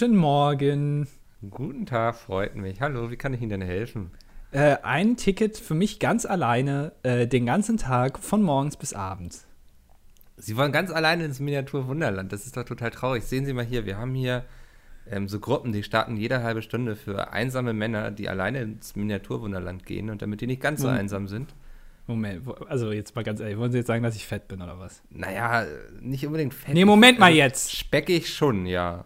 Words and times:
Guten 0.00 0.16
Morgen. 0.16 1.08
Guten 1.50 1.84
Tag, 1.84 2.16
freut 2.16 2.56
mich. 2.56 2.80
Hallo, 2.80 3.10
wie 3.10 3.18
kann 3.18 3.34
ich 3.34 3.42
Ihnen 3.42 3.50
denn 3.50 3.60
helfen? 3.60 4.10
Äh, 4.50 4.76
ein 4.82 5.18
Ticket 5.18 5.58
für 5.58 5.74
mich 5.74 5.98
ganz 5.98 6.24
alleine, 6.24 6.92
äh, 7.02 7.26
den 7.26 7.44
ganzen 7.44 7.76
Tag, 7.76 8.18
von 8.18 8.42
morgens 8.42 8.78
bis 8.78 8.94
abends. 8.94 9.46
Sie 10.38 10.56
wollen 10.56 10.72
ganz 10.72 10.90
alleine 10.90 11.26
ins 11.26 11.38
Miniaturwunderland. 11.38 12.32
Das 12.32 12.46
ist 12.46 12.56
doch 12.56 12.64
total 12.64 12.90
traurig. 12.92 13.24
Sehen 13.24 13.44
Sie 13.44 13.52
mal 13.52 13.62
hier, 13.62 13.84
wir 13.84 13.98
haben 13.98 14.14
hier 14.14 14.46
ähm, 15.06 15.28
so 15.28 15.38
Gruppen, 15.38 15.70
die 15.72 15.82
starten 15.82 16.16
jede 16.16 16.42
halbe 16.42 16.62
Stunde 16.62 16.96
für 16.96 17.34
einsame 17.34 17.74
Männer, 17.74 18.10
die 18.10 18.30
alleine 18.30 18.62
ins 18.62 18.96
Miniaturwunderland 18.96 19.84
gehen 19.84 20.08
und 20.08 20.22
damit 20.22 20.40
die 20.40 20.46
nicht 20.46 20.62
ganz 20.62 20.80
so 20.80 20.88
Hm. 20.88 20.94
einsam 20.96 21.28
sind. 21.28 21.54
Moment, 22.06 22.48
also 22.70 22.90
jetzt 22.90 23.14
mal 23.16 23.22
ganz 23.22 23.38
ehrlich, 23.40 23.58
wollen 23.58 23.70
Sie 23.70 23.76
jetzt 23.76 23.88
sagen, 23.88 24.02
dass 24.02 24.16
ich 24.16 24.26
fett 24.26 24.48
bin 24.48 24.62
oder 24.62 24.78
was? 24.78 25.02
Naja, 25.10 25.66
nicht 26.00 26.24
unbedingt 26.26 26.54
fett. 26.54 26.72
Nee, 26.72 26.86
Moment 26.86 27.18
mal 27.18 27.26
Also, 27.26 27.36
jetzt. 27.36 27.76
Speckig 27.76 28.30
schon, 28.30 28.64
ja. 28.64 29.04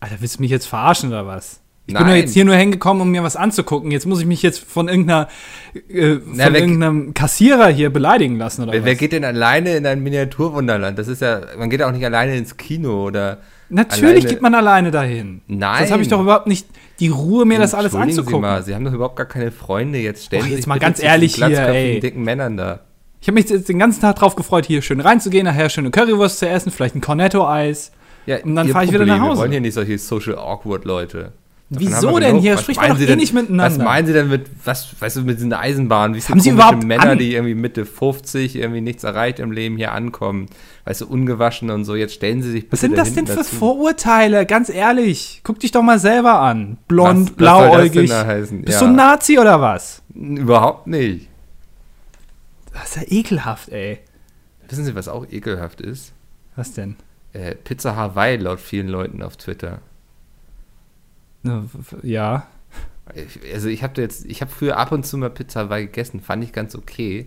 Alter, 0.00 0.16
willst 0.20 0.38
du 0.38 0.42
mich 0.42 0.50
jetzt 0.50 0.66
verarschen 0.66 1.08
oder 1.10 1.26
was? 1.26 1.60
Ich 1.88 1.94
bin 1.94 2.02
Nein. 2.02 2.10
doch 2.14 2.16
jetzt 2.16 2.32
hier 2.34 2.44
nur 2.44 2.56
hingekommen, 2.56 3.00
um 3.00 3.10
mir 3.12 3.22
was 3.22 3.36
anzugucken. 3.36 3.92
Jetzt 3.92 4.06
muss 4.06 4.18
ich 4.18 4.26
mich 4.26 4.42
jetzt 4.42 4.58
von 4.64 4.88
irgendeiner, 4.88 5.28
äh, 5.88 6.14
von 6.14 6.22
Na, 6.34 6.52
wer- 6.52 6.60
irgendeinem 6.60 7.14
Kassierer 7.14 7.68
hier 7.68 7.90
beleidigen 7.90 8.36
lassen 8.38 8.62
oder 8.64 8.72
Wer, 8.72 8.80
was? 8.80 8.86
wer 8.86 8.94
geht 8.96 9.12
denn 9.12 9.24
alleine 9.24 9.76
in 9.76 9.86
ein 9.86 10.02
Miniaturwunderland? 10.02 10.98
Das 10.98 11.06
ist 11.06 11.22
ja, 11.22 11.40
man 11.56 11.70
geht 11.70 11.82
auch 11.82 11.92
nicht 11.92 12.04
alleine 12.04 12.36
ins 12.36 12.56
Kino 12.56 13.04
oder. 13.06 13.38
Natürlich 13.68 14.02
alleine- 14.24 14.28
geht 14.28 14.42
man 14.42 14.54
alleine 14.56 14.90
dahin. 14.90 15.42
Nein. 15.46 15.78
Sonst 15.78 15.92
habe 15.92 16.02
ich 16.02 16.08
doch 16.08 16.20
überhaupt 16.20 16.48
nicht 16.48 16.66
die 16.98 17.08
Ruhe, 17.08 17.44
mir 17.44 17.58
das 17.60 17.72
alles 17.74 17.94
anzugucken. 17.94 18.34
Sie 18.34 18.40
mal, 18.40 18.62
Sie 18.64 18.74
haben 18.74 18.84
doch 18.84 18.92
überhaupt 18.92 19.16
gar 19.16 19.26
keine 19.26 19.52
Freunde. 19.52 19.98
Jetzt 20.00 20.32
Och, 20.34 20.42
Sie 20.42 20.50
jetzt 20.54 20.66
mal 20.66 20.80
ganz 20.80 21.00
ehrlich 21.00 21.36
hier, 21.36 21.46
ey. 21.68 22.00
dicken 22.00 22.24
Männern 22.24 22.56
da. 22.56 22.80
Ich 23.20 23.28
habe 23.28 23.34
mich 23.40 23.48
jetzt 23.48 23.68
den 23.68 23.78
ganzen 23.78 24.00
Tag 24.00 24.16
drauf 24.16 24.34
gefreut, 24.34 24.66
hier 24.66 24.82
schön 24.82 25.00
reinzugehen, 25.00 25.44
nachher 25.46 25.68
schöne 25.68 25.90
Currywurst 25.92 26.40
zu 26.40 26.48
essen, 26.48 26.70
vielleicht 26.72 26.96
ein 26.96 27.00
Cornetto-Eis. 27.00 27.92
Ja, 28.26 28.38
Und 28.42 28.54
dann 28.56 28.66
Ihr 28.66 28.72
fahr 28.72 28.84
ich 28.84 28.92
wieder 28.92 29.06
nach. 29.06 29.20
Hause. 29.20 29.32
Wir 29.34 29.38
wollen 29.38 29.52
hier 29.52 29.60
nicht 29.60 29.74
solche 29.74 29.98
social 29.98 30.36
awkward 30.36 30.84
Leute. 30.84 31.32
Davon 31.68 31.86
Wieso 31.88 32.18
denn? 32.20 32.28
genug. 32.28 32.42
Hier 32.42 32.54
Was 32.54 32.60
spricht 32.62 32.80
man 32.80 32.90
doch 32.90 32.96
Sie 32.96 33.04
eh 33.04 33.06
denn- 33.08 33.18
nicht 33.18 33.32
miteinander. 33.34 33.64
Was 33.76 33.84
meinen 33.84 34.06
Sie 34.06 34.12
denn 34.12 34.28
mit, 34.28 34.46
was, 34.64 34.88
weißt 35.00 35.16
du, 35.16 35.22
mit 35.22 35.40
dieser 35.40 35.58
Eisenbahn? 35.58 36.14
Wie 36.14 36.20
viele 36.20 36.30
haben 36.34 36.40
Sie 36.40 36.50
überhaupt 36.50 36.84
Männer, 36.84 37.10
an? 37.10 37.18
die 37.18 37.34
irgendwie 37.34 37.56
Mitte 37.56 37.84
50 37.86 38.54
irgendwie 38.54 38.80
nichts 38.80 39.02
erreicht 39.02 39.40
im 39.40 39.50
Leben 39.50 39.76
hier 39.76 39.90
ankommen? 39.90 40.46
Weißt 40.84 41.00
du, 41.00 41.06
ungewaschen 41.08 41.70
und 41.70 41.84
so. 41.84 41.96
Jetzt 41.96 42.14
stellen 42.14 42.40
Sie 42.40 42.52
sich 42.52 42.64
bitte 42.64 42.72
Was 42.74 42.80
sind 42.82 42.92
da 42.92 42.98
das 43.02 43.14
denn 43.14 43.26
für 43.26 43.36
dazu. 43.36 43.56
Vorurteile? 43.56 44.46
Ganz 44.46 44.68
ehrlich, 44.68 45.40
guck 45.42 45.58
dich 45.58 45.72
doch 45.72 45.82
mal 45.82 45.98
selber 45.98 46.38
an. 46.40 46.78
Was- 46.78 46.86
Blond, 46.86 47.08
was 47.08 47.16
soll 47.16 47.24
das 47.26 47.36
blauäugig. 47.36 48.10
denn 48.10 48.26
da? 48.28 48.34
Bist 48.34 48.52
Ja. 48.68 48.78
du 48.80 48.84
ein 48.86 48.94
Nazi 48.96 49.38
oder 49.40 49.60
was? 49.60 50.02
Überhaupt 50.14 50.86
nicht. 50.86 51.28
Das 52.72 52.90
ist 52.90 52.96
ja 52.96 53.02
ekelhaft, 53.18 53.70
ey. 53.70 53.98
Wissen 54.68 54.84
Sie, 54.84 54.94
was 54.94 55.08
auch 55.08 55.26
ekelhaft 55.30 55.80
ist? 55.80 56.12
Was 56.54 56.72
denn? 56.74 56.94
Äh, 57.36 57.54
Pizza 57.54 57.96
Hawaii 57.96 58.36
laut 58.38 58.60
vielen 58.60 58.88
Leuten 58.88 59.22
auf 59.22 59.36
Twitter. 59.36 59.80
Ja. 62.02 62.46
Ich, 63.14 63.52
also 63.52 63.68
ich 63.68 63.82
habe 63.82 64.00
jetzt, 64.00 64.24
ich 64.24 64.40
habe 64.40 64.50
früher 64.50 64.78
ab 64.78 64.90
und 64.90 65.04
zu 65.04 65.18
mal 65.18 65.28
Pizza 65.28 65.60
Hawaii 65.60 65.84
gegessen, 65.84 66.20
fand 66.20 66.42
ich 66.42 66.52
ganz 66.52 66.74
okay. 66.74 67.26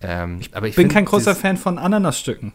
Ähm, 0.00 0.40
aber 0.50 0.66
ich 0.66 0.72
Ich 0.72 0.76
bin 0.76 0.88
kein 0.88 1.04
großer 1.04 1.36
Fan 1.36 1.56
von 1.56 1.78
Ananasstücken. 1.78 2.52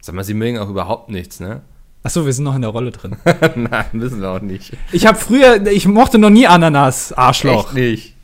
Sag 0.00 0.14
mal, 0.14 0.22
sie 0.22 0.34
mögen 0.34 0.58
auch 0.58 0.68
überhaupt 0.68 1.10
nichts, 1.10 1.40
ne? 1.40 1.62
Achso, 2.04 2.24
wir 2.24 2.32
sind 2.32 2.44
noch 2.44 2.54
in 2.54 2.62
der 2.62 2.70
Rolle 2.70 2.92
drin. 2.92 3.16
Nein, 3.56 3.86
müssen 3.92 4.20
wir 4.20 4.30
auch 4.30 4.40
nicht. 4.40 4.76
Ich 4.92 5.06
habe 5.06 5.18
früher, 5.18 5.66
ich 5.66 5.88
mochte 5.88 6.18
noch 6.18 6.30
nie 6.30 6.46
Ananas, 6.46 7.12
Arschloch. 7.12 7.68
Echt 7.68 7.74
nicht. 7.74 8.14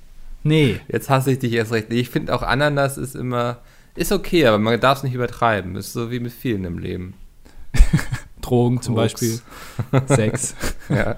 Nee. 0.44 0.80
Jetzt 0.86 1.10
hasse 1.10 1.32
ich 1.32 1.40
dich 1.40 1.52
erst 1.52 1.72
recht. 1.72 1.92
Ich 1.92 2.10
finde 2.10 2.32
auch 2.32 2.42
Ananas 2.42 2.96
ist 2.96 3.16
immer, 3.16 3.58
ist 3.94 4.12
okay, 4.12 4.46
aber 4.46 4.58
man 4.58 4.78
darf 4.80 4.98
es 4.98 5.04
nicht 5.04 5.14
übertreiben. 5.14 5.76
Ist 5.76 5.92
so 5.92 6.10
wie 6.10 6.20
mit 6.20 6.32
vielen 6.32 6.64
im 6.64 6.78
Leben. 6.78 7.14
Drogen 8.40 8.80
zum 8.82 8.94
Koks. 8.94 9.12
Beispiel. 9.12 9.40
Sex. 10.06 10.54
Ja, 10.88 11.16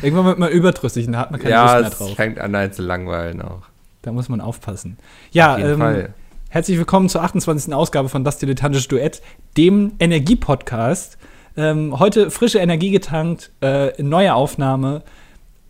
Irgendwann 0.00 0.24
wird 0.24 0.38
man 0.38 0.50
überdrüssig 0.50 1.06
und 1.06 1.12
da 1.12 1.18
hat 1.18 1.30
man 1.30 1.40
keine 1.40 1.52
ja 1.52 1.78
Lust 1.78 1.98
mehr 2.00 2.08
drauf. 2.08 2.16
fängt 2.16 2.38
an, 2.38 2.54
einen 2.54 2.72
zu 2.72 2.82
langweilen 2.82 3.42
auch. 3.42 3.62
Da 4.02 4.12
muss 4.12 4.28
man 4.28 4.40
aufpassen. 4.40 4.96
Ja, 5.30 5.52
Auf 5.54 5.58
jeden 5.58 5.72
ähm, 5.72 5.78
Fall. 5.78 6.14
herzlich 6.48 6.78
willkommen 6.78 7.08
zur 7.08 7.22
28. 7.22 7.74
Ausgabe 7.74 8.08
von 8.08 8.24
Das 8.24 8.38
Dilettantische 8.38 8.88
Duett, 8.88 9.20
dem 9.56 9.92
Energiepodcast. 9.98 11.18
Ähm, 11.56 11.98
heute 11.98 12.30
frische 12.30 12.60
Energie 12.60 12.90
getankt, 12.90 13.50
äh, 13.60 14.00
neue 14.02 14.34
Aufnahme 14.34 15.02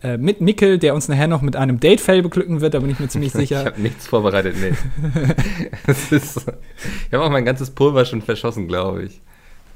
äh, 0.01 0.17
mit 0.17 0.41
Mickel, 0.41 0.77
der 0.77 0.95
uns 0.95 1.07
nachher 1.07 1.27
noch 1.27 1.41
mit 1.41 1.55
einem 1.55 1.79
Date-Fail 1.79 2.21
beglücken 2.21 2.61
wird, 2.61 2.73
da 2.73 2.79
bin 2.79 2.89
ich 2.89 2.99
mir 2.99 3.07
ziemlich 3.09 3.29
Ich 3.35 3.39
sicher. 3.49 3.65
habe 3.65 3.81
nichts 3.81 4.07
vorbereitet, 4.07 4.55
nee. 4.59 4.73
Ist, 5.87 6.11
ich 6.11 7.13
habe 7.13 7.23
auch 7.23 7.29
mein 7.29 7.45
ganzes 7.45 7.69
Pulver 7.71 8.05
schon 8.05 8.21
verschossen, 8.21 8.67
glaube 8.67 9.03
ich. 9.03 9.21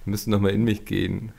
Wir 0.06 0.12
müssen 0.12 0.32
noch 0.32 0.40
mal 0.40 0.52
in 0.52 0.64
mich 0.64 0.86
gehen. 0.86 1.32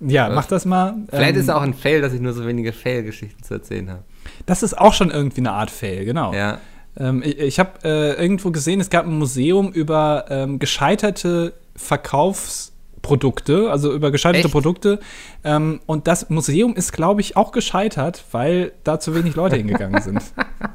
ja, 0.00 0.28
mach 0.28 0.46
das 0.46 0.64
mal. 0.64 0.94
Vielleicht 1.08 1.30
Ähm, 1.34 1.36
ist 1.40 1.44
es 1.44 1.50
auch 1.50 1.62
ein 1.62 1.74
Fail, 1.74 2.00
dass 2.00 2.12
ich 2.12 2.20
nur 2.20 2.32
so 2.32 2.46
wenige 2.46 2.72
Fail-Geschichten 2.72 3.42
zu 3.42 3.54
erzählen 3.54 3.90
habe. 3.90 4.04
Das 4.44 4.62
ist 4.62 4.76
auch 4.76 4.92
schon 4.92 5.10
irgendwie 5.10 5.40
eine 5.40 5.52
Art 5.52 5.70
Fail, 5.70 6.04
genau. 6.04 6.32
Ja. 6.34 6.58
Ähm, 6.98 7.22
ich 7.24 7.38
ich 7.38 7.58
habe 7.58 7.70
äh, 7.84 8.12
irgendwo 8.20 8.50
gesehen, 8.50 8.80
es 8.80 8.90
gab 8.90 9.06
ein 9.06 9.18
Museum 9.18 9.70
über 9.72 10.24
ähm, 10.30 10.58
gescheiterte 10.58 11.52
Verkaufsprodukte, 13.06 13.70
also 13.70 13.92
über 13.92 14.10
gescheiterte 14.10 14.46
Echt? 14.46 14.52
Produkte. 14.52 14.98
Ähm, 15.44 15.80
und 15.86 16.06
das 16.06 16.28
Museum 16.30 16.74
ist, 16.74 16.92
glaube 16.92 17.20
ich, 17.20 17.36
auch 17.36 17.52
gescheitert, 17.52 18.24
weil 18.32 18.72
da 18.84 19.00
zu 19.00 19.14
wenig 19.14 19.36
Leute 19.36 19.56
hingegangen 19.56 20.02
sind. 20.02 20.20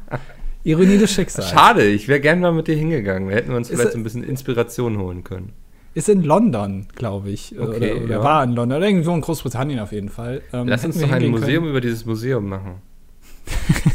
Ironie 0.64 0.97
des 0.97 1.12
Schicksals. 1.12 1.50
Schade, 1.50 1.86
ich 1.86 2.08
wäre 2.08 2.20
gern 2.20 2.40
mal 2.40 2.52
mit 2.52 2.68
dir 2.68 2.75
hingegangen. 2.75 3.30
Da 3.30 3.36
hätten 3.36 3.50
wir 3.50 3.58
uns 3.58 3.70
Ist 3.70 3.78
vielleicht 3.78 3.94
so 3.94 3.97
ein 4.00 4.03
bisschen 4.03 4.24
Inspiration 4.24 4.97
holen 5.00 5.24
können. 5.24 5.53
Ist 5.94 6.08
in 6.08 6.24
London, 6.24 6.88
glaube 6.96 7.31
ich. 7.31 7.59
Okay, 7.59 7.94
oder 7.94 8.03
oder 8.03 8.16
ja. 8.16 8.24
war 8.24 8.44
in 8.44 8.52
London. 8.52 8.78
Oder 8.78 8.88
irgendwo 8.88 9.14
in 9.14 9.22
Großbritannien 9.22 9.80
auf 9.80 9.91
jeden 9.91 10.09
Fall. 10.09 10.41
Ähm, 10.53 10.68
Lass 10.68 10.86
uns 10.86 11.00
doch 11.00 11.12
ein 11.12 11.28
Museum 11.30 11.68
über 11.68 11.81
dieses 11.81 12.06
Museum 12.06 12.47
machen. 12.47 12.75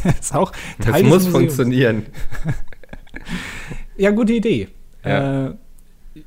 können. 0.02 0.16
ist 0.20 0.34
auch 0.34 0.52
Das 0.78 1.02
muss 1.02 1.24
Museums. 1.24 1.28
funktionieren. 1.28 2.06
Ja, 3.98 4.10
gute 4.10 4.34
Idee. 4.34 4.68
Ja. 5.02 5.46
Äh, 5.46 5.54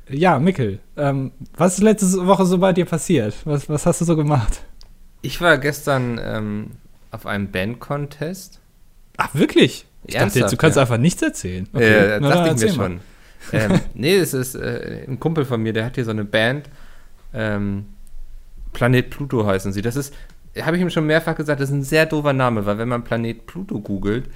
ja, 0.08 0.38
Mikkel, 0.38 0.80
ähm, 0.96 1.32
was 1.56 1.74
ist 1.74 1.82
letzte 1.82 2.26
Woche 2.26 2.46
so 2.46 2.58
bei 2.58 2.72
dir 2.72 2.84
passiert? 2.84 3.34
Was, 3.44 3.68
was 3.68 3.86
hast 3.86 4.00
du 4.00 4.04
so 4.04 4.16
gemacht? 4.16 4.62
Ich 5.22 5.40
war 5.40 5.58
gestern 5.58 6.20
ähm, 6.22 6.70
auf 7.10 7.26
einem 7.26 7.50
Band-Contest. 7.50 8.60
Ach, 9.16 9.34
wirklich? 9.34 9.86
Ich 10.04 10.14
dachte 10.14 10.24
jetzt, 10.24 10.34
du 10.34 10.40
Ernsthaft, 10.40 10.60
kannst 10.60 10.76
ja. 10.76 10.82
einfach 10.82 10.98
nichts 10.98 11.22
erzählen. 11.22 11.68
äh, 11.74 12.18
na, 12.20 12.28
dachte 12.28 12.66
ich 12.66 12.72
mir 12.72 12.76
mal. 12.76 12.86
schon. 12.86 13.00
ähm, 13.52 13.80
nee, 13.94 14.16
es 14.16 14.34
ist 14.34 14.54
äh, 14.54 15.04
ein 15.06 15.20
Kumpel 15.20 15.44
von 15.44 15.62
mir, 15.62 15.72
der 15.72 15.84
hat 15.84 15.96
hier 15.96 16.04
so 16.04 16.10
eine 16.10 16.24
Band. 16.24 16.68
Ähm, 17.34 17.86
Planet 18.72 19.10
Pluto 19.10 19.46
heißen 19.46 19.72
sie. 19.72 19.82
Das 19.82 19.96
ist, 19.96 20.14
habe 20.60 20.76
ich 20.76 20.82
ihm 20.82 20.90
schon 20.90 21.06
mehrfach 21.06 21.34
gesagt, 21.34 21.60
das 21.60 21.68
ist 21.68 21.74
ein 21.74 21.82
sehr 21.82 22.06
doofer 22.06 22.32
Name, 22.32 22.64
weil 22.66 22.78
wenn 22.78 22.88
man 22.88 23.04
Planet 23.04 23.46
Pluto 23.46 23.80
googelt, 23.80 24.28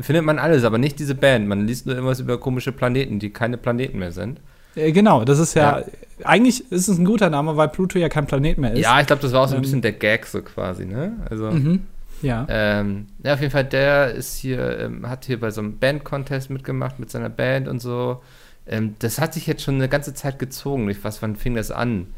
findet 0.00 0.24
man 0.24 0.38
alles, 0.38 0.64
aber 0.64 0.78
nicht 0.78 0.98
diese 0.98 1.14
Band. 1.14 1.48
Man 1.48 1.66
liest 1.66 1.86
nur 1.86 1.96
irgendwas 1.96 2.20
über 2.20 2.38
komische 2.38 2.72
Planeten, 2.72 3.18
die 3.18 3.30
keine 3.30 3.56
Planeten 3.56 3.98
mehr 3.98 4.12
sind. 4.12 4.40
Äh, 4.74 4.92
genau, 4.92 5.24
das 5.24 5.38
ist 5.38 5.54
ja, 5.54 5.82
eigentlich 6.24 6.70
ist 6.70 6.88
es 6.88 6.98
ein 6.98 7.04
guter 7.04 7.30
Name, 7.30 7.56
weil 7.56 7.68
Pluto 7.68 7.98
ja 7.98 8.08
kein 8.08 8.26
Planet 8.26 8.58
mehr 8.58 8.72
ist. 8.72 8.80
Ja, 8.80 9.00
ich 9.00 9.06
glaube, 9.06 9.22
das 9.22 9.32
war 9.32 9.42
auch 9.42 9.48
so 9.48 9.54
ein 9.54 9.58
Ähm, 9.58 9.62
bisschen 9.62 9.82
der 9.82 9.92
Gag 9.92 10.26
so 10.26 10.42
quasi, 10.42 10.84
ne? 10.86 11.14
Also, 11.28 11.50
Mhm. 11.50 11.86
Ja. 12.22 12.46
ähm, 12.50 13.06
ja, 13.24 13.32
auf 13.32 13.40
jeden 13.40 13.50
Fall, 13.52 13.64
der 13.64 14.12
ist 14.12 14.36
hier, 14.36 14.78
ähm, 14.78 15.08
hat 15.08 15.24
hier 15.24 15.40
bei 15.40 15.50
so 15.50 15.62
einem 15.62 15.78
Band-Contest 15.78 16.50
mitgemacht 16.50 16.98
mit 16.98 17.10
seiner 17.10 17.30
Band 17.30 17.66
und 17.66 17.80
so. 17.80 18.20
Ähm, 18.66 18.94
das 18.98 19.18
hat 19.20 19.32
sich 19.32 19.46
jetzt 19.46 19.62
schon 19.62 19.76
eine 19.76 19.88
ganze 19.88 20.12
Zeit 20.12 20.38
gezogen. 20.38 20.88
Ich 20.90 21.02
weiß, 21.02 21.22
wann 21.22 21.36
fing 21.36 21.54
das 21.54 21.70
an? 21.70 22.08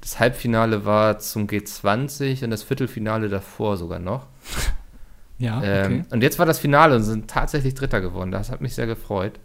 Das 0.00 0.18
Halbfinale 0.18 0.86
war 0.86 1.18
zum 1.18 1.46
G20 1.46 2.42
und 2.42 2.50
das 2.50 2.62
Viertelfinale 2.62 3.28
davor 3.28 3.76
sogar 3.76 3.98
noch. 3.98 4.26
ja, 5.38 5.62
Ähm, 5.62 5.84
okay. 5.84 6.04
Und 6.14 6.22
jetzt 6.22 6.38
war 6.38 6.46
das 6.46 6.58
Finale 6.58 6.96
und 6.96 7.02
sind 7.02 7.28
tatsächlich 7.28 7.74
Dritter 7.74 8.00
geworden. 8.00 8.30
Das 8.30 8.50
hat 8.50 8.62
mich 8.62 8.74
sehr 8.74 8.86
gefreut. 8.86 9.38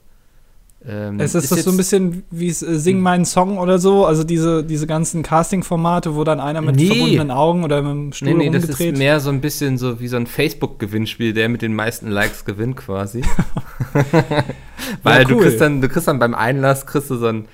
Ähm, 0.88 1.20
Es 1.20 1.34
ist, 1.34 1.52
das 1.52 1.64
so 1.64 1.72
ein 1.72 1.78
bisschen 1.78 2.24
wie 2.30 2.50
äh, 2.50 2.52
Sing 2.54 3.00
meinen 3.00 3.26
Song 3.26 3.58
oder 3.58 3.80
so, 3.80 4.06
also 4.06 4.24
diese, 4.24 4.64
diese 4.64 4.86
ganzen 4.86 5.24
Casting-Formate, 5.24 6.16
wo 6.16 6.24
dann 6.24 6.40
einer 6.40 6.62
mit 6.62 6.76
Nee. 6.76 6.88
verbundenen 6.88 7.32
Augen 7.32 7.64
oder 7.64 7.82
mit 7.82 7.92
dem 7.92 8.14
Stuhl 8.14 8.28
Nee, 8.36 8.50
nee, 8.50 8.50
das 8.52 8.66
ist 8.70 8.98
mehr 8.98 9.20
so 9.20 9.30
ein 9.32 9.42
bisschen 9.42 9.78
so 9.80 10.00
wie 10.00 10.08
so 10.08 10.18
ein 10.18 10.28
Facebook-Gewinnspiel, 10.28 11.34
der 11.34 11.50
mit 11.50 11.62
den 11.64 11.74
meisten 11.74 12.08
Likes 12.10 12.46
gewinnt 12.46 12.78
quasi. 12.78 13.24
Weil 15.04 15.22
Ja, 15.22 15.28
du 15.28 15.36
cool. 15.36 15.44
kriegst 15.44 15.62
dann, 15.62 15.82
du 15.82 15.90
kriegst 15.90 16.08
dann 16.08 16.20
beim 16.20 16.36
Einlass, 16.36 16.86
kriegst 16.86 17.10
du 17.10 17.16
so 17.16 17.28
ein 17.28 17.48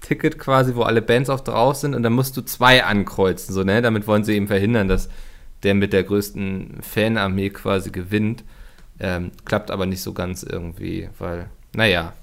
Ticket 0.00 0.38
quasi, 0.38 0.74
wo 0.74 0.82
alle 0.82 1.02
Bands 1.02 1.28
auch 1.28 1.40
drauf 1.40 1.76
sind 1.76 1.94
und 1.94 2.02
dann 2.02 2.14
musst 2.14 2.36
du 2.36 2.40
zwei 2.42 2.84
ankreuzen, 2.84 3.54
so, 3.54 3.62
ne? 3.64 3.82
Damit 3.82 4.06
wollen 4.06 4.24
sie 4.24 4.34
eben 4.34 4.46
verhindern, 4.46 4.88
dass 4.88 5.10
der 5.62 5.74
mit 5.74 5.92
der 5.92 6.04
größten 6.04 6.78
Fanarmee 6.80 7.50
quasi 7.50 7.90
gewinnt. 7.90 8.42
Ähm, 8.98 9.30
klappt 9.44 9.70
aber 9.70 9.84
nicht 9.86 10.00
so 10.02 10.12
ganz 10.14 10.42
irgendwie, 10.42 11.10
weil, 11.18 11.46
naja. 11.74 12.14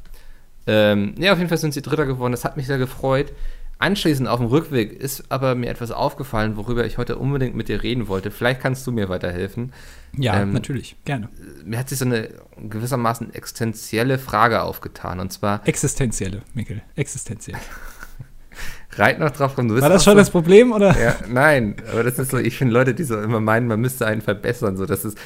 Ähm, 0.67 1.15
ja, 1.17 1.31
auf 1.31 1.37
jeden 1.37 1.49
Fall 1.49 1.57
sind 1.57 1.73
sie 1.73 1.81
Dritter 1.81 2.05
geworden. 2.05 2.31
Das 2.31 2.45
hat 2.45 2.57
mich 2.57 2.67
sehr 2.67 2.77
gefreut. 2.77 3.33
Anschließend 3.79 4.27
auf 4.27 4.39
dem 4.39 4.47
Rückweg 4.47 4.91
ist 4.91 5.31
aber 5.31 5.53
mir 5.53 5.69
etwas 5.69 5.91
aufgefallen, 5.91 6.57
worüber 6.57 6.85
ich 6.85 6.97
heute 6.97 7.17
unbedingt 7.17 7.55
mit 7.55 7.69
dir 7.69 7.83
reden 7.83 8.07
wollte. 8.07 8.31
Vielleicht 8.31 8.59
kannst 8.59 8.87
du 8.87 8.91
mir 8.91 9.07
weiterhelfen. 9.07 9.71
ja, 10.17 10.41
ähm, 10.41 10.51
natürlich, 10.51 10.95
gerne. 11.05 11.29
Mir 11.63 11.77
hat 11.77 11.89
sich 11.89 11.99
so 11.99 12.05
eine 12.05 12.29
gewissermaßen 12.57 13.33
existenzielle 13.35 14.17
Frage 14.17 14.63
aufgetan. 14.63 15.19
Und 15.19 15.31
zwar, 15.31 15.65
Existenzielle, 15.67 16.41
Mikkel, 16.55 16.81
existenziell. 16.95 17.57
reite 18.97 19.21
noch 19.21 19.31
drauf 19.31 19.57
rum. 19.57 19.69
War 19.69 19.89
das 19.89 20.03
schon 20.03 20.13
so, 20.13 20.17
das 20.17 20.31
Problem, 20.31 20.71
oder? 20.71 20.99
Ja, 20.99 21.15
nein, 21.29 21.75
aber 21.91 22.03
das 22.03 22.17
ist 22.17 22.31
so, 22.31 22.37
ich 22.37 22.57
finde 22.57 22.73
Leute, 22.73 22.93
die 22.93 23.03
so 23.03 23.19
immer 23.19 23.39
meinen, 23.39 23.67
man 23.67 23.79
müsste 23.79 24.07
einen 24.07 24.21
verbessern, 24.21 24.77
so, 24.77 24.85
das 24.85 25.05
ist, 25.05 25.17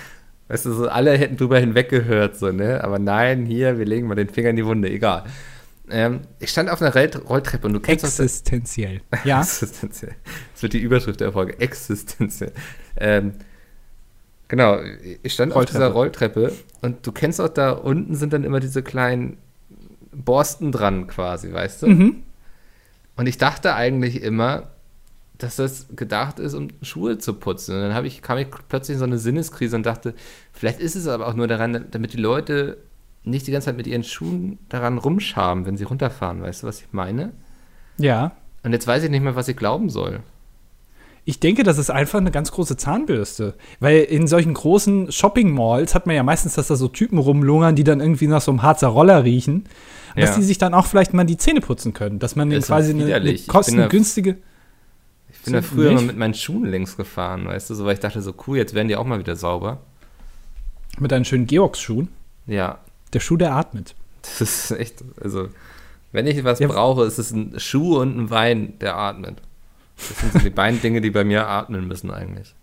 weißt 0.52 0.66
du, 0.66 0.74
so, 0.74 0.90
alle 0.90 1.18
hätten 1.18 1.38
drüber 1.38 1.60
hinweggehört, 1.60 2.38
so, 2.38 2.52
ne, 2.52 2.84
aber 2.84 3.00
nein, 3.00 3.46
hier, 3.46 3.80
wir 3.80 3.86
legen 3.86 4.08
mal 4.08 4.16
den 4.16 4.28
Finger 4.28 4.50
in 4.50 4.58
die 4.58 4.66
Wunde, 4.66 4.90
egal. 4.90 5.24
Ähm, 5.90 6.22
ich 6.40 6.50
stand 6.50 6.70
auf 6.70 6.82
einer 6.82 6.94
Rolltreppe 6.94 7.68
und 7.68 7.74
du 7.74 7.80
kennst 7.80 8.04
Existenziell. 8.04 9.02
Das, 9.10 9.24
ja. 9.24 9.40
Existenziell. 9.42 10.16
Das 10.54 10.62
wird 10.62 10.74
die 10.74 10.80
Überschrift 10.80 11.22
der 11.22 11.32
Folge. 11.32 11.58
Existenziell. 11.60 12.52
Ähm, 12.98 13.34
genau, 14.50 14.80
ich 15.24 15.34
stand 15.34 15.54
auf 15.54 15.66
dieser 15.66 15.88
Rolltreppe 15.88 16.52
und 16.82 17.08
du 17.08 17.14
kennst 17.14 17.40
auch 17.40 17.50
da 17.50 17.72
unten 17.72 18.16
sind 18.16 18.34
dann 18.34 18.44
immer 18.44 18.60
diese 18.60 18.84
kleinen 18.84 19.38
Borsten 20.12 20.74
dran 20.74 21.08
quasi, 21.08 21.54
weißt 21.54 21.84
du? 21.84 21.88
Mhm. 21.88 22.24
Und 23.16 23.28
ich 23.28 23.38
dachte 23.38 23.74
eigentlich 23.74 24.22
immer, 24.22 24.72
dass 25.44 25.56
das 25.56 25.88
gedacht 25.96 26.40
ist, 26.40 26.54
um 26.54 26.70
Schuhe 26.82 27.18
zu 27.18 27.34
putzen. 27.34 27.76
Und 27.76 27.90
dann 27.90 28.06
ich, 28.06 28.22
kam 28.22 28.38
ich 28.38 28.48
plötzlich 28.70 28.96
in 28.96 29.00
so 29.00 29.06
eine 29.06 29.18
Sinneskrise 29.18 29.76
und 29.76 29.86
dachte, 29.86 30.14
vielleicht 30.54 30.80
ist 30.80 30.96
es 30.96 31.08
aber 31.08 31.28
auch 31.28 31.34
nur 31.34 31.48
daran, 31.48 31.86
damit 31.92 32.14
die 32.14 32.18
Leute 32.18 32.78
nicht 33.24 33.48
die 33.48 33.52
ganze 33.52 33.66
Zeit 33.66 33.78
mit 33.78 33.88
ihren 33.88 34.04
Schuhen 34.04 34.60
daran 34.70 34.98
rumschaben, 34.98 35.66
wenn 35.66 35.78
sie 35.78 35.84
runterfahren. 35.84 36.42
Weißt 36.42 36.64
du, 36.64 36.68
was 36.68 36.82
ich 36.82 36.88
meine? 36.92 37.32
Ja. 37.98 38.34
Und 38.64 38.74
jetzt 38.74 38.88
weiß 38.88 39.04
ich 39.04 39.10
nicht 39.10 39.22
mehr, 39.22 39.36
was 39.36 39.48
ich 39.48 39.58
glauben 39.58 39.90
soll. 39.90 40.22
Ich 41.24 41.40
denke, 41.40 41.62
das 41.62 41.78
ist 41.78 41.92
einfach 41.92 42.20
eine 42.20 42.32
ganz 42.32 42.52
große 42.52 42.78
Zahnbürste. 42.78 43.54
Weil 43.80 44.02
in 44.02 44.28
solchen 44.28 44.56
großen 44.56 45.12
Shopping-Malls 45.12 45.94
hat 45.94 46.08
man 46.08 46.16
ja 46.16 46.24
meistens, 46.24 46.56
dass 46.56 46.68
da 46.68 46.76
so 46.76 46.88
Typen 46.88 47.20
rumlungern, 47.20 47.76
die 47.76 47.84
dann 47.84 48.00
irgendwie 48.00 48.28
nach 48.28 48.42
so 48.42 48.52
einem 48.52 48.64
Harzer 48.64 48.88
Roller 48.88 49.24
riechen. 49.24 49.66
Ja. 50.16 50.26
Dass 50.26 50.36
die 50.36 50.44
sich 50.44 50.58
dann 50.58 50.74
auch 50.74 50.88
vielleicht 50.88 51.14
mal 51.14 51.24
die 51.24 51.38
Zähne 51.38 51.62
putzen 51.62 51.94
können. 51.94 52.18
Dass 52.18 52.36
man 52.36 52.50
quasi 52.62 52.92
eine, 52.92 53.14
eine 53.14 53.38
kostengünstige. 53.38 54.38
Ich 55.42 55.46
bin 55.46 55.54
da 55.56 55.64
früher 55.64 55.92
mal 55.94 56.04
mit 56.04 56.18
meinen 56.18 56.36
Schuhen 56.36 56.66
längs 56.66 56.96
gefahren, 56.96 57.48
weißt 57.48 57.72
du, 57.72 57.74
so, 57.74 57.84
weil 57.84 57.96
ich 57.96 58.00
dachte 58.00 58.22
so, 58.22 58.32
cool, 58.46 58.58
jetzt 58.58 58.76
werden 58.76 58.88
die 58.88 58.96
auch 58.96 59.06
mal 59.06 59.18
wieder 59.18 59.36
sauber. 59.36 59.80
Mit 61.00 61.12
deinen 61.12 61.26
schönen 61.26 61.48
Georgs-Schuhen? 61.48 62.10
Ja, 62.46 62.78
der 63.14 63.22
Schuh, 63.22 63.38
der 63.38 63.54
atmet. 63.56 63.96
Das 64.22 64.42
ist 64.42 64.72
echt, 64.72 65.04
also, 65.20 65.50
wenn 66.12 66.28
ich 66.28 66.44
was 66.44 66.60
ja. 66.60 66.68
brauche, 66.68 67.06
ist 67.06 67.18
es 67.18 67.32
ein 67.32 67.60
Schuh 67.60 67.98
und 67.98 68.16
ein 68.16 68.30
Wein, 68.30 68.78
der 68.82 68.96
atmet. 68.96 69.42
Das 69.98 70.20
sind 70.20 70.34
so 70.34 70.40
die 70.40 70.52
beiden 70.52 70.80
Dinge, 70.80 71.02
die 71.02 71.10
bei 71.10 71.24
mir 71.24 71.48
atmen 71.48 71.88
müssen 71.88 72.12
eigentlich. 72.12 72.54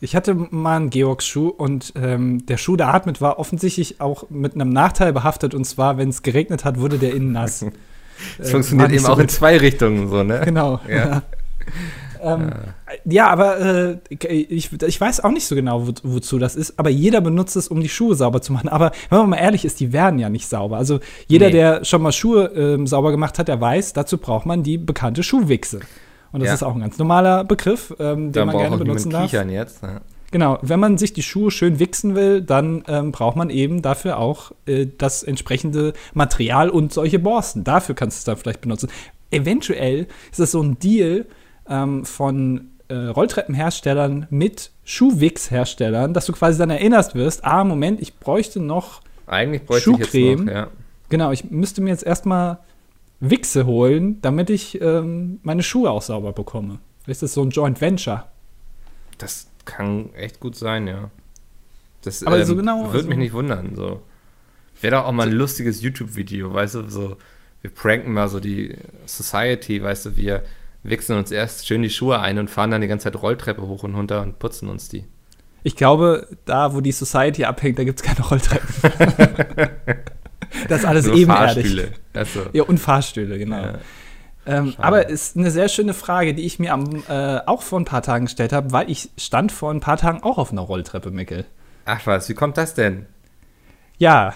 Ich 0.00 0.16
hatte 0.16 0.34
mal 0.34 0.78
einen 0.78 0.90
Georgs-Schuh 0.90 1.46
und 1.46 1.92
ähm, 1.94 2.44
der 2.46 2.56
Schuh, 2.56 2.74
der 2.74 2.92
atmet, 2.92 3.20
war 3.20 3.38
offensichtlich 3.38 4.00
auch 4.00 4.28
mit 4.30 4.56
einem 4.56 4.70
Nachteil 4.70 5.12
behaftet 5.12 5.54
und 5.54 5.64
zwar, 5.64 5.96
wenn 5.96 6.08
es 6.08 6.22
geregnet 6.22 6.64
hat, 6.64 6.80
wurde 6.80 6.98
der 6.98 7.14
innen 7.14 7.30
nass. 7.30 7.64
Das 8.38 8.48
äh, 8.48 8.50
funktioniert 8.52 8.92
eben 8.92 9.04
so 9.04 9.12
auch 9.12 9.18
in 9.18 9.28
zwei 9.28 9.58
Richtungen 9.58 10.08
so, 10.08 10.22
ne? 10.22 10.40
Genau. 10.42 10.80
Ja. 10.88 11.22
Ähm, 12.26 12.50
ja. 13.04 13.28
aber 13.28 13.60
äh, 13.60 13.98
ich, 14.08 14.72
ich 14.72 15.00
weiß 15.00 15.22
auch 15.24 15.30
nicht 15.30 15.46
so 15.46 15.54
genau, 15.54 15.86
wo, 15.86 15.92
wozu 16.02 16.38
das 16.38 16.56
ist, 16.56 16.78
aber 16.78 16.90
jeder 16.90 17.20
benutzt 17.20 17.56
es, 17.56 17.68
um 17.68 17.80
die 17.80 17.88
Schuhe 17.88 18.14
sauber 18.14 18.42
zu 18.42 18.52
machen. 18.52 18.68
Aber 18.68 18.92
wenn 19.10 19.18
man 19.18 19.30
mal 19.30 19.36
ehrlich 19.36 19.64
ist, 19.64 19.80
die 19.80 19.92
werden 19.92 20.18
ja 20.18 20.28
nicht 20.28 20.48
sauber. 20.48 20.76
Also 20.76 21.00
jeder, 21.26 21.46
nee. 21.46 21.52
der 21.52 21.84
schon 21.84 22.02
mal 22.02 22.12
Schuhe 22.12 22.52
äh, 22.54 22.86
sauber 22.86 23.10
gemacht 23.10 23.38
hat, 23.38 23.48
der 23.48 23.60
weiß, 23.60 23.92
dazu 23.92 24.18
braucht 24.18 24.46
man 24.46 24.62
die 24.62 24.78
bekannte 24.78 25.22
Schuhwichse. 25.22 25.80
Und 26.32 26.40
das 26.40 26.48
ja. 26.48 26.54
ist 26.54 26.62
auch 26.62 26.74
ein 26.74 26.80
ganz 26.80 26.98
normaler 26.98 27.44
Begriff, 27.44 27.94
ähm, 27.98 28.32
den 28.32 28.32
da 28.32 28.44
man 28.44 28.58
gerne 28.58 28.76
benutzen 28.76 29.10
darf. 29.10 29.32
Jetzt, 29.32 29.82
ja. 29.82 30.00
Genau, 30.32 30.58
wenn 30.60 30.80
man 30.80 30.98
sich 30.98 31.12
die 31.12 31.22
Schuhe 31.22 31.50
schön 31.50 31.78
wichsen 31.78 32.14
will, 32.14 32.42
dann 32.42 32.82
ähm, 32.88 33.12
braucht 33.12 33.36
man 33.36 33.48
eben 33.48 33.80
dafür 33.80 34.18
auch 34.18 34.52
äh, 34.66 34.86
das 34.98 35.22
entsprechende 35.22 35.92
Material 36.14 36.68
und 36.68 36.92
solche 36.92 37.18
Borsten. 37.18 37.64
Dafür 37.64 37.94
kannst 37.94 38.16
du 38.16 38.18
es 38.18 38.24
dann 38.24 38.36
vielleicht 38.36 38.60
benutzen. 38.60 38.90
Eventuell 39.30 40.06
ist 40.30 40.40
das 40.40 40.50
so 40.50 40.62
ein 40.62 40.78
Deal, 40.78 41.26
ähm, 41.68 42.04
von 42.04 42.70
äh, 42.88 42.94
Rolltreppenherstellern 42.94 44.26
mit 44.30 44.70
Schuhwichsherstellern, 44.84 46.14
dass 46.14 46.26
du 46.26 46.32
quasi 46.32 46.58
dann 46.58 46.70
erinnerst 46.70 47.14
wirst, 47.14 47.44
ah, 47.44 47.64
Moment, 47.64 48.00
ich 48.00 48.18
bräuchte 48.18 48.60
noch 48.60 49.02
Eigentlich 49.26 49.64
bräuchte 49.64 49.90
Schuhcreme. 49.90 50.04
Ich 50.04 50.38
jetzt 50.38 50.44
noch, 50.46 50.52
ja. 50.52 50.70
Genau, 51.08 51.32
ich 51.32 51.50
müsste 51.50 51.80
mir 51.80 51.90
jetzt 51.90 52.04
erstmal 52.04 52.58
Wichse 53.20 53.66
holen, 53.66 54.20
damit 54.22 54.50
ich 54.50 54.80
ähm, 54.80 55.40
meine 55.42 55.62
Schuhe 55.62 55.90
auch 55.90 56.02
sauber 56.02 56.32
bekomme. 56.32 56.78
Ist 57.06 57.22
das 57.22 57.34
so 57.34 57.42
ein 57.42 57.50
Joint 57.50 57.80
Venture? 57.80 58.24
Das 59.18 59.46
kann 59.64 60.12
echt 60.14 60.40
gut 60.40 60.56
sein, 60.56 60.86
ja. 60.86 61.10
Das 62.02 62.22
Aber 62.24 62.38
ähm, 62.38 62.44
so 62.44 62.56
genau, 62.56 62.84
würde 62.86 62.98
also, 62.98 63.08
mich 63.08 63.18
nicht 63.18 63.32
wundern. 63.32 63.74
So. 63.74 64.02
Wäre 64.80 64.96
doch 64.96 65.04
auch 65.06 65.12
mal 65.12 65.28
ein 65.28 65.32
lustiges 65.32 65.82
YouTube-Video, 65.82 66.52
weißt 66.52 66.74
du, 66.76 66.88
so, 66.88 67.16
wir 67.62 67.70
pranken 67.70 68.12
mal 68.12 68.28
so 68.28 68.40
die 68.40 68.76
Society, 69.06 69.82
weißt 69.82 70.06
du, 70.06 70.16
wir 70.16 70.42
wechseln 70.88 71.18
uns 71.18 71.30
erst 71.30 71.66
schön 71.66 71.82
die 71.82 71.90
Schuhe 71.90 72.20
ein 72.20 72.38
und 72.38 72.50
fahren 72.50 72.70
dann 72.70 72.80
die 72.80 72.88
ganze 72.88 73.04
Zeit 73.04 73.20
Rolltreppe 73.20 73.62
hoch 73.62 73.82
und 73.82 73.94
runter 73.94 74.22
und 74.22 74.38
putzen 74.38 74.68
uns 74.68 74.88
die. 74.88 75.04
Ich 75.62 75.74
glaube, 75.74 76.28
da, 76.44 76.74
wo 76.74 76.80
die 76.80 76.92
Society 76.92 77.44
abhängt, 77.44 77.78
da 77.78 77.84
gibt 77.84 78.00
es 78.00 78.06
keine 78.06 78.20
Rolltreppen. 78.20 78.68
das 80.68 80.80
ist 80.80 80.84
alles 80.84 81.06
Nur 81.06 81.16
ebenerdig. 81.16 81.64
Fahrstühle. 81.64 81.92
Also. 82.12 82.40
Ja, 82.52 82.62
und 82.62 82.78
Fahrstühle, 82.78 83.38
genau. 83.38 83.60
Ja. 83.60 83.78
Ähm, 84.46 84.74
aber 84.78 85.08
ist 85.08 85.36
eine 85.36 85.50
sehr 85.50 85.68
schöne 85.68 85.92
Frage, 85.92 86.34
die 86.34 86.46
ich 86.46 86.60
mir 86.60 86.72
am, 86.72 87.02
äh, 87.08 87.40
auch 87.46 87.62
vor 87.62 87.80
ein 87.80 87.84
paar 87.84 88.02
Tagen 88.02 88.26
gestellt 88.26 88.52
habe, 88.52 88.70
weil 88.70 88.88
ich 88.88 89.10
stand 89.18 89.50
vor 89.50 89.72
ein 89.72 89.80
paar 89.80 89.96
Tagen 89.96 90.22
auch 90.22 90.38
auf 90.38 90.52
einer 90.52 90.60
Rolltreppe, 90.60 91.10
Mickel. 91.10 91.46
Ach 91.84 92.06
was, 92.06 92.28
wie 92.28 92.34
kommt 92.34 92.56
das 92.56 92.74
denn? 92.74 93.06
Ja, 93.98 94.34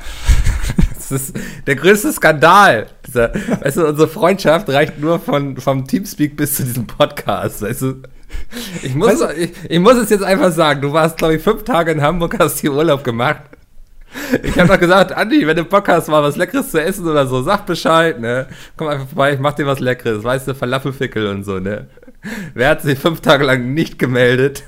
das 1.11 1.23
ist 1.23 1.37
der 1.67 1.77
größte 1.77 2.13
Skandal. 2.13 2.87
Dieser, 3.07 3.33
weißt 3.61 3.77
du, 3.77 3.87
unsere 3.89 4.09
Freundschaft 4.09 4.69
reicht 4.69 4.99
nur 4.99 5.19
von, 5.19 5.57
vom 5.57 5.87
Teamspeak 5.87 6.37
bis 6.37 6.57
zu 6.57 6.65
diesem 6.65 6.87
Podcast. 6.87 7.63
Weißt 7.63 7.83
du? 7.83 8.03
Ich 8.83 8.95
muss, 8.95 9.09
weißt 9.09 9.23
du, 9.23 9.43
ich, 9.43 9.53
ich, 9.69 9.79
muss 9.81 9.95
es 9.95 10.11
jetzt 10.11 10.25
einfach 10.25 10.53
sagen. 10.53 10.81
Du 10.81 10.93
warst, 10.93 11.19
glaube 11.19 11.37
ich, 11.37 11.43
fünf 11.43 11.65
Tage 11.65 11.93
in 11.93 12.03
Hamburg, 12.03 12.39
hast 12.39 12.61
hier 12.61 12.73
Urlaub 12.73 13.05
gemacht. 13.05 13.43
Ich 14.43 14.59
habe 14.59 14.69
doch 14.69 14.79
gesagt, 14.79 15.13
Andi, 15.13 15.47
wenn 15.47 15.57
du 15.57 15.65
Bock 15.65 15.87
hast, 15.89 16.09
mal 16.09 16.23
was 16.23 16.37
Leckeres 16.37 16.71
zu 16.71 16.83
essen 16.83 17.07
oder 17.07 17.27
so, 17.27 17.43
sag 17.43 17.65
Bescheid, 17.67 18.21
ne? 18.21 18.49
Komm 18.77 18.89
einfach 18.89 19.07
vorbei, 19.07 19.35
ich 19.35 19.39
mach 19.39 19.53
dir 19.53 19.67
was 19.67 19.79
Leckeres, 19.79 20.25
weißt 20.25 20.49
du, 20.49 20.55
Falafelfickel 20.55 21.29
und 21.29 21.45
so, 21.45 21.61
ne? 21.61 21.87
Wer 22.55 22.71
hat 22.71 22.83
sich 22.83 22.99
fünf 22.99 23.21
Tage 23.21 23.45
lang 23.45 23.73
nicht 23.73 23.99
gemeldet? 23.99 24.65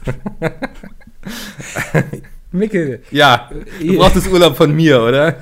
Mickel. 2.52 3.02
Ja, 3.10 3.50
du 3.80 3.96
brauchst 3.96 4.16
das 4.16 4.28
Urlaub 4.28 4.56
von 4.56 4.74
mir, 4.74 5.02
oder? 5.02 5.36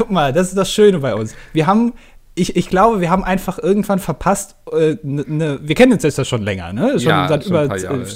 Guck 0.00 0.10
mal, 0.10 0.32
das 0.32 0.48
ist 0.48 0.56
das 0.56 0.72
Schöne 0.72 1.00
bei 1.00 1.14
uns. 1.14 1.34
Wir 1.52 1.66
haben, 1.66 1.92
ich, 2.34 2.56
ich 2.56 2.70
glaube, 2.70 3.02
wir 3.02 3.10
haben 3.10 3.22
einfach 3.22 3.58
irgendwann 3.58 3.98
verpasst, 3.98 4.56
äh, 4.72 4.96
ne, 5.02 5.26
ne 5.28 5.58
wir 5.60 5.74
kennen 5.74 5.92
uns 5.92 6.02
jetzt 6.02 6.16
ja 6.16 6.24
schon 6.24 6.40
länger, 6.40 6.72
ne? 6.72 6.98
Schon 6.98 7.10
ja, 7.10 7.28
seit 7.28 7.44
schon 7.44 7.52
über 7.52 7.76
Jahre. 7.76 8.06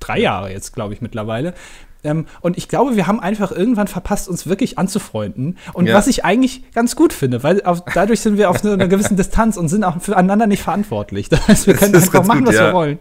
drei 0.00 0.18
Jahre 0.18 0.50
jetzt, 0.50 0.74
glaube 0.74 0.92
ich, 0.92 1.00
mittlerweile. 1.00 1.54
Ähm, 2.02 2.26
und 2.40 2.58
ich 2.58 2.66
glaube, 2.66 2.96
wir 2.96 3.06
haben 3.06 3.20
einfach 3.20 3.52
irgendwann 3.52 3.86
verpasst, 3.86 4.28
uns 4.28 4.48
wirklich 4.48 4.76
anzufreunden. 4.76 5.56
Und 5.72 5.86
ja. 5.86 5.94
was 5.94 6.08
ich 6.08 6.24
eigentlich 6.24 6.72
ganz 6.72 6.96
gut 6.96 7.12
finde, 7.12 7.44
weil 7.44 7.62
auf, 7.62 7.84
dadurch 7.94 8.22
sind 8.22 8.36
wir 8.36 8.50
auf 8.50 8.64
einer 8.64 8.88
gewissen 8.88 9.16
Distanz 9.16 9.56
und 9.56 9.68
sind 9.68 9.84
auch 9.84 10.00
füreinander 10.00 10.48
nicht 10.48 10.64
verantwortlich. 10.64 11.28
Das 11.28 11.46
heißt, 11.46 11.68
wir 11.68 11.74
können 11.74 11.94
einfach 11.94 12.24
machen, 12.24 12.40
gut, 12.40 12.48
was 12.48 12.56
ja. 12.56 12.66
wir 12.66 12.72
wollen. 12.72 12.98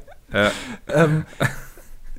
Ähm, 0.93 1.25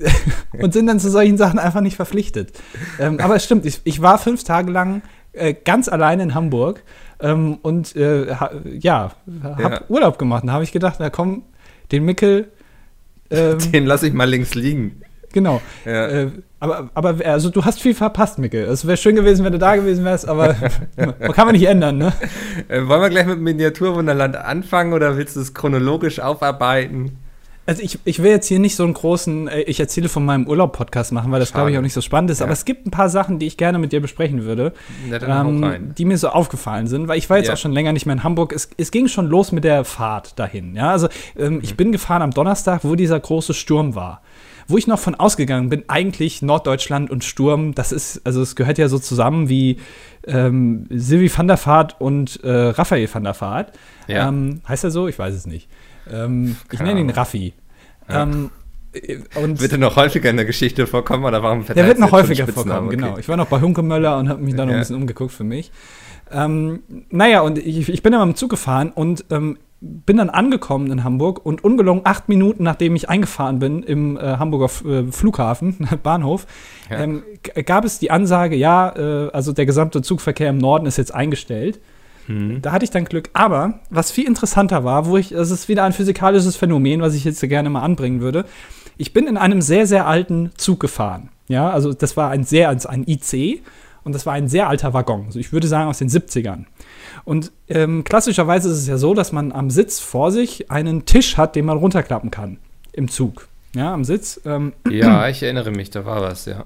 und 0.60 0.72
sind 0.72 0.86
dann 0.86 1.00
zu 1.00 1.10
solchen 1.10 1.36
Sachen 1.36 1.58
einfach 1.58 1.80
nicht 1.80 1.96
verpflichtet. 1.96 2.52
Ähm, 2.98 3.20
aber 3.20 3.36
es 3.36 3.44
stimmt, 3.44 3.66
ich, 3.66 3.80
ich 3.84 4.02
war 4.02 4.18
fünf 4.18 4.44
Tage 4.44 4.70
lang 4.70 5.02
äh, 5.32 5.54
ganz 5.54 5.88
allein 5.88 6.20
in 6.20 6.34
Hamburg 6.34 6.82
ähm, 7.20 7.58
und 7.62 7.94
äh, 7.96 8.34
ha, 8.34 8.50
ja, 8.64 9.12
habe 9.42 9.62
ja. 9.62 9.80
Urlaub 9.88 10.18
gemacht. 10.18 10.44
Da 10.46 10.52
habe 10.52 10.64
ich 10.64 10.72
gedacht, 10.72 10.96
na 10.98 11.10
komm, 11.10 11.42
den 11.92 12.04
Mickel. 12.04 12.48
Ähm, 13.30 13.58
den 13.72 13.86
lasse 13.86 14.06
ich 14.06 14.12
mal 14.12 14.28
links 14.28 14.54
liegen. 14.54 15.02
Genau. 15.32 15.60
Ja. 15.84 16.06
Äh, 16.08 16.30
aber, 16.58 16.90
aber 16.94 17.14
also 17.24 17.48
du 17.48 17.64
hast 17.64 17.80
viel 17.80 17.94
verpasst, 17.94 18.38
Mickel. 18.38 18.64
Es 18.64 18.86
wäre 18.86 18.96
schön 18.96 19.14
gewesen, 19.14 19.44
wenn 19.44 19.52
du 19.52 19.58
da 19.58 19.76
gewesen 19.76 20.04
wärst, 20.04 20.28
aber 20.28 20.54
kann 20.96 21.46
man 21.46 21.52
nicht 21.52 21.66
ändern, 21.66 21.98
ne? 21.98 22.12
Äh, 22.68 22.86
wollen 22.86 23.00
wir 23.00 23.10
gleich 23.10 23.26
mit 23.26 23.38
Miniaturwunderland 23.40 24.36
anfangen 24.36 24.92
oder 24.92 25.16
willst 25.16 25.36
du 25.36 25.40
es 25.40 25.54
chronologisch 25.54 26.20
aufarbeiten? 26.20 27.18
Also 27.70 27.84
ich, 27.84 28.00
ich 28.04 28.20
will 28.20 28.32
jetzt 28.32 28.48
hier 28.48 28.58
nicht 28.58 28.74
so 28.74 28.82
einen 28.82 28.94
großen, 28.94 29.46
äh, 29.46 29.60
ich 29.60 29.78
erzähle 29.78 30.08
von 30.08 30.24
meinem 30.24 30.48
Urlaub-Podcast 30.48 31.12
machen, 31.12 31.30
weil 31.30 31.38
das 31.38 31.52
glaube 31.52 31.70
ich 31.70 31.78
auch 31.78 31.82
nicht 31.82 31.92
so 31.92 32.00
spannend 32.00 32.28
ist. 32.32 32.40
Ja. 32.40 32.46
Aber 32.46 32.52
es 32.52 32.64
gibt 32.64 32.84
ein 32.84 32.90
paar 32.90 33.08
Sachen, 33.08 33.38
die 33.38 33.46
ich 33.46 33.56
gerne 33.56 33.78
mit 33.78 33.92
dir 33.92 34.00
besprechen 34.00 34.42
würde, 34.42 34.72
ähm, 35.08 35.94
die 35.96 36.04
mir 36.04 36.18
so 36.18 36.30
aufgefallen 36.30 36.88
sind, 36.88 37.06
weil 37.06 37.16
ich 37.16 37.30
war 37.30 37.36
jetzt 37.36 37.46
ja. 37.46 37.52
auch 37.52 37.58
schon 37.58 37.70
länger 37.70 37.92
nicht 37.92 38.06
mehr 38.06 38.14
in 38.14 38.24
Hamburg. 38.24 38.52
Es, 38.52 38.70
es 38.76 38.90
ging 38.90 39.06
schon 39.06 39.28
los 39.28 39.52
mit 39.52 39.62
der 39.62 39.84
Fahrt 39.84 40.36
dahin. 40.36 40.74
Ja, 40.74 40.90
also 40.90 41.06
ähm, 41.38 41.54
mhm. 41.54 41.60
ich 41.62 41.76
bin 41.76 41.92
gefahren 41.92 42.22
am 42.22 42.32
Donnerstag, 42.32 42.82
wo 42.82 42.96
dieser 42.96 43.20
große 43.20 43.54
Sturm 43.54 43.94
war 43.94 44.20
wo 44.66 44.78
ich 44.78 44.86
noch 44.86 45.00
von 45.00 45.16
ausgegangen 45.16 45.68
bin, 45.68 45.82
eigentlich 45.88 46.42
Norddeutschland 46.42 47.10
und 47.10 47.24
Sturm, 47.24 47.74
das 47.74 47.90
ist, 47.90 48.24
also 48.24 48.40
es 48.40 48.54
gehört 48.54 48.78
ja 48.78 48.86
so 48.86 49.00
zusammen 49.00 49.48
wie 49.48 49.78
ähm, 50.28 50.86
Silvi 50.90 51.28
van 51.36 51.48
der 51.48 51.58
Vaart 51.58 52.00
und 52.00 52.44
äh, 52.44 52.68
Raphael 52.68 53.12
van 53.12 53.24
der 53.24 53.40
Vaart. 53.40 53.72
Ja. 54.06 54.28
Ähm, 54.28 54.60
heißt 54.68 54.84
er 54.84 54.92
so? 54.92 55.08
Ich 55.08 55.18
weiß 55.18 55.34
es 55.34 55.48
nicht. 55.48 55.68
Ähm, 56.08 56.56
ich 56.70 56.80
nenne 56.80 57.00
ihn 57.00 57.10
Raffi. 57.10 57.52
Ja. 58.10 58.22
Ähm, 58.22 58.50
und 59.40 59.60
wird 59.60 59.72
er 59.72 59.78
noch 59.78 59.94
häufiger 59.94 60.30
in 60.30 60.36
der 60.36 60.44
Geschichte 60.44 60.86
vorkommen 60.86 61.24
oder 61.24 61.42
warum 61.42 61.64
Der 61.64 61.86
wird 61.86 62.00
noch 62.00 62.10
häufiger 62.10 62.48
vorkommen, 62.48 62.88
okay. 62.88 62.96
genau. 62.96 63.18
Ich 63.18 63.28
war 63.28 63.36
noch 63.36 63.46
bei 63.46 63.60
Hunkemöller 63.60 64.18
und 64.18 64.28
habe 64.28 64.42
mich 64.42 64.56
da 64.56 64.64
noch 64.64 64.72
ja. 64.72 64.78
ein 64.78 64.80
bisschen 64.80 64.96
umgeguckt 64.96 65.32
für 65.32 65.44
mich. 65.44 65.70
Ähm, 66.32 66.82
naja, 67.10 67.40
und 67.40 67.58
ich, 67.58 67.88
ich 67.88 68.02
bin 68.02 68.12
dann 68.12 68.26
mit 68.26 68.36
dem 68.36 68.38
Zug 68.38 68.50
gefahren 68.50 68.90
und 68.92 69.24
ähm, 69.30 69.58
bin 69.80 70.18
dann 70.18 70.28
angekommen 70.28 70.90
in 70.90 71.04
Hamburg 71.04 71.44
und 71.44 71.64
ungelungen 71.64 72.02
acht 72.04 72.28
Minuten, 72.28 72.64
nachdem 72.64 72.94
ich 72.96 73.08
eingefahren 73.08 73.60
bin 73.60 73.82
im 73.82 74.16
äh, 74.16 74.36
Hamburger 74.36 74.66
F 74.66 74.84
äh, 74.84 75.04
Flughafen, 75.10 75.88
Bahnhof, 76.02 76.46
ja. 76.90 76.98
ähm, 76.98 77.22
gab 77.64 77.84
es 77.84 77.98
die 77.98 78.10
Ansage, 78.10 78.56
ja, 78.56 78.94
äh, 78.94 79.30
also 79.32 79.52
der 79.52 79.66
gesamte 79.66 80.02
Zugverkehr 80.02 80.50
im 80.50 80.58
Norden 80.58 80.86
ist 80.86 80.98
jetzt 80.98 81.14
eingestellt. 81.14 81.80
Mhm. 82.30 82.62
Da 82.62 82.72
hatte 82.72 82.84
ich 82.84 82.90
dann 82.90 83.04
Glück. 83.04 83.30
Aber 83.32 83.80
was 83.90 84.10
viel 84.10 84.26
interessanter 84.26 84.84
war, 84.84 85.06
wo 85.06 85.16
ich, 85.16 85.30
das 85.30 85.50
ist 85.50 85.68
wieder 85.68 85.84
ein 85.84 85.92
physikalisches 85.92 86.56
Phänomen, 86.56 87.02
was 87.02 87.14
ich 87.14 87.24
jetzt 87.24 87.40
gerne 87.40 87.70
mal 87.70 87.82
anbringen 87.82 88.20
würde. 88.20 88.44
Ich 88.96 89.12
bin 89.12 89.26
in 89.26 89.36
einem 89.36 89.60
sehr, 89.62 89.86
sehr 89.86 90.06
alten 90.06 90.50
Zug 90.56 90.80
gefahren. 90.80 91.30
Ja, 91.48 91.70
also 91.70 91.92
das 91.92 92.16
war 92.16 92.30
ein 92.30 92.44
sehr, 92.44 92.68
ein 92.68 93.04
IC 93.06 93.62
und 94.04 94.14
das 94.14 94.24
war 94.24 94.34
ein 94.34 94.48
sehr 94.48 94.68
alter 94.68 94.94
Waggon. 94.94 95.26
Also 95.26 95.38
ich 95.38 95.52
würde 95.52 95.66
sagen 95.66 95.88
aus 95.88 95.98
den 95.98 96.08
70ern. 96.08 96.66
Und 97.24 97.50
ähm, 97.68 98.04
klassischerweise 98.04 98.70
ist 98.70 98.78
es 98.78 98.86
ja 98.86 98.98
so, 98.98 99.14
dass 99.14 99.32
man 99.32 99.52
am 99.52 99.70
Sitz 99.70 99.98
vor 99.98 100.30
sich 100.30 100.70
einen 100.70 101.06
Tisch 101.06 101.36
hat, 101.36 101.56
den 101.56 101.64
man 101.64 101.78
runterklappen 101.78 102.30
kann 102.30 102.58
im 102.92 103.08
Zug. 103.08 103.48
Ja, 103.74 103.92
am 103.92 104.04
Sitz. 104.04 104.40
Ähm, 104.44 104.72
ja, 104.88 105.28
ich 105.28 105.42
erinnere 105.42 105.70
mich, 105.70 105.90
da 105.90 106.04
war 106.04 106.22
was, 106.22 106.44
ja. 106.44 106.64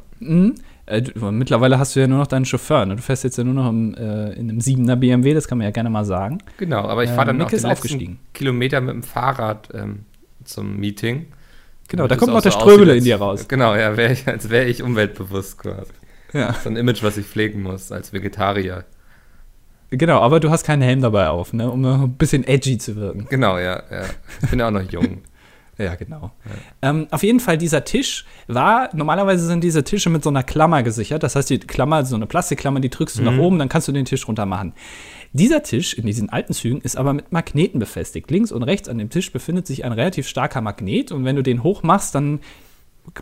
Äh, 0.87 1.03
du, 1.03 1.31
mittlerweile 1.31 1.79
hast 1.79 1.97
du 1.97 2.01
ja 2.01 2.07
nur 2.07 2.19
noch 2.19 2.27
deinen 2.27 2.45
Chauffeur. 2.45 2.85
Ne? 2.87 2.97
Du 2.97 3.03
fährst 3.03 3.25
jetzt 3.25 3.39
ja 3.39 3.45
nur 3.45 3.55
noch 3.55 3.69
im, 3.69 3.95
äh, 3.95 4.33
in 4.33 4.51
einem 4.51 4.59
7er 4.59 4.97
BMW, 4.97 5.35
das 5.35 5.49
kann 5.49 5.59
man 5.59 5.67
ja 5.67 5.71
gerne 5.71 5.91
mal 5.91 6.05
sagen. 6.05 6.39
Genau, 6.59 6.83
aber 6.83 7.05
ich 7.05 7.11
fahre 7.11 7.29
dann 7.29 7.37
äh, 7.37 7.45
noch 7.45 7.51
den 7.51 7.63
letzten 7.63 8.19
Kilometer 8.33 8.81
mit 8.81 8.95
dem 8.95 9.03
Fahrrad 9.03 9.69
ähm, 9.73 10.01
zum 10.45 10.79
Meeting. 10.79 11.27
Genau, 11.89 12.07
da 12.07 12.17
kommt 12.17 12.33
noch 12.33 12.43
der 12.43 12.53
so 12.53 12.61
Ströbele 12.61 12.97
in 12.97 13.05
dir 13.05 13.17
raus. 13.17 13.47
Genau, 13.49 13.75
ja, 13.75 13.97
wär 13.97 14.11
ich, 14.11 14.27
als 14.27 14.51
wäre 14.51 14.67
ich 14.67 14.83
umweltbewusst 14.83 15.59
quasi. 15.59 15.93
Ja. 16.33 16.55
So 16.55 16.69
ein 16.69 16.77
Image, 16.77 17.03
was 17.03 17.17
ich 17.17 17.27
pflegen 17.27 17.63
muss 17.63 17.93
als 17.93 18.13
Vegetarier. 18.13 18.85
Genau, 19.91 20.21
aber 20.21 20.41
du 20.41 20.51
hast 20.51 20.65
keinen 20.65 20.83
Helm 20.83 21.01
dabei 21.01 21.29
auf, 21.29 21.53
ne, 21.53 21.71
um 21.71 21.85
ein 21.85 22.13
bisschen 22.15 22.45
edgy 22.45 22.79
zu 22.79 22.97
wirken. 22.97 23.27
Genau, 23.31 23.59
ja, 23.59 23.83
ja. 23.91 24.05
Ich 24.43 24.51
bin 24.51 24.59
ja 24.59 24.67
auch 24.67 24.73
noch 24.73 24.83
jung. 24.83 25.23
ja, 25.79 25.95
genau. 25.95 26.31
Ja. 26.45 26.91
Ähm, 26.91 27.07
auf 27.11 27.23
jeden 27.23 27.41
Fall, 27.41 27.59
dieser 27.59 27.85
Tisch 27.85 28.25
war, 28.47 28.91
normalerweise 28.95 29.47
sind 29.47 29.65
diese 29.65 29.85
Tische 29.85 30.11
mit 30.11 30.23
so 30.23 30.31
einer 30.31 30.43
Klammer 30.43 30.83
gesichert. 30.83 31.23
Das 31.23 31.37
heißt, 31.37 31.51
die 31.51 31.59
Klammer, 31.59 32.05
so 32.05 32.17
eine 32.17 32.27
Plastikklammer, 32.27 32.81
die 32.81 32.91
drückst 32.91 33.19
du 33.19 33.23
mhm. 33.23 33.27
nach 33.27 33.39
oben, 33.39 33.59
dann 33.59 33.69
kannst 33.69 33.89
du 33.89 33.93
den 33.93 34.05
Tisch 34.05 34.29
runter 34.29 34.47
machen. 34.47 34.73
Dieser 35.33 35.63
Tisch 35.65 35.95
in 35.95 36.07
diesen 36.07 36.31
alten 36.31 36.53
Zügen 36.53 36.81
ist 36.81 36.97
aber 36.97 37.13
mit 37.13 37.33
Magneten 37.33 37.81
befestigt. 37.81 38.31
Links 38.31 38.53
und 38.53 38.63
rechts 38.63 38.89
an 38.89 38.99
dem 38.99 39.11
Tisch 39.11 39.33
befindet 39.33 39.67
sich 39.67 39.85
ein 39.85 39.93
relativ 39.93 40.29
starker 40.29 40.61
Magnet 40.61 41.11
und 41.11 41.25
wenn 41.25 41.35
du 41.35 41.43
den 41.43 41.65
hoch 41.65 41.83
machst, 41.83 42.15
dann 42.15 42.41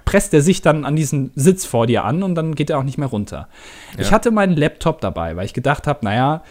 presst 0.05 0.33
er 0.35 0.43
sich 0.43 0.63
dann 0.63 0.85
an 0.85 0.95
diesen 0.95 1.33
Sitz 1.35 1.65
vor 1.65 1.87
dir 1.87 2.05
an 2.05 2.23
und 2.23 2.35
dann 2.35 2.55
geht 2.55 2.71
er 2.71 2.79
auch 2.79 2.85
nicht 2.85 2.99
mehr 2.99 3.09
runter. 3.09 3.49
Ja. 3.95 4.01
Ich 4.01 4.13
hatte 4.13 4.31
meinen 4.31 4.57
Laptop 4.57 5.01
dabei, 5.01 5.37
weil 5.37 5.47
ich 5.47 5.55
gedacht 5.55 5.87
habe, 5.87 6.05
naja, 6.05 6.43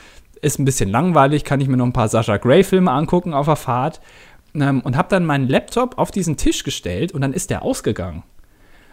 ist 0.41 0.59
ein 0.59 0.65
bisschen 0.65 0.89
langweilig, 0.89 1.43
kann 1.43 1.61
ich 1.61 1.67
mir 1.67 1.77
noch 1.77 1.85
ein 1.85 1.93
paar 1.93 2.09
Sascha 2.09 2.37
Gray 2.37 2.63
Filme 2.63 2.91
angucken 2.91 3.33
auf 3.33 3.45
der 3.45 3.55
Fahrt 3.55 4.01
ähm, 4.55 4.81
und 4.81 4.97
habe 4.97 5.09
dann 5.09 5.25
meinen 5.25 5.47
Laptop 5.47 5.97
auf 5.97 6.11
diesen 6.11 6.37
Tisch 6.37 6.63
gestellt 6.63 7.11
und 7.11 7.21
dann 7.21 7.33
ist 7.33 7.49
der 7.49 7.63
ausgegangen. 7.63 8.23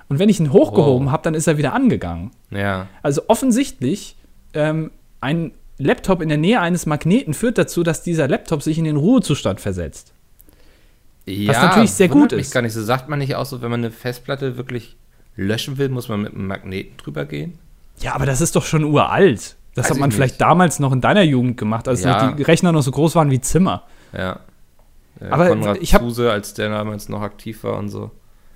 Und 0.08 0.18
wenn 0.18 0.28
ich 0.28 0.40
ihn 0.40 0.52
hochgehoben 0.52 1.08
oh. 1.08 1.10
habe, 1.10 1.22
dann 1.22 1.34
ist 1.34 1.46
er 1.46 1.58
wieder 1.58 1.74
angegangen. 1.74 2.30
Ja. 2.50 2.86
Also 3.02 3.22
offensichtlich 3.28 4.16
ähm, 4.54 4.90
ein 5.20 5.52
Laptop 5.78 6.22
in 6.22 6.28
der 6.28 6.38
Nähe 6.38 6.60
eines 6.60 6.86
Magneten 6.86 7.34
führt 7.34 7.58
dazu, 7.58 7.82
dass 7.82 8.02
dieser 8.02 8.26
Laptop 8.26 8.62
sich 8.62 8.78
in 8.78 8.84
den 8.84 8.96
Ruhezustand 8.96 9.60
versetzt. 9.60 10.12
Ja, 11.26 11.50
was 11.50 11.62
natürlich 11.62 11.90
sehr 11.92 12.08
gut 12.08 12.32
ist. 12.32 12.52
gar 12.52 12.62
nicht 12.62 12.72
so 12.72 12.82
sagt 12.82 13.08
man 13.08 13.18
nicht 13.18 13.34
auch 13.36 13.44
so, 13.44 13.60
wenn 13.60 13.70
man 13.70 13.80
eine 13.80 13.90
Festplatte 13.90 14.56
wirklich 14.56 14.96
löschen 15.36 15.76
will, 15.76 15.90
muss 15.90 16.08
man 16.08 16.22
mit 16.22 16.34
einem 16.34 16.46
Magneten 16.46 16.96
drüber 16.96 17.26
gehen? 17.26 17.58
Ja, 18.00 18.14
aber 18.14 18.26
das 18.26 18.40
ist 18.40 18.56
doch 18.56 18.64
schon 18.64 18.84
uralt. 18.84 19.56
Das 19.74 19.84
Weiß 19.84 19.90
hat 19.90 20.00
man 20.00 20.10
vielleicht 20.10 20.40
damals 20.40 20.80
noch 20.80 20.92
in 20.92 21.00
deiner 21.00 21.22
Jugend 21.22 21.56
gemacht, 21.56 21.86
als 21.86 22.02
ja. 22.02 22.32
die 22.32 22.42
Rechner 22.42 22.72
noch 22.72 22.82
so 22.82 22.90
groß 22.90 23.14
waren 23.14 23.30
wie 23.30 23.40
Zimmer. 23.40 23.84
Ja. 24.12 24.40
Ja 25.20 25.30
aber 25.30 25.48
Konrad 25.48 25.78
ich 25.80 25.94
habe 25.94 26.30
als 26.30 26.54
der 26.54 26.68
damals 26.68 27.08
noch 27.08 27.22
aktiv 27.22 27.64
war 27.64 27.78
und 27.78 27.88
so. 27.88 28.10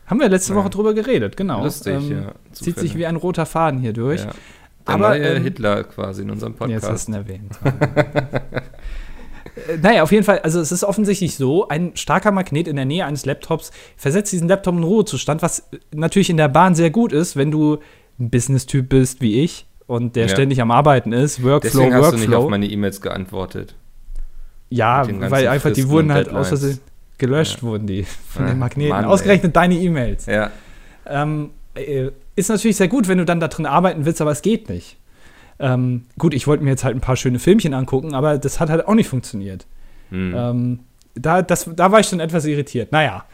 Haben 0.07 0.21
wir 0.21 0.29
letzte. 0.29 0.55
Woche 0.55 0.69
drüber 0.69 0.95
geredet, 0.95 1.37
genau. 1.37 1.63
Lustig, 1.63 1.95
ähm, 1.95 2.11
ja. 2.11 2.33
Zieht 2.53 2.79
sich 2.79 2.97
wie 2.97 3.07
ein 3.07 3.17
roter 3.17 3.47
Faden 3.47 3.81
hier 3.81 3.93
durch. 3.93 4.21
Ja. 4.21 4.33
Der 4.87 4.95
aber 4.95 5.09
neue 5.11 5.37
ähm, 5.37 5.43
Hitler 5.43 5.85
quasi 5.85 6.23
in 6.23 6.31
unserem 6.31 6.55
Podcast. 6.55 6.83
Jetzt 6.83 6.91
hast 6.91 7.09
du 7.09 7.13
ihn 7.13 7.17
erwähnt. 7.17 7.59
Äh, 9.69 9.77
naja, 9.79 10.03
auf 10.03 10.13
jeden 10.13 10.25
Fall, 10.25 10.39
also 10.41 10.61
es 10.61 10.73
ist 10.73 10.85
offensichtlich 10.85 11.37
so, 11.37 11.69
ein 11.69 11.93
starker 11.95 12.33
Magnet 12.33 12.69
in 12.69 12.77
der 12.77 12.85
Nähe 12.85 13.05
eines 13.05 13.27
Laptops 13.27 13.71
versetzt 13.97 14.33
diesen 14.33 14.49
Laptop 14.49 14.75
in 14.75 14.83
Ruhezustand, 14.83 15.43
was 15.43 15.69
natürlich 15.95 16.31
in 16.31 16.37
der 16.37 16.49
Bahn 16.49 16.75
sehr 16.75 16.91
gut 16.91 17.13
ist, 17.13 17.37
wenn 17.37 17.51
du 17.51 17.79
ein 18.19 18.31
Business-Typ 18.31 18.89
bist 18.89 19.21
wie 19.21 19.41
ich 19.41 19.67
und 19.87 20.17
der 20.17 20.25
ja. 20.25 20.29
ständig 20.31 20.61
am 20.61 20.71
Arbeiten 20.71 21.13
ist. 21.13 21.43
Workflow, 21.43 21.71
Deswegen 21.71 21.95
hast 21.95 22.03
Workflow. 22.03 22.19
du 22.19 22.27
nicht 22.27 22.35
auf 22.35 22.49
meine 22.49 22.67
E-Mails 22.67 23.01
geantwortet. 23.01 23.75
Ja, 24.73 25.07
weil 25.31 25.49
einfach 25.49 25.73
die 25.73 25.89
wurden 25.89 26.13
halt 26.13 26.29
aus 26.29 26.49
Versehen 26.49 26.81
gelöscht, 27.19 27.59
ja. 27.59 27.63
wurden 27.63 27.87
die 27.87 28.05
von 28.05 28.47
ja, 28.47 28.53
den 28.53 28.59
Magneten. 28.59 28.91
Mann, 28.91 29.05
Ausgerechnet 29.05 29.51
ey. 29.51 29.53
deine 29.53 29.75
E-Mails. 29.77 30.27
Ja. 30.27 30.51
Ähm, 31.07 31.51
äh, 31.75 32.11
ist 32.35 32.49
natürlich 32.49 32.77
sehr 32.77 32.89
gut, 32.89 33.09
wenn 33.09 33.19
du 33.19 33.25
dann 33.25 33.41
da 33.41 33.49
drin 33.49 33.67
arbeiten 33.67 34.05
willst, 34.05 34.21
aber 34.21 34.33
es 34.33 34.43
geht 34.43 34.69
nicht. 34.69 34.97
Ähm, 35.59 36.03
gut, 36.19 36.35
ich 36.35 36.47
wollte 36.47 36.65
mir 36.65 36.71
jetzt 36.71 36.85
halt 36.85 36.97
ein 36.97 37.01
paar 37.01 37.17
schöne 37.17 37.39
Filmchen 37.39 37.75
angucken, 37.75 38.15
aber 38.15 38.39
das 38.39 38.59
hat 38.59 38.71
halt 38.71 38.87
auch 38.89 38.95
nicht 38.95 39.09
funktioniert. 39.09 39.67
Hm. 40.11 40.35
Ähm, 40.35 40.79
da, 41.15 41.43
das, 41.43 41.71
da 41.77 41.93
war 41.93 42.01
ich 42.01 42.07
schon 42.07 42.21
etwas 42.21 42.45
irritiert. 42.47 42.91
Naja, 42.91 43.25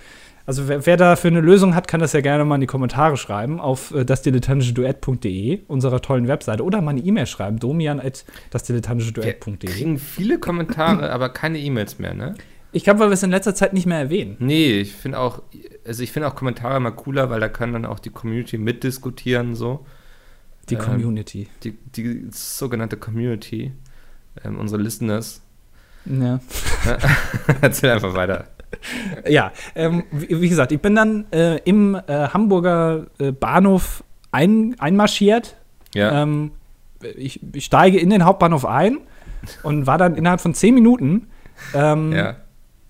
also 0.49 0.67
wer, 0.67 0.87
wer 0.87 0.97
dafür 0.97 1.31
eine 1.31 1.43
Lösung 1.43 1.75
hat, 1.75 1.89
kann 1.89 2.01
das 2.01 2.15
ja 2.15 2.23
gerne 2.23 2.43
mal 2.47 2.55
in 2.55 2.63
die 2.63 2.67
Kommentare 2.67 3.19
schreiben 3.19 3.61
auf 3.61 3.93
äh, 3.93 4.07
dasdilettantischeduett.de, 4.07 5.61
unserer 5.69 6.01
tollen 6.01 6.27
Webseite, 6.27 6.65
oder 6.65 6.81
mal 6.81 6.93
eine 6.93 7.03
E-Mail 7.03 7.27
schreiben, 7.27 7.59
domian 7.59 8.01
at 8.01 8.25
dasdilettantischeduett.de. 8.49 9.69
Wir 9.69 9.69
kriegen 9.69 9.99
viele 9.99 10.39
Kommentare, 10.39 11.13
aber 11.13 11.29
keine 11.29 11.59
E-Mails 11.59 11.99
mehr, 11.99 12.15
ne? 12.15 12.35
Ich 12.73 12.83
glaube, 12.83 13.01
weil 13.01 13.11
wir 13.11 13.13
es 13.15 13.23
in 13.23 13.31
letzter 13.31 13.55
Zeit 13.55 13.75
nicht 13.75 13.85
mehr 13.85 13.99
erwähnen. 13.99 14.37
Nee, 14.39 14.81
ich 14.81 14.95
finde 14.95 15.19
auch, 15.19 15.43
also 15.87 16.03
ich 16.03 16.13
finde 16.13 16.29
auch 16.29 16.35
Kommentare 16.35 16.81
mal 16.81 16.93
cooler, 16.93 17.29
weil 17.29 17.41
da 17.41 17.51
kann 17.51 17.75
dann 17.75 17.85
auch 17.85 17.99
die 17.99 18.11
Community 18.11 18.57
mitdiskutieren, 18.57 19.55
so. 19.55 19.85
Die 20.71 20.77
ähm, 20.77 20.81
Community. 20.81 21.49
Die, 21.63 21.73
die 21.73 22.27
sogenannte 22.31 22.97
Community. 22.97 23.73
Ähm, 24.43 24.59
unsere 24.59 24.81
Listeners. 24.81 25.43
Ja. 26.07 26.41
Erzähl 27.61 27.91
einfach 27.91 28.15
weiter. 28.15 28.47
ja, 29.29 29.53
ähm, 29.75 30.05
wie, 30.11 30.41
wie, 30.41 30.49
gesagt, 30.49 30.73
ich 30.73 30.81
bin 30.81 30.95
dann 30.95 31.27
äh, 31.33 31.59
im 31.65 31.95
äh, 31.95 32.01
Hamburger 32.07 33.07
äh, 33.19 33.33
Bahnhof 33.33 34.05
ein, 34.31 34.77
einmarschiert. 34.79 35.57
Ja. 35.95 36.23
Ähm, 36.23 36.53
ich, 37.17 37.41
ich, 37.53 37.65
steige 37.65 37.99
in 37.99 38.11
den 38.11 38.25
Hauptbahnhof 38.25 38.65
ein 38.65 38.99
und 39.63 39.87
war 39.87 39.99
dann 39.99 40.17
innerhalb 40.17 40.41
von 40.41 40.55
zehn 40.55 40.75
Minuten 40.75 41.29
ähm, 41.75 42.13
ja. 42.13 42.37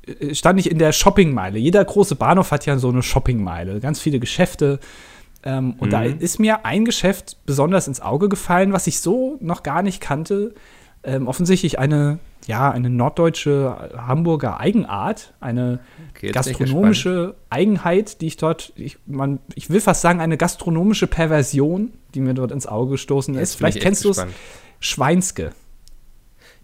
Äh, 0.06 0.34
stand 0.34 0.58
ich 0.60 0.70
in 0.70 0.78
der 0.78 0.92
Shoppingmeile. 0.92 1.58
Jeder 1.58 1.84
große 1.84 2.16
Bahnhof 2.16 2.50
hat 2.50 2.66
ja 2.66 2.78
so 2.78 2.88
eine 2.88 3.02
Shoppingmeile, 3.02 3.80
ganz 3.80 4.00
viele 4.00 4.18
Geschäfte. 4.18 4.80
Ähm, 5.44 5.74
und 5.78 5.88
mhm. 5.88 5.92
da 5.92 6.02
ist 6.02 6.38
mir 6.38 6.64
ein 6.64 6.84
Geschäft 6.84 7.36
besonders 7.46 7.86
ins 7.86 8.00
Auge 8.00 8.28
gefallen, 8.28 8.72
was 8.72 8.86
ich 8.86 9.00
so 9.00 9.36
noch 9.40 9.62
gar 9.62 9.82
nicht 9.82 10.00
kannte. 10.00 10.54
Ähm, 11.08 11.26
offensichtlich 11.26 11.78
eine 11.78 12.18
ja, 12.46 12.70
eine 12.70 12.88
norddeutsche 12.88 13.90
Hamburger 13.96 14.58
Eigenart, 14.58 15.34
eine 15.38 15.80
okay, 16.14 16.32
gastronomische 16.32 17.34
Eigenheit, 17.50 18.20
die 18.20 18.26
ich 18.26 18.36
dort, 18.38 18.72
ich, 18.74 18.98
man, 19.06 19.38
ich 19.54 19.68
will 19.68 19.80
fast 19.80 20.00
sagen, 20.00 20.20
eine 20.20 20.38
gastronomische 20.38 21.06
Perversion, 21.06 21.92
die 22.14 22.20
mir 22.20 22.32
dort 22.32 22.50
ins 22.50 22.66
Auge 22.66 22.92
gestoßen 22.92 23.34
ist. 23.34 23.56
Vielleicht 23.56 23.80
kennst 23.80 24.04
du 24.04 24.10
es. 24.10 24.24
Schweinske. 24.80 25.52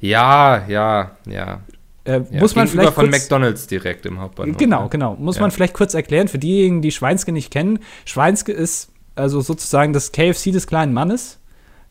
Ja, 0.01 0.67
ja, 0.69 1.13
ja. 1.27 1.61
Äh, 2.05 2.21
ja, 2.31 2.41
muss 2.41 2.55
man 2.55 2.69
vielleicht 2.69 2.93
von 2.93 3.11
McDonalds 3.11 3.67
direkt 3.67 4.07
im 4.07 4.21
Hauptbahnhof. 4.21 4.57
Genau, 4.57 4.89
genau. 4.89 5.17
Muss 5.17 5.37
ja. 5.37 5.43
man 5.43 5.51
vielleicht 5.51 5.75
kurz 5.75 5.95
erklären 5.95 6.29
für 6.29 6.39
diejenigen, 6.39 6.81
die 6.81 6.93
Schweinske 6.93 7.33
nicht 7.33 7.51
kennen. 7.51 7.79
Schweinske 8.05 8.53
ist 8.53 8.91
also 9.17 9.41
sozusagen 9.41 9.93
das 9.93 10.13
KFC 10.13 10.53
des 10.53 10.67
kleinen 10.67 10.93
Mannes. 10.93 11.41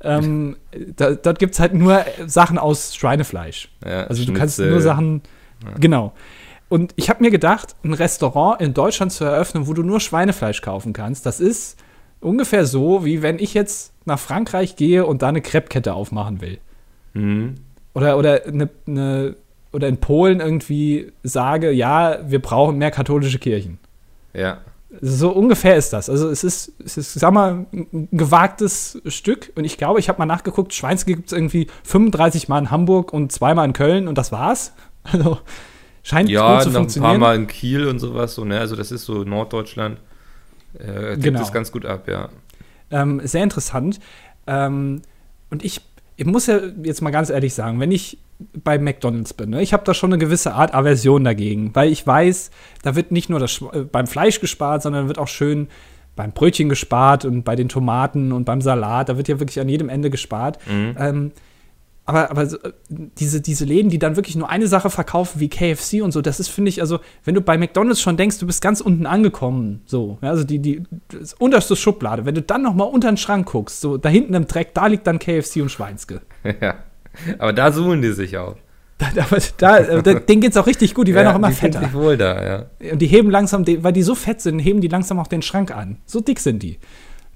Ähm, 0.04 0.58
da, 0.96 1.12
dort 1.12 1.40
gibt 1.40 1.54
es 1.54 1.60
halt 1.60 1.74
nur 1.74 2.04
Sachen 2.26 2.58
aus 2.58 2.96
Schweinefleisch. 2.96 3.70
Ja, 3.86 4.06
also 4.06 4.26
du 4.26 4.34
kannst 4.34 4.60
nur 4.60 4.82
Sachen. 4.82 5.22
Ja. 5.64 5.72
Genau. 5.80 6.14
Und 6.70 6.94
ich 6.96 7.10
habe 7.10 7.24
mir 7.24 7.32
gedacht, 7.32 7.76
ein 7.84 7.94
Restaurant 7.94 8.60
in 8.60 8.74
Deutschland 8.74 9.12
zu 9.12 9.24
eröffnen, 9.24 9.68
wo 9.68 9.74
du 9.74 9.84
nur 9.84 10.00
Schweinefleisch 10.00 10.62
kaufen 10.62 10.92
kannst, 10.92 11.26
das 11.26 11.40
ist 11.40 11.78
ungefähr 12.20 12.66
so, 12.66 13.06
wie 13.06 13.22
wenn 13.22 13.38
ich 13.40 13.54
jetzt 13.54 13.94
nach 14.06 14.20
Frankreich 14.20 14.76
gehe 14.76 15.06
und 15.06 15.22
da 15.22 15.30
eine 15.30 15.42
Crepe-Kette 15.42 15.94
aufmachen 15.94 16.42
will. 16.42 16.58
Mhm. 17.14 17.56
Oder, 17.94 18.18
oder, 18.18 18.46
eine, 18.46 18.70
eine, 18.88 19.36
oder 19.72 19.88
in 19.88 19.98
Polen 19.98 20.40
irgendwie 20.40 21.12
sage, 21.22 21.72
ja, 21.72 22.20
wir 22.28 22.42
brauchen 22.42 22.78
mehr 22.78 22.92
katholische 22.92 23.40
Kirchen. 23.40 23.78
Ja. 24.34 24.60
So 25.02 25.32
ungefähr 25.32 25.76
ist 25.76 25.92
das. 25.94 26.10
Also 26.10 26.30
es 26.30 26.44
ist, 26.44 26.74
es 26.84 26.98
ist, 26.98 27.14
sag 27.14 27.34
mal, 27.34 27.66
ein 27.72 28.08
gewagtes 28.12 29.02
Stück. 29.08 29.52
Und 29.56 29.66
ich 29.66 29.78
glaube, 29.78 30.00
ich 30.00 30.10
habe 30.10 30.20
mal 30.20 30.26
nachgeguckt, 30.26 30.74
Schweinske 30.74 31.16
gibt 31.16 31.28
es 31.28 31.34
irgendwie 31.34 31.68
35 31.84 32.48
Mal 32.48 32.60
in 32.60 32.72
Hamburg 32.72 33.12
und 33.12 33.32
zweimal 33.32 33.66
in 33.66 33.74
Köln 33.74 34.08
und 34.08 34.18
das 34.18 34.32
war's. 34.32 34.74
Also 35.12 35.40
scheint 36.02 36.30
ja, 36.30 36.54
gut 36.54 36.64
zu 36.64 36.72
funktionieren. 36.72 37.12
Ja, 37.12 37.16
ein 37.18 37.20
paar 37.20 37.30
Mal 37.32 37.36
in 37.36 37.48
Kiel 37.48 37.90
und 37.90 38.00
sowas. 38.00 38.36
So, 38.36 38.46
ne? 38.46 38.58
Also 38.58 38.78
das 38.78 38.90
ist 38.90 39.04
so 39.04 39.26
Norddeutschland. 39.26 40.00
Äh, 40.80 41.12
gibt 41.16 41.24
genau. 41.24 41.42
es 41.42 41.52
ganz 41.52 41.74
gut 41.74 41.86
ab, 41.86 42.08
ja. 42.08 42.30
Ähm, 42.90 43.20
sehr 43.26 43.44
interessant. 43.44 44.00
Ähm, 44.48 45.02
und 45.50 45.66
ich 45.66 45.82
ich 46.24 46.32
muss 46.32 46.48
ja 46.48 46.60
jetzt 46.84 47.02
mal 47.02 47.12
ganz 47.12 47.30
ehrlich 47.30 47.54
sagen, 47.54 47.82
wenn 47.82 47.92
ich 47.92 48.18
bei 48.64 48.78
McDonalds 48.78 49.34
bin, 49.34 49.50
ne, 49.50 49.62
ich 49.62 49.74
habe 49.74 49.84
da 49.84 49.94
schon 49.94 50.14
eine 50.14 50.18
gewisse 50.18 50.54
Art 50.54 50.74
Aversion 50.74 51.24
dagegen, 51.24 51.72
weil 51.74 51.92
ich 51.92 52.08
weiß, 52.08 52.50
da 52.82 52.96
wird 52.96 53.12
nicht 53.12 53.30
nur 53.30 53.40
das, 53.40 53.62
äh, 53.74 53.82
beim 53.82 54.08
Fleisch 54.08 54.40
gespart, 54.40 54.84
sondern 54.84 55.10
wird 55.10 55.18
auch 55.18 55.28
schön 55.28 55.68
beim 56.16 56.32
Brötchen 56.32 56.70
gespart 56.70 57.26
und 57.26 57.44
bei 57.44 57.58
den 57.58 57.68
Tomaten 57.68 58.32
und 58.32 58.46
beim 58.46 58.62
Salat, 58.62 59.10
da 59.10 59.18
wird 59.18 59.28
ja 59.28 59.40
wirklich 59.42 59.60
an 59.60 59.68
jedem 59.68 59.90
Ende 59.90 60.10
gespart. 60.10 60.60
Mhm. 60.66 60.96
Ähm, 60.98 61.32
aber, 62.06 62.32
aber 62.32 62.44
äh, 62.44 62.74
diese, 62.90 63.42
diese 63.42 63.66
Läden, 63.66 63.90
die 63.90 64.00
dann 64.00 64.16
wirklich 64.16 64.36
nur 64.36 64.50
eine 64.50 64.68
Sache 64.68 64.90
verkaufen, 64.90 65.40
wie 65.40 65.50
KFC 65.50 66.02
und 66.02 66.12
so, 66.12 66.22
das 66.22 66.40
ist, 66.40 66.50
finde 66.50 66.70
ich, 66.70 66.82
also, 66.82 67.00
wenn 67.24 67.34
du 67.34 67.42
bei 67.42 67.58
McDonalds 67.58 68.02
schon 68.02 68.18
denkst, 68.18 68.40
du 68.40 68.46
bist 68.46 68.62
ganz 68.62 68.82
unten 68.82 69.06
angekommen, 69.06 69.82
so, 69.86 70.18
ja, 70.22 70.30
also 70.30 70.44
die, 70.44 70.60
die 70.60 70.84
unterste 71.40 71.76
Schublade, 71.76 72.26
wenn 72.26 72.36
du 72.36 72.42
dann 72.42 72.62
noch 72.62 72.74
mal 72.74 72.84
unter 72.84 73.10
den 73.10 73.18
Schrank 73.18 73.48
guckst, 73.52 73.80
so, 73.80 73.98
da 73.98 74.10
hinten 74.10 74.34
im 74.34 74.48
Dreck, 74.48 74.74
da 74.74 74.88
liegt 74.88 75.08
dann 75.08 75.20
KFC 75.20 75.58
und 75.58 75.70
Schweinske. 75.70 76.22
Ja. 76.62 76.76
Aber 77.38 77.54
da 77.54 77.72
suchen 77.72 78.02
die 78.02 78.12
sich 78.12 78.38
auch. 78.38 78.56
Da, 78.98 79.08
da, 79.16 79.26
da, 79.58 79.78
äh, 79.78 80.04
da, 80.04 80.14
denen 80.14 80.40
geht's 80.40 80.56
auch 80.56 80.68
richtig 80.68 80.94
gut, 80.94 81.08
die 81.08 81.14
werden 81.14 81.26
ja, 81.26 81.32
auch 81.32 81.38
immer 81.38 81.50
die 81.50 81.56
fetter. 81.56 81.80
sich 81.80 81.94
wohl 81.94 82.16
da, 82.16 82.70
ja. 82.80 82.92
Und 82.92 83.02
die 83.02 83.08
heben 83.08 83.32
langsam, 83.32 83.66
weil 83.68 83.92
die 83.92 84.04
so 84.04 84.16
fett 84.16 84.40
sind, 84.40 84.60
heben 84.60 84.82
die 84.82 84.88
langsam 84.88 85.20
auch 85.20 85.28
den 85.28 85.42
Schrank 85.42 85.76
an. 85.76 85.98
So 86.06 86.22
dick 86.22 86.40
sind 86.40 86.64
die. 86.64 86.80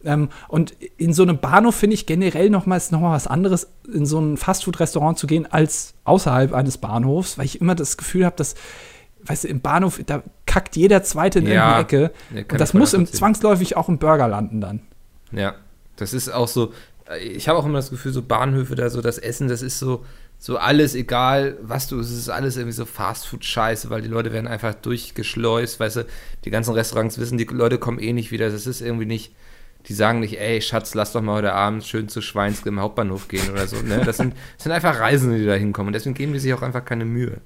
Ähm, 0.03 0.29
und 0.47 0.71
in 0.97 1.13
so 1.13 1.23
einem 1.23 1.39
Bahnhof 1.39 1.75
finde 1.75 1.95
ich 1.95 2.05
generell 2.05 2.49
noch 2.49 2.65
mal, 2.65 2.77
ist 2.77 2.91
noch 2.91 3.01
mal 3.01 3.13
was 3.13 3.27
anderes, 3.27 3.67
in 3.91 4.05
so 4.05 4.19
ein 4.19 4.37
Fastfood-Restaurant 4.37 5.17
zu 5.17 5.27
gehen, 5.27 5.45
als 5.51 5.95
außerhalb 6.03 6.53
eines 6.53 6.77
Bahnhofs, 6.77 7.37
weil 7.37 7.45
ich 7.45 7.59
immer 7.61 7.75
das 7.75 7.97
Gefühl 7.97 8.25
habe, 8.25 8.35
dass, 8.35 8.55
weißt 9.25 9.45
du, 9.45 9.47
im 9.47 9.61
Bahnhof, 9.61 9.99
da 10.05 10.23
kackt 10.45 10.75
jeder 10.75 11.03
Zweite 11.03 11.39
in 11.39 11.47
Ja. 11.47 11.51
irgendeine 11.79 11.81
Ecke. 11.81 12.11
Ja, 12.33 12.41
und 12.51 12.61
das 12.61 12.73
muss 12.73 12.93
im 12.93 13.05
zwangsläufig 13.07 13.75
auch 13.75 13.89
im 13.89 13.97
Burger 13.97 14.27
landen 14.27 14.61
dann. 14.61 14.81
Ja, 15.31 15.55
das 15.95 16.13
ist 16.13 16.29
auch 16.29 16.47
so. 16.47 16.73
Ich 17.21 17.47
habe 17.49 17.57
auch 17.57 17.65
immer 17.65 17.79
das 17.79 17.89
Gefühl, 17.89 18.11
so 18.11 18.21
Bahnhöfe 18.21 18.75
da, 18.75 18.89
so 18.89 19.01
das 19.01 19.17
Essen, 19.17 19.47
das 19.47 19.61
ist 19.61 19.79
so, 19.79 20.05
so 20.37 20.57
alles 20.57 20.93
egal, 20.93 21.57
was 21.61 21.87
du, 21.87 21.99
es 21.99 22.11
ist 22.11 22.29
alles 22.29 22.57
irgendwie 22.57 22.73
so 22.75 22.85
Fastfood-Scheiße, 22.85 23.89
weil 23.89 24.01
die 24.01 24.09
Leute 24.09 24.31
werden 24.33 24.47
einfach 24.47 24.73
durchgeschleust, 24.73 25.79
weißt 25.79 25.95
du, 25.97 26.05
die 26.45 26.49
ganzen 26.49 26.73
Restaurants 26.73 27.17
wissen, 27.17 27.37
die 27.37 27.45
Leute 27.45 27.77
kommen 27.77 27.99
eh 27.99 28.13
nicht 28.13 28.31
wieder, 28.31 28.49
das 28.49 28.67
ist 28.67 28.81
irgendwie 28.81 29.05
nicht, 29.05 29.33
die 29.87 29.93
sagen 29.93 30.19
nicht, 30.19 30.39
ey 30.39 30.61
Schatz, 30.61 30.93
lass 30.93 31.13
doch 31.13 31.21
mal 31.21 31.35
heute 31.35 31.53
Abend 31.53 31.85
schön 31.85 32.09
zu 32.09 32.21
Schweinske 32.21 32.69
im 32.69 32.79
Hauptbahnhof 32.79 33.27
gehen 33.27 33.49
oder 33.49 33.67
so, 33.67 33.77
ne, 33.77 34.01
das 34.05 34.17
sind, 34.17 34.33
das 34.55 34.63
sind 34.63 34.71
einfach 34.71 34.99
Reisende, 34.99 35.37
die 35.37 35.45
da 35.45 35.53
hinkommen 35.53 35.87
und 35.87 35.93
deswegen 35.93 36.15
geben 36.15 36.33
die 36.33 36.39
sich 36.39 36.53
auch 36.53 36.61
einfach 36.61 36.83
keine 36.83 37.05
Mühe. 37.05 37.41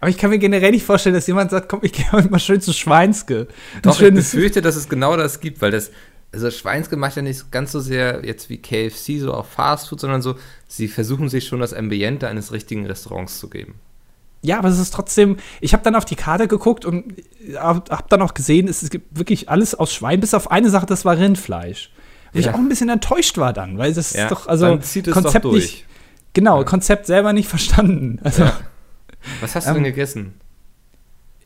Aber 0.00 0.10
ich 0.10 0.18
kann 0.18 0.30
mir 0.30 0.38
generell 0.38 0.72
nicht 0.72 0.84
vorstellen, 0.84 1.14
dass 1.14 1.26
jemand 1.26 1.50
sagt, 1.50 1.68
komm, 1.68 1.80
ich 1.82 1.92
gehe 1.92 2.10
heute 2.12 2.28
mal 2.28 2.38
schön 2.38 2.60
zu 2.60 2.72
Schweinske. 2.72 3.46
Ein 3.76 3.82
Doch, 3.82 4.00
ich 4.00 4.12
befürchte, 4.12 4.60
dass 4.60 4.76
es 4.76 4.88
genau 4.88 5.16
das 5.16 5.40
gibt, 5.40 5.62
weil 5.62 5.70
das, 5.70 5.90
also 6.32 6.50
Schweinske 6.50 6.96
macht 6.96 7.16
ja 7.16 7.22
nicht 7.22 7.50
ganz 7.50 7.72
so 7.72 7.80
sehr 7.80 8.24
jetzt 8.24 8.50
wie 8.50 8.58
KFC, 8.58 9.20
so 9.20 9.32
auf 9.32 9.48
Fastfood, 9.48 10.00
sondern 10.00 10.20
so, 10.20 10.36
sie 10.68 10.88
versuchen 10.88 11.28
sich 11.28 11.46
schon 11.46 11.60
das 11.60 11.72
Ambiente 11.72 12.28
eines 12.28 12.52
richtigen 12.52 12.84
Restaurants 12.84 13.38
zu 13.38 13.48
geben. 13.48 13.74
Ja, 14.46 14.58
aber 14.58 14.68
es 14.68 14.78
ist 14.78 14.92
trotzdem. 14.94 15.36
Ich 15.60 15.72
habe 15.72 15.82
dann 15.82 15.94
auf 15.96 16.04
die 16.04 16.16
Karte 16.16 16.46
geguckt 16.48 16.84
und 16.84 17.14
habe 17.58 17.82
hab 17.90 18.08
dann 18.10 18.22
auch 18.22 18.34
gesehen, 18.34 18.68
es 18.68 18.88
gibt 18.90 19.16
wirklich 19.18 19.48
alles 19.48 19.74
aus 19.74 19.92
Schwein, 19.92 20.20
bis 20.20 20.34
auf 20.34 20.50
eine 20.50 20.70
Sache, 20.70 20.86
das 20.86 21.04
war 21.04 21.18
Rindfleisch. 21.18 21.90
Wo 22.32 22.38
ich 22.38 22.46
Ja. 22.46 22.54
auch 22.54 22.58
ein 22.58 22.68
bisschen 22.68 22.88
enttäuscht 22.88 23.38
war 23.38 23.52
dann, 23.52 23.78
weil 23.78 23.92
das 23.94 24.12
ist 24.14 24.30
doch, 24.30 24.46
also 24.46 24.66
dann 24.76 25.12
Konzept 25.12 25.44
doch 25.44 25.52
nicht. 25.52 25.84
Genau, 26.32 26.58
Ja. 26.58 26.64
Konzept 26.64 27.06
selber 27.06 27.32
nicht 27.32 27.48
verstanden. 27.48 28.20
Also 28.24 28.44
Ja. 28.44 28.52
Was 29.40 29.54
hast 29.56 29.64
du 29.66 29.70
Ähm, 29.70 29.74
denn 29.76 29.84
gegessen? 29.84 30.34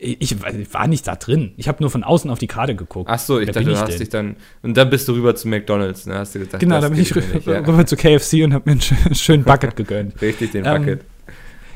ich, 0.03 0.21
ich 0.21 0.73
war 0.75 0.87
nicht 0.87 1.07
da 1.07 1.15
drin. 1.17 1.53
Ich 1.57 1.69
habe 1.69 1.83
nur 1.83 1.91
von 1.91 2.05
außen 2.05 2.31
auf 2.31 2.39
die 2.39 2.47
Karte 2.47 2.75
geguckt. 2.75 3.09
Ach 3.13 3.19
so, 3.19 3.39
ich 3.39 3.47
Wer 3.49 3.55
dachte, 3.55 3.67
du 3.67 3.73
ich 3.73 3.79
hast 3.81 3.91
denn? 3.93 3.99
dich 3.99 4.09
dann, 4.09 4.37
und 4.63 4.77
dann 4.77 4.89
bist 4.91 5.07
du 5.09 5.13
rüber 5.13 5.35
zu 5.35 5.47
McDonalds, 5.49 6.07
ne, 6.07 6.15
hast 6.17 6.35
du 6.35 6.39
gesagt, 6.41 6.61
Genau, 6.61 6.77
das 6.77 6.85
da 6.85 6.89
bin 6.91 7.01
ich 7.01 7.15
rüber, 7.15 7.53
ja. 7.53 7.61
rüber 7.61 7.85
zu 7.87 7.97
KFC 7.97 8.45
und 8.45 8.55
habe 8.55 8.65
mir 8.71 8.81
einen 8.81 9.15
schönen, 9.15 9.45
Bucket 9.45 9.77
gegönnt. 9.77 10.21
Richtig, 10.23 10.53
den 10.53 10.65
Ähm, 10.65 10.79
Bucket. 10.83 11.05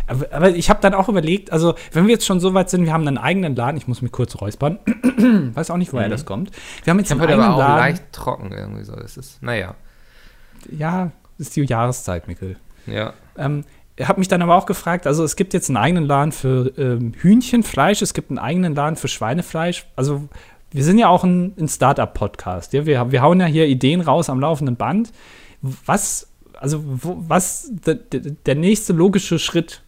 Aber, 0.07 0.27
aber 0.33 0.51
ich 0.51 0.69
habe 0.71 0.81
dann 0.83 0.95
auch 0.95 1.09
überlegt, 1.09 1.53
also 1.53 1.75
wenn 1.93 2.07
wir 2.07 2.13
jetzt 2.13 2.27
schon 2.27 2.41
so 2.41 2.53
weit 2.55 2.71
sind, 2.71 2.85
wir 2.85 2.93
haben 2.93 3.07
einen 3.09 3.19
eigenen 3.19 3.57
Laden, 3.57 3.77
ich 3.77 3.89
muss 3.89 4.03
mich 4.03 4.13
kurz 4.13 4.41
räuspern, 4.41 4.79
weiß 5.55 5.71
auch 5.71 5.77
nicht, 5.77 5.93
woher 5.93 6.07
Mhm. 6.09 6.11
das 6.13 6.27
kommt. 6.27 6.51
Wir 6.85 6.91
haben 6.91 6.99
jetzt 6.99 7.09
ich 7.09 7.13
einen 7.13 7.21
eigenen 7.23 7.41
aber 7.43 7.55
auch 7.55 7.59
Laden. 7.59 7.77
leicht 7.79 8.13
trocken 8.13 8.53
irgendwie 8.53 8.85
so, 8.85 8.95
das 8.97 9.17
ist, 9.17 9.43
naja, 9.43 9.75
Ja, 10.71 11.11
ist 11.38 11.57
die 11.57 11.62
Jahreszeit, 11.62 12.29
Mikkel. 12.29 12.57
ja. 12.87 13.12
Ähm, 13.37 13.64
ich 13.97 14.09
habe 14.09 14.19
mich 14.19 14.27
dann 14.27 14.43
aber 14.43 14.57
auch 14.57 14.67
gefragt, 14.67 15.07
also 15.07 15.23
es 15.23 15.37
gibt 15.37 15.55
jetzt 15.55 15.71
einen 15.71 15.77
eigenen 15.77 16.05
Laden 16.05 16.33
für 16.33 16.73
ähm, 16.77 17.12
Hühnchenfleisch, 17.17 18.03
es 18.03 18.12
gibt 18.12 18.31
einen 18.31 18.40
eigenen 18.40 18.75
Laden 18.75 18.97
für 18.97 19.07
Schweinefleisch. 19.07 19.87
Also 19.95 20.29
wir 20.73 20.83
sind 20.83 20.99
ja 20.99 21.09
auch 21.09 21.23
ein, 21.23 21.55
ein 21.61 21.69
Startup-Podcast. 21.69 22.73
Ja? 22.73 22.87
Wir, 22.87 23.12
wir 23.12 23.23
hauen 23.23 23.38
ja 23.38 23.47
hier 23.47 23.67
Ideen 23.69 24.01
raus 24.01 24.29
am 24.31 24.40
laufenden 24.40 24.75
Band. 24.75 25.12
Was, 25.62 26.29
also 26.59 26.83
wo, 26.85 27.17
was 27.29 27.71
de, 27.87 27.95
de, 27.95 28.33
der 28.45 28.57
nächste 28.57 28.93
logische 28.93 29.38
Schritt? 29.38 29.83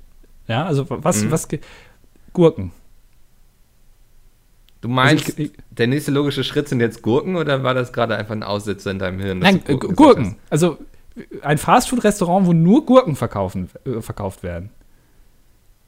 Ja, 0.48 0.64
also 0.66 0.86
was, 0.88 1.22
Mhm. 1.24 1.30
was 1.30 1.48
Gurken. 2.32 2.72
Du 4.80 4.88
meinst, 4.88 5.26
Also 5.26 5.38
ich- 5.42 5.50
ich- 5.52 5.58
der 5.70 5.86
nächste 5.86 6.10
logische 6.10 6.44
Schritt 6.44 6.68
sind 6.68 6.80
jetzt 6.80 7.02
Gurken 7.02 7.36
oder 7.36 7.62
war 7.62 7.74
das 7.74 7.92
gerade 7.92 8.16
einfach 8.16 8.32
ein 8.34 8.42
Aussetzer 8.42 8.90
in 8.90 8.98
deinem 8.98 9.18
Hirn? 9.18 9.38
Nein, 9.40 9.64
gesagt 9.64 9.96
Gurken. 9.96 10.36
Also 10.50 10.78
ein 11.42 11.58
Fastfood-Restaurant, 11.58 12.46
wo 12.46 12.52
nur 12.52 12.84
Gurken 12.84 13.16
verkaufen, 13.16 13.70
äh, 13.84 14.00
verkauft 14.02 14.42
werden. 14.42 14.70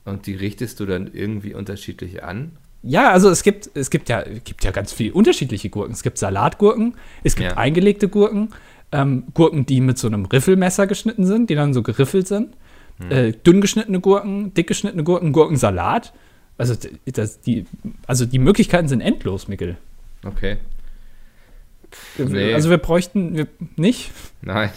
Und 0.05 0.27
die 0.27 0.35
richtest 0.35 0.81
du 0.81 0.87
dann 0.87 1.11
irgendwie 1.13 1.55
unterschiedlich 1.55 2.25
an? 2.25 2.53
Ja, 2.83 3.11
also 3.11 3.29
es 3.29 3.43
gibt, 3.43 3.71
es 3.75 3.91
gibt 3.91 4.09
ja, 4.09 4.23
gibt 4.23 4.65
ja 4.65 4.71
ganz 4.71 4.93
viele 4.93 5.13
unterschiedliche 5.13 5.69
Gurken. 5.69 5.93
Es 5.93 6.03
gibt 6.03 6.17
Salatgurken, 6.17 6.95
es 7.25 7.37
gibt 7.37 7.51
Ja. 7.51 7.57
eingelegte 7.59 8.09
Gurken, 8.09 8.55
ähm, 8.91 9.25
Gurken, 9.35 9.67
die 9.67 9.83
mit 9.83 9.99
so 9.99 10.07
einem 10.09 10.25
Riffelmesser 10.25 10.87
geschnitten 10.87 11.27
sind, 11.27 11.51
die 11.51 11.55
dann 11.57 11.75
so 11.75 11.83
geriffelt 11.83 12.27
sind, 12.27 12.57
Hm. 12.99 13.11
äh, 13.11 13.33
dünn 13.33 13.61
geschnittene 13.61 14.01
Gurken, 14.01 14.55
dick 14.55 14.67
geschnittene 14.67 15.05
Gurken, 15.05 15.33
Gurkensalat. 15.33 16.13
Also, 16.57 16.75
das, 17.07 17.41
die, 17.41 17.67
also 18.07 18.27
die 18.27 18.39
Möglichkeiten 18.39 18.89
sind 18.89 19.01
endlos, 19.01 19.49
Mikkel. 19.49 19.77
Okay. 20.25 20.59
Nee. 22.19 22.53
Also 22.53 22.71
wir 22.71 22.79
bräuchten 22.79 23.37
wir 23.37 23.47
nicht. 23.77 24.11
Nein. 24.43 24.71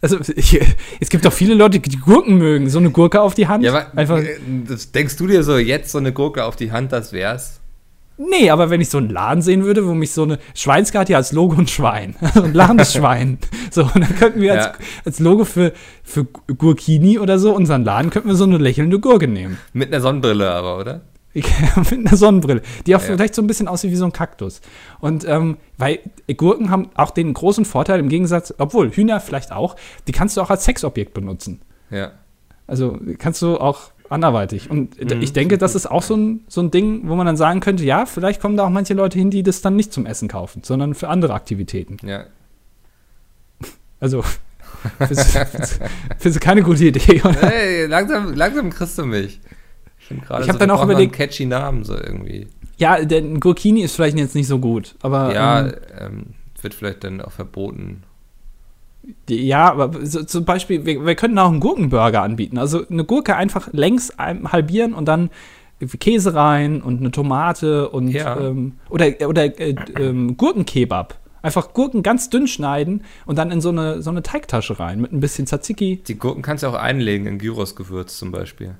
Also 0.00 0.18
ich, 0.34 0.60
es 1.00 1.10
gibt 1.10 1.24
doch 1.24 1.32
viele 1.32 1.54
Leute, 1.54 1.78
die 1.78 1.96
Gurken 1.96 2.36
mögen. 2.36 2.68
So 2.68 2.78
eine 2.78 2.90
Gurke 2.90 3.20
auf 3.20 3.34
die 3.34 3.46
Hand. 3.46 3.62
Ja, 3.62 3.72
aber 3.72 3.96
einfach. 3.96 4.18
äh, 4.18 4.38
denkst 4.94 5.16
du 5.16 5.28
dir 5.28 5.44
so 5.44 5.56
jetzt 5.58 5.92
so 5.92 5.98
eine 5.98 6.12
Gurke 6.12 6.44
auf 6.44 6.56
die 6.56 6.72
Hand, 6.72 6.90
das 6.90 7.12
wär's? 7.12 7.60
Nee, 8.18 8.50
aber 8.50 8.70
wenn 8.70 8.80
ich 8.80 8.88
so 8.90 8.98
einen 8.98 9.10
Laden 9.10 9.42
sehen 9.42 9.64
würde, 9.64 9.86
wo 9.86 9.94
mich 9.94 10.12
so 10.12 10.22
eine 10.22 10.38
Schweinske 10.54 10.98
hat 10.98 11.08
ja 11.08 11.16
als 11.16 11.32
Logo 11.32 11.56
ein 11.58 11.66
Schwein. 11.66 12.14
Ein 12.34 12.52
lachendes 12.54 12.92
Schwein. 12.94 13.38
So, 13.70 13.82
und 13.82 13.96
dann 14.00 14.16
könnten 14.16 14.40
wir 14.40 14.52
als, 14.52 14.64
Ja. 14.66 14.72
als 15.04 15.18
Logo 15.18 15.44
für, 15.44 15.72
für 16.02 16.24
Gurkini 16.24 17.18
oder 17.18 17.38
so, 17.38 17.54
unseren 17.54 17.84
Laden, 17.84 18.10
könnten 18.10 18.28
wir 18.28 18.36
so 18.36 18.44
eine 18.44 18.58
lächelnde 18.58 19.00
Gurke 19.00 19.28
nehmen. 19.28 19.58
Mit 19.72 19.88
einer 19.92 20.00
Sonnenbrille 20.02 20.50
aber, 20.50 20.78
oder? 20.78 21.00
Mit 21.34 21.92
einer 22.06 22.16
Sonnenbrille, 22.16 22.60
die 22.86 22.94
auch 22.94 23.00
Ja. 23.00 23.06
vielleicht 23.06 23.34
so 23.34 23.40
ein 23.40 23.46
bisschen 23.46 23.66
aussieht 23.66 23.90
wie 23.90 23.96
so 23.96 24.04
ein 24.04 24.12
Kaktus. 24.12 24.60
Und 25.00 25.26
ähm, 25.26 25.56
weil 25.78 26.00
Gurken 26.36 26.68
haben 26.68 26.90
auch 26.94 27.10
den 27.10 27.32
großen 27.32 27.64
Vorteil 27.64 27.98
im 28.00 28.10
Gegensatz, 28.10 28.52
obwohl 28.58 28.90
Hühner 28.90 29.18
vielleicht 29.18 29.50
auch, 29.50 29.74
die 30.06 30.12
kannst 30.12 30.36
du 30.36 30.42
auch 30.42 30.50
als 30.50 30.64
Sexobjekt 30.64 31.14
benutzen. 31.14 31.62
Ja. 31.90 32.10
Also 32.66 32.98
kannst 33.18 33.40
du 33.40 33.56
auch 33.58 33.92
anderweitig. 34.12 34.70
Und 34.70 34.98
Mhm. 35.00 35.20
ich 35.22 35.32
denke, 35.32 35.58
das 35.58 35.74
ist 35.74 35.90
auch 35.90 36.02
so 36.02 36.14
ein, 36.16 36.44
so 36.48 36.60
ein 36.60 36.70
Ding, 36.70 37.08
wo 37.08 37.14
man 37.16 37.26
dann 37.26 37.36
sagen 37.36 37.60
könnte, 37.60 37.84
ja, 37.84 38.06
vielleicht 38.06 38.40
kommen 38.40 38.56
da 38.56 38.64
auch 38.64 38.70
manche 38.70 38.94
Leute 38.94 39.18
hin, 39.18 39.30
die 39.30 39.42
das 39.42 39.60
dann 39.62 39.74
nicht 39.76 39.92
zum 39.92 40.06
Essen 40.06 40.28
kaufen, 40.28 40.62
sondern 40.64 40.94
für 40.94 41.08
andere 41.08 41.34
Aktivitäten. 41.34 41.96
Ja. 42.06 42.24
Also, 44.00 44.22
findest 44.98 45.36
du- 46.24 46.40
keine 46.40 46.62
gute 46.62 46.84
Idee, 46.86 47.20
oder? 47.24 47.40
Hey, 47.40 47.86
langsam, 47.86 48.34
langsam 48.34 48.70
kriegst 48.70 48.98
du 48.98 49.04
mich. 49.04 49.40
Ich, 50.00 50.10
Ich 50.10 50.28
hab 50.30 50.42
so, 50.52 50.58
dann 50.58 50.70
auch 50.70 50.82
überlegt- 50.82 51.14
catchy 51.14 51.46
Namen 51.46 51.84
so 51.84 51.94
irgendwie. 51.94 52.48
Ja, 52.76 53.04
der 53.04 53.22
Gurkini 53.22 53.82
ist 53.82 53.94
vielleicht 53.94 54.18
jetzt 54.18 54.34
nicht 54.34 54.48
so 54.48 54.58
gut, 54.58 54.96
aber 55.02 55.32
ja, 55.32 55.60
ähm, 55.66 55.72
ähm, 55.98 56.26
wird 56.60 56.74
vielleicht 56.74 57.04
dann 57.04 57.20
auch 57.20 57.30
verboten. 57.32 58.02
Ja, 59.28 59.70
aber 59.72 60.04
so, 60.06 60.22
zum 60.24 60.44
Beispiel, 60.44 60.84
wir, 60.86 61.04
wir 61.04 61.14
könnten 61.14 61.38
auch 61.38 61.48
einen 61.50 61.60
Gurkenburger 61.60 62.22
anbieten. 62.22 62.58
Also 62.58 62.86
eine 62.88 63.04
Gurke 63.04 63.36
einfach 63.36 63.68
längs 63.72 64.12
halbieren 64.18 64.94
und 64.94 65.06
dann 65.06 65.30
Käse 65.98 66.34
rein 66.34 66.80
und 66.80 67.00
eine 67.00 67.10
Tomate 67.10 67.88
und 67.88 68.08
Ja. 68.08 68.38
ähm, 68.38 68.74
oder, 68.88 69.06
oder 69.28 69.58
äh, 69.60 69.74
ähm, 69.98 70.36
Gurkenkebab. 70.36 71.18
Einfach 71.42 71.72
Gurken 71.74 72.04
ganz 72.04 72.30
dünn 72.30 72.46
schneiden 72.46 73.02
und 73.26 73.36
dann 73.36 73.50
in 73.50 73.60
so 73.60 73.70
eine, 73.70 74.00
so 74.00 74.10
eine 74.10 74.22
Teigtasche 74.22 74.78
rein 74.78 75.00
mit 75.00 75.12
ein 75.12 75.18
bisschen 75.18 75.46
Tzatziki. 75.46 75.96
Die 76.06 76.16
Gurken 76.16 76.42
kannst 76.42 76.62
du 76.62 76.68
auch 76.68 76.74
einlegen 76.74 77.26
in 77.26 77.38
Gyrosgewürz 77.38 78.16
zum 78.16 78.30
Beispiel. 78.30 78.76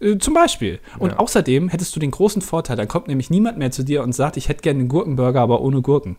Äh, 0.00 0.16
zum 0.16 0.32
Beispiel. 0.32 0.78
Und 0.98 1.10
Ja. 1.10 1.18
außerdem 1.18 1.68
hättest 1.68 1.94
du 1.94 2.00
den 2.00 2.10
großen 2.10 2.40
Vorteil, 2.40 2.76
dann 2.76 2.88
kommt 2.88 3.08
nämlich 3.08 3.28
niemand 3.28 3.58
mehr 3.58 3.70
zu 3.70 3.82
dir 3.82 4.02
und 4.02 4.14
sagt, 4.14 4.38
ich 4.38 4.48
hätte 4.48 4.62
gerne 4.62 4.80
einen 4.80 4.88
Gurkenburger, 4.88 5.42
aber 5.42 5.60
ohne 5.60 5.82
Gurken. 5.82 6.16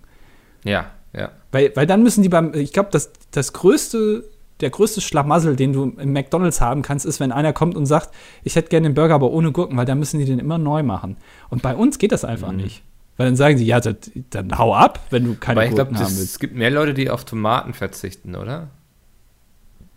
Ja, 0.63 0.91
ja. 1.13 1.31
Weil, 1.51 1.71
weil 1.75 1.85
dann 1.87 2.03
müssen 2.03 2.21
die 2.23 2.29
beim, 2.29 2.53
ich 2.53 2.73
glaube, 2.73 2.89
das, 2.91 3.11
das 3.31 3.53
größte, 3.53 4.23
der 4.59 4.69
größte 4.69 5.01
Schlamassel, 5.01 5.55
den 5.55 5.73
du 5.73 5.83
im 5.97 6.13
McDonalds 6.13 6.61
haben 6.61 6.81
kannst, 6.81 7.05
ist, 7.05 7.19
wenn 7.19 7.31
einer 7.31 7.53
kommt 7.53 7.75
und 7.75 7.85
sagt, 7.85 8.09
ich 8.43 8.55
hätte 8.55 8.69
gerne 8.69 8.89
den 8.89 8.93
Burger, 8.95 9.15
aber 9.15 9.31
ohne 9.31 9.51
Gurken, 9.51 9.77
weil 9.77 9.85
dann 9.85 9.99
müssen 9.99 10.19
die 10.19 10.25
den 10.25 10.39
immer 10.39 10.57
neu 10.57 10.83
machen. 10.83 11.17
Und 11.49 11.61
bei 11.61 11.75
uns 11.75 11.97
geht 11.99 12.11
das 12.11 12.25
einfach 12.25 12.51
Mhm. 12.51 12.57
nicht. 12.57 12.83
Weil 13.17 13.27
dann 13.27 13.35
sagen 13.35 13.57
sie, 13.57 13.65
ja, 13.65 13.79
das, 13.79 13.95
dann 14.29 14.57
hau 14.57 14.75
ab, 14.75 14.99
wenn 15.09 15.23
du 15.25 15.35
keine 15.35 15.59
Aber 15.61 15.65
ich 15.67 15.73
glaube, 15.75 15.89
Gurken 15.91 16.05
haben 16.05 16.15
willst. 16.17 16.31
es 16.33 16.39
gibt 16.39 16.55
mehr 16.55 16.69
Leute, 16.71 16.93
die 16.93 17.09
auf 17.09 17.25
Tomaten 17.25 17.73
verzichten, 17.73 18.35
oder? 18.35 18.67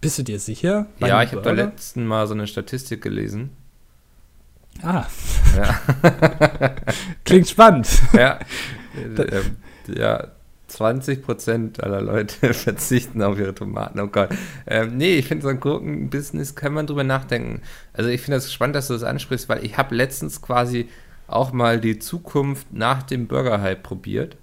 Bist 0.01 0.19
du 0.19 0.23
dir 0.23 0.39
sicher? 0.41 0.87
Bei 0.99 1.09
ja, 1.09 1.23
ich 1.23 1.33
habe 1.33 1.43
beim 1.43 1.57
letzten 1.57 2.07
Mal 2.07 2.27
so 2.27 2.33
eine 2.33 2.47
Statistik 2.47 3.03
gelesen. 3.03 3.51
Ah. 4.83 5.05
Ja. 5.57 5.81
Klingt 7.25 7.49
spannend. 7.49 7.89
Ja. 8.13 8.39
Äh, 9.17 9.43
ja, 10.01 10.29
20% 10.71 11.81
aller 11.81 12.01
Leute 12.01 12.55
verzichten 12.55 13.23
auf 13.23 13.39
ihre 13.39 13.55
Tomaten. 13.55 14.01
Oh 14.01 14.07
Gott. 14.07 14.31
Ähm, 14.67 14.97
nee, 14.97 15.17
ich 15.17 15.27
finde, 15.27 15.43
so 15.43 15.49
ein 15.49 15.61
Gurkenbusiness 15.61 16.55
kann 16.55 16.73
man 16.73 16.87
drüber 16.87 17.05
nachdenken. 17.05 17.63
Also 17.93 18.11
ich 18.11 18.21
finde 18.21 18.37
das 18.37 18.53
spannend, 18.53 18.77
dass 18.77 18.89
du 18.89 18.95
das 18.95 19.03
ansprichst, 19.03 19.49
weil 19.49 19.65
ich 19.65 19.77
habe 19.77 19.95
letztens 19.95 20.41
quasi 20.41 20.89
auch 21.27 21.53
mal 21.53 21.81
die 21.81 21.99
Zukunft 21.99 22.73
nach 22.73 23.03
dem 23.03 23.27
Burger-Hype 23.27 23.83
probiert. 23.83 24.37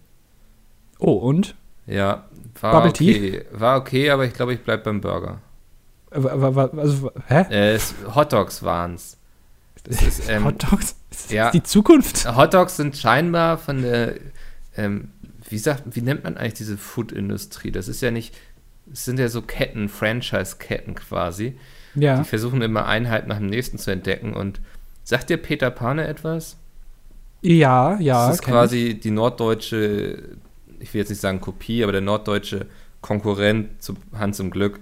Oh, 1.00 1.14
und? 1.14 1.56
Ja, 1.86 2.26
war 2.62 2.72
Bubble 2.74 2.90
okay. 2.90 3.32
Tea? 3.32 3.46
War 3.52 3.78
okay, 3.78 4.10
aber 4.10 4.26
ich 4.26 4.34
glaube, 4.34 4.54
ich 4.54 4.62
bleibe 4.62 4.84
beim 4.84 5.02
Burger. 5.02 5.40
Also, 6.10 7.12
hä? 7.28 7.74
Äh, 7.76 7.80
Hotdogs 8.16 8.64
waren 8.64 8.96
es. 8.96 9.18
Ähm, 10.28 10.44
Hotdogs? 10.44 10.98
Ist 11.12 11.32
ja, 11.32 11.52
die 11.52 11.64
Zukunft? 11.64 12.28
Hotdogs 12.36 12.76
sind 12.76 12.98
scheinbar 12.98 13.58
von 13.58 13.82
der 13.82 14.16
ähm, 14.76 15.10
wie 15.50 15.58
sagt, 15.58 15.84
wie 15.96 16.02
nennt 16.02 16.24
man 16.24 16.38
eigentlich 16.38 16.56
diese 16.56 16.78
Food-Industrie? 16.78 17.72
Das 17.72 17.88
ist 17.88 18.02
ja 18.02 18.12
nicht, 18.12 18.36
es 18.92 19.06
sind 19.06 19.20
ja 19.20 19.30
so 19.30 19.42
Ketten, 19.42 19.90
Franchise-Ketten 19.90 20.96
quasi. 20.96 21.58
Ja. 21.96 22.20
Die 22.20 22.24
versuchen 22.26 22.62
immer 22.62 22.86
Einheit 22.86 23.28
nach 23.28 23.38
dem 23.38 23.48
nächsten 23.48 23.78
zu 23.78 23.92
entdecken. 23.92 24.34
Und 24.34 24.60
sagt 25.04 25.30
dir 25.30 25.38
Peter 25.38 25.72
Pane 25.72 26.08
etwas? 26.08 26.58
Ja, 27.42 27.98
ja. 28.00 28.28
Das 28.28 28.36
ist 28.36 28.42
quasi 28.44 28.88
ich. 28.88 29.00
die 29.00 29.12
norddeutsche, 29.12 30.38
ich 30.80 30.94
will 30.94 31.00
jetzt 31.00 31.10
nicht 31.10 31.22
sagen 31.22 31.42
Kopie, 31.42 31.84
aber 31.84 31.92
der 31.92 32.02
norddeutsche 32.02 32.66
Konkurrent 33.02 33.82
zu 33.82 33.96
Hans 34.14 34.40
im 34.40 34.52
Glück. 34.52 34.80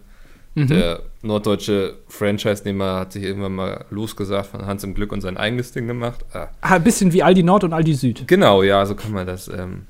Mhm. 0.55 0.67
Der 0.67 1.01
norddeutsche 1.21 1.97
Franchise-Nehmer 2.07 2.99
hat 3.01 3.13
sich 3.13 3.23
irgendwann 3.23 3.53
mal 3.53 3.85
losgesagt 3.89 4.47
von 4.47 4.65
Hans 4.65 4.83
im 4.83 4.93
Glück 4.93 5.11
und 5.11 5.21
sein 5.21 5.37
eigenes 5.37 5.73
Ding 5.73 5.85
gemacht. 5.85 6.25
Ah. 6.33 6.47
ah 6.61 6.75
ein 6.75 6.83
bisschen 6.83 7.11
wie 7.13 7.23
Aldi 7.23 7.43
Nord 7.43 7.65
und 7.65 7.73
Aldi 7.73 7.93
Süd. 7.93 8.23
Genau, 8.27 8.63
ja, 8.63 8.85
so 8.85 8.95
kann 8.95 9.11
man 9.11 9.27
das 9.27 9.49
ähm, 9.49 9.85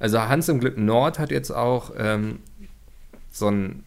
also 0.00 0.20
Hans 0.20 0.48
im 0.48 0.58
Glück 0.58 0.78
Nord 0.78 1.18
hat 1.18 1.30
jetzt 1.30 1.50
auch 1.50 1.92
ähm, 1.96 2.40
so 3.30 3.48
ein 3.48 3.84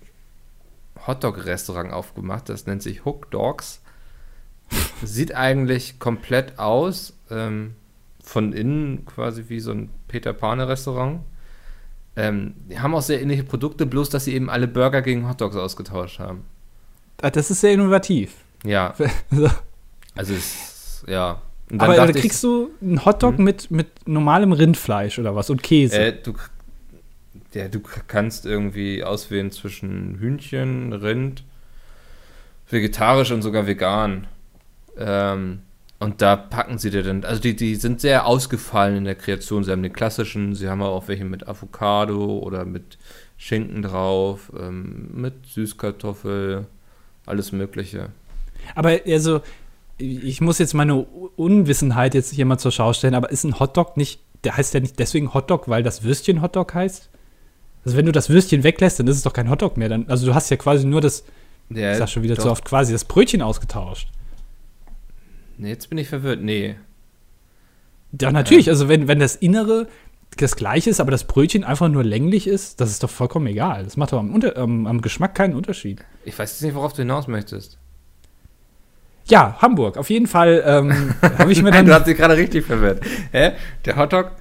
Hotdog-Restaurant 1.06 1.92
aufgemacht, 1.92 2.48
das 2.48 2.66
nennt 2.66 2.82
sich 2.82 3.04
Hook 3.04 3.30
Dogs. 3.32 3.82
Sieht 5.04 5.36
eigentlich 5.36 6.00
komplett 6.00 6.60
aus, 6.60 7.14
ähm, 7.30 7.76
von 8.24 8.54
innen 8.54 9.06
quasi 9.06 9.46
wie 9.50 9.60
so 9.60 9.72
ein 9.72 9.90
Peter 10.08 10.34
Pane-Restaurant. 10.34 11.22
Ähm, 12.16 12.54
die 12.70 12.80
haben 12.80 12.94
auch 12.96 13.02
sehr 13.02 13.22
ähnliche 13.22 13.44
Produkte, 13.44 13.86
bloß 13.86 14.10
dass 14.10 14.26
sie 14.26 14.34
eben 14.34 14.50
alle 14.50 14.68
Burger 14.68 15.02
gegen 15.02 15.28
Hotdogs 15.28 15.56
ausgetauscht 15.56 16.20
haben. 16.20 16.46
Ah, 17.22 17.32
das 17.32 17.52
ist 17.52 17.62
sehr 17.62 17.74
innovativ. 17.74 18.36
Ja. 18.64 18.94
also 20.16 20.34
es, 20.34 21.04
ja, 21.08 21.42
aber 21.82 21.96
da 21.96 22.12
kriegst 22.12 22.44
ich, 22.44 22.50
du 22.50 22.70
einen 22.82 23.06
Hotdog 23.06 23.38
hm? 23.38 23.44
mit, 23.44 23.72
mit 23.72 23.88
normalem 24.06 24.52
Rindfleisch 24.52 25.20
oder 25.20 25.36
was 25.36 25.50
und 25.50 25.64
Käse. 25.64 25.98
Äh, 25.98 26.14
du, 26.22 26.34
ja, 27.54 27.68
du 27.68 27.82
kannst 28.08 28.46
irgendwie 28.46 29.04
auswählen 29.04 29.52
zwischen 29.52 30.18
Hühnchen, 30.20 30.94
Rind, 30.94 31.44
vegetarisch 32.70 33.32
und 33.32 33.42
sogar 33.42 33.68
vegan. 33.68 34.28
Ähm, 34.98 35.60
und 36.00 36.22
da 36.22 36.36
packen 36.36 36.78
sie 36.80 36.90
dir 36.90 37.02
dann, 37.02 37.24
also 37.24 37.42
die, 37.42 37.56
die 37.56 37.76
sind 37.76 38.02
sehr 38.02 38.26
ausgefallen 38.26 38.98
in 38.98 39.06
der 39.06 39.16
Kreation. 39.16 39.64
Sie 39.64 39.72
haben 39.72 39.84
den 39.84 39.94
klassischen, 39.94 40.54
sie 40.54 40.68
haben 40.68 40.82
auch 40.82 41.08
welche 41.08 41.24
mit 41.24 41.48
Avocado 41.48 42.40
oder 42.40 42.66
mit 42.66 42.98
Schinken 43.38 43.84
drauf, 43.84 44.52
ähm, 44.60 45.10
mit 45.14 45.46
Süßkartoffel, 45.48 46.66
alles 47.26 47.52
Mögliche. 47.52 48.10
Aber 48.76 49.00
also, 49.06 49.42
ich 49.98 50.42
muss 50.42 50.60
jetzt 50.60 50.74
meine 50.74 50.96
Unwissenheit 51.36 52.14
jetzt 52.14 52.34
hier 52.34 52.46
mal 52.46 52.58
zur 52.58 52.72
Schau 52.72 52.94
stellen, 52.94 53.16
aber 53.16 53.32
ist 53.32 53.44
ein 53.44 53.60
Hotdog 53.60 53.98
nicht, 53.98 54.22
der 54.44 54.58
heißt 54.58 54.74
ja 54.74 54.80
nicht 54.80 55.00
deswegen 55.00 55.34
Hotdog, 55.34 55.68
weil 55.68 55.84
das 55.84 56.04
Würstchen 56.04 56.42
Hotdog 56.42 56.74
heißt? 56.74 57.10
Also 57.86 57.98
wenn 57.98 58.06
du 58.06 58.12
das 58.12 58.30
Würstchen 58.30 58.64
weglässt, 58.64 59.00
dann 59.00 59.08
ist 59.08 59.18
es 59.18 59.24
doch 59.24 59.34
kein 59.34 59.50
Hotdog 59.50 59.78
mehr. 59.78 59.90
Dann, 59.90 60.08
also 60.08 60.26
du 60.26 60.34
hast 60.34 60.50
ja 60.50 60.58
quasi 60.58 60.86
nur 60.86 61.02
das, 61.02 61.24
ja, 61.70 61.92
ich 61.92 61.98
sag 61.98 62.10
schon 62.10 62.24
wieder 62.24 62.36
doch. 62.36 62.44
zu 62.44 62.52
oft, 62.52 62.66
quasi 62.66 62.94
das 62.94 63.06
Brötchen 63.06 63.42
ausgetauscht. 63.42 64.10
Nee, 65.58 65.70
jetzt 65.70 65.90
bin 65.90 65.98
ich 65.98 66.08
verwirrt. 66.10 66.42
Nee. 66.42 66.76
Ja, 68.20 68.32
natürlich. 68.32 68.70
Also 68.70 68.88
wenn, 68.88 69.08
wenn 69.08 69.20
das 69.20 69.36
Innere 69.36 69.88
das 70.38 70.56
gleiche 70.56 70.90
ist, 70.90 71.00
aber 71.00 71.12
das 71.12 71.26
Brötchen 71.26 71.64
einfach 71.64 71.90
nur 71.90 72.04
länglich 72.04 72.48
ist, 72.48 72.82
das 72.82 72.90
ist 72.90 73.04
doch 73.04 73.10
vollkommen 73.10 73.48
egal. 73.48 73.84
Das 73.84 73.98
macht 73.98 74.14
doch 74.14 74.20
am, 74.20 74.34
am, 74.34 74.88
am 74.88 75.02
Geschmack 75.02 75.36
keinen 75.36 75.56
Unterschied. 75.56 76.04
Ich 76.26 76.38
weiß 76.38 76.54
jetzt 76.54 76.62
nicht, 76.64 76.76
worauf 76.76 76.94
du 76.94 77.04
hinaus 77.04 77.28
möchtest. 77.28 77.78
Ja, 79.26 79.58
Hamburg. 79.62 79.98
Auf 79.98 80.10
jeden 80.10 80.28
Fall 80.28 80.64
ähm, 80.66 81.16
habe 81.38 81.52
ich 81.52 81.62
mir 81.62 81.72
dann. 81.72 81.86
du 81.86 81.94
hast 81.94 82.08
dich 82.08 82.18
gerade 82.18 82.36
richtig 82.36 82.66
verwirrt. 82.66 83.02
Hä? 83.32 83.52
Der 83.86 83.96
Hotdog 83.96 84.32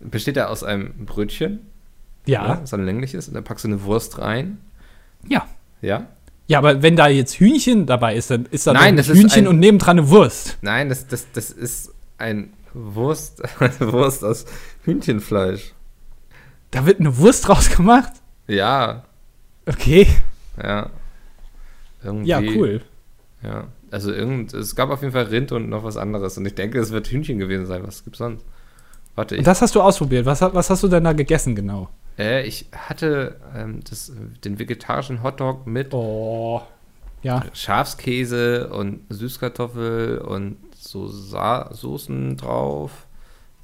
besteht 0.00 0.36
ja 0.36 0.48
aus 0.48 0.62
einem 0.62 1.06
Brötchen. 1.06 1.60
Ja. 2.26 2.48
ja. 2.48 2.56
Das 2.56 2.70
dann 2.70 2.84
länglich 2.84 3.14
ist. 3.14 3.28
Und 3.28 3.34
dann 3.34 3.44
packst 3.44 3.64
du 3.64 3.68
eine 3.68 3.82
Wurst 3.84 4.18
rein. 4.18 4.58
Ja. 5.28 5.46
Ja. 5.82 6.06
Ja, 6.48 6.58
aber 6.58 6.82
wenn 6.82 6.94
da 6.94 7.08
jetzt 7.08 7.34
Hühnchen 7.34 7.86
dabei 7.86 8.14
ist, 8.14 8.30
dann 8.30 8.46
ist 8.46 8.66
da 8.66 8.72
Nein, 8.72 8.96
das 8.96 9.08
Hühnchen 9.08 9.44
ein, 9.44 9.48
und 9.48 9.58
nebendran 9.58 9.98
eine 9.98 10.08
Wurst. 10.08 10.58
Nein, 10.62 10.88
das, 10.88 11.08
das, 11.08 11.26
das 11.32 11.50
ist 11.50 11.92
ein 12.18 12.52
Wurst, 12.72 13.42
eine 13.60 13.92
Wurst 13.92 14.24
aus 14.24 14.46
Hühnchenfleisch. 14.84 15.72
Da 16.70 16.86
wird 16.86 17.00
eine 17.00 17.16
Wurst 17.18 17.48
draus 17.48 17.70
gemacht? 17.70 18.12
Ja. 18.46 19.04
Okay. 19.66 20.06
Ja. 20.62 20.90
Irgendwie, 22.04 22.28
ja, 22.28 22.40
cool. 22.40 22.82
Ja. 23.42 23.64
Also 23.96 24.12
irgend, 24.12 24.52
es 24.52 24.76
gab 24.76 24.90
auf 24.90 25.00
jeden 25.00 25.14
Fall 25.14 25.22
Rind 25.22 25.52
und 25.52 25.70
noch 25.70 25.82
was 25.82 25.96
anderes. 25.96 26.36
Und 26.36 26.44
ich 26.44 26.54
denke, 26.54 26.78
es 26.78 26.90
wird 26.90 27.06
Hühnchen 27.06 27.38
gewesen 27.38 27.64
sein. 27.64 27.82
Was 27.82 28.04
gibt's 28.04 28.18
sonst? 28.18 28.44
Warte, 29.14 29.36
ich. 29.36 29.38
Und 29.38 29.46
das 29.46 29.62
hast 29.62 29.74
du 29.74 29.80
ausprobiert. 29.80 30.26
Was, 30.26 30.42
was 30.42 30.68
hast 30.68 30.82
du 30.82 30.88
denn 30.88 31.02
da 31.02 31.14
gegessen 31.14 31.56
genau? 31.56 31.88
Äh, 32.18 32.46
ich 32.46 32.66
hatte 32.76 33.40
ähm, 33.56 33.80
das, 33.88 34.12
den 34.44 34.58
vegetarischen 34.58 35.22
Hotdog 35.22 35.66
mit 35.66 35.94
oh, 35.94 36.60
ja. 37.22 37.42
Schafskäse 37.54 38.68
und 38.68 39.00
Süßkartoffel 39.08 40.18
und 40.18 40.58
so 40.74 41.08
Sa 41.08 41.72
Soßen 41.72 42.36
drauf. 42.36 43.06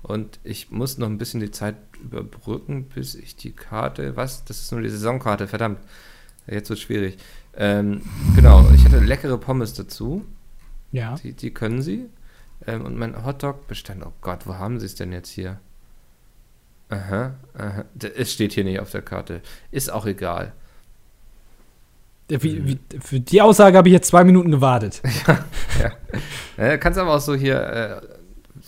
Und 0.01 0.40
ich 0.45 0.71
muss 0.71 0.97
noch 0.97 1.09
ein 1.09 1.18
bisschen 1.18 1.40
die 1.40 1.51
Zeit 1.51 1.77
überbrücken, 2.03 2.85
bis 2.85 3.14
ich 3.16 3.37
die 3.37 3.53
Karte. 3.53 4.16
Was? 4.16 4.47
Das 4.47 4.62
ist 4.62 4.73
nur 4.73 4.81
die 4.81 4.88
Saisonkarte, 4.88 5.47
verdammt. 5.47 5.81
Jetzt 6.47 6.71
wird 6.71 6.81
schwierig. 6.81 7.18
Ähm, 7.54 8.02
genau, 8.34 8.68
ich 8.74 8.84
hatte 8.84 8.98
leckere 8.98 9.38
Pommes 9.38 9.74
dazu. 9.74 10.24
Ja. 10.90 11.16
Die, 11.16 11.32
die 11.32 11.52
können 11.52 11.82
sie. 11.82 12.08
Ähm, 12.66 12.84
und 12.84 12.96
mein 12.96 13.24
Hotdog 13.24 13.66
bestand, 13.66 14.04
oh 14.04 14.12
Gott, 14.20 14.46
wo 14.46 14.54
haben 14.54 14.78
sie 14.78 14.86
es 14.86 14.94
denn 14.94 15.12
jetzt 15.12 15.30
hier? 15.30 15.58
Aha, 16.88 17.34
aha. 17.56 17.84
Es 18.16 18.32
steht 18.32 18.52
hier 18.52 18.64
nicht 18.64 18.80
auf 18.80 18.90
der 18.90 19.02
Karte. 19.02 19.40
Ist 19.70 19.90
auch 19.90 20.06
egal. 20.06 20.52
Wie, 22.28 22.66
wie, 22.66 22.78
für 23.00 23.20
die 23.20 23.42
Aussage 23.42 23.76
habe 23.76 23.88
ich 23.88 23.92
jetzt 23.92 24.08
zwei 24.08 24.24
Minuten 24.24 24.50
gewartet. 24.50 25.02
ja, 25.26 25.44
ja. 26.58 26.66
ja 26.66 26.76
kannst 26.76 26.98
aber 26.98 27.14
auch 27.14 27.20
so 27.20 27.34
hier 27.34 27.60
äh, 27.60 28.00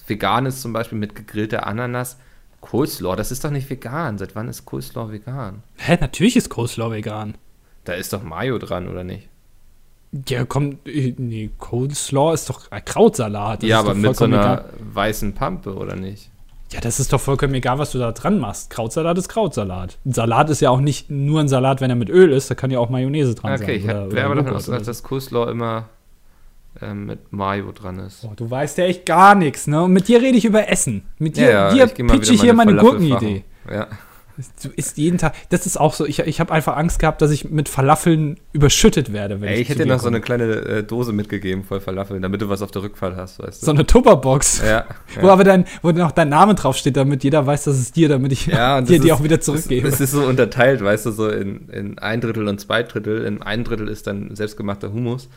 veganes 0.07 0.61
zum 0.61 0.73
Beispiel 0.73 0.99
mit 0.99 1.15
gegrillter 1.15 1.67
Ananas. 1.67 2.19
Coleslaw, 2.61 3.15
das 3.15 3.31
ist 3.31 3.45
doch 3.45 3.51
nicht 3.51 3.69
vegan. 3.69 4.19
Seit 4.19 4.35
wann 4.35 4.49
ist 4.49 4.65
Coleslaw 4.65 5.13
vegan? 5.13 5.63
Hä, 5.77 5.99
natürlich 6.01 6.37
ist 6.37 6.49
Coleslaw 6.49 6.91
vegan. 6.91 7.37
Da 7.85 7.93
ist 7.95 8.13
doch 8.13 8.23
Mayo 8.23 8.59
dran, 8.59 8.89
oder 8.89 9.05
nicht? 9.05 9.29
Ja, 10.29 10.45
komm, 10.45 10.79
nee, 10.85 11.51
Coleslaw 11.59 12.33
ist 12.35 12.49
doch 12.49 12.71
Krautsalat. 12.71 13.63
Das 13.63 13.69
ja, 13.69 13.81
aber 13.81 13.95
mit 13.95 14.17
so 14.17 14.25
einer 14.25 14.37
egal. 14.37 14.65
weißen 14.93 15.35
Pampe, 15.35 15.75
oder 15.75 15.97
nicht? 15.97 16.31
Ja, 16.71 16.81
das 16.81 16.99
ist 16.99 17.13
doch 17.13 17.21
vollkommen 17.21 17.55
egal, 17.55 17.79
was 17.79 17.93
du 17.93 17.99
da 17.99 18.13
dran 18.13 18.39
machst. 18.39 18.71
Krautsalat 18.71 19.19
ist 19.19 19.29
Krautsalat. 19.29 19.99
Ein 20.05 20.13
Salat 20.13 20.51
ist 20.51 20.61
ja 20.61 20.71
auch 20.71 20.81
nicht 20.81 21.11
nur 21.11 21.41
ein 21.41 21.49
Salat, 21.49 21.81
wenn 21.81 21.91
er 21.91 21.97
mit 21.97 22.11
Öl 22.11 22.33
ist, 22.33 22.51
da 22.51 22.55
kann 22.55 22.71
ja 22.71 22.79
auch 22.79 22.91
Mayonnaise 22.91 23.35
dran 23.35 23.53
okay, 23.53 23.81
sein. 23.81 23.97
Okay, 23.97 24.09
ich 24.09 24.15
wäre 24.15 24.27
aber 24.27 24.35
davon 24.37 24.57
ausgegangen, 24.57 24.85
dass 24.85 25.03
Coleslaw 25.03 25.51
immer 25.51 25.89
ähm, 26.81 27.07
mit 27.07 27.33
Mayo 27.33 27.73
dran 27.73 27.99
ist. 27.99 28.25
Oh, 28.25 28.33
du 28.35 28.51
weißt 28.51 28.79
ja 28.79 28.85
echt 28.85 29.07
gar 29.07 29.35
nichts, 29.35 29.67
ne? 29.67 29.83
Und 29.83 29.93
mit 29.93 30.09
dir 30.09 30.21
rede 30.21 30.37
ich 30.39 30.45
über 30.45 30.69
Essen. 30.69 31.03
Mit 31.19 31.37
dir, 31.37 31.51
ja, 31.51 31.75
ja, 31.75 31.87
dir 31.87 32.07
pitch 32.07 32.31
ich 32.31 32.41
hier 32.41 32.55
meine 32.55 32.75
Gurkenidee. 32.77 33.45
Ja. 33.71 33.89
Du 34.63 34.69
isst 34.71 34.99
jeden 34.99 35.19
Tag. 35.19 35.35
Das 35.51 35.65
ist 35.65 35.79
auch 35.79 35.95
so. 35.95 36.07
Ich, 36.07 36.19
ich 36.19 36.41
habe 36.41 36.53
einfach 36.53 36.77
Angst 36.77 36.99
gehabt, 36.99 37.23
dass 37.23 37.31
ich 37.31 37.51
mit 37.51 37.69
Falafeln 37.69 38.41
überschüttet 38.53 39.13
werde. 39.13 39.41
Wenn 39.41 39.49
Ey, 39.49 39.55
ich, 39.55 39.61
ich 39.63 39.69
hätte 39.69 39.85
dir 39.85 39.93
noch 39.93 40.01
so 40.01 40.09
eine 40.09 40.21
kleine 40.21 40.45
äh, 40.45 40.83
Dose 40.83 41.13
mitgegeben 41.13 41.63
voll 41.63 41.81
Falafeln, 41.81 42.21
damit 42.21 42.43
du 42.43 42.49
was 42.49 42.61
auf 42.61 42.73
der 42.73 42.83
Rückfahrt 42.83 43.17
hast, 43.17 43.39
weißt 43.39 43.63
du. 43.63 43.67
So 43.67 43.73
eine 43.73 43.87
Tupperbox. 43.87 44.63
Ja. 44.63 44.67
ja. 44.67 44.87
Wo 45.21 45.29
aber 45.29 45.45
dann, 45.45 45.65
wo 45.83 45.93
noch 45.93 46.11
dein 46.11 46.31
Name 46.31 46.57
draufsteht, 46.57 46.97
damit 46.97 47.23
jeder 47.23 47.47
weiß, 47.47 47.65
dass 47.65 47.79
es 47.79 47.93
dir, 47.93 48.09
damit 48.09 48.33
ich 48.33 48.47
ja, 48.47 48.81
dir 48.83 48.99
die 48.99 49.13
auch 49.13 49.23
wieder 49.23 49.41
zurückgebe. 49.41 49.87
Es 49.87 50.01
ist 50.01 50.11
so 50.11 50.25
unterteilt, 50.25 50.83
weißt 50.83 51.07
du, 51.07 51.11
so 51.13 51.29
in, 51.29 51.69
in 51.69 51.99
ein 52.01 52.21
Drittel 52.21 52.49
und 52.49 52.61
zwei 52.61 52.83
Drittel. 52.83 53.25
In 53.25 53.41
ein 53.41 53.63
Drittel 53.63 53.89
ist 53.89 54.09
dann 54.09 54.35
selbstgemachter 54.35 54.93
Hummus. 54.93 55.29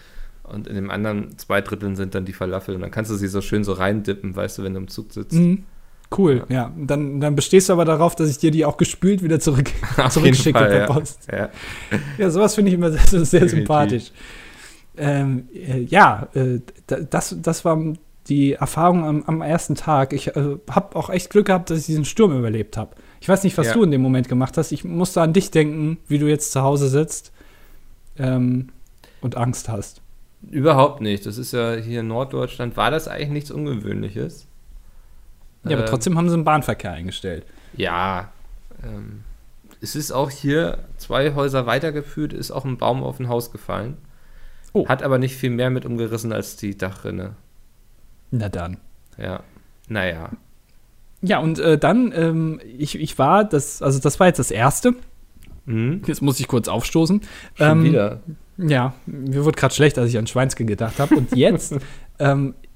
Und 0.42 0.68
in 0.68 0.76
dem 0.76 0.90
anderen 0.90 1.38
zwei 1.38 1.62
Dritteln 1.62 1.96
sind 1.96 2.16
dann 2.16 2.26
die 2.26 2.34
Falafel. 2.34 2.74
Und 2.74 2.82
dann 2.82 2.92
kannst 2.92 3.12
du 3.12 3.16
sie 3.16 3.28
so 3.28 3.42
schön 3.42 3.64
so 3.64 3.74
reindippen, 3.74 4.36
weißt 4.36 4.58
du, 4.58 4.64
wenn 4.64 4.74
du 4.74 4.80
im 4.80 4.88
Zug 4.88 5.12
sitzt. 5.12 5.34
Mhm. 5.34 5.64
Cool, 6.16 6.46
ja. 6.50 6.72
Dann, 6.78 7.20
dann 7.20 7.36
bestehst 7.36 7.68
du 7.70 7.74
aber 7.74 7.84
darauf, 7.86 8.16
dass 8.16 8.30
ich 8.30 8.38
dir 8.38 8.52
die 8.52 8.64
auch 8.66 8.78
gespült 8.78 9.24
wieder 9.24 9.40
zurück, 9.40 9.70
zurückschicke 10.10 10.58
Fall, 10.58 10.70
per 10.70 10.80
ja. 10.80 10.86
Post. 10.86 11.28
Ja. 11.32 11.50
Ja, 12.18 12.30
sowas 12.30 12.56
finde 12.56 12.70
ich 12.70 12.76
immer 12.76 12.92
sehr, 12.92 13.26
sehr 13.26 13.50
sympathisch. 13.50 14.12
Ähm, 14.98 15.48
äh, 15.54 15.80
ja, 15.82 16.28
äh, 16.34 16.60
da- 16.88 17.02
das, 17.02 17.36
das 17.42 17.66
war 17.66 17.78
die 18.30 18.54
Erfahrung 18.54 19.04
am, 19.06 19.24
am 19.24 19.42
ersten 19.42 19.76
Tag. 19.76 20.14
Ich 20.14 20.28
äh, 20.36 20.58
habe 20.70 20.96
auch 20.96 21.10
echt 21.10 21.30
Glück 21.30 21.48
gehabt, 21.48 21.70
dass 21.70 21.80
ich 21.80 21.86
diesen 21.86 22.06
Sturm 22.06 22.38
überlebt 22.38 22.78
habe. 22.78 22.96
Ich 23.20 23.28
weiß 23.30 23.44
nicht, 23.44 23.58
was 23.58 23.68
Ja. 23.68 23.74
du 23.74 23.84
in 23.84 23.92
dem 23.92 24.02
Moment 24.02 24.30
gemacht 24.30 24.58
hast. 24.58 24.72
Ich 24.72 24.84
musste 24.84 25.22
an 25.22 25.34
dich 25.34 25.52
denken, 25.52 25.98
wie 26.08 26.20
du 26.20 26.28
jetzt 26.28 26.52
zu 26.52 26.62
Hause 26.62 26.88
sitzt 26.88 27.32
ähm, 28.18 28.70
und 29.22 29.36
Angst 29.38 29.70
hast. 29.70 30.02
Überhaupt 30.50 31.02
nicht. 31.02 31.26
Das 31.26 31.38
ist 31.38 31.52
ja 31.52 31.76
hier 31.76 32.00
in 32.02 32.08
Norddeutschland, 32.08 32.78
war 32.78 32.92
das 32.92 33.08
eigentlich 33.08 33.30
nichts 33.30 33.52
Ungewöhnliches. 33.52 34.48
Ja, 35.64 35.72
aber 35.78 35.86
Ähm, 35.86 35.90
trotzdem 35.90 36.18
haben 36.18 36.30
sie 36.30 36.36
den 36.36 36.44
Bahnverkehr 36.44 36.92
eingestellt. 36.92 37.46
Ja. 37.76 38.30
Ähm, 38.84 39.24
es 39.82 39.96
ist 39.96 40.12
auch 40.12 40.30
hier 40.30 40.80
zwei 40.98 41.34
Häuser 41.36 41.66
weitergeführt, 41.66 42.34
ist 42.34 42.52
auch 42.52 42.66
ein 42.66 42.78
Baum 42.78 43.04
auf 43.04 43.20
ein 43.20 43.28
Haus 43.30 43.52
gefallen. 43.52 43.98
Oh. 44.74 44.88
Hat 44.88 45.04
aber 45.04 45.18
nicht 45.18 45.36
viel 45.36 45.50
mehr 45.50 45.70
mit 45.70 45.86
umgerissen 45.86 46.32
als 46.34 46.56
die 46.56 46.78
Dachrinne. 46.78 47.36
Na 48.32 48.50
dann. 48.50 48.78
Ja. 49.18 49.42
Naja. 49.88 50.32
Ja, 51.22 51.40
und 51.40 51.58
äh, 51.60 51.78
dann, 51.78 52.12
ähm, 52.16 52.60
ich, 52.78 53.00
ich 53.00 53.18
war, 53.18 53.44
das, 53.44 53.82
also 53.82 54.00
das 54.00 54.20
war 54.20 54.28
jetzt 54.28 54.38
das 54.38 54.52
Erste. 54.52 54.94
Mhm. 55.66 56.02
Jetzt 56.06 56.22
muss 56.22 56.40
ich 56.40 56.48
kurz 56.48 56.68
aufstoßen. 56.68 57.22
Schon 57.56 57.68
Ähm, 57.68 57.84
wieder. 57.84 58.20
Ja, 58.58 58.94
mir 59.06 59.46
wurde 59.46 59.58
gerade 59.58 59.74
schlecht, 59.74 59.98
als 59.98 60.10
ich 60.10 60.18
an 60.18 60.28
Schweinske 60.28 60.66
gedacht 60.66 61.00
habe. 61.00 61.16
Und 61.16 61.36
jetzt, 61.36 61.76
ähm, 62.20 62.56
äh, 62.64 62.67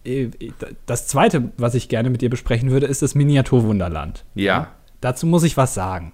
das 0.86 1.08
Zweite, 1.08 1.52
was 1.58 1.76
ich 1.76 1.90
gerne 1.90 2.10
mit 2.10 2.22
dir 2.22 2.30
besprechen 2.30 2.72
würde, 2.72 2.88
ist 2.88 3.02
das 3.02 3.16
Miniaturwunderland. 3.16 4.26
Ja. 4.36 4.70
Dazu 5.00 5.26
muss 5.28 5.44
ich 5.44 5.58
was 5.58 5.74
sagen. 5.74 6.14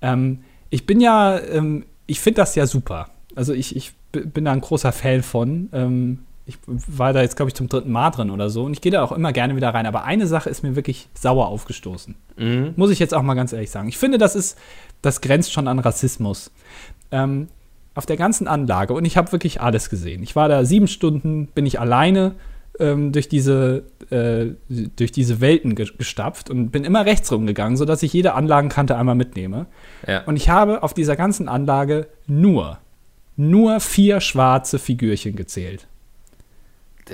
Ähm, 0.00 0.40
ich 0.70 0.86
bin 0.86 1.00
ja, 1.00 1.38
ähm, 1.38 1.84
ich 2.06 2.20
finde 2.20 2.42
das 2.42 2.54
ja 2.54 2.66
super. 2.66 3.10
Also 3.34 3.52
ich, 3.54 3.76
ich 3.76 3.92
bin 4.12 4.44
da 4.44 4.52
ein 4.52 4.60
großer 4.60 4.92
Fan 4.92 5.22
von. 5.22 5.68
Ähm, 5.72 6.18
ich 6.44 6.58
war 6.66 7.12
da 7.12 7.22
jetzt, 7.22 7.36
glaube 7.36 7.50
ich, 7.50 7.54
zum 7.54 7.68
dritten 7.68 7.92
Mal 7.92 8.10
drin 8.10 8.30
oder 8.30 8.50
so. 8.50 8.64
Und 8.64 8.72
ich 8.72 8.80
gehe 8.80 8.92
da 8.92 9.02
auch 9.02 9.12
immer 9.12 9.32
gerne 9.32 9.54
wieder 9.56 9.72
rein. 9.72 9.86
Aber 9.86 10.04
eine 10.04 10.26
Sache 10.26 10.50
ist 10.50 10.62
mir 10.62 10.76
wirklich 10.76 11.08
sauer 11.14 11.46
aufgestoßen. 11.46 12.14
Mhm. 12.36 12.72
Muss 12.76 12.90
ich 12.90 12.98
jetzt 12.98 13.14
auch 13.14 13.22
mal 13.22 13.34
ganz 13.34 13.52
ehrlich 13.52 13.70
sagen. 13.70 13.88
Ich 13.88 13.98
finde, 13.98 14.18
das 14.18 14.34
ist, 14.34 14.58
das 15.02 15.20
grenzt 15.20 15.52
schon 15.52 15.68
an 15.68 15.78
Rassismus. 15.78 16.50
Ähm, 17.10 17.48
auf 17.94 18.06
der 18.06 18.16
ganzen 18.16 18.48
Anlage, 18.48 18.94
und 18.94 19.04
ich 19.04 19.16
habe 19.16 19.32
wirklich 19.32 19.60
alles 19.60 19.90
gesehen. 19.90 20.22
Ich 20.22 20.34
war 20.34 20.48
da 20.48 20.64
sieben 20.64 20.88
Stunden, 20.88 21.46
bin 21.48 21.66
ich 21.66 21.78
alleine 21.78 22.34
ähm, 22.78 23.12
durch, 23.12 23.28
diese, 23.28 23.82
äh, 24.10 24.46
durch 24.96 25.12
diese 25.12 25.40
Welten 25.40 25.74
ge 25.74 25.86
gestapft 25.98 26.50
und 26.50 26.70
bin 26.70 26.84
immer 26.84 27.04
rechts 27.04 27.30
rumgegangen, 27.30 27.76
sodass 27.76 28.02
ich 28.02 28.12
jede 28.12 28.34
Anlagenkante 28.34 28.96
einmal 28.96 29.14
mitnehme. 29.14 29.66
Ja. 30.06 30.22
Und 30.24 30.36
ich 30.36 30.48
habe 30.48 30.82
auf 30.82 30.94
dieser 30.94 31.16
ganzen 31.16 31.48
Anlage 31.48 32.06
nur, 32.26 32.78
nur 33.36 33.80
vier 33.80 34.20
schwarze 34.20 34.78
Figürchen 34.78 35.36
gezählt. 35.36 35.86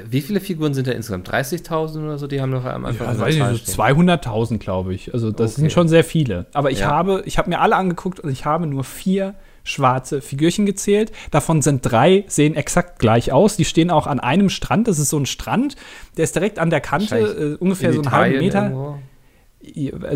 Wie 0.09 0.21
viele 0.21 0.41
Figuren 0.41 0.75
sind 0.75 0.87
da 0.87 0.93
insgesamt? 0.93 1.31
30.000 1.31 2.05
oder 2.05 2.19
so? 2.19 2.27
Die 2.27 2.41
haben 2.43 2.51
noch 2.51 2.65
am 2.67 2.85
Anfang 2.85 3.07
Ja, 3.07 3.19
weiß 3.21 3.35
ich, 3.35 3.43
so 3.43 3.57
stehen. 3.57 3.75
200.000, 3.75 4.59
glaube 4.59 4.93
ich. 4.95 5.15
Also 5.15 5.33
das 5.33 5.53
Okay. 5.53 5.61
sind 5.63 5.73
schon 5.73 5.89
sehr 5.89 6.05
viele. 6.05 6.47
Aber 6.53 6.71
ich 6.71 6.81
Ja. 6.81 6.89
habe, 6.91 7.23
ich 7.25 7.39
habe 7.39 7.49
mir 7.49 7.59
alle 7.61 7.75
angeguckt 7.75 8.21
und 8.21 8.31
ich 8.31 8.45
habe 8.45 8.67
nur 8.67 8.85
vier 8.85 9.35
schwarze 9.69 10.21
Figürchen 10.21 10.67
gezählt. 10.67 11.13
Davon 11.31 11.63
sind 11.63 11.83
drei, 11.83 12.25
sehen 12.27 12.55
exakt 12.57 12.99
gleich 12.99 13.33
aus. 13.33 13.57
Die 13.57 13.65
stehen 13.65 13.91
auch 13.91 14.07
an 14.07 14.21
einem 14.21 14.49
Strand. 14.51 14.89
Das 14.89 14.99
ist 14.99 15.11
so 15.11 15.19
ein 15.19 15.27
Strand, 15.27 15.77
der 16.17 16.25
ist 16.25 16.35
direkt 16.35 16.59
an 16.59 16.71
der 16.71 16.81
Kante, 16.81 17.17
äh, 17.19 17.63
ungefähr 17.63 17.93
so 17.93 18.01
einen 18.01 18.11
halben 18.13 18.39
Meter. 18.39 18.63
irgendwo. 18.65 18.99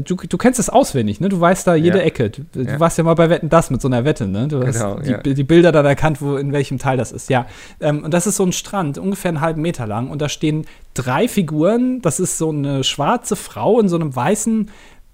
Du, 0.05 0.15
du 0.17 0.39
kennst 0.39 0.61
es 0.61 0.71
auswendig, 0.71 1.21
ne? 1.21 1.29
Du 1.29 1.39
weißt 1.41 1.67
da 1.67 1.75
jede 1.75 1.99
Ja. 1.99 2.05
Ecke. 2.05 2.31
Du, 2.31 2.43
du 2.53 2.63
Ja. 2.63 2.79
warst 2.81 2.97
ja 2.97 3.05
mal 3.05 3.15
bei 3.15 3.29
Wetten 3.29 3.49
das 3.49 3.71
mit 3.71 3.83
so 3.83 3.89
einer 3.89 4.05
Wette, 4.05 4.29
ne? 4.29 4.47
Du 4.47 4.65
hast 4.65 4.79
Genau, 4.79 5.01
die, 5.01 5.11
ja. 5.11 5.19
die 5.19 5.43
Bilder 5.45 5.73
dann 5.73 5.85
erkannt, 5.85 6.23
wo 6.23 6.37
in 6.37 6.53
welchem 6.53 6.79
Teil 6.79 6.97
das 6.97 7.11
ist. 7.11 7.29
Ja. 7.29 7.47
Ähm, 7.81 8.05
und 8.05 8.15
das 8.15 8.27
ist 8.29 8.37
so 8.37 8.45
ein 8.45 8.53
Strand, 8.53 8.99
ungefähr 8.99 9.31
einen 9.31 9.41
halben 9.41 9.61
Meter 9.61 9.87
lang. 9.87 10.11
Und 10.11 10.23
da 10.23 10.29
stehen 10.29 10.65
drei 10.95 11.27
Figuren. 11.27 12.01
Das 12.03 12.21
ist 12.21 12.39
so 12.39 12.51
eine 12.51 12.85
schwarze 12.85 13.35
Frau 13.35 13.81
in 13.81 13.89
so 13.89 13.97
einem 13.97 14.15
weißen 14.15 14.71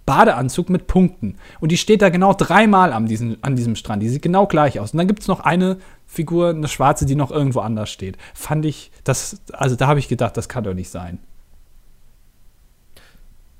Badeanzug 0.09 0.71
mit 0.71 0.87
Punkten. 0.87 1.37
Und 1.61 1.71
die 1.71 1.77
steht 1.77 2.01
da 2.01 2.09
genau 2.09 2.33
dreimal 2.33 2.95
an 2.95 3.05
diesem, 3.05 3.37
an 3.43 3.57
diesem 3.57 3.77
Strand. 3.77 4.03
Die 4.03 4.09
sieht 4.09 4.23
genau 4.23 4.47
gleich 4.47 4.81
aus. 4.81 4.95
Und 4.95 4.97
dann 4.97 5.07
gibt 5.07 5.21
es 5.21 5.29
noch 5.29 5.41
eine 5.41 5.77
Figur, 6.07 6.49
eine 6.49 6.67
schwarze, 6.67 7.05
die 7.05 7.15
noch 7.15 7.31
irgendwo 7.31 7.61
anders 7.61 7.91
steht. 7.91 8.17
Fand 8.33 8.65
ich, 8.65 8.91
das, 9.05 9.43
also 9.53 9.77
da 9.77 9.87
habe 9.87 9.99
ich 9.99 10.09
gedacht, 10.09 10.35
das 10.39 10.49
kann 10.49 10.65
doch 10.65 10.73
nicht 10.73 10.89
sein. 10.89 11.19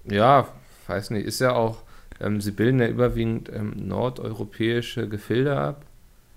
Ja, 0.05 0.49
weiß 0.87 1.11
nicht. 1.11 1.27
Ist 1.27 1.41
ja 1.41 1.53
auch, 1.53 1.83
ähm, 2.19 2.41
sie 2.41 2.53
bilden 2.53 2.81
ja 2.81 2.89
überwiegend 2.89 3.51
ähm, 3.55 3.75
nordeuropäische 3.77 5.07
Gefilde 5.07 5.55
ab. 5.55 5.85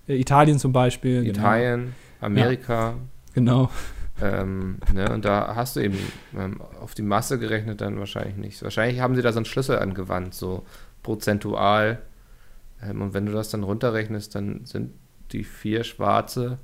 Äh, 0.06 0.20
Italien 0.20 0.58
zum 0.58 0.74
Beispiel. 0.74 1.26
Italien, 1.26 1.94
Amerika. 2.20 2.96
Genau. 3.32 3.70
Ähm, 4.22 4.78
ne, 4.94 5.10
und 5.12 5.24
da 5.24 5.56
hast 5.56 5.74
du 5.74 5.80
eben 5.80 5.98
ähm, 6.38 6.60
auf 6.80 6.94
die 6.94 7.02
Masse 7.02 7.40
gerechnet 7.40 7.80
dann 7.80 7.98
wahrscheinlich 7.98 8.36
nicht. 8.36 8.62
Wahrscheinlich 8.62 9.00
haben 9.00 9.16
sie 9.16 9.22
da 9.22 9.32
so 9.32 9.38
einen 9.38 9.46
Schlüssel 9.46 9.80
angewandt, 9.80 10.34
so 10.34 10.64
prozentual. 11.02 11.98
Ähm, 12.80 13.02
und 13.02 13.14
wenn 13.14 13.26
du 13.26 13.32
das 13.32 13.50
dann 13.50 13.64
runterrechnest, 13.64 14.34
dann 14.36 14.60
sind 14.64 14.92
die 15.32 15.42
vier 15.42 15.82
Schwarze 15.82 16.58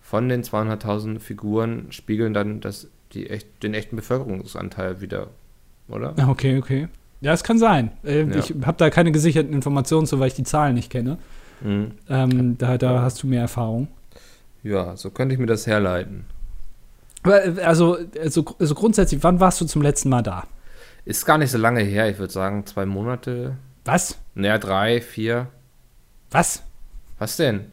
von 0.00 0.28
den 0.28 0.42
200.000 0.42 1.18
Figuren 1.18 1.86
spiegeln 1.92 2.34
dann 2.34 2.60
das, 2.60 2.88
die 3.12 3.30
echt, 3.30 3.62
den 3.62 3.72
echten 3.72 3.96
Bevölkerungsanteil 3.96 5.00
wieder, 5.00 5.28
oder? 5.88 6.14
Ja, 6.18 6.28
okay, 6.28 6.58
okay. 6.58 6.88
Ja, 7.22 7.32
es 7.32 7.42
kann 7.42 7.58
sein. 7.58 7.92
Äh, 8.04 8.24
Ja. 8.24 8.36
Ich 8.36 8.54
habe 8.64 8.76
da 8.76 8.90
keine 8.90 9.12
gesicherten 9.12 9.54
Informationen 9.54 10.06
zu, 10.06 10.20
weil 10.20 10.28
ich 10.28 10.34
die 10.34 10.44
Zahlen 10.44 10.74
nicht 10.74 10.90
kenne. 10.90 11.16
Mhm. 11.62 11.92
Ähm, 12.08 12.58
da, 12.58 12.76
da 12.76 13.00
hast 13.00 13.22
du 13.22 13.26
mehr 13.26 13.40
Erfahrung. 13.42 13.88
Ja, 14.62 14.94
so 14.96 15.10
könnte 15.10 15.34
ich 15.34 15.40
mir 15.40 15.46
das 15.46 15.66
herleiten. 15.66 16.26
Also, 17.22 17.98
also, 18.14 18.44
also 18.58 18.74
grundsätzlich, 18.74 19.22
wann 19.22 19.40
warst 19.40 19.60
du 19.60 19.64
zum 19.66 19.82
letzten 19.82 20.08
Mal 20.08 20.22
da? 20.22 20.44
Ist 21.04 21.26
gar 21.26 21.38
nicht 21.38 21.50
so 21.50 21.58
lange 21.58 21.80
her, 21.82 22.08
ich 22.10 22.18
würde 22.18 22.32
sagen 22.32 22.64
zwei 22.66 22.86
Monate, 22.86 23.56
Was? 23.84 24.16
naja, 24.34 24.58
drei, 24.58 25.00
vier. 25.00 25.48
Was? 26.30 26.62
Was 27.18 27.36
denn? 27.36 27.72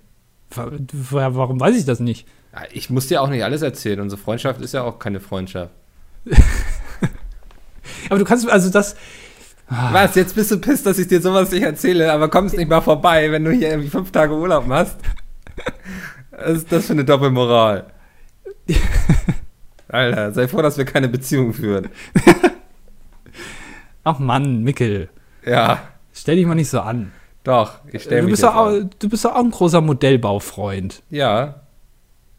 Wa- 0.51 0.71
wa- 0.71 1.35
Warum 1.35 1.59
weiß 1.59 1.75
ich 1.75 1.85
das 1.85 1.99
nicht? 1.99 2.27
Ich 2.71 2.89
muss 2.89 3.07
dir 3.07 3.21
auch 3.21 3.27
nicht 3.29 3.43
alles 3.43 3.61
erzählen. 3.61 3.99
Unsere 3.99 4.21
Freundschaft 4.21 4.61
ist 4.61 4.73
ja 4.73 4.83
auch 4.83 4.97
keine 4.99 5.19
Freundschaft. 5.19 5.71
Aber 8.09 8.19
du 8.19 8.25
kannst, 8.25 8.49
also 8.49 8.69
das, 8.69 8.95
Was? 9.67 10.15
Jetzt 10.15 10.35
bist 10.35 10.51
du 10.51 10.57
pisst, 10.59 10.85
dass 10.85 10.97
ich 10.97 11.07
dir 11.07 11.21
sowas 11.21 11.51
nicht 11.51 11.63
erzähle, 11.63 12.11
aber 12.13 12.29
kommst 12.29 12.55
nicht 12.55 12.69
mal 12.69 12.81
vorbei, 12.81 13.31
wenn 13.31 13.43
du 13.43 13.51
hier 13.51 13.69
irgendwie 13.71 13.89
fünf 13.89 14.11
Tage 14.11 14.33
Urlaub 14.35 14.65
machst. 14.67 14.95
Was 16.31 16.57
ist 16.57 16.71
das 16.71 16.85
für 16.85 16.93
eine 16.93 17.03
Doppelmoral? 17.05 17.87
Alter, 19.95 20.31
sei 20.33 20.47
froh, 20.47 20.61
dass 20.61 20.77
wir 20.77 20.85
keine 20.85 21.07
Beziehung 21.09 21.53
führen. 21.53 21.89
ach 24.03 24.19
Mann, 24.19 24.63
Mickel, 24.63 25.09
Ja, 25.45 25.79
stell 26.13 26.35
dich 26.37 26.45
mal 26.45 26.55
nicht 26.55 26.69
so 26.69 26.79
an. 26.81 27.11
doch, 27.43 27.79
ich 27.91 28.03
stelle 28.03 28.21
Du 28.21 28.27
mich 28.29 28.39
doch 28.39 28.55
auch, 28.55 28.67
an. 28.67 28.89
du 28.99 29.09
bist 29.09 29.25
doch 29.25 29.33
auch 29.35 29.43
ein 29.43 29.51
großer 29.51 29.81
Modellbaufreund. 29.81 31.01
Ja, 31.09 31.61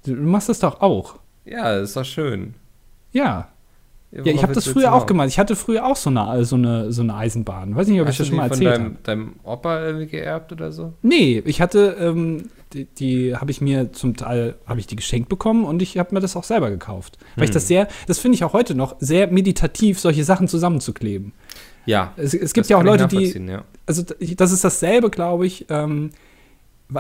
Du 0.05 0.15
du 0.15 0.23
machst 0.23 0.49
das 0.49 0.61
doch 0.61 0.81
auch. 0.81 1.17
ja, 1.45 1.75
ist 1.79 1.97
doch 1.97 2.05
schön. 2.05 2.55
Ja. 3.13 3.49
Ja, 4.13 4.21
ich 4.25 4.27
worauf 4.35 4.43
habe 4.45 4.53
das 4.55 4.65
du 4.65 4.71
früher 4.73 4.95
auch 4.95 5.05
gemacht. 5.07 5.29
Ich 5.29 5.39
hatte 5.39 5.57
früher 5.57 5.85
auch 5.85 5.97
so 5.97 6.11
eine, 6.11 6.45
so 6.45 6.55
eine, 6.57 6.93
so 6.93 7.03
eine 7.03 7.15
Eisenbahn. 7.17 7.75
Weiß 7.75 7.89
nicht, 7.89 8.01
ob 8.01 8.07
ich 8.07 8.11
Hast 8.11 8.21
das 8.21 8.27
du 8.29 8.31
schon 8.31 8.37
mal 8.37 8.49
von 8.49 8.63
erzählt 8.63 8.73
habe. 8.81 8.95
deinem, 9.03 9.03
deinem 9.03 9.35
Opa 9.43 9.81
irgendwie 9.85 10.07
geerbt 10.07 10.53
oder 10.53 10.71
so? 10.71 10.93
Nee, 11.03 11.43
ich 11.45 11.61
hatte, 11.61 11.97
ähm, 11.99 12.49
die, 12.77 12.85
die 12.85 13.35
habe 13.37 13.51
ich 13.51 13.61
mir 13.61 13.93
zum 13.93 14.17
Teil, 14.17 14.55
habe 14.67 14.79
ich 14.81 14.87
die 14.87 14.97
geschenkt 14.97 15.29
bekommen 15.29 15.65
und 15.65 15.83
ich 15.83 15.99
habe 15.99 16.15
mir 16.15 16.21
das 16.21 16.37
auch 16.37 16.45
selber 16.45 16.71
gekauft. 16.71 17.19
Weil 17.35 17.45
ich 17.45 17.51
Hm. 17.51 17.55
das 17.55 17.69
sehr, 17.69 17.89
das 18.07 18.19
finde 18.19 18.37
ich 18.37 18.45
auch 18.45 18.53
heute 18.53 18.75
noch, 18.75 18.97
sehr 19.01 19.27
meditativ, 19.33 19.99
solche 19.99 20.25
Sachen 20.25 20.47
zusammenzukleben. 20.49 21.33
Ja. 21.87 22.13
Es, 22.17 22.35
es 22.35 22.53
gibt 22.53 22.69
ja 22.69 22.77
auch 22.77 22.83
ich 22.83 22.87
Leute, 22.87 23.09
die, 23.09 23.25
Ja. 23.49 23.65
also 23.87 24.03
das 24.37 24.53
ist 24.53 24.65
dasselbe, 24.65 25.11
glaube 25.11 25.47
ich, 25.47 25.67
ähm, 25.71 26.11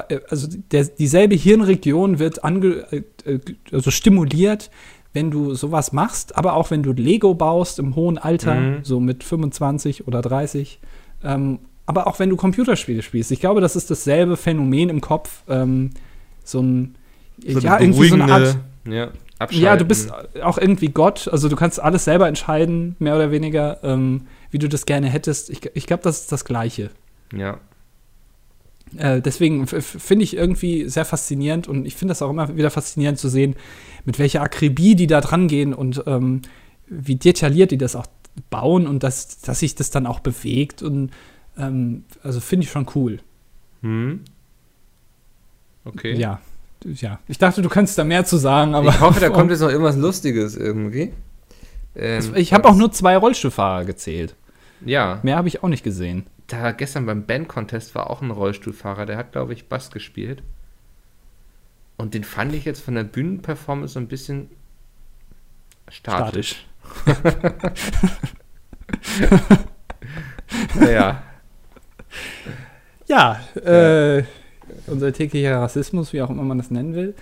äh, 0.08 0.18
also 0.28 0.48
der, 0.72 0.84
dieselbe 0.84 1.34
Hirnregion 1.34 2.18
wird 2.18 2.42
ange, 2.44 2.86
äh, 2.92 3.02
äh, 3.24 3.38
also 3.72 3.90
stimuliert, 3.90 4.70
wenn 5.12 5.30
du 5.30 5.54
sowas 5.54 5.92
machst, 5.92 6.36
aber 6.36 6.54
auch 6.54 6.70
wenn 6.70 6.82
du 6.82 6.92
Lego 6.92 7.34
baust 7.34 7.78
im 7.78 7.96
hohen 7.96 8.18
Alter, 8.18 8.54
Mhm. 8.54 8.78
so 8.84 9.00
mit 9.00 9.24
25 9.24 10.06
oder 10.06 10.20
30, 10.22 10.78
ähm, 11.24 11.58
aber 11.86 12.06
auch 12.06 12.18
wenn 12.18 12.30
du 12.30 12.36
Computerspiele 12.36 13.02
spielst. 13.02 13.30
Ich 13.30 13.40
glaube, 13.40 13.60
das 13.60 13.76
ist 13.76 13.90
dasselbe 13.90 14.36
Phänomen 14.36 14.88
im 14.88 15.00
Kopf, 15.00 15.42
ähm, 15.48 15.90
so 16.44 16.60
ein, 16.60 16.96
ja, 17.38 17.80
irgendwie 17.80 18.08
so 18.08 18.14
eine 18.14 18.32
Art, 18.32 18.58
ja, 18.84 19.10
ja, 19.50 19.76
du 19.76 19.84
bist 19.84 20.10
auch 20.42 20.56
irgendwie 20.56 20.88
Gott, 20.88 21.28
also 21.28 21.48
du 21.48 21.56
kannst 21.56 21.80
alles 21.80 22.04
selber 22.04 22.26
entscheiden, 22.26 22.96
mehr 22.98 23.14
oder 23.14 23.30
weniger, 23.30 23.82
ähm, 23.84 24.22
wie 24.50 24.58
du 24.58 24.68
das 24.68 24.86
gerne 24.86 25.08
hättest. 25.08 25.50
Ich, 25.50 25.60
ich 25.74 25.86
glaube, 25.86 26.02
das 26.02 26.20
ist 26.22 26.32
das 26.32 26.44
Gleiche. 26.44 26.90
Ja. 27.34 27.60
Äh, 28.96 29.20
deswegen 29.20 29.66
finde 29.66 30.22
ich 30.22 30.36
irgendwie 30.36 30.88
sehr 30.88 31.04
faszinierend 31.04 31.68
und 31.68 31.86
ich 31.86 31.96
finde 31.96 32.12
das 32.12 32.22
auch 32.22 32.30
immer 32.30 32.56
wieder 32.56 32.70
faszinierend 32.70 33.18
zu 33.18 33.28
sehen, 33.28 33.56
mit 34.04 34.18
welcher 34.18 34.42
Akribie 34.42 34.94
die 34.94 35.06
da 35.06 35.20
dran 35.20 35.48
gehen 35.48 35.74
und 35.74 36.04
ähm, 36.06 36.42
wie 36.86 37.16
detailliert 37.16 37.72
die 37.72 37.78
das 37.78 37.96
auch 37.96 38.06
bauen 38.48 38.86
und 38.86 39.02
dass, 39.02 39.40
dass 39.40 39.60
sich 39.60 39.74
das 39.74 39.90
dann 39.90 40.06
auch 40.06 40.20
bewegt 40.20 40.82
und 40.82 41.10
ähm, 41.58 42.04
also 42.22 42.40
finde 42.40 42.64
ich 42.64 42.70
schon 42.70 42.86
cool. 42.94 43.20
Hm. 43.82 44.24
Okay. 45.84 46.14
Ja. 46.14 46.40
Ja. 46.84 47.18
Ich 47.26 47.38
dachte, 47.38 47.62
du 47.62 47.68
könntest 47.68 47.98
da 47.98 48.04
mehr 48.04 48.24
zu 48.24 48.36
sagen, 48.36 48.74
aber. 48.74 48.90
ich 48.90 49.00
hoffe, 49.00 49.20
da 49.20 49.30
kommt 49.30 49.50
jetzt 49.50 49.60
noch 49.60 49.70
irgendwas 49.70 49.96
Lustiges 49.96 50.56
irgendwie. 50.56 51.12
Ähm, 51.94 52.32
ich 52.34 52.52
habe 52.52 52.68
auch 52.68 52.76
nur 52.76 52.92
zwei 52.92 53.16
Rollstuhlfahrer 53.16 53.84
gezählt. 53.84 54.34
Ja, 54.84 55.20
Mehr 55.22 55.36
habe 55.36 55.48
ich 55.48 55.62
auch 55.62 55.68
nicht 55.68 55.82
gesehen. 55.82 56.26
da 56.48 56.72
gestern 56.72 57.06
beim 57.06 57.24
Band-Contest 57.24 57.94
war 57.94 58.10
auch 58.10 58.20
ein 58.20 58.30
Rollstuhlfahrer, 58.30 59.06
der 59.06 59.16
hat, 59.16 59.32
glaube 59.32 59.54
ich, 59.54 59.68
Bass 59.68 59.90
gespielt. 59.90 60.42
Und 61.96 62.12
den 62.12 62.24
fand 62.24 62.54
ich 62.54 62.66
jetzt 62.66 62.82
von 62.82 62.94
der 62.94 63.04
Bühnenperformance 63.04 63.94
so 63.94 64.00
ein 64.00 64.08
bisschen 64.08 64.50
statisch. 65.88 66.66
Naja, 70.74 71.22
Ja, 73.08 73.40
äh, 73.54 74.24
unser 74.88 75.12
täglicher 75.12 75.60
Rassismus, 75.60 76.12
wie 76.12 76.22
auch 76.22 76.30
immer 76.30 76.42
man 76.42 76.58
das 76.58 76.70
nennen 76.70 76.94
will. 76.94 77.14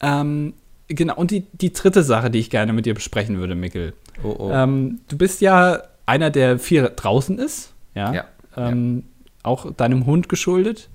Ähm, 0.00 0.54
genau, 0.88 1.16
und 1.16 1.30
die, 1.30 1.44
die 1.52 1.72
dritte 1.72 2.02
Sache, 2.02 2.30
die 2.30 2.38
ich 2.38 2.50
gerne 2.50 2.72
mit 2.72 2.86
dir 2.86 2.94
besprechen 2.94 3.38
würde, 3.38 3.54
Mikkel. 3.54 3.92
oh 4.22 4.34
oh. 4.38 4.50
Ähm, 4.52 5.00
du 5.08 5.18
bist 5.18 5.40
ja 5.42 5.82
einer, 6.06 6.30
der 6.30 6.58
viel 6.58 6.90
draußen 6.96 7.38
ist, 7.38 7.72
ja. 7.94 8.12
Ja, 8.14 8.24
Ähm, 8.56 9.04
Auch 9.42 9.70
deinem 9.74 10.06
Hund 10.06 10.28
geschuldet. 10.30 10.88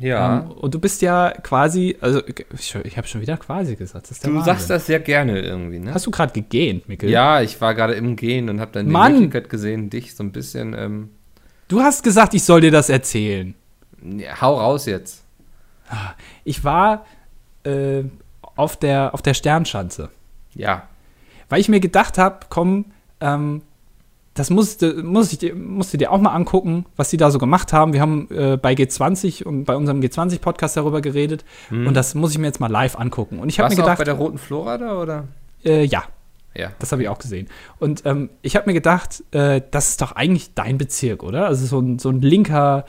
ja. 0.00 0.40
Ähm, 0.40 0.50
und 0.50 0.74
du 0.74 0.80
bist 0.80 1.00
ja 1.02 1.30
quasi, 1.42 1.96
also 2.00 2.20
ich, 2.26 2.74
ich 2.84 2.96
habe 2.96 3.06
schon 3.06 3.20
wieder 3.20 3.36
quasi 3.36 3.76
gesagt. 3.76 4.10
Du 4.10 4.14
Wahnsinn. 4.34 4.42
sagst 4.44 4.68
das 4.70 4.86
sehr 4.86 4.98
gerne 5.00 5.40
irgendwie, 5.40 5.78
ne? 5.78 5.94
Hast 5.94 6.06
du 6.06 6.10
gerade 6.10 6.32
gegähnt, 6.32 6.88
Mikkel? 6.88 7.08
Ja, 7.08 7.40
ich 7.40 7.60
war 7.60 7.74
gerade 7.76 7.94
im 7.94 8.16
Gehen 8.16 8.48
und 8.50 8.60
habe 8.60 8.72
dann 8.72 8.86
die 8.86 8.92
Mann! 8.92 9.12
Möglichkeit 9.12 9.48
gesehen, 9.48 9.90
dich 9.90 10.14
so 10.16 10.24
ein 10.24 10.32
bisschen. 10.32 10.74
Ähm, 10.76 11.10
Du 11.68 11.80
hast 11.82 12.02
gesagt, 12.02 12.34
ich 12.34 12.44
soll 12.44 12.62
dir 12.62 12.70
das 12.70 12.88
erzählen. 12.88 13.54
ja, 14.02 14.40
hau 14.40 14.58
raus 14.58 14.86
jetzt. 14.86 15.24
Ich 16.44 16.64
war 16.64 17.04
äh, 17.64 18.04
auf, 18.56 18.76
der, 18.76 19.14
auf 19.14 19.22
der 19.22 19.34
Sternschanze. 19.34 20.10
Ja. 20.54 20.88
Weil 21.48 21.60
ich 21.60 21.68
mir 21.68 21.80
gedacht 21.80 22.18
habe, 22.18 22.40
komm, 22.48 22.86
ähm, 23.20 23.62
das 24.34 24.50
musste, 24.50 25.02
muss 25.02 25.32
ich 25.32 25.38
dir, 25.38 25.54
musst 25.54 25.92
du 25.92 25.98
dir 25.98 26.12
auch 26.12 26.20
mal 26.20 26.30
angucken, 26.30 26.86
was 26.96 27.10
die 27.10 27.16
da 27.16 27.30
so 27.30 27.38
gemacht 27.38 27.72
haben. 27.72 27.92
Wir 27.92 28.00
haben 28.00 28.28
äh, 28.30 28.56
bei 28.56 28.72
G20 28.74 29.44
und 29.44 29.64
bei 29.64 29.74
unserem 29.76 30.00
G20-Podcast 30.00 30.76
darüber 30.76 31.00
geredet. 31.00 31.44
Und 31.70 31.94
das 31.94 32.14
muss 32.14 32.32
ich 32.32 32.38
mir 32.38 32.46
jetzt 32.46 32.60
mal 32.60 32.70
live 32.70 32.96
angucken. 32.96 33.40
Und 33.40 33.48
ich 33.48 33.58
habe 33.58 33.70
Hm. 33.70 33.76
Mir 33.76 33.82
du 33.82 33.82
auch 33.82 33.86
bei 33.96 34.04
gedacht, 34.04 34.06
der 34.06 34.14
Roten 34.14 34.38
Flora 34.38 34.78
da, 34.78 35.00
oder? 35.00 35.24
äh, 35.64 35.84
ja, 35.84 36.04
Ja. 36.58 36.72
das 36.80 36.92
habe 36.92 37.02
ich 37.02 37.08
auch 37.08 37.18
gesehen. 37.18 37.48
Und 37.78 38.04
ähm, 38.04 38.28
ich 38.42 38.56
habe 38.56 38.66
mir 38.66 38.74
gedacht, 38.74 39.22
äh, 39.30 39.62
das 39.70 39.90
ist 39.90 40.02
doch 40.02 40.12
eigentlich 40.12 40.54
dein 40.54 40.76
Bezirk, 40.76 41.22
oder? 41.22 41.46
Also 41.46 41.64
so 41.66 41.78
ein, 41.80 41.98
so 41.98 42.10
ein 42.10 42.20
linker 42.20 42.84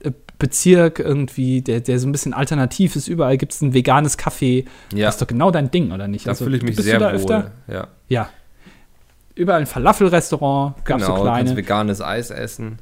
äh, 0.00 0.10
Bezirk 0.38 0.98
irgendwie, 0.98 1.62
der, 1.62 1.80
der 1.80 1.98
so 2.00 2.08
ein 2.08 2.12
bisschen 2.12 2.34
alternativ 2.34 2.96
ist. 2.96 3.06
Überall 3.08 3.36
gibt 3.38 3.52
es 3.52 3.60
ein 3.62 3.72
veganes 3.72 4.18
Café. 4.18 4.66
Ja, 4.92 5.06
Das 5.06 5.14
ist 5.14 5.22
doch 5.22 5.26
genau 5.28 5.50
dein 5.52 5.70
Ding, 5.70 5.92
oder 5.92 6.08
nicht? 6.08 6.26
da 6.26 6.30
Also, 6.32 6.44
fühle 6.44 6.56
ich 6.56 6.62
mich 6.64 6.76
sehr 6.76 6.98
wohl. 7.00 7.06
öfter? 7.06 7.52
Ja, 7.68 7.86
Ja. 8.08 8.28
Überall 9.36 9.60
ein 9.60 9.66
Falafel-Restaurant, 9.66 10.84
gab 10.84 10.98
genau. 10.98 11.16
so 11.16 11.22
du 11.24 11.28
kannst 11.28 11.42
kleine. 11.44 11.56
veganes 11.56 12.00
Eis 12.00 12.30
essen. 12.30 12.78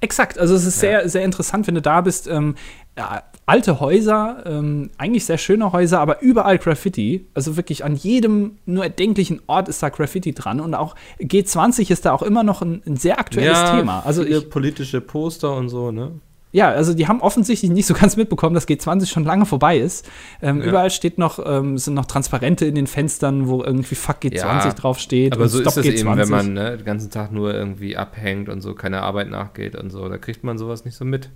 Exakt, 0.00 0.38
also 0.38 0.54
es 0.54 0.64
ist 0.64 0.82
Ja. 0.82 1.00
sehr, 1.00 1.08
sehr 1.08 1.22
interessant, 1.24 1.66
wenn 1.66 1.74
du 1.76 1.82
da 1.82 2.00
bist. 2.00 2.26
Ähm, 2.28 2.54
ja, 2.98 3.22
alte 3.46 3.80
Häuser, 3.80 4.42
ähm, 4.44 4.90
eigentlich 4.98 5.24
sehr 5.24 5.38
schöne 5.38 5.72
Häuser, 5.72 6.00
aber 6.00 6.20
überall 6.20 6.58
Graffiti. 6.58 7.26
Also 7.32 7.56
wirklich 7.56 7.84
an 7.84 7.94
jedem 7.94 8.58
nur 8.66 8.84
erdenklichen 8.84 9.40
Ort 9.46 9.68
ist 9.68 9.82
da 9.82 9.88
Graffiti 9.88 10.34
dran. 10.34 10.60
Und 10.60 10.74
auch 10.74 10.96
G20 11.20 11.90
ist 11.90 12.04
da 12.04 12.12
auch 12.12 12.22
immer 12.22 12.42
noch 12.42 12.60
ein, 12.62 12.82
ein 12.86 12.96
sehr 12.96 13.18
aktuelles 13.18 13.70
Thema. 13.70 14.02
Also 14.04 14.24
viele 14.24 14.38
ich, 14.38 14.50
politische 14.50 15.00
Poster 15.00 15.56
und 15.56 15.68
so, 15.68 15.92
ne? 15.92 16.12
ja, 16.56 16.70
also 16.70 16.94
die 16.94 17.06
haben 17.06 17.20
offensichtlich 17.20 17.70
nicht 17.70 17.84
so 17.84 17.92
ganz 17.92 18.16
mitbekommen, 18.16 18.54
dass 18.54 18.66
G20 18.66 19.06
schon 19.06 19.24
lange 19.24 19.44
vorbei 19.44 19.78
ist. 19.78 20.08
Ähm, 20.40 20.60
Ja. 20.60 20.68
Überall 20.68 20.90
steht 20.90 21.18
noch, 21.18 21.38
ähm, 21.44 21.76
sind 21.76 21.92
noch 21.92 22.06
Transparente 22.06 22.64
in 22.64 22.74
den 22.74 22.86
Fenstern, 22.86 23.46
wo 23.46 23.62
irgendwie 23.62 23.94
Fuck 23.94 24.22
G20 24.22 24.38
Ja, 24.38 24.72
draufsteht. 24.72 25.34
Aber 25.34 25.42
und 25.42 25.48
so 25.50 25.60
ist 25.60 25.76
es 25.76 25.84
eben, 25.84 26.16
wenn 26.16 26.28
man 26.30 26.54
ne, 26.54 26.78
den 26.78 26.86
ganzen 26.86 27.10
Tag 27.10 27.30
nur 27.30 27.52
irgendwie 27.52 27.98
abhängt 27.98 28.48
und 28.48 28.62
so 28.62 28.74
keine 28.74 29.02
Arbeit 29.02 29.28
nachgeht 29.28 29.76
und 29.76 29.90
so. 29.90 30.08
Da 30.08 30.16
kriegt 30.16 30.44
man 30.44 30.56
sowas 30.56 30.86
nicht 30.86 30.96
so 30.96 31.04
mit. 31.04 31.28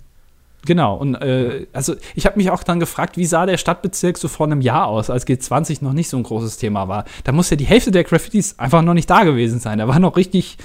Genau, 0.65 0.95
und 0.95 1.15
äh, 1.15 1.65
also 1.73 1.95
ich 2.13 2.25
habe 2.27 2.37
mich 2.37 2.51
auch 2.51 2.61
dann 2.63 2.79
gefragt, 2.79 3.17
wie 3.17 3.25
sah 3.25 3.45
der 3.47 3.57
Stadtbezirk 3.57 4.17
so 4.17 4.27
vor 4.27 4.45
einem 4.45 4.61
Jahr 4.61 4.87
aus, 4.87 5.09
als 5.09 5.25
G20 5.25 5.83
noch 5.83 5.93
nicht 5.93 6.07
so 6.09 6.17
ein 6.17 6.23
großes 6.23 6.57
Thema 6.57 6.87
war. 6.87 7.05
Da 7.23 7.31
muss 7.31 7.49
ja 7.49 7.57
die 7.57 7.65
Hälfte 7.65 7.89
der 7.89 8.03
Graffitis 8.03 8.59
einfach 8.59 8.83
noch 8.83 8.93
nicht 8.93 9.09
da 9.09 9.23
gewesen 9.23 9.59
sein. 9.59 9.79
Da 9.79 9.87
war 9.87 9.99
noch 9.99 10.17
richtig, 10.17 10.57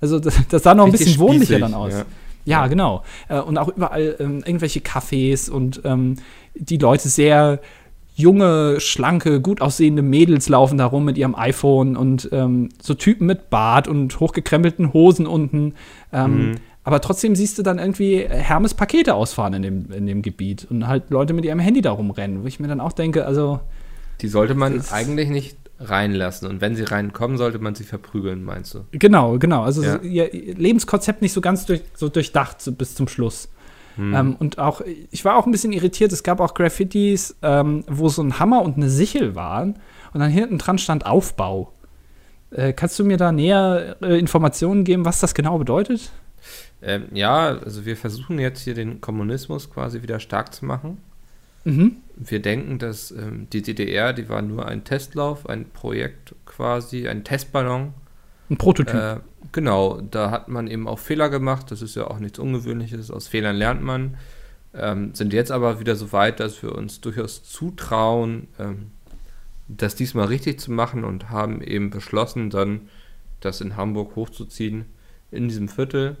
also 0.00 0.18
das, 0.18 0.34
das 0.48 0.62
sah 0.62 0.74
noch 0.74 0.86
ein 0.86 0.90
Richtig 0.92 1.08
bisschen 1.08 1.20
wohnlicher 1.20 1.58
dann 1.58 1.74
aus. 1.74 1.92
ja. 1.92 2.04
Ja, 2.46 2.66
genau. 2.66 3.02
Äh, 3.28 3.40
und 3.40 3.56
auch 3.56 3.68
überall 3.68 4.16
ähm, 4.18 4.42
irgendwelche 4.44 4.80
Cafés 4.80 5.50
und 5.50 5.80
ähm, 5.84 6.16
die 6.54 6.76
Leute 6.76 7.08
sehr 7.08 7.58
junge, 8.16 8.80
schlanke, 8.80 9.40
gut 9.40 9.60
aussehende 9.62 10.02
Mädels 10.02 10.48
laufen 10.50 10.76
da 10.78 10.86
rum 10.86 11.04
mit 11.06 11.16
ihrem 11.18 11.34
iPhone 11.34 11.96
und 11.96 12.28
ähm, 12.32 12.68
so 12.82 12.94
Typen 12.94 13.26
mit 13.26 13.48
Bart 13.50 13.88
und 13.88 14.20
hochgekrempelten 14.20 14.92
Hosen 14.92 15.26
unten. 15.26 15.74
Ähm, 16.12 16.50
Mhm. 16.50 16.54
Aber 16.84 17.00
trotzdem 17.00 17.34
siehst 17.34 17.58
du 17.58 17.62
dann 17.62 17.78
irgendwie 17.78 18.26
Hermes 18.28 18.74
Pakete 18.74 19.14
ausfahren 19.14 19.54
in 19.54 19.62
dem, 19.62 19.90
in 19.92 20.06
dem 20.06 20.20
Gebiet 20.22 20.66
und 20.70 20.86
halt 20.86 21.10
Leute 21.10 21.32
mit 21.32 21.44
ihrem 21.44 21.58
Handy 21.58 21.80
da 21.80 21.90
rumrennen, 21.92 22.42
wo 22.42 22.46
ich 22.46 22.60
mir 22.60 22.68
dann 22.68 22.80
auch 22.80 22.92
denke, 22.92 23.24
also 23.26 23.60
Die 24.20 24.28
sollte 24.28 24.54
man 24.54 24.82
eigentlich 24.90 25.30
nicht 25.30 25.56
reinlassen. 25.80 26.48
Und 26.48 26.60
wenn 26.60 26.76
sie 26.76 26.84
reinkommen, 26.84 27.36
sollte 27.38 27.58
man 27.58 27.74
sie 27.74 27.84
verprügeln, 27.84 28.44
meinst 28.44 28.74
du? 28.74 28.80
genau, 28.92 29.38
genau, 29.38 29.62
also 29.62 29.82
Ja. 29.82 29.96
ihr 30.02 30.30
Lebenskonzept 30.30 31.22
nicht 31.22 31.32
so 31.32 31.40
ganz 31.40 31.66
durch, 31.66 31.80
so 31.94 32.08
durchdacht 32.08 32.60
so 32.60 32.72
bis 32.72 32.94
zum 32.94 33.08
Schluss. 33.08 33.48
Hm. 33.96 34.14
Ähm, 34.14 34.36
und 34.38 34.58
auch, 34.58 34.82
ich 35.10 35.24
war 35.24 35.36
auch 35.36 35.46
ein 35.46 35.52
bisschen 35.52 35.72
irritiert, 35.72 36.12
es 36.12 36.22
gab 36.22 36.40
auch 36.40 36.54
Graffitis, 36.54 37.36
ähm, 37.42 37.84
wo 37.88 38.08
so 38.08 38.22
ein 38.22 38.38
Hammer 38.38 38.62
und 38.62 38.76
eine 38.76 38.90
Sichel 38.90 39.34
waren 39.34 39.76
und 40.12 40.20
dann 40.20 40.30
hinten 40.30 40.58
dran 40.58 40.78
stand 40.78 41.06
Aufbau. 41.06 41.72
Äh, 42.50 42.72
kannst 42.72 42.98
du 42.98 43.04
mir 43.04 43.16
da 43.16 43.32
näher 43.32 43.96
äh, 44.02 44.18
Informationen 44.18 44.84
geben, 44.84 45.04
was 45.04 45.20
das 45.20 45.34
genau 45.34 45.58
bedeutet? 45.58 46.12
Ähm, 46.84 47.06
ja, 47.12 47.58
also 47.58 47.86
wir 47.86 47.96
versuchen 47.96 48.38
jetzt 48.38 48.60
hier 48.60 48.74
den 48.74 49.00
Kommunismus 49.00 49.70
quasi 49.70 50.02
wieder 50.02 50.20
stark 50.20 50.54
zu 50.54 50.66
machen. 50.66 50.98
Mhm. 51.64 51.96
Wir 52.16 52.40
denken, 52.40 52.78
dass 52.78 53.10
ähm, 53.10 53.48
die 53.52 53.62
DDR, 53.62 54.12
die 54.12 54.28
war 54.28 54.42
nur 54.42 54.66
ein 54.66 54.84
Testlauf, 54.84 55.48
ein 55.48 55.70
Projekt 55.70 56.34
quasi, 56.44 57.08
ein 57.08 57.24
Testballon. 57.24 57.94
Ein 58.50 58.58
Prototyp. 58.58 58.94
Äh, 58.94 59.16
genau, 59.52 60.02
da 60.02 60.30
hat 60.30 60.48
man 60.48 60.66
eben 60.66 60.86
auch 60.86 60.98
Fehler 60.98 61.30
gemacht. 61.30 61.70
Das 61.70 61.80
ist 61.80 61.96
ja 61.96 62.06
auch 62.06 62.18
nichts 62.18 62.38
Ungewöhnliches. 62.38 63.10
Aus 63.10 63.28
Fehlern 63.28 63.56
lernt 63.56 63.82
man. 63.82 64.18
Ähm, 64.74 65.14
sind 65.14 65.32
jetzt 65.32 65.50
aber 65.50 65.80
wieder 65.80 65.96
so 65.96 66.12
weit, 66.12 66.40
dass 66.40 66.62
wir 66.62 66.74
uns 66.74 67.00
durchaus 67.00 67.44
zutrauen, 67.44 68.48
ähm, 68.58 68.90
das 69.68 69.94
diesmal 69.94 70.26
richtig 70.26 70.60
zu 70.60 70.70
machen 70.70 71.04
und 71.04 71.30
haben 71.30 71.62
eben 71.62 71.88
beschlossen, 71.88 72.50
dann 72.50 72.82
das 73.40 73.62
in 73.62 73.76
Hamburg 73.76 74.16
hochzuziehen, 74.16 74.84
in 75.30 75.48
diesem 75.48 75.68
Viertel. 75.68 76.18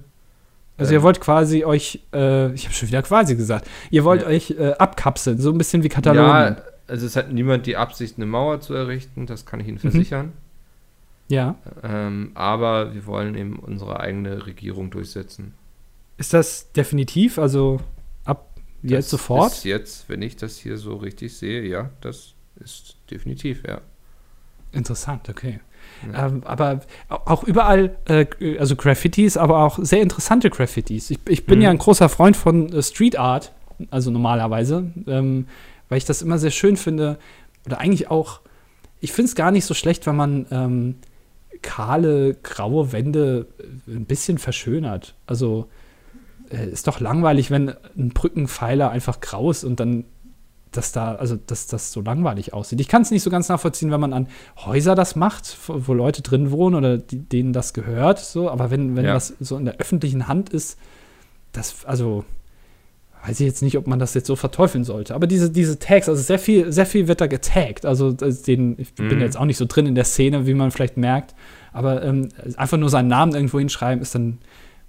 Also 0.76 0.92
Ähm, 0.92 0.98
ihr 0.98 1.02
wollt 1.02 1.20
quasi 1.20 1.64
euch, 1.64 2.00
äh, 2.12 2.52
ich 2.52 2.64
habe 2.64 2.74
schon 2.74 2.88
wieder 2.88 3.02
quasi 3.02 3.36
gesagt, 3.36 3.68
ihr 3.90 4.04
wollt 4.04 4.22
Ja. 4.22 4.28
euch 4.28 4.50
äh, 4.50 4.72
abkapseln, 4.72 5.38
so 5.38 5.50
ein 5.52 5.58
bisschen 5.58 5.82
wie 5.82 5.88
Katalonien. 5.88 6.56
Ja, 6.56 6.62
also 6.88 7.06
es 7.06 7.14
hat 7.16 7.32
niemand 7.32 7.66
die 7.66 7.76
Absicht, 7.76 8.16
eine 8.16 8.26
Mauer 8.26 8.60
zu 8.60 8.74
errichten, 8.74 9.26
das 9.26 9.46
kann 9.46 9.60
ich 9.60 9.68
Ihnen 9.68 9.78
versichern. 9.78 10.32
Ja. 11.28 11.54
Ähm, 11.82 12.32
aber 12.34 12.92
wir 12.94 13.06
wollen 13.06 13.34
eben 13.34 13.58
unsere 13.58 14.00
eigene 14.00 14.46
Regierung 14.46 14.90
durchsetzen. 14.90 15.54
Ist 16.18 16.34
das 16.34 16.70
definitiv? 16.72 17.38
Also 17.38 17.80
ab 18.24 18.50
jetzt 18.82 19.04
Das 19.06 19.10
sofort? 19.10 19.52
Ist 19.52 19.64
jetzt, 19.64 20.08
wenn 20.08 20.20
ich 20.22 20.36
das 20.36 20.58
hier 20.58 20.76
so 20.76 20.96
richtig 20.96 21.34
sehe, 21.36 21.62
ja, 21.64 21.88
das 22.02 22.34
ist 22.62 22.96
definitiv, 23.10 23.62
ja. 23.66 23.80
Interessant, 24.72 25.28
okay. 25.28 25.60
Ja. 26.12 26.26
Ähm, 26.26 26.42
aber 26.44 26.80
au- 27.08 27.20
auch 27.32 27.44
überall, 27.44 27.96
äh, 28.06 28.26
also 28.58 28.76
Graffitis, 28.76 29.36
aber 29.36 29.58
auch 29.64 29.78
sehr 29.82 30.02
interessante 30.02 30.50
Graffitis. 30.50 31.10
Ich, 31.10 31.18
ich 31.28 31.46
bin 31.46 31.58
Mhm. 31.58 31.62
ja 31.64 31.70
ein 31.70 31.78
großer 31.78 32.08
Freund 32.08 32.36
von 32.36 32.72
äh, 32.72 32.82
Street 32.82 33.18
Art, 33.18 33.52
also 33.90 34.10
normalerweise, 34.10 34.90
ähm, 35.06 35.46
weil 35.88 35.98
ich 35.98 36.04
das 36.04 36.22
immer 36.22 36.38
sehr 36.38 36.50
schön 36.50 36.76
finde. 36.76 37.18
Oder 37.66 37.80
eigentlich 37.80 38.10
auch, 38.10 38.40
ich 39.00 39.12
finde 39.12 39.28
es 39.30 39.34
gar 39.34 39.50
nicht 39.50 39.64
so 39.64 39.74
schlecht, 39.74 40.06
wenn 40.06 40.16
man 40.16 40.46
ähm, 40.50 40.94
kahle, 41.62 42.34
graue 42.42 42.92
Wände 42.92 43.46
äh, 43.88 43.92
ein 43.92 44.04
bisschen 44.04 44.38
verschönert. 44.38 45.14
Also 45.26 45.68
äh, 46.50 46.68
ist 46.68 46.86
doch 46.86 47.00
langweilig, 47.00 47.50
wenn 47.50 47.70
ein 47.96 48.10
Brückenpfeiler 48.10 48.90
einfach 48.90 49.20
grau 49.20 49.50
ist 49.50 49.64
und 49.64 49.80
dann 49.80 50.04
dass 50.76 50.92
da, 50.92 51.14
also 51.14 51.36
dass 51.36 51.66
das 51.66 51.92
so 51.92 52.00
langweilig 52.00 52.52
aussieht. 52.52 52.80
Ich 52.80 52.88
kann 52.88 53.02
es 53.02 53.10
nicht 53.10 53.22
so 53.22 53.30
ganz 53.30 53.48
nachvollziehen, 53.48 53.90
wenn 53.90 54.00
man 54.00 54.12
an 54.12 54.28
Häuser 54.64 54.94
das 54.94 55.16
macht, 55.16 55.56
wo, 55.66 55.92
Leute 55.94 56.22
drin 56.22 56.50
wohnen 56.50 56.74
oder 56.76 56.98
die, 56.98 57.18
denen 57.18 57.52
das 57.52 57.72
gehört, 57.72 58.18
so, 58.18 58.50
aber 58.50 58.70
wenn, 58.70 58.96
wenn 58.96 59.04
Ja. 59.06 59.14
das 59.14 59.34
so 59.40 59.56
in 59.56 59.64
der 59.64 59.76
öffentlichen 59.78 60.28
Hand 60.28 60.50
ist, 60.50 60.78
das, 61.52 61.84
also, 61.84 62.24
weiß 63.26 63.40
ich 63.40 63.46
jetzt 63.46 63.62
nicht, 63.62 63.78
ob 63.78 63.86
man 63.86 63.98
das 63.98 64.12
jetzt 64.12 64.26
so 64.26 64.36
verteufeln 64.36 64.84
sollte. 64.84 65.14
Aber 65.14 65.26
diese, 65.26 65.50
diese 65.50 65.78
Tags, 65.78 66.08
also 66.10 66.20
sehr 66.22 66.38
viel, 66.38 66.70
sehr 66.72 66.84
viel 66.84 67.08
wird 67.08 67.22
da 67.22 67.26
getaggt. 67.26 67.86
Also 67.86 68.12
den, 68.12 68.78
ich 68.78 68.92
bin 68.94 69.06
Mhm. 69.16 69.20
jetzt 69.20 69.38
auch 69.38 69.46
nicht 69.46 69.56
so 69.56 69.64
drin 69.64 69.86
in 69.86 69.94
der 69.94 70.04
Szene, 70.04 70.46
wie 70.46 70.52
man 70.52 70.70
vielleicht 70.70 70.98
merkt. 70.98 71.34
Aber 71.72 72.02
ähm, 72.02 72.28
einfach 72.56 72.76
nur 72.76 72.90
seinen 72.90 73.08
Namen 73.08 73.34
irgendwo 73.34 73.58
hinschreiben, 73.58 74.02
ist 74.02 74.14
dann, 74.14 74.38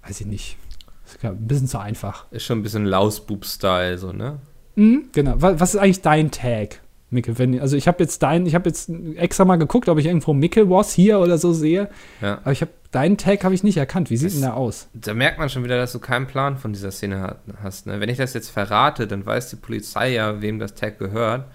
weiß 0.06 0.20
ich 0.20 0.26
nicht, 0.26 0.58
ist 1.06 1.24
ein 1.24 1.46
bisschen 1.46 1.66
zu 1.66 1.78
einfach. 1.78 2.26
Ist 2.30 2.44
schon 2.44 2.58
ein 2.58 2.62
bisschen 2.62 2.84
Lausbub-Style, 2.84 3.96
so, 3.96 4.12
ne? 4.12 4.38
Mhm, 4.76 5.06
genau. 5.12 5.34
Was, 5.38 5.60
was 5.60 5.74
ist 5.74 5.80
eigentlich 5.80 6.02
dein 6.02 6.30
Tag, 6.30 6.80
Mickel? 7.10 7.38
Wenn, 7.38 7.58
also 7.60 7.76
ich 7.76 7.88
habe 7.88 8.02
jetzt 8.02 8.22
deinen, 8.22 8.46
ich 8.46 8.54
habe 8.54 8.68
jetzt 8.68 8.90
extra 9.16 9.44
mal 9.44 9.56
geguckt, 9.56 9.88
ob 9.88 9.98
ich 9.98 10.06
irgendwo 10.06 10.32
Mickel 10.32 10.70
was 10.70 10.92
hier 10.92 11.18
oder 11.18 11.38
so 11.38 11.52
sehe. 11.52 11.88
Ja. 12.22 12.38
Aber 12.42 12.52
ich 12.52 12.60
habe 12.60 12.70
deinen 12.92 13.16
Tag 13.18 13.42
habe 13.44 13.54
ich 13.54 13.62
nicht 13.62 13.76
erkannt. 13.78 14.10
Wie 14.10 14.16
sieht 14.16 14.28
Das- 14.28 14.34
denn 14.34 14.42
der 14.42 14.56
aus? 14.56 14.88
Da 14.94 15.12
merkt 15.14 15.38
man 15.38 15.48
schon 15.50 15.64
wieder, 15.64 15.76
dass 15.76 15.92
du 15.92 15.98
keinen 15.98 16.26
Plan 16.26 16.56
von 16.56 16.72
dieser 16.72 16.90
Szene 16.90 17.20
ha- 17.20 17.36
hast. 17.62 17.86
Ne? 17.86 18.00
Wenn 18.00 18.08
ich 18.08 18.18
das 18.18 18.32
jetzt 18.34 18.50
verrate, 18.50 19.06
dann 19.06 19.24
weiß 19.26 19.50
die 19.50 19.56
Polizei 19.56 20.12
ja, 20.12 20.40
wem 20.42 20.58
das 20.58 20.74
Tag 20.74 20.98
gehört 20.98 21.46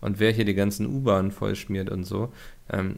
und 0.00 0.18
wer 0.20 0.30
hier 0.32 0.44
die 0.44 0.54
ganzen 0.54 0.86
U-Bahnen 0.86 1.30
vollschmiert 1.30 1.90
und 1.90 2.04
so. 2.04 2.32
Ähm, 2.70 2.96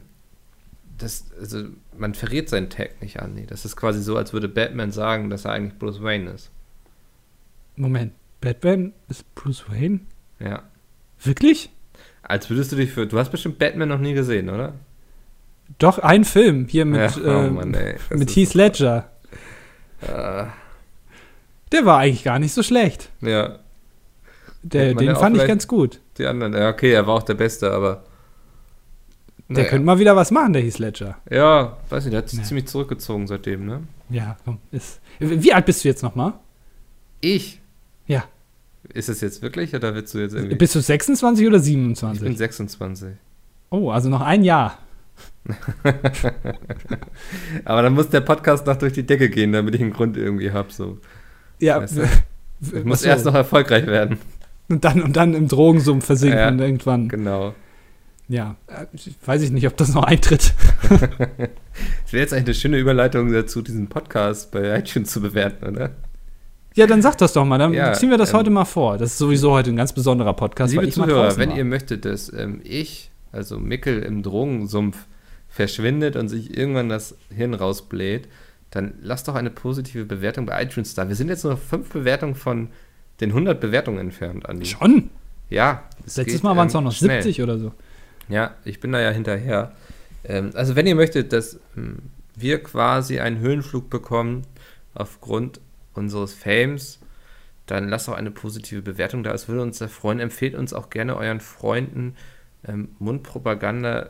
das, 0.97 1.25
also, 1.39 1.65
man 1.95 2.15
verrät 2.15 2.49
seinen 2.49 2.69
Tag 2.71 3.01
nicht 3.03 3.19
an. 3.21 3.39
Das 3.47 3.65
ist 3.65 3.75
quasi 3.75 4.01
so, 4.01 4.17
als 4.17 4.33
würde 4.33 4.47
Batman 4.49 4.91
sagen, 4.91 5.29
dass 5.29 5.45
er 5.45 5.51
eigentlich 5.51 5.77
Bruce 5.77 6.01
Wayne 6.01 6.31
ist. 6.31 6.49
Moment, 7.75 8.13
Batman 8.41 8.93
ist 9.09 9.33
Bruce 9.35 9.65
Wayne? 9.69 10.01
Ja. 10.39 10.63
Wirklich? 11.23 11.69
Als 12.21 12.49
würdest 12.49 12.71
du 12.71 12.75
dich 12.75 12.91
für. 12.91 13.07
Du 13.07 13.17
hast 13.17 13.29
bestimmt 13.31 13.57
Batman 13.59 13.89
noch 13.89 13.99
nie 13.99 14.13
gesehen, 14.13 14.49
oder? 14.49 14.73
Doch, 15.79 15.99
ein 15.99 16.23
Film 16.23 16.67
hier 16.69 16.85
mit, 16.85 16.99
ja, 17.17 17.43
äh, 17.43 17.47
oh 17.47 17.51
Mann, 17.51 17.73
ey. 17.73 17.95
Mit 18.11 18.29
Heath 18.35 18.53
Ledger. 18.53 19.09
Äh, 20.01 20.45
Der 21.71 21.85
war 21.85 21.99
eigentlich 21.99 22.23
gar 22.23 22.39
nicht 22.39 22.53
so 22.53 22.63
schlecht. 22.63 23.09
ja, 23.21 23.59
Der, 24.61 24.93
den 24.93 25.15
fand 25.15 25.35
ich 25.37 25.45
ganz 25.47 25.67
gut. 25.67 25.99
die 26.17 26.25
anderen. 26.25 26.53
Ja, 26.53 26.69
okay, 26.69 26.91
er 26.93 27.05
war 27.07 27.15
auch 27.15 27.23
der 27.23 27.33
Beste, 27.33 27.71
aber. 27.71 28.03
Der 29.49 29.57
naja. 29.59 29.69
könnte 29.69 29.85
mal 29.85 29.97
wieder 29.99 30.15
was 30.15 30.29
machen, 30.31 30.51
der 30.53 30.61
Heath 30.61 30.77
Ledger. 30.79 31.17
Ja, 31.29 31.77
weiß 31.89 32.03
nicht, 32.05 32.13
der 32.13 32.19
hat 32.19 32.29
sich 32.29 32.39
Ja. 32.39 32.45
ziemlich 32.45 32.67
zurückgezogen 32.67 33.27
seitdem, 33.27 33.65
ne? 33.65 33.83
Ja, 34.09 34.37
komm, 34.45 34.59
ist. 34.71 34.99
Wie 35.19 35.53
alt 35.53 35.65
bist 35.65 35.83
du 35.83 35.87
jetzt 35.87 36.03
nochmal? 36.03 36.33
Ich? 37.21 37.61
Ja. 38.07 38.23
Ist 38.93 39.09
es 39.09 39.21
jetzt 39.21 39.41
wirklich 39.41 39.75
oder 39.75 39.93
willst 39.95 40.13
du 40.13 40.19
jetzt 40.19 40.33
irgendwie. 40.33 40.55
Bist 40.55 40.75
du 40.75 40.79
26 40.79 41.45
oder 41.47 41.57
ich 41.57 41.63
bin 41.63 41.93
27? 41.95 42.37
26. 42.37 43.09
Oh, 43.69 43.89
also 43.91 44.09
noch 44.09 44.21
ein 44.21 44.43
Jahr. 44.43 44.77
Aber 47.65 47.81
dann 47.81 47.93
muss 47.93 48.09
der 48.09 48.21
Podcast 48.21 48.65
noch 48.65 48.75
durch 48.77 48.93
die 48.93 49.05
Decke 49.05 49.29
gehen, 49.29 49.51
damit 49.51 49.75
ich 49.75 49.81
einen 49.81 49.93
Grund 49.93 50.15
irgendwie 50.17 50.51
habe. 50.51 50.71
So. 50.71 50.99
Ja, 51.59 51.81
Weißt 51.81 51.97
du, 51.97 52.03
Ich 52.77 52.83
muss 52.85 52.99
achso. 52.99 53.09
erst 53.09 53.25
noch 53.25 53.33
erfolgreich 53.35 53.85
werden. 53.87 54.17
und 54.69 54.83
dann 54.85 55.01
und 55.01 55.15
dann 55.15 55.33
im 55.33 55.47
Drogensumpf 55.47 56.05
versinken 56.05 56.37
Ja, 56.59 56.65
irgendwann. 56.65 57.09
Genau. 57.09 57.55
Ja, 58.29 58.55
äh, 58.67 58.85
weiß 59.25 59.41
ich 59.41 59.51
nicht, 59.51 59.65
ob 59.67 59.77
das 59.77 59.93
noch 59.93 60.03
eintritt. 60.03 60.53
Das 62.03 62.11
wäre 62.13 62.23
jetzt 62.23 62.33
eigentlich 62.33 62.45
eine 62.45 62.53
schöne 62.55 62.77
Überleitung 62.79 63.31
dazu, 63.31 63.61
diesen 63.61 63.87
Podcast 63.87 64.49
bei 64.51 64.79
iTunes 64.79 65.11
zu 65.11 65.21
bewerten, 65.21 65.65
oder? 65.67 65.91
Ja, 66.77 66.85
dann 66.85 67.01
sag 67.01 67.17
das 67.17 67.33
doch 67.33 67.43
mal, 67.43 67.57
dann 67.57 67.73
Ja, 67.73 67.93
ziehen 67.93 68.11
wir 68.11 68.19
das 68.19 68.29
ähm, 68.29 68.37
heute 68.37 68.49
mal 68.51 68.63
vor. 68.65 68.99
Das 68.99 69.13
ist 69.13 69.17
sowieso 69.17 69.51
heute 69.51 69.71
ein 69.71 69.75
ganz 69.75 69.93
besonderer 69.93 70.33
Podcast, 70.33 70.73
Liebe 70.73 70.89
Zuhörer, 70.89 71.35
wenn 71.37 71.49
war. 71.49 71.57
ihr 71.57 71.65
möchtet, 71.65 72.05
dass 72.05 72.31
ähm, 72.31 72.61
ich, 72.63 73.09
also 73.31 73.57
Mickel 73.57 74.03
im 74.03 74.21
Drogensumpf 74.21 75.07
verschwindet 75.49 76.15
und 76.15 76.29
sich 76.29 76.55
irgendwann 76.55 76.87
das 76.87 77.15
Hirn 77.35 77.55
rausbläht, 77.55 78.27
dann 78.69 78.93
lasst 79.01 79.27
doch 79.27 79.33
eine 79.33 79.49
positive 79.49 80.05
Bewertung 80.05 80.45
bei 80.45 80.61
iTunes 80.61 80.93
da. 80.93 81.07
Wir 81.07 81.15
sind 81.15 81.29
jetzt 81.29 81.43
nur 81.43 81.53
noch 81.53 81.59
fünf 81.59 81.89
Bewertungen 81.89 82.35
von 82.35 82.69
den 83.21 83.29
100 83.31 83.59
Bewertungen 83.59 83.97
entfernt, 83.97 84.47
Andi. 84.47 84.67
Schon? 84.67 85.09
Ja. 85.49 85.83
es 86.05 86.17
Letztes 86.17 86.35
geht, 86.35 86.43
Mal 86.43 86.55
waren 86.55 86.67
es 86.67 86.75
ähm, 86.75 86.79
auch 86.81 86.83
noch 86.83 86.91
schnell. 86.91 87.23
70 87.23 87.41
oder 87.41 87.57
so. 87.57 87.71
Ja, 88.29 88.53
ich 88.65 88.79
bin 88.79 88.91
da 88.91 88.99
ja 89.01 89.09
hinterher. 89.09 89.71
Ähm, 90.23 90.51
also 90.53 90.75
wenn 90.75 90.85
ihr 90.85 90.93
möchtet, 90.93 91.33
dass 91.33 91.59
ähm, 91.75 91.97
wir 92.35 92.61
quasi 92.61 93.19
einen 93.19 93.39
Höhenflug 93.39 93.89
bekommen 93.89 94.43
aufgrund 94.93 95.59
unseres 95.97 96.33
Fames, 96.33 96.99
dann 97.65 97.89
lasst 97.89 98.07
auch 98.09 98.13
eine 98.13 98.31
positive 98.31 98.81
Bewertung 98.81 99.23
da. 99.23 99.33
Es 99.33 99.47
würde 99.47 99.61
uns 99.61 99.79
sehr 99.79 99.89
freuen. 99.89 100.19
Empfehlt 100.19 100.55
uns 100.55 100.73
auch 100.73 100.89
gerne 100.89 101.17
euren 101.17 101.41
Freunden. 101.41 102.15
Ähm, 102.65 102.89
Mundpropaganda 102.99 104.09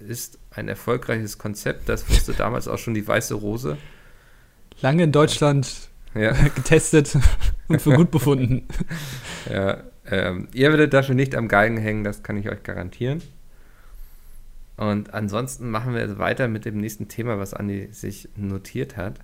ist 0.00 0.38
ein 0.50 0.68
erfolgreiches 0.68 1.38
Konzept. 1.38 1.88
Das 1.88 2.08
wusste 2.08 2.32
damals 2.32 2.66
auch 2.66 2.78
schon 2.78 2.94
die 2.94 3.06
Weiße 3.06 3.34
Rose. 3.34 3.76
Lange 4.80 5.04
in 5.04 5.12
Deutschland 5.12 5.90
Ja, 6.14 6.32
getestet 6.54 7.16
und 7.68 7.80
für 7.80 7.94
gut 7.94 8.10
befunden. 8.10 8.66
ja 9.50 9.82
ähm, 10.10 10.48
ihr 10.52 10.70
werdet 10.70 10.94
dafür 10.94 11.14
nicht 11.14 11.34
am 11.34 11.48
Galgen 11.48 11.76
hängen, 11.76 12.04
das 12.04 12.22
kann 12.22 12.36
ich 12.36 12.48
euch 12.48 12.62
garantieren. 12.62 13.22
Und 14.76 15.12
ansonsten 15.12 15.70
machen 15.70 15.94
wir 15.94 16.18
weiter 16.18 16.48
mit 16.48 16.64
dem 16.64 16.78
nächsten 16.78 17.08
Thema, 17.08 17.38
was 17.38 17.52
Andi 17.52 17.88
sich 17.92 18.28
notiert 18.36 18.96
hat. 18.96 19.18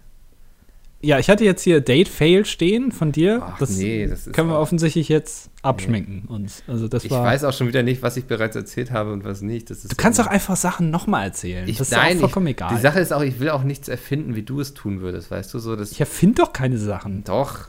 Ja, 1.05 1.19
ich 1.19 1.29
hatte 1.29 1.45
jetzt 1.45 1.63
hier 1.63 1.81
Date 1.81 2.09
Fail 2.09 2.45
stehen 2.47 2.91
von 2.93 3.13
dir. 3.13 3.43
Ach 3.45 3.59
das 3.59 3.77
nee, 3.77 4.07
das 4.07 4.27
ist 4.27 4.33
können 4.33 4.49
wir 4.49 4.59
offensichtlich 4.59 5.09
jetzt 5.09 5.51
abschminken 5.63 6.23
uns. 6.29 6.63
Also 6.67 6.89
das 6.89 7.05
Ich 7.05 7.11
war. 7.11 7.23
weiß 7.25 7.45
auch 7.45 7.53
schon 7.53 7.69
wieder 7.69 7.83
nicht, 7.83 8.03
was 8.03 8.17
ich 8.17 8.25
bereits 8.25 8.57
erzählt 8.57 8.91
habe 8.91 9.13
und 9.13 9.25
was 9.25 9.43
nicht. 9.43 9.69
Das 9.71 9.85
ist 9.85 9.93
du 9.93 9.97
kannst 9.97 10.19
doch 10.19 10.27
einfach 10.27 10.57
Sachen 10.57 10.91
nochmal 10.91 11.25
erzählen. 11.27 11.69
ich, 11.69 11.79
das 11.79 11.89
ist 11.91 11.97
nein, 11.97 12.17
auch 12.17 12.21
vollkommen 12.21 12.47
ich, 12.47 12.53
egal. 12.53 12.75
Die 12.75 12.81
Sache 12.81 13.01
ist 13.01 13.13
auch, 13.13 13.23
ich 13.23 13.39
will 13.41 13.51
auch 13.51 13.63
nichts 13.65 13.89
erfinden, 13.89 14.35
wie 14.35 14.43
du 14.43 14.61
es 14.61 14.73
tun 14.75 15.01
würdest, 15.01 15.31
weißt 15.31 15.53
du 15.53 15.59
so. 15.59 15.77
Das, 15.77 15.93
ich 15.93 16.01
erfinde 16.01 16.37
doch 16.43 16.53
keine 16.53 16.79
Sachen. 16.79 17.23
doch. 17.25 17.69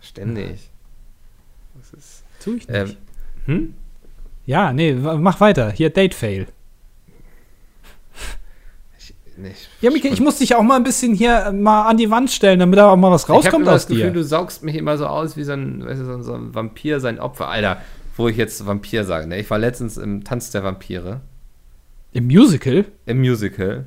Ständig. 0.00 0.70
Das 1.76 1.92
ist, 1.92 2.24
Tu 2.42 2.54
ich 2.56 2.68
nicht. 2.68 2.76
ähm, 2.78 2.96
hm? 3.46 3.74
ja, 4.46 4.72
nee, 4.72 4.94
mach 4.94 5.40
weiter. 5.40 5.70
Hier 5.70 5.90
Date 5.90 6.14
Fail. 6.14 6.46
Ich, 9.44 9.52
ich, 9.52 9.68
Ja, 9.82 9.90
Mika, 9.90 10.08
ich 10.08 10.20
muss 10.20 10.38
dich 10.38 10.54
auch 10.54 10.62
mal 10.62 10.76
ein 10.76 10.84
bisschen 10.84 11.14
hier 11.14 11.46
äh, 11.46 11.52
mal 11.52 11.88
an 11.88 11.96
die 11.96 12.10
Wand 12.10 12.30
stellen, 12.30 12.58
damit 12.58 12.78
da 12.78 12.90
auch 12.90 12.96
mal 12.96 13.10
was 13.10 13.24
ich 13.24 13.28
habe 13.28 13.38
rauskommt 13.38 13.62
immer 13.62 13.72
aus 13.72 13.82
das 13.82 13.88
Gefühl, 13.88 14.04
dir. 14.04 14.12
du 14.12 14.24
saugst 14.24 14.62
mich 14.62 14.76
immer 14.76 14.96
so 14.98 15.06
aus 15.06 15.36
wie 15.36 15.44
so 15.44 15.52
ein, 15.52 15.84
weißt 15.84 16.00
du, 16.00 16.22
so 16.22 16.34
ein, 16.34 16.54
Vampir, 16.54 17.00
sein 17.00 17.18
Opfer. 17.18 17.48
Alter, 17.48 17.80
wo 18.16 18.28
ich 18.28 18.36
jetzt 18.36 18.66
Vampir 18.66 19.04
sage. 19.04 19.26
Ne? 19.26 19.38
Ich 19.38 19.50
war 19.50 19.58
letztens 19.58 19.96
im 19.96 20.24
Tanz 20.24 20.50
der 20.50 20.64
Vampire, 20.64 21.20
Im 22.12 22.26
Musical? 22.26 22.84
im 23.06 23.20
Musical. 23.20 23.86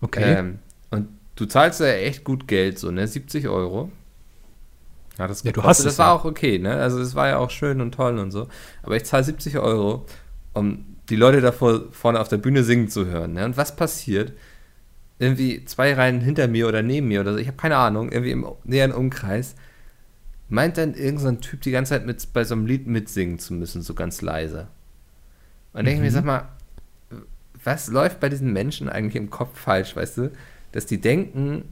Okay. 0.00 0.34
Ähm, 0.38 0.58
und 0.90 1.08
du 1.36 1.46
zahlst 1.46 1.80
ja 1.80 1.86
echt 1.86 2.24
gut 2.24 2.48
Geld, 2.48 2.78
so, 2.78 2.90
ne? 2.90 3.06
70 3.06 3.48
Euro. 3.48 3.90
Ja, 5.18 5.28
das, 5.28 5.42
Ja, 5.44 5.52
du 5.52 5.62
hast 5.62 5.80
das 5.80 5.92
es 5.92 5.98
war 5.98 6.08
ja. 6.08 6.12
auch 6.14 6.24
okay, 6.24 6.58
ne? 6.58 6.74
Also 6.74 6.98
das 6.98 7.14
war 7.14 7.28
ja 7.28 7.38
auch 7.38 7.50
schön 7.50 7.80
und 7.80 7.92
toll 7.92 8.18
und 8.18 8.30
so. 8.30 8.48
Aber 8.82 8.96
ich 8.96 9.04
zahle 9.04 9.24
70 9.24 9.58
Euro, 9.58 10.06
um 10.54 10.91
die 11.08 11.16
Leute 11.16 11.40
da 11.40 11.52
vor, 11.52 11.92
vorne 11.92 12.20
auf 12.20 12.28
der 12.28 12.38
Bühne 12.38 12.64
singen 12.64 12.88
zu 12.88 13.06
hören. 13.06 13.32
Ne? 13.34 13.44
Und 13.44 13.56
was 13.56 13.76
passiert? 13.76 14.32
Irgendwie 15.18 15.64
zwei 15.64 15.94
Reihen 15.94 16.20
hinter 16.20 16.48
mir 16.48 16.68
oder 16.68 16.82
neben 16.82 17.08
mir 17.08 17.20
oder 17.20 17.32
so, 17.32 17.38
ich 17.38 17.46
habe 17.48 17.56
keine 17.56 17.76
Ahnung, 17.76 18.10
irgendwie 18.10 18.32
im 18.32 18.46
näheren 18.64 18.92
Umkreis, 18.92 19.54
meint 20.48 20.78
dann 20.78 20.94
irgendein 20.94 21.36
so 21.36 21.40
Typ 21.40 21.60
die 21.62 21.70
ganze 21.70 21.90
Zeit 21.90 22.06
mit, 22.06 22.32
bei 22.32 22.44
so 22.44 22.54
einem 22.54 22.66
Lied 22.66 22.86
mitsingen 22.86 23.38
zu 23.38 23.54
müssen, 23.54 23.82
so 23.82 23.94
ganz 23.94 24.20
leise. 24.22 24.68
Und 25.72 25.84
denke 25.86 25.94
ich 25.94 26.00
mir, 26.00 26.10
Mhm. 26.10 26.14
sag 26.14 26.24
mal, 26.24 26.48
was 27.64 27.88
läuft 27.88 28.20
bei 28.20 28.28
diesen 28.28 28.52
Menschen 28.52 28.88
eigentlich 28.88 29.16
im 29.16 29.30
Kopf 29.30 29.58
falsch, 29.58 29.94
weißt 29.94 30.18
du? 30.18 30.32
Dass 30.72 30.86
die 30.86 31.00
denken, 31.00 31.64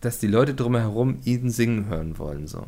dass 0.00 0.18
die 0.18 0.26
Leute 0.26 0.54
drumherum 0.54 1.20
ihn 1.24 1.50
singen 1.50 1.86
hören 1.86 2.18
wollen, 2.18 2.46
so. 2.46 2.66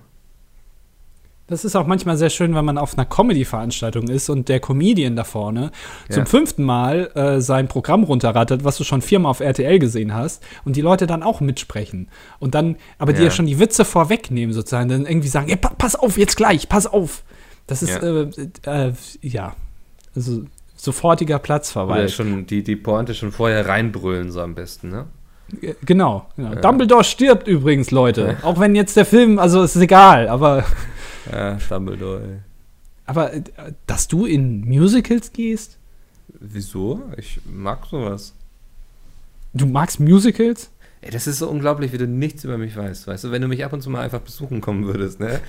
Das 1.48 1.64
ist 1.64 1.76
auch 1.76 1.86
manchmal 1.86 2.16
sehr 2.16 2.30
schön, 2.30 2.54
wenn 2.54 2.64
man 2.64 2.78
auf 2.78 2.96
einer 2.96 3.04
Comedy-Veranstaltung 3.04 4.08
ist 4.08 4.30
und 4.30 4.48
der 4.48 4.60
Comedian 4.60 5.16
da 5.16 5.24
vorne 5.24 5.70
Ja. 6.08 6.14
zum 6.14 6.26
fünften 6.26 6.62
Mal 6.62 7.10
äh, 7.14 7.40
sein 7.40 7.68
Programm 7.68 8.04
runterrattert, 8.04 8.64
was 8.64 8.78
du 8.78 8.84
schon 8.84 9.02
viermal 9.02 9.30
auf 9.30 9.40
RTL 9.40 9.78
gesehen 9.78 10.14
hast, 10.14 10.42
und 10.64 10.76
die 10.76 10.80
Leute 10.80 11.06
dann 11.06 11.22
auch 11.22 11.40
mitsprechen. 11.40 12.08
Und 12.38 12.54
dann, 12.54 12.76
aber 12.98 13.12
dir 13.12 13.24
Ja. 13.24 13.30
schon 13.30 13.46
die 13.46 13.58
Witze 13.58 13.84
vorwegnehmen, 13.84 14.54
sozusagen, 14.54 14.88
dann 14.88 15.04
irgendwie 15.04 15.28
sagen, 15.28 15.48
ey, 15.50 15.56
pa 15.56 15.72
pass 15.76 15.94
auf, 15.96 16.16
jetzt 16.16 16.36
gleich, 16.36 16.68
pass 16.68 16.86
auf. 16.86 17.22
Das 17.66 17.82
ist, 17.82 18.00
Ja. 18.02 18.22
äh, 18.22 18.88
äh, 18.88 18.92
ja, 19.20 19.54
also 20.16 20.44
sofortiger 20.76 21.34
Oder 21.36 21.42
Platzverweis. 21.42 22.12
schon 22.14 22.46
die, 22.46 22.62
die 22.62 22.76
Pointe 22.76 23.14
schon 23.14 23.30
vorher 23.32 23.68
reinbrüllen, 23.68 24.30
so 24.30 24.40
am 24.40 24.54
besten, 24.54 24.90
ne? 24.90 25.06
Genau, 25.84 26.26
genau. 26.36 26.54
Ja. 26.54 26.60
Dumbledore 26.60 27.04
stirbt 27.04 27.46
übrigens, 27.46 27.90
Leute. 27.90 28.38
Auch 28.42 28.58
wenn 28.58 28.74
jetzt 28.74 28.96
der 28.96 29.04
Film, 29.04 29.38
also 29.38 29.62
es 29.62 29.76
ist 29.76 29.82
egal, 29.82 30.28
aber, 30.28 30.64
Ja, 31.30 31.58
Dumbledore, 31.68 32.22
ey. 32.22 32.38
aber 33.06 33.32
äh, 33.34 33.42
dass 33.86 34.08
du 34.08 34.24
in 34.26 34.60
Musicals 34.68 35.32
gehst, 35.32 35.78
Wieso? 36.40 37.02
Ich 37.18 37.40
mag 37.44 37.84
sowas. 37.90 38.34
du 39.52 39.66
magst 39.66 40.00
Musicals? 40.00 40.70
Ey, 41.02 41.10
das 41.10 41.26
ist 41.26 41.38
so 41.40 41.48
unglaublich, 41.48 41.92
wie 41.92 41.98
du 41.98 42.06
nichts 42.08 42.42
über 42.44 42.56
mich 42.58 42.76
weißt, 42.76 43.06
weißt 43.06 43.24
du? 43.24 43.30
Wenn 43.30 43.42
du 43.42 43.48
mich 43.48 43.64
ab 43.64 43.72
und 43.72 43.82
zu 43.82 43.90
mal 43.90 44.00
einfach 44.00 44.20
besuchen 44.20 44.60
kommen 44.60 44.86
würdest, 44.86 45.20
ne? 45.20 45.40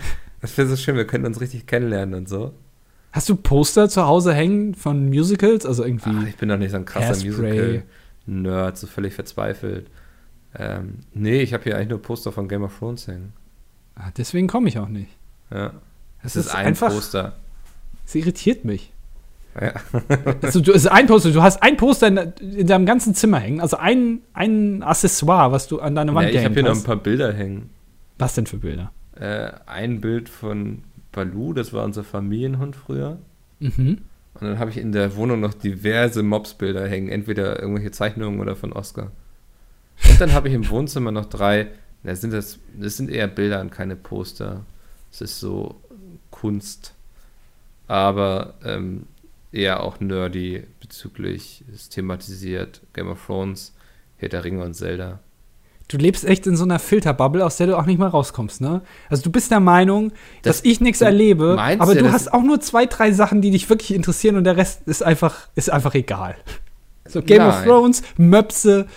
Das 0.42 0.58
wäre 0.58 0.68
so 0.68 0.76
schön, 0.76 0.96
wir 0.98 1.08
könnten 1.08 1.28
uns 1.28 1.40
richtig 1.40 1.68
kennenlernen 1.68 2.16
und 2.16 2.28
so. 2.30 2.54
Hast 3.12 3.30
du 3.30 3.36
Poster 3.36 3.88
zu 3.90 4.06
Hause 4.06 4.34
hängen 4.34 4.74
von 4.76 5.08
Musicals? 5.10 5.66
Also 5.66 5.84
irgendwie. 5.86 6.10
Ach, 6.14 6.28
ich 6.28 6.36
bin 6.36 6.50
doch 6.50 6.58
nicht 6.58 6.72
so 6.72 6.78
ein 6.78 6.86
krasser. 6.86 7.24
Musical-Nerd, 7.26 8.78
so 8.78 8.88
völlig 8.88 9.14
verzweifelt. 9.14 9.88
Ähm, 10.56 11.00
nee, 11.14 11.42
ich 11.42 11.54
habe 11.54 11.64
hier 11.64 11.76
eigentlich 11.78 11.90
nur 11.90 12.02
Poster 12.02 12.32
von 12.32 12.48
Game 12.48 12.64
of 12.64 12.78
Thrones 12.78 13.08
hängen. 13.08 13.34
Ah, 13.96 14.12
Deswegen 14.18 14.48
komme 14.48 14.68
ich 14.68 14.80
auch 14.80 14.90
nicht. 14.90 15.12
Ja. 15.54 15.74
Es 16.24 16.36
Es 16.36 16.48
ist 16.48 16.56
ein 16.56 16.76
Poster. 16.76 17.34
Es 18.06 18.16
irritiert 18.16 18.66
mich. 18.66 18.92
Ja. 19.60 19.74
Also, 20.42 20.62
du, 20.62 20.72
ist 20.72 20.88
ein 20.88 21.08
Poster, 21.08 21.32
du 21.32 21.42
hast 21.42 21.62
ein 21.62 21.78
Poster 21.78 22.08
in, 22.08 22.18
in 22.58 22.68
deinem 22.68 22.86
ganzen 22.86 23.14
Zimmer 23.14 23.40
hängen, 23.40 23.62
also 23.62 23.78
ein, 23.78 24.22
ein 24.34 24.82
Accessoire, 24.82 25.52
was 25.52 25.68
du 25.68 25.80
an 25.80 25.96
deine 25.96 26.16
Wand 26.16 26.32
ja 26.32 26.40
ich 26.40 26.46
habe 26.46 26.56
hier 26.56 26.64
noch 26.64 26.76
ein 26.76 26.84
paar 26.84 26.98
Bilder 26.98 27.32
hängen. 27.32 27.70
Was 28.18 28.34
denn 28.34 28.48
für 28.48 28.58
Bilder? 28.58 28.92
Äh, 29.16 29.52
ein 29.68 30.02
Bild 30.02 30.30
von 30.30 30.84
Balu, 31.12 31.54
das 31.54 31.72
war 31.72 31.84
unser 31.84 32.04
Familienhund 32.04 32.76
früher. 32.76 33.20
Mhm. 33.60 34.00
Und 34.34 34.48
dann 34.48 34.58
habe 34.58 34.72
ich 34.72 34.78
in 34.78 34.92
der 34.92 35.16
Wohnung 35.16 35.40
noch 35.40 35.54
diverse 35.54 36.24
Mobs-Bilder 36.24 36.88
hängen, 36.88 37.10
entweder 37.10 37.62
irgendwelche 37.62 37.92
Zeichnungen 37.92 38.40
oder 38.40 38.56
von 38.56 38.74
Oscar. 38.74 39.12
Und 40.10 40.20
dann 40.20 40.34
habe 40.34 40.50
ich 40.50 40.56
im 40.56 40.68
Wohnzimmer 40.70 41.12
noch 41.12 41.26
drei, 41.26 41.68
das 42.04 42.22
sind, 42.22 42.34
das, 42.34 42.58
das 42.76 42.98
sind 42.98 43.12
eher 43.12 43.28
Bilder 43.28 43.62
und 43.62 43.72
keine 43.72 43.96
Poster. 43.96 44.66
Es 45.14 45.22
ist 45.22 45.40
so 45.40 45.76
Kunst, 46.32 46.96
aber 47.88 48.56
ähm, 48.66 49.04
eher 49.52 49.84
auch 49.84 50.00
nerdy 50.00 50.64
bezüglich, 50.82 51.64
es 51.74 51.90
thematisiert 51.90 52.82
Game 52.94 53.08
of 53.10 53.24
Thrones, 53.26 53.74
Herr 54.18 54.30
der 54.30 54.44
Ringe 54.44 54.64
und 54.64 54.74
Zelda. 54.74 55.20
Du 55.90 55.98
lebst 55.98 56.26
echt 56.26 56.48
in 56.48 56.56
so 56.56 56.64
einer 56.64 56.80
Filterbubble, 56.80 57.46
aus 57.46 57.58
der 57.58 57.68
du 57.68 57.78
auch 57.78 57.86
nicht 57.86 58.00
mal 58.00 58.08
rauskommst, 58.08 58.62
ne? 58.62 58.82
Also 59.10 59.22
du 59.24 59.30
bist 59.32 59.52
der 59.52 59.60
Meinung, 59.60 60.12
Das- 60.42 60.58
dass 60.58 60.66
ich 60.66 60.82
nichts 60.82 61.02
erlebe, 61.02 61.58
aber 61.60 61.94
ja, 61.94 62.02
du 62.02 62.12
hast 62.12 62.34
auch 62.34 62.42
nur 62.42 62.60
zwei, 62.62 62.86
drei 62.88 63.12
Sachen, 63.12 63.42
die 63.42 63.52
dich 63.52 63.70
wirklich 63.70 63.94
interessieren 63.94 64.38
und 64.38 64.46
der 64.46 64.58
Rest 64.58 64.82
ist 64.88 65.04
einfach, 65.04 65.50
ist 65.56 65.70
einfach 65.70 65.94
egal. 65.94 66.36
So 67.06 67.22
Game 67.22 67.42
of 67.44 67.54
Nein. 67.56 67.68
Thrones, 67.68 68.02
Möpse 68.18 68.88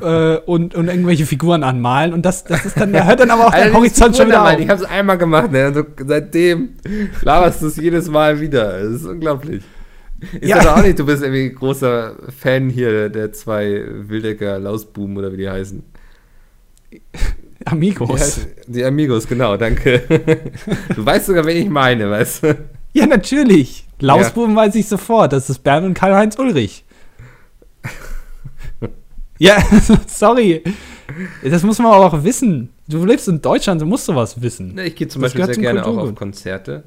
äh, 0.00 0.36
und, 0.38 0.74
und 0.74 0.88
irgendwelche 0.88 1.26
Figuren 1.26 1.62
anmalen 1.62 2.12
und 2.12 2.24
das, 2.24 2.44
das 2.44 2.64
ist 2.66 2.80
dann, 2.80 2.92
da 2.92 3.04
hört 3.04 3.20
dann 3.20 3.30
aber 3.30 3.46
auch 3.46 3.50
der 3.50 3.64
Alter, 3.64 3.76
Horizont 3.76 4.16
schon 4.16 4.28
wieder 4.28 4.44
auf. 4.44 4.58
Ich 4.58 4.68
habe 4.68 4.82
es 4.82 4.88
einmal 4.88 5.18
gemacht, 5.18 5.50
ne? 5.50 5.68
Und 5.68 5.74
so, 5.74 5.84
seitdem 6.06 6.70
laberst 7.22 7.62
du 7.62 7.66
es 7.66 7.76
jedes 7.76 8.08
Mal 8.08 8.40
wieder. 8.40 8.82
Das 8.82 8.92
ist 8.92 9.06
unglaublich. 9.06 9.62
Ist 10.40 10.48
Ja. 10.48 10.62
ja. 10.62 10.74
auch 10.74 10.82
nicht, 10.82 10.98
du 10.98 11.06
bist 11.06 11.22
irgendwie 11.22 11.50
großer 11.52 12.16
Fan 12.36 12.70
hier 12.70 13.08
der 13.08 13.32
zwei 13.32 13.84
Wildecker 14.08 14.58
Lausbuben 14.58 15.16
oder 15.16 15.32
wie 15.32 15.36
die 15.38 15.48
heißen. 15.48 15.82
Die, 16.90 17.02
Amigos. 17.66 18.20
heißen, 18.20 18.46
die 18.66 18.84
Amigos, 18.84 19.26
genau, 19.28 19.56
danke. 19.56 20.02
Du 20.94 21.04
weißt 21.04 21.26
sogar, 21.26 21.44
wen 21.44 21.56
ich 21.56 21.68
meine, 21.68 22.10
weißt 22.10 22.42
du? 22.42 22.56
Ja, 22.92 23.06
natürlich. 23.06 23.86
Lausbuben 24.00 24.56
weiß 24.56 24.74
ich 24.74 24.88
sofort. 24.88 25.32
Das 25.32 25.50
ist 25.50 25.62
Bernd 25.62 25.86
und 25.86 25.94
Karl-Heinz 25.94 26.38
Ulrich. 26.38 26.84
Ja, 29.38 29.56
sorry. 30.06 30.62
Das 31.42 31.62
muss 31.62 31.78
man 31.78 31.92
auch 31.92 32.22
wissen. 32.22 32.70
Du 32.86 33.04
lebst 33.04 33.28
in 33.28 33.40
Deutschland, 33.40 33.80
du 33.80 33.86
musst 33.86 34.04
sowas 34.06 34.40
wissen. 34.40 34.74
Ne, 34.74 34.86
Ich 34.86 34.96
gehe 34.96 35.08
zum 35.08 35.22
Das 35.22 35.32
Beispiel 35.32 35.54
sehr 35.54 35.62
gerne 35.62 35.86
auch 35.86 35.96
auf 35.96 36.14
Konzerte. 36.14 36.84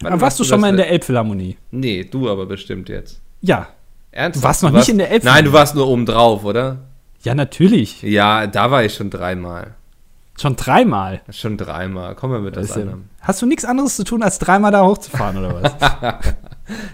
Wann 0.00 0.12
Aber 0.12 0.22
warst 0.22 0.38
du 0.38 0.44
schon 0.44 0.60
mal 0.60 0.70
in 0.70 0.76
der 0.76 0.90
Elbphilharmonie? 0.90 1.56
Nee, 1.70 2.04
du 2.04 2.30
aber 2.30 2.46
bestimmt 2.46 2.88
jetzt. 2.88 3.20
Ja. 3.40 3.68
Ernsthaft? 4.12 4.42
Du 4.42 4.48
warst 4.48 4.62
noch 4.62 4.70
nicht 4.70 4.88
in 4.88 4.98
der 4.98 5.10
Elbphilharmonie? 5.10 5.42
Nein, 5.44 5.52
du 5.52 5.58
warst 5.58 5.74
nur 5.74 5.88
oben 5.88 6.06
drauf, 6.06 6.44
oder? 6.44 6.78
Ja, 7.22 7.34
natürlich. 7.34 8.02
Ja, 8.02 8.46
da 8.46 8.70
war 8.70 8.84
ich 8.84 8.94
schon 8.94 9.10
dreimal. 9.10 9.74
Schon 10.40 10.54
dreimal. 10.54 11.20
Schon 11.30 11.56
dreimal. 11.56 12.14
Komm 12.14 12.30
mal 12.30 12.40
mit 12.40 12.56
das 12.56 12.70
anderen. 12.72 13.10
Hast 13.20 13.42
du 13.42 13.46
nichts 13.46 13.64
anderes 13.64 13.96
zu 13.96 14.04
tun, 14.04 14.22
als 14.22 14.38
dreimal 14.38 14.70
da 14.70 14.84
hochzufahren, 14.84 15.36
oder 15.38 15.62
was? 15.62 16.24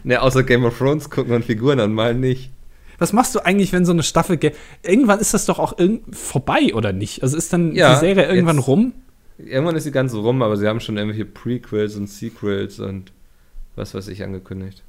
Ne, 0.04 0.22
außer 0.22 0.44
Game 0.44 0.64
of 0.64 0.78
Thrones 0.78 1.10
gucken 1.10 1.34
und 1.34 1.44
Figuren 1.44 1.80
anmalen 1.80 2.20
nicht. 2.20 2.52
Was 2.98 3.12
machst 3.12 3.34
du 3.34 3.44
eigentlich, 3.44 3.72
wenn 3.72 3.84
so 3.84 3.92
eine 3.92 4.02
Staffel. 4.02 4.36
ge- 4.36 4.52
Irgendwann 4.82 5.18
ist 5.20 5.34
das 5.34 5.46
doch 5.46 5.58
auch 5.58 5.74
vorbei, 6.12 6.74
oder 6.74 6.92
nicht? 6.92 7.22
Also 7.22 7.36
ist 7.36 7.52
dann 7.52 7.74
Ja, 7.74 7.94
die 7.94 8.00
Serie 8.00 8.26
irgendwann 8.26 8.56
jetzt- 8.56 8.68
rum? 8.68 8.92
Irgendwann 9.38 9.74
ist 9.76 9.82
sie 9.84 9.90
ganz 9.90 10.14
rum, 10.14 10.42
aber 10.42 10.56
sie 10.56 10.68
haben 10.68 10.78
schon 10.80 10.96
irgendwelche 10.96 11.24
Prequels 11.24 11.96
und 11.96 12.08
Sequels 12.08 12.78
und 12.78 13.10
was 13.76 13.92
weiß 13.94 14.06
ich 14.08 14.22
angekündigt. 14.22 14.82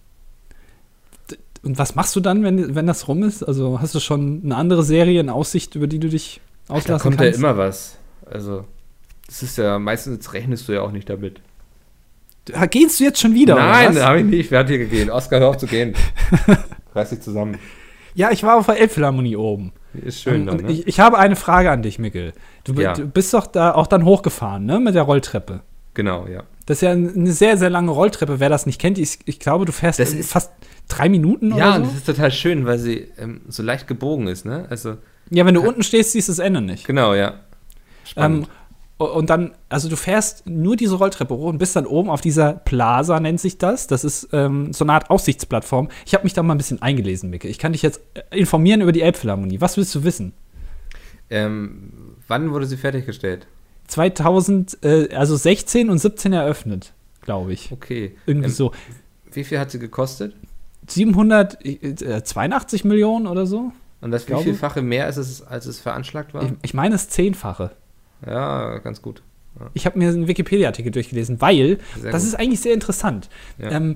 Und 1.64 1.80
was 1.80 1.96
machst 1.96 2.16
du 2.16 2.20
dann, 2.20 2.44
wenn, 2.44 2.76
wenn 2.76 2.86
das 2.86 3.08
rum 3.08 3.24
ist? 3.24 3.42
Also 3.42 3.82
hast 3.82 3.96
du 3.96 4.00
schon 4.00 4.42
eine 4.46 4.56
andere 4.56 4.84
Serie 4.84 5.20
in 5.20 5.30
Aussicht, 5.32 5.74
über 5.74 5.88
die 5.88 5.98
du 6.00 6.10
dich 6.10 6.42
Da 6.68 6.76
auslassen 6.76 7.02
kommt 7.02 7.20
ja 7.20 7.26
kannst? 7.26 7.40
immer 7.40 7.58
was. 7.58 7.98
Also, 8.30 8.66
das 9.26 9.42
ist 9.42 9.58
ja, 9.58 9.80
meistens 9.80 10.32
rechnest 10.34 10.68
du 10.68 10.74
ja 10.74 10.82
auch 10.82 10.92
nicht 10.92 11.10
damit. 11.10 11.42
Gehst 12.70 13.00
du 13.00 13.04
jetzt 13.06 13.20
schon 13.20 13.34
wieder? 13.34 13.56
Nein, 13.56 14.00
habe 14.00 14.20
ich 14.20 14.26
nicht. 14.26 14.52
Wer 14.52 14.60
hat 14.60 14.68
hier 14.68 14.78
gegeben? 14.78 15.10
Oscar, 15.10 15.40
hör 15.40 15.48
auf 15.50 15.58
zu 15.58 15.66
gehen. 15.66 15.96
Reiß 16.94 17.10
dich 17.10 17.22
zusammen. 17.22 17.58
Ja, 18.16 18.32
ich 18.32 18.44
war 18.44 18.58
auf 18.58 18.66
der 18.66 18.80
Elbphilharmonie 18.80 19.36
oben. 19.36 19.74
Ist 19.94 20.22
schön 20.24 20.44
Ähm, 20.44 20.50
und 20.50 20.64
ne? 20.64 20.72
ich, 20.72 20.88
ich 20.88 21.00
habe 21.00 21.18
eine 21.18 21.36
Frage 21.36 21.70
an 21.72 21.82
dich, 21.84 22.00
Mikkel. 22.00 22.34
Du, 22.64 22.74
Ja. 22.74 22.94
du 22.94 23.06
bist 23.08 23.34
doch 23.34 23.48
da 23.48 23.74
auch 23.74 23.88
dann 23.88 24.04
hochgefahren, 24.06 24.66
ne? 24.66 24.80
Mit 24.80 24.96
der 24.96 25.04
Rolltreppe. 25.04 25.62
Genau, 25.94 26.28
ja. 26.28 26.44
Das 26.66 26.78
ist 26.78 26.82
ja 26.82 26.92
eine 26.92 27.32
sehr, 27.32 27.58
sehr 27.58 27.70
lange 27.70 27.92
Rolltreppe. 27.92 28.40
Wer 28.40 28.50
das 28.50 28.66
nicht 28.66 28.82
kennt, 28.82 28.98
ich, 28.98 29.20
ich 29.26 29.40
glaube, 29.40 29.66
du 29.66 29.72
fährst 29.72 30.02
fast 30.26 30.52
drei 30.90 31.08
Minuten 31.10 31.56
Ja, 31.56 31.68
oder 31.70 31.76
und 31.78 31.84
so. 31.84 31.90
das 31.92 31.98
ist 32.00 32.06
total 32.08 32.32
schön, 32.32 32.66
weil 32.66 32.80
sie 32.80 33.08
ähm, 33.18 33.42
so 33.48 33.64
leicht 33.64 33.88
gebogen 33.88 34.28
ist, 34.28 34.46
ne? 34.46 34.66
Also, 34.70 34.98
Ja, 35.30 35.46
wenn 35.46 35.54
du 35.54 35.62
unten 35.62 35.84
stehst, 35.84 36.12
siehst 36.12 36.28
du 36.28 36.32
das 36.34 36.40
Ende 36.40 36.62
nicht. 36.62 36.86
genau, 36.88 37.14
ja. 37.14 37.36
Spannend. 38.04 38.46
Ähm, 38.48 38.52
und 38.98 39.30
dann, 39.30 39.54
also 39.70 39.90
du 39.90 39.98
fährst 39.98 40.48
nur 40.48 40.76
diese 40.78 40.96
Rolltreppe 40.96 41.36
hoch 41.36 41.48
und 41.50 41.58
bist 41.58 41.76
dann 41.76 41.86
oben 41.86 42.10
auf 42.10 42.22
dieser 42.22 42.54
Plaza, 42.54 43.20
nennt 43.20 43.42
sich 43.42 43.58
das. 43.58 43.88
Das 43.88 44.04
ist 44.06 44.30
ähm, 44.32 44.72
so 44.72 44.86
eine 44.86 44.94
Art 44.94 45.10
Aussichtsplattform. 45.10 45.90
Ich 46.06 46.14
habe 46.14 46.24
mich 46.24 46.34
da 46.34 46.44
mal 46.44 46.56
ein 46.56 46.58
bisschen 46.58 46.82
eingelesen, 46.82 47.30
Micke. 47.30 47.48
Ich 47.50 47.60
kann 47.60 47.74
dich 47.74 47.82
jetzt 47.82 48.00
äh, 48.14 48.22
informieren 48.40 48.80
über 48.82 48.92
die 48.94 49.02
Elbphilharmonie. 49.02 49.60
Was 49.60 49.76
willst 49.78 49.94
du 49.96 50.04
wissen? 50.04 50.34
ähm, 51.30 51.92
wann 52.28 52.52
wurde 52.52 52.68
sie 52.68 52.78
fertiggestellt? 52.78 53.48
2000, 53.88 54.78
äh, 54.84 55.10
also 55.16 55.36
16 55.36 55.90
und 55.90 55.98
17 56.00 56.34
eröffnet, 56.34 56.94
glaube 57.22 57.52
ich. 57.54 57.72
Okay. 57.72 58.16
Irgendwie 58.26 58.48
Ähm, 58.48 58.54
so. 58.54 58.72
Wie 59.32 59.44
viel 59.44 59.60
hat 59.60 59.72
sie 59.72 59.80
gekostet? 59.80 60.34
782 60.88 62.84
Millionen 62.86 63.28
oder 63.28 63.46
so? 63.46 63.72
Und 64.02 64.12
das 64.12 64.26
glaube- 64.26 64.44
wievielfache 64.46 64.82
mehr 64.82 65.08
ist 65.10 65.18
es, 65.18 65.42
als 65.42 65.66
es 65.66 65.80
veranschlagt 65.80 66.34
war? 66.34 66.44
Ich, 66.44 66.52
ich 66.62 66.74
meine, 66.74 66.96
es 66.96 67.10
zehnfache. 67.10 67.72
Ja, 68.26 68.78
ganz 68.80 69.02
gut. 69.02 69.22
Ich 69.74 69.86
habe 69.86 69.98
mir 69.98 70.10
einen 70.10 70.28
Wikipedia-Artikel 70.28 70.92
durchgelesen, 70.92 71.40
weil 71.40 71.80
Sehr 72.00 72.12
das 72.12 72.24
gut. 72.24 72.34
ist 72.34 72.36
eigentlich 72.40 72.60
sehr 72.60 72.74
interessant. 72.74 73.30
Ja. 73.58 73.72
Ähm, 73.72 73.94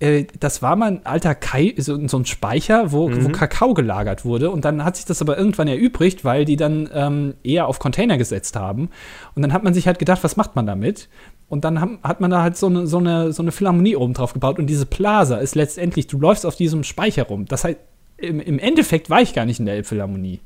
äh, 0.00 0.26
das 0.38 0.60
war 0.60 0.76
mal 0.76 0.86
ein 0.92 1.06
alter 1.06 1.34
Kai, 1.34 1.74
so, 1.78 2.06
so 2.08 2.18
ein 2.18 2.26
Speicher, 2.26 2.92
wo, 2.92 3.08
Mhm. 3.08 3.24
wo 3.24 3.28
Kakao 3.30 3.72
gelagert 3.72 4.26
wurde. 4.26 4.50
Und 4.50 4.66
dann 4.66 4.84
hat 4.84 4.96
sich 4.96 5.06
das 5.06 5.22
aber 5.22 5.38
irgendwann 5.38 5.66
erübrigt, 5.66 6.24
weil 6.26 6.44
die 6.44 6.56
dann 6.56 6.90
ähm, 6.92 7.34
eher 7.42 7.68
auf 7.68 7.78
Container 7.78 8.18
gesetzt 8.18 8.54
haben. 8.54 8.90
Und 9.34 9.40
dann 9.42 9.54
hat 9.54 9.64
man 9.64 9.72
sich 9.72 9.86
halt 9.86 9.98
gedacht, 9.98 10.22
was 10.22 10.36
macht 10.36 10.54
man 10.56 10.66
damit? 10.66 11.08
Und 11.48 11.64
dann 11.64 11.80
haben, 11.80 11.98
hat 12.02 12.20
man 12.20 12.30
da 12.30 12.42
halt 12.42 12.58
so 12.58 12.66
eine, 12.66 12.86
so, 12.86 12.98
eine, 12.98 13.32
so 13.32 13.42
eine 13.42 13.50
Philharmonie 13.50 13.96
oben 13.96 14.12
drauf 14.12 14.34
gebaut. 14.34 14.58
Und 14.58 14.66
diese 14.66 14.84
Plaza 14.84 15.38
ist 15.38 15.54
letztendlich, 15.54 16.06
du 16.06 16.18
läufst 16.20 16.44
auf 16.44 16.54
diesem 16.54 16.84
Speicher 16.84 17.22
rum. 17.24 17.46
Das 17.46 17.64
heißt, 17.64 17.78
im, 18.18 18.40
im 18.40 18.58
Endeffekt 18.58 19.08
war 19.08 19.22
ich 19.22 19.32
gar 19.32 19.46
nicht 19.46 19.58
in 19.58 19.64
der 19.64 19.76
Elbphilharmonie. 19.76 20.40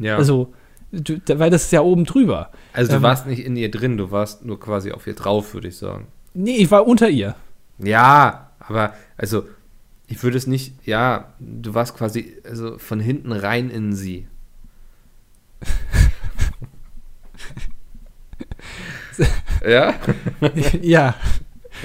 ja. 0.00 0.16
Also, 0.16 0.52
du, 0.92 1.20
weil 1.38 1.50
das 1.50 1.64
ist 1.64 1.72
ja 1.72 1.80
oben 1.80 2.04
drüber. 2.04 2.50
Also 2.72 2.90
du 2.92 2.96
Ähm, 2.98 3.02
warst 3.02 3.26
nicht 3.26 3.44
in 3.44 3.56
ihr 3.56 3.70
drin, 3.70 3.96
du 3.96 4.10
warst 4.10 4.44
nur 4.44 4.60
quasi 4.60 4.92
auf 4.92 5.06
ihr 5.06 5.14
drauf, 5.14 5.54
würde 5.54 5.68
ich 5.68 5.76
sagen. 5.76 6.06
Nee, 6.34 6.56
ich 6.56 6.70
war 6.70 6.86
unter 6.86 7.08
ihr. 7.08 7.34
Ja, 7.78 8.50
aber 8.60 8.94
also 9.16 9.44
ich 10.06 10.22
würde 10.22 10.36
es 10.36 10.46
nicht, 10.46 10.74
ja, 10.86 11.32
du 11.40 11.74
warst 11.74 11.96
quasi 11.96 12.36
also 12.44 12.78
von 12.78 13.00
hinten 13.00 13.32
rein 13.32 13.70
in 13.70 13.94
sie. 13.94 14.26
ja? 19.66 19.94
ja, 20.80 21.14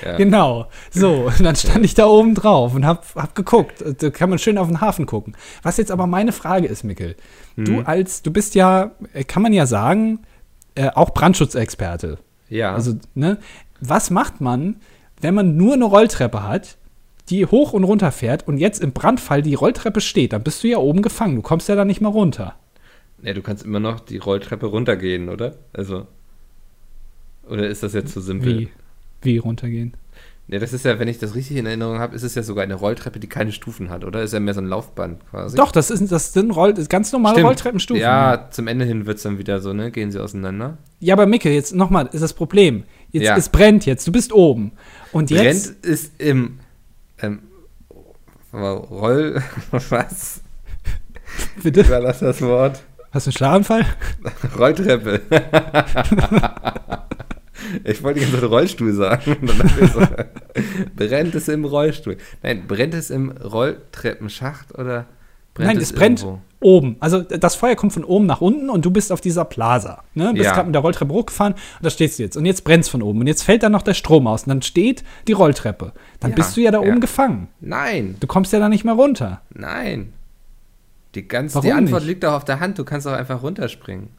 ja. 0.05 0.17
genau. 0.17 0.67
So, 0.91 1.11
und 1.37 1.43
dann 1.43 1.55
stand 1.55 1.83
ich 1.85 1.93
da 1.93 2.05
oben 2.07 2.35
drauf 2.35 2.73
und 2.75 2.85
hab, 2.85 3.05
hab 3.15 3.35
geguckt. 3.35 3.83
Da 3.99 4.09
kann 4.09 4.29
man 4.29 4.39
schön 4.39 4.57
auf 4.57 4.67
den 4.67 4.81
Hafen 4.81 5.05
gucken. 5.05 5.35
Was 5.63 5.77
jetzt 5.77 5.91
aber 5.91 6.07
meine 6.07 6.31
Frage 6.31 6.67
ist, 6.67 6.83
Mikkel, 6.83 7.15
du 7.55 7.71
Mhm. 7.73 7.83
als, 7.85 8.21
du 8.21 8.31
bist 8.31 8.55
ja, 8.55 8.91
äh, 9.13 9.23
kann 9.23 9.41
man 9.43 9.53
ja 9.53 9.65
sagen, 9.65 10.19
äh, 10.75 10.89
auch 10.93 11.11
Brandschutzexperte. 11.13 12.17
Ja. 12.49 12.73
Also, 12.73 12.93
ne, 13.15 13.37
was 13.81 14.09
macht 14.09 14.41
man, 14.41 14.77
wenn 15.21 15.33
man 15.33 15.57
nur 15.57 15.73
eine 15.73 15.85
Rolltreppe 15.85 16.43
hat, 16.43 16.77
die 17.29 17.45
hoch 17.45 17.73
und 17.73 17.83
runter 17.83 18.11
fährt 18.11 18.47
und 18.47 18.57
jetzt 18.57 18.81
im 18.81 18.93
Brandfall 18.93 19.41
die 19.41 19.55
Rolltreppe 19.55 19.99
steht? 20.01 20.33
Dann 20.33 20.43
bist 20.43 20.63
du 20.63 20.67
ja 20.67 20.77
oben 20.77 21.01
gefangen. 21.01 21.35
Du 21.35 21.41
kommst 21.41 21.67
ja 21.67 21.75
da 21.75 21.83
nicht 21.85 21.99
mal 22.01 22.09
runter. 22.09 22.55
ja, 23.23 23.33
du 23.33 23.41
kannst 23.41 23.65
immer 23.65 23.79
noch 23.79 23.99
die 23.99 24.17
Rolltreppe 24.17 24.67
runtergehen, 24.67 25.27
oder? 25.29 25.55
Also 25.73 26.05
oder 27.49 27.67
ist 27.67 27.81
das 27.83 27.93
jetzt 27.93 28.13
zu 28.13 28.21
simpel? 28.21 28.59
Wie? 28.59 28.69
Wie 29.21 29.37
runtergehen? 29.37 29.95
Ja, 30.49 30.59
das 30.59 30.71
ist 30.71 30.85
ja, 30.85 30.97
wenn 30.97 31.09
ich 31.09 31.19
das 31.19 31.35
richtig 31.35 31.57
in 31.57 31.65
Erinnerung 31.65 31.99
habe, 31.99 32.15
ist 32.15 32.23
es 32.23 32.33
ja 32.33 32.41
sogar 32.41 32.63
eine 32.63 32.75
Rolltreppe, 32.75 33.19
die 33.19 33.27
keine 33.27 33.51
Stufen 33.51 33.89
hat, 33.89 34.05
oder? 34.05 34.23
Ist 34.23 34.31
ja 34.31 34.39
mehr 34.39 34.53
so 34.53 34.61
ein 34.61 34.67
Laufband 34.67 35.19
quasi. 35.29 35.57
Doch, 35.57 35.73
das, 35.73 35.89
ist, 35.91 36.09
das 36.09 36.31
sind 36.31 36.51
Roll, 36.51 36.73
ganz 36.87 37.11
normale 37.11 37.35
Stimmt. 37.35 37.47
Rolltreppenstufen. 37.47 38.01
Ja, 38.01 38.47
zum 38.49 38.67
Ende 38.67 38.85
hin 38.85 39.05
wird 39.05 39.17
es 39.17 39.23
dann 39.23 39.39
wieder 39.39 39.59
so, 39.59 39.73
ne? 39.73 39.91
Gehen 39.91 40.09
sie 40.09 40.23
auseinander. 40.23 40.77
Ja, 41.01 41.15
aber 41.15 41.25
Micke, 41.25 41.53
jetzt 41.53 41.75
nochmal, 41.75 42.07
ist 42.13 42.21
das 42.21 42.33
Problem. 42.33 42.83
Jetzt, 43.11 43.25
Ja. 43.25 43.35
Es 43.35 43.49
brennt 43.49 43.85
jetzt, 43.85 44.07
du 44.07 44.13
bist 44.13 44.31
oben. 44.31 44.71
Und 45.11 45.31
jetzt, 45.31 45.81
Brennt 45.81 45.85
ist 45.85 46.21
im 46.21 46.59
ähm, 47.21 47.39
Roll. 48.53 49.43
Was? 49.89 50.41
bitte, 51.61 51.83
das 51.83 52.19
das 52.19 52.41
Wort? 52.41 52.81
Hast 53.11 53.27
du 53.27 53.29
einen 53.29 53.35
Schlaganfall? 53.35 53.85
Rolltreppe. 54.57 55.21
ich 57.83 58.03
wollte 58.03 58.19
jetzt 58.21 58.41
Rollstuhl 58.43 58.93
sagen. 58.93 59.37
Dann 59.41 59.57
dachte 59.57 59.85
ich 59.85 59.91
so, 59.91 59.99
brennt 60.95 61.35
es 61.35 61.47
im 61.47 61.65
Rollstuhl? 61.65 62.17
Nein, 62.43 62.63
brennt 62.67 62.93
es 62.93 63.09
im 63.09 63.31
Rolltreppenschacht 63.31 64.77
oder 64.77 65.05
brennt 65.53 65.67
Nein, 65.73 65.77
es, 65.77 65.93
brennt 65.93 66.19
irgendwo? 66.21 66.41
oben. 66.59 66.95
Also 66.99 67.21
das 67.21 67.55
Feuer 67.55 67.75
kommt 67.75 67.93
von 67.93 68.03
oben 68.03 68.25
nach 68.25 68.41
unten 68.41 68.69
und 68.69 68.85
du 68.85 68.91
bist 68.91 69.11
auf 69.11 69.21
dieser 69.21 69.45
Plaza. 69.45 70.03
Ne? 70.13 70.31
Bist 70.33 70.45
Ja. 70.45 70.53
gerade 70.53 70.67
mit 70.67 70.75
der 70.75 70.81
Rolltreppe 70.81 71.13
hochgefahren 71.13 71.53
und 71.53 71.59
da 71.85 71.89
stehst 71.89 72.17
du 72.19 72.23
jetzt. 72.23 72.35
Und 72.37 72.45
jetzt 72.45 72.63
brennt 72.63 72.83
es 72.83 72.89
von 72.89 73.01
oben. 73.01 73.19
Und 73.21 73.27
jetzt 73.27 73.43
fällt 73.43 73.63
dann 73.63 73.71
noch 73.71 73.81
der 73.83 73.93
Strom 73.93 74.27
aus. 74.27 74.43
Und 74.43 74.49
dann 74.49 74.61
steht 74.61 75.03
die 75.27 75.33
Rolltreppe. 75.33 75.93
Dann 76.19 76.31
Ja, 76.31 76.35
bist 76.35 76.55
du 76.57 76.61
ja 76.61 76.71
da 76.71 76.81
ja. 76.81 76.87
oben 76.89 76.99
gefangen. 76.99 77.47
Nein, 77.59 78.15
Du 78.19 78.27
kommst 78.27 78.53
ja 78.53 78.59
da 78.59 78.69
nicht 78.69 78.83
mehr 78.85 78.93
runter. 78.95 79.41
nein. 79.53 80.13
Die, 81.15 81.27
ganz, 81.27 81.55
Warum 81.55 81.65
die 81.65 81.73
Antwort 81.73 82.01
nicht? 82.01 82.09
liegt 82.09 82.23
doch 82.23 82.33
auf 82.33 82.45
der 82.45 82.59
Hand. 82.59 82.77
Du 82.77 82.83
kannst 82.83 83.07
auch 83.07 83.13
einfach 83.13 83.41
runterspringen. 83.41 84.09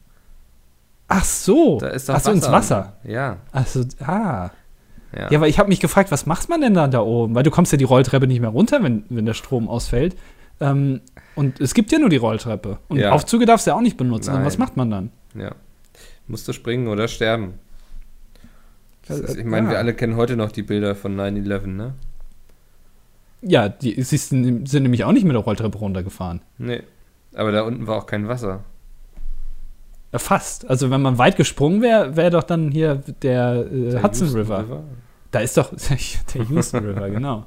Ach 1.09 1.25
so. 1.25 1.79
Da 1.81 1.89
ist 1.89 2.09
doch 2.09 2.15
Ach 2.15 2.21
so, 2.21 2.31
ins 2.33 2.51
Wasser. 2.51 2.97
Ja, 3.05 3.39
Ach 3.53 3.67
so, 3.67 3.81
ah. 4.05 4.51
ja. 5.17 5.31
Ja, 5.31 5.39
aber 5.39 5.49
ich 5.49 5.59
habe 5.59 5.69
mich 5.71 5.81
gefragt, 5.81 6.11
was 6.13 6.27
macht 6.27 6.49
man 6.51 6.61
denn 6.61 6.75
dann 6.75 6.91
da 6.91 7.01
oben? 7.01 7.35
Weil 7.35 7.43
du 7.43 7.51
kommst 7.51 7.73
ja 7.73 7.79
die 7.79 7.85
Rolltreppe 7.85 8.27
nicht 8.27 8.41
mehr 8.41 8.51
runter, 8.51 8.83
wenn, 8.83 9.05
wenn 9.09 9.25
der 9.27 9.35
Strom 9.35 9.69
ausfällt. 9.69 10.17
Ähm, 10.61 11.01
und 11.35 11.61
es 11.61 11.73
gibt 11.73 11.93
ja 11.93 11.99
nur 11.99 12.11
die 12.11 12.17
Rolltreppe. 12.17 12.79
Und 12.89 12.99
Ja. 12.99 13.13
Aufzüge 13.13 13.47
darfst 13.47 13.67
du 13.67 13.71
ja 13.71 13.77
auch 13.77 13.81
nicht 13.81 13.97
benutzen. 13.97 14.31
Und 14.31 14.37
Nein. 14.39 14.47
was 14.47 14.59
macht 14.59 14.77
man 14.77 14.91
dann? 14.91 15.11
ja. 15.35 15.53
Musst 16.31 16.47
du 16.47 16.53
springen 16.53 16.89
oder 16.89 17.09
sterben. 17.09 17.55
Das 19.07 19.19
ist, 19.19 19.37
Äh, 19.37 19.41
ich 19.41 19.47
meine, 19.47 19.69
ja. 19.69 19.71
wir 19.73 19.79
alle 19.79 19.95
kennen 19.95 20.17
heute 20.17 20.37
noch 20.37 20.53
die 20.53 20.63
Bilder 20.63 20.95
von 20.95 21.17
9-11, 21.19 21.67
ne? 21.69 21.95
Ja, 23.41 23.71
die 23.71 24.03
sie 24.03 24.17
sind, 24.19 24.69
sind 24.69 24.83
nämlich 24.83 25.05
auch 25.05 25.13
nicht 25.13 25.25
mit 25.25 25.35
der 25.35 25.41
Rolltreppe 25.43 25.79
runtergefahren. 25.79 26.43
Nee. 26.59 26.83
Aber 27.35 27.51
da 27.53 27.63
unten 27.63 27.87
war 27.87 27.97
auch 27.97 28.07
kein 28.07 28.29
Wasser. 28.29 28.61
Fast. 30.15 30.69
Also 30.71 30.91
wenn 30.91 31.03
man 31.03 31.19
weit 31.19 31.37
gesprungen 31.37 31.83
wäre, 31.83 32.17
wäre 32.17 32.31
doch 32.31 32.43
dann 32.43 32.71
hier 32.71 33.03
der, 33.23 33.67
äh, 33.71 33.91
Der 33.91 34.03
Hudson 34.03 34.29
Houston 34.29 34.41
River. 34.41 34.83
Da 35.31 35.41
ist 35.41 35.57
doch 35.57 35.71
der 36.35 36.43
Houston 36.45 36.85
River, 36.85 37.11
genau. 37.11 37.47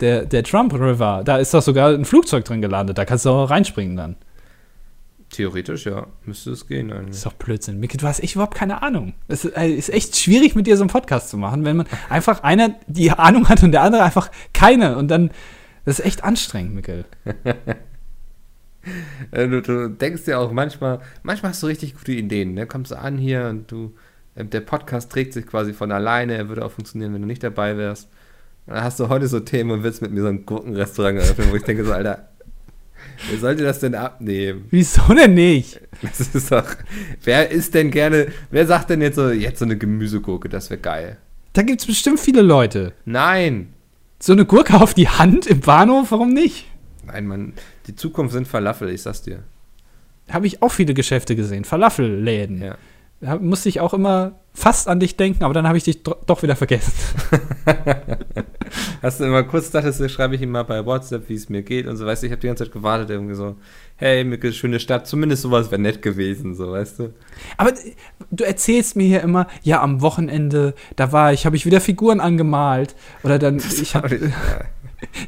Der, 0.00 0.26
der 0.26 0.42
Trump 0.42 0.74
River, 0.74 1.22
da 1.24 1.38
ist 1.38 1.54
doch 1.54 1.62
sogar 1.62 1.90
ein 1.94 2.04
Flugzeug 2.04 2.44
drin 2.44 2.60
gelandet. 2.60 2.98
Da 2.98 3.04
kannst 3.04 3.24
du 3.24 3.30
auch 3.30 3.48
reinspringen 3.48 3.96
dann. 3.96 4.16
Theoretisch, 5.30 5.86
ja. 5.86 6.06
Müsste 6.24 6.50
es 6.50 6.66
gehen 6.68 6.88
Das 6.88 6.98
eigentlich. 6.98 7.16
ist 7.16 7.26
doch 7.26 7.32
Blödsinn. 7.32 7.80
Micke, 7.80 7.96
du 7.96 8.06
hast 8.06 8.20
echt 8.22 8.34
überhaupt 8.34 8.54
keine 8.54 8.82
Ahnung. 8.82 9.14
Es 9.28 9.44
ist, 9.44 9.56
äh, 9.56 9.68
ist 9.68 9.88
echt 9.92 10.16
schwierig, 10.16 10.54
mit 10.54 10.66
dir 10.66 10.76
so 10.76 10.82
einen 10.82 10.90
Podcast 10.90 11.30
zu 11.30 11.36
machen, 11.38 11.64
wenn 11.64 11.76
man 11.78 11.86
einfach 12.10 12.42
einer 12.42 12.74
die 12.86 13.10
Ahnung 13.10 13.48
hat 13.48 13.62
und 13.62 13.72
der 13.72 13.82
andere 13.82 14.02
einfach 14.02 14.30
keine. 14.52 14.96
Und 14.96 15.08
dann, 15.08 15.30
das 15.84 15.98
ist 15.98 16.04
echt 16.04 16.24
anstrengend, 16.24 16.74
Mickel. 16.74 17.04
Äh, 19.30 19.48
Du, 19.48 19.60
du 19.62 19.88
denkst 19.90 20.24
dir 20.24 20.38
auch 20.38 20.52
manchmal, 20.52 21.00
manchmal 21.22 21.50
hast 21.52 21.62
du 21.62 21.66
richtig 21.66 21.94
gute 21.96 22.12
Ideen, 22.12 22.54
ne? 22.54 22.66
Kommst 22.66 22.92
du 22.92 22.98
an 22.98 23.18
hier 23.18 23.46
und 23.48 23.70
du, 23.70 23.94
äh, 24.34 24.44
der 24.44 24.60
Podcast 24.60 25.10
trägt 25.10 25.32
sich 25.32 25.46
quasi 25.46 25.72
von 25.72 25.90
alleine, 25.92 26.34
er 26.34 26.48
würde 26.48 26.64
auch 26.64 26.72
funktionieren, 26.72 27.14
wenn 27.14 27.22
du 27.22 27.26
nicht 27.26 27.42
dabei 27.42 27.76
wärst. 27.76 28.08
Und 28.66 28.74
dann 28.74 28.84
hast 28.84 28.98
du 29.00 29.08
heute 29.08 29.28
so 29.28 29.40
Themen 29.40 29.70
und 29.70 29.82
willst 29.82 30.02
mit 30.02 30.10
mir 30.12 30.22
so 30.22 30.28
ein 30.28 30.44
Gurkenrestaurant 30.46 31.18
eröffnen, 31.18 31.48
wo 31.50 31.56
ich 31.56 31.62
denke 31.62 31.84
so, 31.84 31.92
Alter, 31.92 32.28
wer 33.30 33.38
sollte 33.38 33.62
das 33.62 33.78
denn 33.80 33.94
abnehmen? 33.94 34.64
Wieso 34.70 35.02
denn 35.14 35.34
nicht? 35.34 35.80
Das 36.02 36.20
ist 36.20 36.52
doch, 36.52 36.66
wer 37.24 37.50
ist 37.50 37.74
denn 37.74 37.90
gerne, 37.90 38.26
wer 38.50 38.66
sagt 38.66 38.90
denn 38.90 39.00
jetzt 39.00 39.16
so, 39.16 39.30
jetzt 39.30 39.58
so 39.60 39.64
eine 39.64 39.78
Gemüsegurke, 39.78 40.48
das 40.48 40.68
wäre 40.70 40.80
geil. 40.80 41.16
Da 41.52 41.62
gibt 41.62 41.80
es 41.80 41.86
bestimmt 41.86 42.20
viele 42.20 42.42
Leute. 42.42 42.92
Nein, 43.06 43.68
So 44.18 44.32
eine 44.32 44.44
Gurke 44.44 44.74
auf 44.80 44.92
die 44.94 45.08
Hand 45.08 45.46
im 45.46 45.60
Bahnhof, 45.60 46.10
warum 46.10 46.32
nicht? 46.34 46.66
nein, 47.06 47.26
Mann, 47.28 47.52
die 47.86 47.94
Zukunft 47.94 48.32
sind 48.32 48.48
Falafel, 48.48 48.90
ich 48.90 49.02
sag's 49.02 49.22
dir. 49.22 49.42
Habe 50.28 50.46
ich 50.46 50.62
auch 50.62 50.72
viele 50.72 50.94
Geschäfte 50.94 51.36
gesehen, 51.36 51.64
Falafelläden. 51.64 52.62
Ja. 52.62 52.76
Da 53.20 53.36
musste 53.36 53.68
ich 53.68 53.80
auch 53.80 53.94
immer 53.94 54.32
fast 54.52 54.88
an 54.88 55.00
dich 55.00 55.16
denken, 55.16 55.44
aber 55.44 55.54
dann 55.54 55.66
habe 55.66 55.78
ich 55.78 55.84
dich 55.84 56.02
doch 56.02 56.42
wieder 56.42 56.56
vergessen. 56.56 56.92
Hast 59.02 59.20
du 59.20 59.24
immer 59.24 59.42
kurz 59.44 59.70
du, 59.70 60.08
schreibe 60.08 60.34
ich 60.34 60.42
ihm 60.42 60.50
mal 60.50 60.64
bei 60.64 60.84
WhatsApp, 60.84 61.28
wie 61.28 61.34
es 61.34 61.48
mir 61.48 61.62
geht 61.62 61.86
und 61.86 61.96
so, 61.96 62.04
weißt 62.04 62.22
du, 62.22 62.26
ich 62.26 62.32
habe 62.32 62.40
die 62.40 62.46
ganze 62.48 62.64
Zeit 62.64 62.72
gewartet, 62.72 63.10
irgendwie 63.10 63.34
so, 63.34 63.56
hey, 63.96 64.24
Mickel, 64.24 64.52
schöne 64.52 64.80
Stadt, 64.80 65.06
zumindest 65.06 65.42
sowas 65.42 65.70
wäre 65.70 65.80
nett 65.80 66.02
gewesen, 66.02 66.54
so, 66.54 66.72
weißt 66.72 66.98
du. 66.98 67.14
Aber 67.56 67.70
äh, 67.70 67.94
du 68.30 68.44
erzählst 68.44 68.96
mir 68.96 69.06
hier 69.06 69.22
immer, 69.22 69.46
ja, 69.62 69.82
am 69.82 70.00
Wochenende, 70.02 70.74
da 70.96 71.12
war 71.12 71.32
ich, 71.32 71.46
habe 71.46 71.56
ich 71.56 71.64
wieder 71.64 71.80
Figuren 71.80 72.20
angemalt. 72.20 72.96
Oder 73.22 73.38
dann, 73.38 73.56
ich 73.58 73.94
habe. 73.94 74.32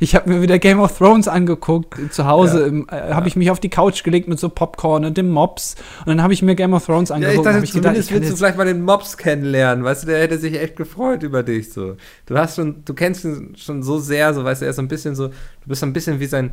Ich 0.00 0.14
hab 0.14 0.26
mir 0.26 0.40
wieder 0.42 0.58
Game 0.58 0.80
of 0.80 0.96
Thrones 0.96 1.28
angeguckt. 1.28 1.96
Zu 2.12 2.26
Hause 2.26 2.84
Ja. 2.90 3.10
äh, 3.10 3.12
habe 3.14 3.28
ich 3.28 3.36
mich 3.36 3.50
auf 3.50 3.60
die 3.60 3.68
Couch 3.68 4.02
gelegt 4.04 4.28
mit 4.28 4.38
so 4.38 4.48
Popcorn 4.48 5.04
und 5.04 5.16
dem 5.18 5.28
Mops. 5.30 5.74
Und 6.00 6.06
dann 6.08 6.22
habe 6.22 6.32
ich 6.32 6.42
mir 6.42 6.54
Game 6.54 6.72
of 6.72 6.86
Thrones 6.86 7.10
Ja, 7.10 7.16
angeguckt. 7.16 7.34
ich 7.34 7.38
und 7.38 7.44
dachte, 7.46 7.64
ich 7.64 7.72
gedacht, 7.72 7.82
zumindest 7.82 8.08
ich 8.10 8.14
kann 8.14 8.20
willst 8.22 8.32
du 8.32 8.36
vielleicht 8.36 8.56
mal 8.58 8.64
den 8.66 8.82
Mops 8.82 9.16
kennenlernen, 9.16 9.84
weißt 9.84 10.02
du, 10.04 10.06
der 10.08 10.20
hätte 10.20 10.38
sich 10.38 10.58
echt 10.58 10.76
gefreut 10.76 11.22
über 11.22 11.42
dich, 11.42 11.72
so. 11.72 11.96
Du 12.26 12.36
hast 12.38 12.56
schon, 12.56 12.82
du 12.84 12.94
kennst 12.94 13.24
ihn 13.24 13.54
schon 13.56 13.82
so 13.82 13.98
sehr, 13.98 14.32
so, 14.34 14.44
weißt 14.44 14.62
du, 14.62 14.66
er 14.66 14.70
ist 14.70 14.76
so 14.76 14.82
ein 14.82 14.88
bisschen 14.88 15.14
so, 15.14 15.28
du 15.28 15.34
bist 15.66 15.80
so 15.80 15.86
ein 15.86 15.92
bisschen 15.92 16.18
wie 16.20 16.26
sein 16.26 16.50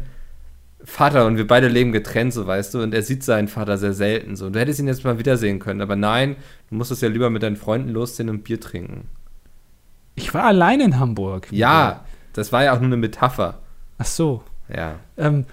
Vater 0.84 1.26
und 1.26 1.38
wir 1.38 1.47
beide 1.47 1.68
leben 1.68 1.91
getrennt, 1.93 2.34
so, 2.34 2.45
weißt 2.45 2.74
du, 2.76 2.82
und 2.84 2.93
er 2.93 3.01
sieht 3.01 3.24
seinen 3.24 3.47
Vater 3.47 3.78
sehr 3.78 3.93
selten, 3.93 4.36
so. 4.36 4.49
Du 4.49 4.59
hättest 4.59 4.80
ihn 4.80 4.88
jetzt 4.88 5.03
mal 5.03 5.18
wiedersehen 5.18 5.59
können, 5.59 5.82
aber 5.82 5.95
nein, 5.95 6.36
du 6.70 6.76
musstest 6.76 7.01
ja 7.01 7.07
lieber 7.07 7.30
mit 7.30 7.41
deinen 7.43 7.55
Freunden 7.55 7.89
losziehen 7.89 8.30
und 8.30 8.43
Bier 8.43 8.59
trinken. 8.59 9.07
ich 10.16 10.34
war 10.34 10.43
allein 10.43 10.82
in 10.82 10.99
Hamburg. 10.99 11.47
Ja, 11.51 12.05
das 12.38 12.52
war 12.52 12.64
ja 12.64 12.74
auch 12.74 12.80
nur 12.80 12.88
eine 12.88 12.98
Metapher. 12.98 13.60
Ach 13.98 14.06
so. 14.06 14.44
Ja. 14.74 14.96
Ähm, 15.18 15.46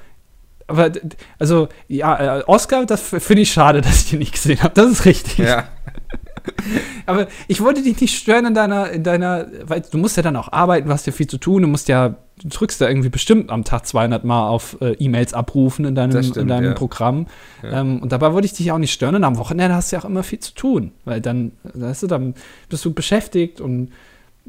aber, 0.67 0.91
also, 1.39 1.69
ja, 1.89 2.39
äh, 2.39 2.43
Oscar, 2.47 2.87
das 2.87 3.03
finde 3.03 3.43
ich 3.43 3.53
schade, 3.53 3.81
dass 3.83 4.05
ich 4.05 4.11
den 4.11 4.19
nicht 4.21 4.33
gesehen 4.33 4.63
habe. 4.63 4.75
Das 4.75 4.91
ist 4.91 5.05
richtig. 5.05 5.39
Ja. 5.39 5.65
Aber 7.07 7.29
ich 7.47 7.61
wollte 7.61 7.83
dich 7.83 8.01
nicht 8.01 8.17
stören 8.17 8.47
in 8.47 8.55
deiner, 8.55 8.91
in 8.91 9.05
deiner, 9.05 9.47
weil 9.65 9.83
du 9.89 9.99
musst 9.99 10.17
ja 10.17 10.25
dann 10.25 10.35
auch 10.35 10.51
arbeiten, 10.51 10.89
du 10.89 10.93
hast 10.93 11.07
ja 11.07 11.13
viel 11.13 11.29
zu 11.29 11.39
tun, 11.39 11.63
du 11.63 11.69
musst 11.69 11.89
ja, 11.89 12.17
du 12.43 12.49
drückst 12.49 12.81
ja 12.81 12.89
irgendwie 12.89 13.11
bestimmt 13.11 13.51
am 13.51 13.65
Tag 13.65 13.87
200 13.87 14.25
Mal 14.25 14.49
auf 14.49 14.77
äh, 14.81 14.95
E-Mails 14.95 15.35
abrufen 15.35 15.85
in 15.85 15.95
deinem, 15.95 16.21
stimmt, 16.21 16.37
in 16.37 16.49
deinem 16.49 16.71
ja. 16.71 16.75
Programm. 16.75 17.27
Ja. 17.63 17.81
Ähm, 17.81 18.01
und 18.03 18.11
dabei 18.11 18.33
wollte 18.33 18.47
ich 18.47 18.55
dich 18.55 18.73
auch 18.73 18.79
nicht 18.79 18.93
stören 18.93 19.15
und 19.15 19.25
am 19.25 19.39
Wochenende 19.39 19.75
hast 19.75 19.93
du 19.93 19.97
ja 19.97 20.03
auch 20.03 20.07
immer 20.07 20.23
viel 20.23 20.41
zu 20.41 20.55
tun, 20.55 20.93
weil 21.05 21.21
dann, 21.21 21.53
weißt 21.63 22.05
du, 22.05 22.07
dann 22.09 22.35
bist 22.69 22.85
du 22.85 22.93
beschäftigt 22.93 23.61
und 23.61 23.93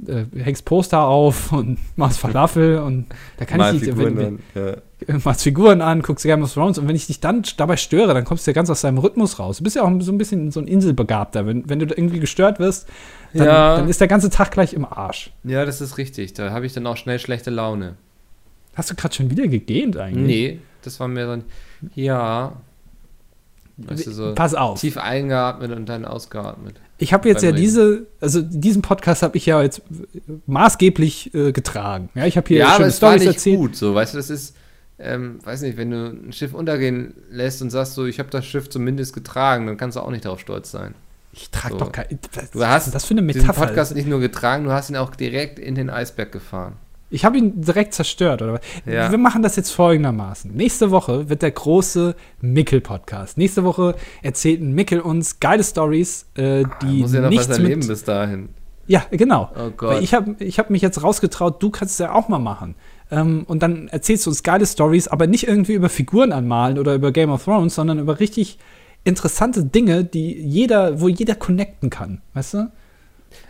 äh, 0.07 0.25
hängst 0.35 0.65
Poster 0.65 1.01
auf 1.03 1.51
und 1.51 1.77
machst 1.95 2.19
Falafel 2.19 2.79
und 2.79 3.05
da 3.37 3.45
kann 3.45 3.57
Mal 3.59 3.75
ich 3.75 3.81
nicht, 3.81 3.89
Figuren 3.91 4.17
wenn, 4.17 4.39
wenn, 4.55 4.75
dann, 4.75 4.81
ja. 5.07 5.19
machst 5.23 5.43
Figuren 5.43 5.81
an, 5.81 6.01
guckst 6.01 6.25
Game 6.25 6.43
of 6.43 6.53
Thrones 6.53 6.77
und 6.77 6.87
wenn 6.87 6.95
ich 6.95 7.07
dich 7.07 7.19
dann 7.19 7.43
dabei 7.57 7.77
störe, 7.77 8.13
dann 8.13 8.25
kommst 8.25 8.45
du 8.47 8.51
ja 8.51 8.55
ganz 8.55 8.69
aus 8.69 8.81
deinem 8.81 8.97
Rhythmus 8.97 9.39
raus. 9.39 9.57
Du 9.57 9.63
bist 9.63 9.75
ja 9.75 9.83
auch 9.83 9.91
so 10.01 10.11
ein 10.11 10.17
bisschen 10.17 10.51
so 10.51 10.59
ein 10.59 10.67
Inselbegabter. 10.67 11.45
Wenn, 11.45 11.69
wenn 11.69 11.79
du 11.79 11.87
da 11.87 11.95
irgendwie 11.95 12.19
gestört 12.19 12.59
wirst, 12.59 12.87
dann, 13.33 13.45
Ja. 13.47 13.75
dann 13.77 13.89
ist 13.89 14.01
der 14.01 14.07
ganze 14.07 14.29
Tag 14.29 14.51
gleich 14.51 14.73
im 14.73 14.85
Arsch. 14.85 15.31
ja, 15.43 15.65
das 15.65 15.81
ist 15.81 15.97
richtig. 15.97 16.33
Da 16.33 16.51
habe 16.51 16.65
ich 16.65 16.73
dann 16.73 16.87
auch 16.87 16.97
schnell 16.97 17.19
schlechte 17.19 17.49
Laune. 17.49 17.95
Hast 18.75 18.89
du 18.89 18.95
gerade 18.95 19.13
schon 19.13 19.29
wieder 19.29 19.47
gegähnt 19.47 19.97
eigentlich? 19.97 20.25
Nee, 20.25 20.59
das 20.81 20.99
war 20.99 21.07
mir 21.07 21.25
so 21.27 21.31
ein, 21.33 21.43
ja. 21.93 22.53
Weißt 23.77 24.07
du, 24.07 24.11
so 24.11 24.33
Pass 24.35 24.53
auf. 24.55 24.79
tief 24.81 24.97
eingeatmet 24.97 25.71
und 25.71 25.87
dann 25.87 26.05
ausgeatmet. 26.05 26.79
Ich 26.97 27.11
habe 27.13 27.27
jetzt 27.27 27.43
ja 27.43 27.51
diese, 27.51 28.07
also 28.21 28.41
diesen 28.41 28.81
Podcast 28.81 29.23
habe 29.23 29.35
ich 29.35 29.45
ja 29.45 29.61
jetzt 29.61 29.81
maßgeblich 30.45 31.33
äh, 31.33 31.51
getragen. 31.51 32.09
Ja, 32.15 32.25
ich 32.25 32.37
habe 32.37 32.47
hier 32.47 32.59
ja, 32.59 32.67
aber 32.67 32.75
schöne 32.75 32.87
es 32.89 33.01
war 33.01 33.09
Storys 33.11 33.21
nicht 33.21 33.35
erzählt. 33.35 33.57
gut, 33.57 33.75
so, 33.75 33.95
weißt 33.95 34.13
du, 34.13 34.17
das 34.17 34.29
ist, 34.29 34.55
ähm, 34.99 35.39
weiß 35.43 35.61
nicht, 35.63 35.77
wenn 35.77 35.91
du 35.91 36.09
ein 36.09 36.33
Schiff 36.33 36.53
untergehen 36.53 37.13
lässt 37.31 37.61
und 37.61 37.71
sagst 37.71 37.95
so, 37.95 38.05
ich 38.05 38.19
habe 38.19 38.29
das 38.29 38.45
Schiff 38.45 38.69
zumindest 38.69 39.13
getragen, 39.13 39.67
dann 39.67 39.77
kannst 39.77 39.97
du 39.97 40.01
auch 40.01 40.11
nicht 40.11 40.25
darauf 40.25 40.39
stolz 40.39 40.71
sein. 40.71 40.93
Ich 41.33 41.49
trage 41.49 41.73
So. 41.73 41.79
doch 41.79 41.91
kein. 41.91 42.05
Was 42.33 42.51
Du 42.51 42.65
hast 42.65 42.93
das 42.93 43.05
für 43.05 43.15
eine 43.15 43.23
Diesen 43.23 43.41
Metapher? 43.41 43.65
Podcast 43.65 43.95
nicht 43.95 44.07
nur 44.07 44.19
getragen, 44.19 44.63
du 44.63 44.71
hast 44.71 44.89
ihn 44.91 44.95
auch 44.95 45.15
direkt 45.15 45.57
in 45.57 45.73
den 45.75 45.89
Eisberg 45.89 46.31
gefahren. 46.31 46.73
Ich 47.13 47.25
habe 47.25 47.37
ihn 47.37 47.61
direkt 47.61 47.93
zerstört, 47.93 48.41
oder 48.41 48.53
was? 48.53 48.61
Ja. 48.91 49.11
Wir 49.11 49.19
machen 49.19 49.43
das 49.43 49.55
jetzt 49.55 49.69
folgendermaßen. 49.69 50.51
Nächste 50.51 50.89
Woche 50.89 51.29
wird 51.29 51.43
der 51.43 51.51
große 51.51 52.15
Mickel-Podcast. 52.41 53.37
Nächste 53.37 53.63
Woche 53.63 53.93
erzählt 54.23 54.61
Mickel 54.61 54.99
uns 54.99 55.39
geile 55.39 55.63
Stories, 55.63 56.25
äh, 56.35 56.63
die 56.81 57.01
Muss 57.01 57.13
ja 57.13 57.21
noch 57.21 57.27
was 57.27 57.29
nichts 57.29 57.47
erleben 57.49 57.79
mit. 57.81 57.87
bis 57.87 58.03
dahin. 58.03 58.49
Ja, 58.87 59.03
genau. 59.11 59.51
Oh 59.55 59.69
Gott. 59.77 59.89
Weil 59.91 60.03
ich 60.03 60.15
habe 60.15 60.35
ich 60.39 60.57
hab 60.57 60.71
mich 60.71 60.81
jetzt 60.81 61.03
rausgetraut, 61.03 61.61
du 61.61 61.69
kannst 61.69 61.93
es 61.93 61.99
ja 61.99 62.13
auch 62.13 62.29
mal 62.29 62.39
machen. 62.39 62.73
Ähm, 63.11 63.43
und 63.47 63.61
dann 63.61 63.89
erzählst 63.89 64.25
du 64.25 64.31
uns 64.31 64.41
geile 64.41 64.65
Stories, 64.65 65.07
aber 65.07 65.27
nicht 65.27 65.47
irgendwie 65.47 65.73
über 65.73 65.89
Figuren 65.89 66.31
anmalen 66.31 66.79
oder 66.79 66.95
über 66.95 67.11
Game 67.11 67.29
of 67.29 67.43
Thrones, 67.45 67.75
sondern 67.75 67.99
über 67.99 68.19
richtig 68.19 68.57
interessante 69.03 69.63
Dinge, 69.63 70.03
die 70.03 70.33
jeder, 70.41 70.99
wo 70.99 71.09
jeder 71.09 71.35
connecten 71.35 71.91
kann. 71.91 72.21
Weißt 72.33 72.55
du? 72.55 72.71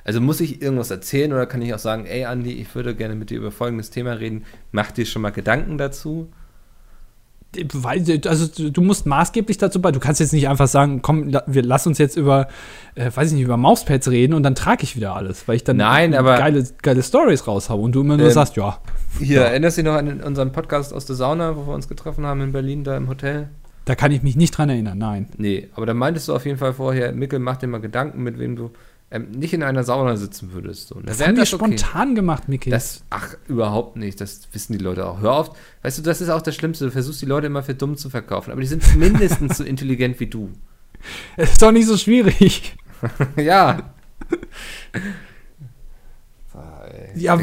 Also 0.04 0.22
muss 0.22 0.40
ich 0.42 0.62
irgendwas 0.62 0.92
erzählen 0.92 1.32
oder 1.34 1.46
kann 1.46 1.62
ich 1.62 1.74
auch 1.74 1.80
sagen, 1.80 2.06
ey 2.06 2.26
Andi, 2.26 2.52
ich 2.54 2.74
würde 2.76 2.96
gerne 2.96 3.16
mit 3.16 3.30
dir 3.30 3.38
über 3.38 3.52
folgendes 3.52 3.90
Thema 3.90 4.14
reden. 4.14 4.44
Mach 4.72 4.92
dir 4.92 5.06
schon 5.06 5.22
mal 5.22 5.32
Gedanken 5.32 5.78
dazu. 5.78 6.30
Also 7.86 8.48
du 8.72 8.82
musst 8.82 9.06
maßgeblich 9.06 9.60
dazu 9.60 9.80
bei. 9.80 9.92
Du 9.92 10.00
kannst 10.00 10.20
jetzt 10.20 10.34
nicht 10.34 10.50
einfach 10.50 10.68
sagen, 10.68 11.04
komm, 11.04 11.32
wir 11.46 11.62
lass 11.62 11.86
uns 11.86 12.00
jetzt 12.00 12.18
über, 12.18 12.48
äh, 12.96 13.12
weiß 13.14 13.28
ich 13.28 13.34
nicht, 13.36 13.44
über 13.44 13.58
Mauspads 13.58 14.10
reden 14.10 14.34
und 14.34 14.42
dann 14.42 14.56
trage 14.56 14.82
ich 14.82 14.96
wieder 14.96 15.16
alles, 15.16 15.48
weil 15.48 15.58
ich 15.58 15.64
dann 15.64 15.78
Nein, 15.78 16.16
aber- 16.16 16.38
geile, 16.38 16.68
geile 16.82 17.04
Stories 17.04 17.46
raushaue 17.46 17.80
und 17.80 17.92
du 17.94 18.02
immer 18.02 18.18
nur 18.18 18.26
Ähm, 18.28 18.34
sagst, 18.34 18.56
ja, 18.56 18.80
Hier, 19.20 19.42
Ja. 19.42 19.44
erinnerst 19.44 19.78
du 19.78 19.84
dich 19.84 19.92
noch 19.92 19.98
an 20.00 20.22
unseren 20.22 20.52
Podcast 20.52 20.92
aus 20.94 21.06
der 21.06 21.16
Sauna, 21.16 21.56
wo 21.56 21.68
wir 21.68 21.76
uns 21.76 21.88
getroffen 21.88 22.26
haben 22.26 22.42
in 22.42 22.52
Berlin, 22.54 22.84
da 22.84 22.98
im 22.98 23.08
Hotel? 23.08 23.50
Da 23.86 23.94
kann 23.94 24.12
ich 24.12 24.24
mich 24.24 24.36
nicht 24.36 24.58
dran 24.58 24.70
erinnern, 24.70 24.98
nein. 24.98 25.28
Nee, 25.38 25.70
aber 25.76 25.86
da 25.86 25.94
meintest 25.94 26.30
du 26.30 26.34
auf 26.34 26.48
jeden 26.48 26.58
Fall 26.58 26.74
vorher, 26.74 27.12
Mickel, 27.12 27.38
mach 27.38 27.58
dir 27.58 27.68
mal 27.68 27.82
Gedanken, 27.82 28.24
mit 28.24 28.40
wem 28.40 28.56
du 28.56 28.72
ähm, 29.14 29.30
nicht 29.30 29.53
in 29.53 29.61
einer 29.61 29.84
Sauna 29.84 30.16
sitzen 30.16 30.53
würdest. 30.53 30.88
So. 30.88 30.99
Das 30.99 31.20
Wär 31.20 31.28
haben 31.28 31.36
wir 31.36 31.43
okay. 31.43 31.55
spontan 31.55 32.16
gemacht, 32.16 32.49
Mickel. 32.49 32.72
Das, 32.72 33.03
ach, 33.11 33.36
überhaupt 33.47 33.95
nicht. 33.95 34.20
Das 34.20 34.47
wissen 34.53 34.76
die 34.76 34.84
Leute 34.84 35.05
auch. 35.05 35.22
Hör 35.22 35.34
auf. 35.34 35.55
Weißt 35.84 35.99
du, 35.99 36.01
das 36.01 36.20
ist 36.20 36.30
auch 36.30 36.41
das 36.41 36.55
Schlimmste. 36.55 36.86
Du 36.86 36.91
versuchst 36.91 37.22
die 37.22 37.28
Leute 37.28 37.45
immer 37.45 37.61
für 37.61 37.76
dumm 37.76 37.95
zu 37.95 38.09
verkaufen. 38.09 38.51
Aber 38.51 38.59
die 38.59 38.66
sind 38.66 38.95
mindestens 38.97 39.57
so 39.57 39.64
intelligent 39.64 40.20
wie 40.20 40.26
du. 40.26 40.49
ist 41.38 41.61
doch 41.61 41.72
nicht 41.72 41.86
so 41.86 41.95
schwierig. 41.95 42.76
ja. 43.36 43.93
Ja, 47.16 47.38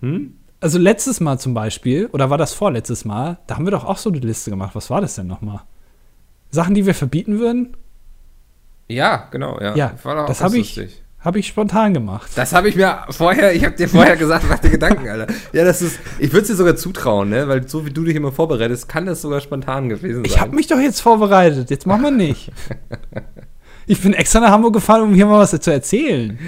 hm? 0.00 0.34
also 0.60 0.78
letztes 0.78 1.20
Mal 1.20 1.38
zum 1.38 1.54
Beispiel, 1.54 2.06
oder 2.06 2.30
war 2.30 2.38
das 2.38 2.52
vorletztes 2.52 3.04
Mal, 3.04 3.38
da 3.46 3.54
haben 3.54 3.64
wir 3.64 3.70
doch 3.70 3.84
auch 3.84 3.98
so 3.98 4.10
eine 4.10 4.18
Liste 4.18 4.50
gemacht. 4.50 4.74
Was 4.74 4.90
war 4.90 5.00
das 5.00 5.14
denn 5.14 5.28
nochmal? 5.28 5.60
Sachen, 6.50 6.74
die 6.74 6.84
wir 6.84 6.94
verbieten 6.94 7.38
würden, 7.38 7.76
Ja, 8.88 9.28
genau. 9.30 9.58
Ja, 9.60 9.74
Ja, 9.74 9.92
das 10.26 10.42
habe 10.42 10.58
ich- 10.58 11.02
habe 11.20 11.38
ich 11.38 11.46
spontan 11.46 11.94
gemacht. 11.94 12.30
Das 12.34 12.52
habe 12.52 12.68
ich 12.68 12.74
mir 12.74 12.98
vorher, 13.10 13.54
ich 13.54 13.64
habe 13.64 13.76
dir 13.76 13.88
vorher 13.88 14.16
gesagt, 14.16 14.44
mach 14.48 14.58
dir 14.58 14.70
Gedanken, 14.70 15.08
Alter. 15.08 15.32
Ja, 15.52 15.64
das 15.64 15.80
ist, 15.80 16.00
ich 16.18 16.32
würde 16.32 16.42
es 16.42 16.48
dir 16.48 16.56
sogar 16.56 16.74
zutrauen, 16.74 17.28
ne? 17.30 17.46
Weil 17.46 17.68
so 17.68 17.86
wie 17.86 17.90
du 17.90 18.02
dich 18.04 18.16
immer 18.16 18.32
vorbereitest, 18.32 18.88
kann 18.88 19.06
das 19.06 19.22
sogar 19.22 19.40
spontan 19.40 19.88
gewesen 19.88 20.16
sein. 20.16 20.24
Ich 20.24 20.40
habe 20.40 20.54
mich 20.56 20.66
doch 20.66 20.80
jetzt 20.80 21.00
vorbereitet. 21.00 21.70
Jetzt 21.70 21.86
machen 21.86 22.02
wir 22.02 22.10
nicht. 22.10 22.50
ich 23.86 24.00
bin 24.02 24.14
extra 24.14 24.40
nach 24.40 24.50
Hamburg 24.50 24.74
gefahren, 24.74 25.02
um 25.02 25.14
hier 25.14 25.26
mal 25.26 25.38
was 25.38 25.50
zu 25.60 25.70
erzählen. 25.72 26.38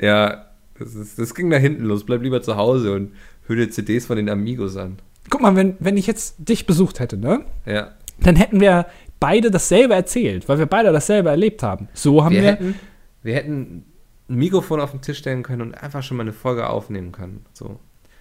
Ja, 0.00 0.46
das, 0.78 0.94
ist, 0.94 1.18
das 1.18 1.34
ging 1.34 1.50
da 1.50 1.58
hinten 1.58 1.84
los. 1.84 2.04
Bleib 2.04 2.22
lieber 2.22 2.40
zu 2.42 2.56
Hause 2.56 2.94
und 2.94 3.12
hör 3.46 3.56
dir 3.56 3.70
CDs 3.70 4.06
von 4.06 4.16
den 4.16 4.30
Amigos 4.30 4.76
an. 4.78 4.96
Guck 5.30 5.42
mal, 5.42 5.54
wenn, 5.56 5.76
wenn 5.78 5.96
ich 5.98 6.06
jetzt 6.06 6.36
dich 6.38 6.66
besucht 6.66 7.00
hätte, 7.00 7.16
ne? 7.18 7.42
Ja. 7.66 7.88
Dann 8.20 8.36
hätten 8.36 8.60
wir 8.60 8.86
beide 9.22 9.50
dasselbe 9.50 9.94
erzählt, 9.94 10.48
weil 10.48 10.58
wir 10.58 10.66
beide 10.66 10.92
dasselbe 10.92 11.30
erlebt 11.30 11.62
haben. 11.62 11.88
So 11.94 12.22
haben 12.24 12.34
Wir, 12.34 12.42
wir. 12.42 12.50
hätten, 12.52 12.74
wir 13.22 13.34
hätten 13.34 13.84
ein 14.28 14.34
Mikrofon 14.36 14.80
auf 14.80 14.90
den 14.90 15.00
Tisch 15.00 15.18
stellen 15.18 15.42
können 15.42 15.62
und 15.62 15.74
einfach 15.74 16.02
schon 16.02 16.16
mal 16.16 16.22
eine 16.24 16.32
Folge 16.32 16.68
aufnehmen 16.68 17.12
können. 17.12 17.44
So. 17.52 17.78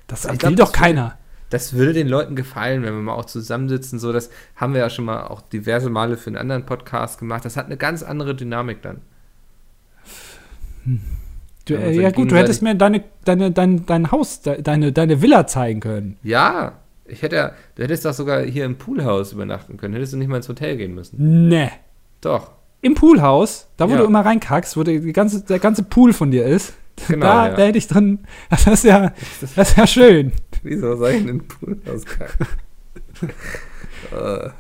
das 0.08 0.26
ich 0.26 0.32
will 0.32 0.38
glaub, 0.38 0.56
doch 0.56 0.72
das- 0.72 0.74
keiner. 0.74 1.18
Das 1.50 1.74
würde 1.74 1.92
den 1.92 2.08
Leuten 2.08 2.38
gefallen, 2.38 2.82
wenn 2.84 2.94
wir 2.94 3.02
mal 3.02 3.14
auch 3.16 3.26
zusammensitzen. 3.26 4.00
So, 4.00 4.14
das 4.14 4.30
haben 4.56 4.74
wir 4.74 4.80
ja 4.80 4.90
schon 4.90 5.04
mal 5.04 5.24
auch 5.28 5.42
diverse 5.42 5.90
Male 5.90 6.16
für 6.16 6.28
einen 6.30 6.38
anderen 6.38 6.66
Podcast 6.66 7.20
gemacht. 7.20 7.44
Das 7.44 7.58
hat 7.58 7.66
eine 7.66 7.76
ganz 7.76 8.04
andere 8.04 8.36
Dynamik 8.36 8.82
dann. 8.82 9.02
Du, 11.66 11.76
äh, 11.76 11.92
ja 11.92 12.04
dann 12.04 12.14
gut, 12.14 12.32
du 12.32 12.38
hättest 12.38 12.62
mir 12.62 12.74
deine, 12.76 13.04
deine, 13.26 13.52
dein, 13.52 13.86
dein 13.86 14.12
Haus, 14.12 14.42
de- 14.42 14.62
deine, 14.62 14.94
deine 14.94 15.22
Villa 15.22 15.46
zeigen 15.46 15.80
können. 15.82 16.18
Ja, 16.24 16.80
ich 17.12 17.22
hätte 17.22 17.36
ja, 17.36 17.52
du 17.76 17.84
hättest 17.84 18.06
doch 18.06 18.14
sogar 18.14 18.42
hier 18.42 18.66
im 18.66 18.78
Poolhaus 18.78 19.34
übernachten 19.34 19.78
können. 19.78 19.94
Hättest 19.94 20.14
du 20.14 20.18
nicht 20.18 20.28
mal 20.30 20.38
ins 20.38 20.50
Hotel 20.50 20.78
gehen 20.78 20.94
müssen. 20.96 21.48
Ne. 21.50 21.72
Doch. 22.22 22.52
Im 22.82 22.96
Poolhaus, 22.96 23.68
da 23.78 23.88
wo 23.90 23.94
Ja. 23.94 24.00
du 24.00 24.06
immer 24.06 24.26
reinkackst, 24.26 24.76
wo 24.78 24.84
die 24.84 25.14
ganze, 25.14 25.44
der 25.44 25.60
ganze 25.60 25.84
Pool 25.84 26.14
von 26.14 26.32
dir 26.32 26.46
ist, 26.46 26.74
Genau, 27.08 27.26
da, 27.26 27.48
ja. 27.48 27.56
da 27.56 27.64
hätte 27.64 27.78
ich 27.78 27.88
drin. 27.88 28.20
Das 28.50 28.68
ist 28.68 28.84
ja, 28.84 29.14
das 29.42 29.70
ist 29.70 29.78
ja 29.78 29.88
schön. 29.88 30.32
Wieso 30.64 30.96
soll 30.96 31.12
ich 31.12 31.22
in 31.22 31.28
den 31.28 31.48
Poolhaus 31.48 32.06
kacken? 32.06 32.48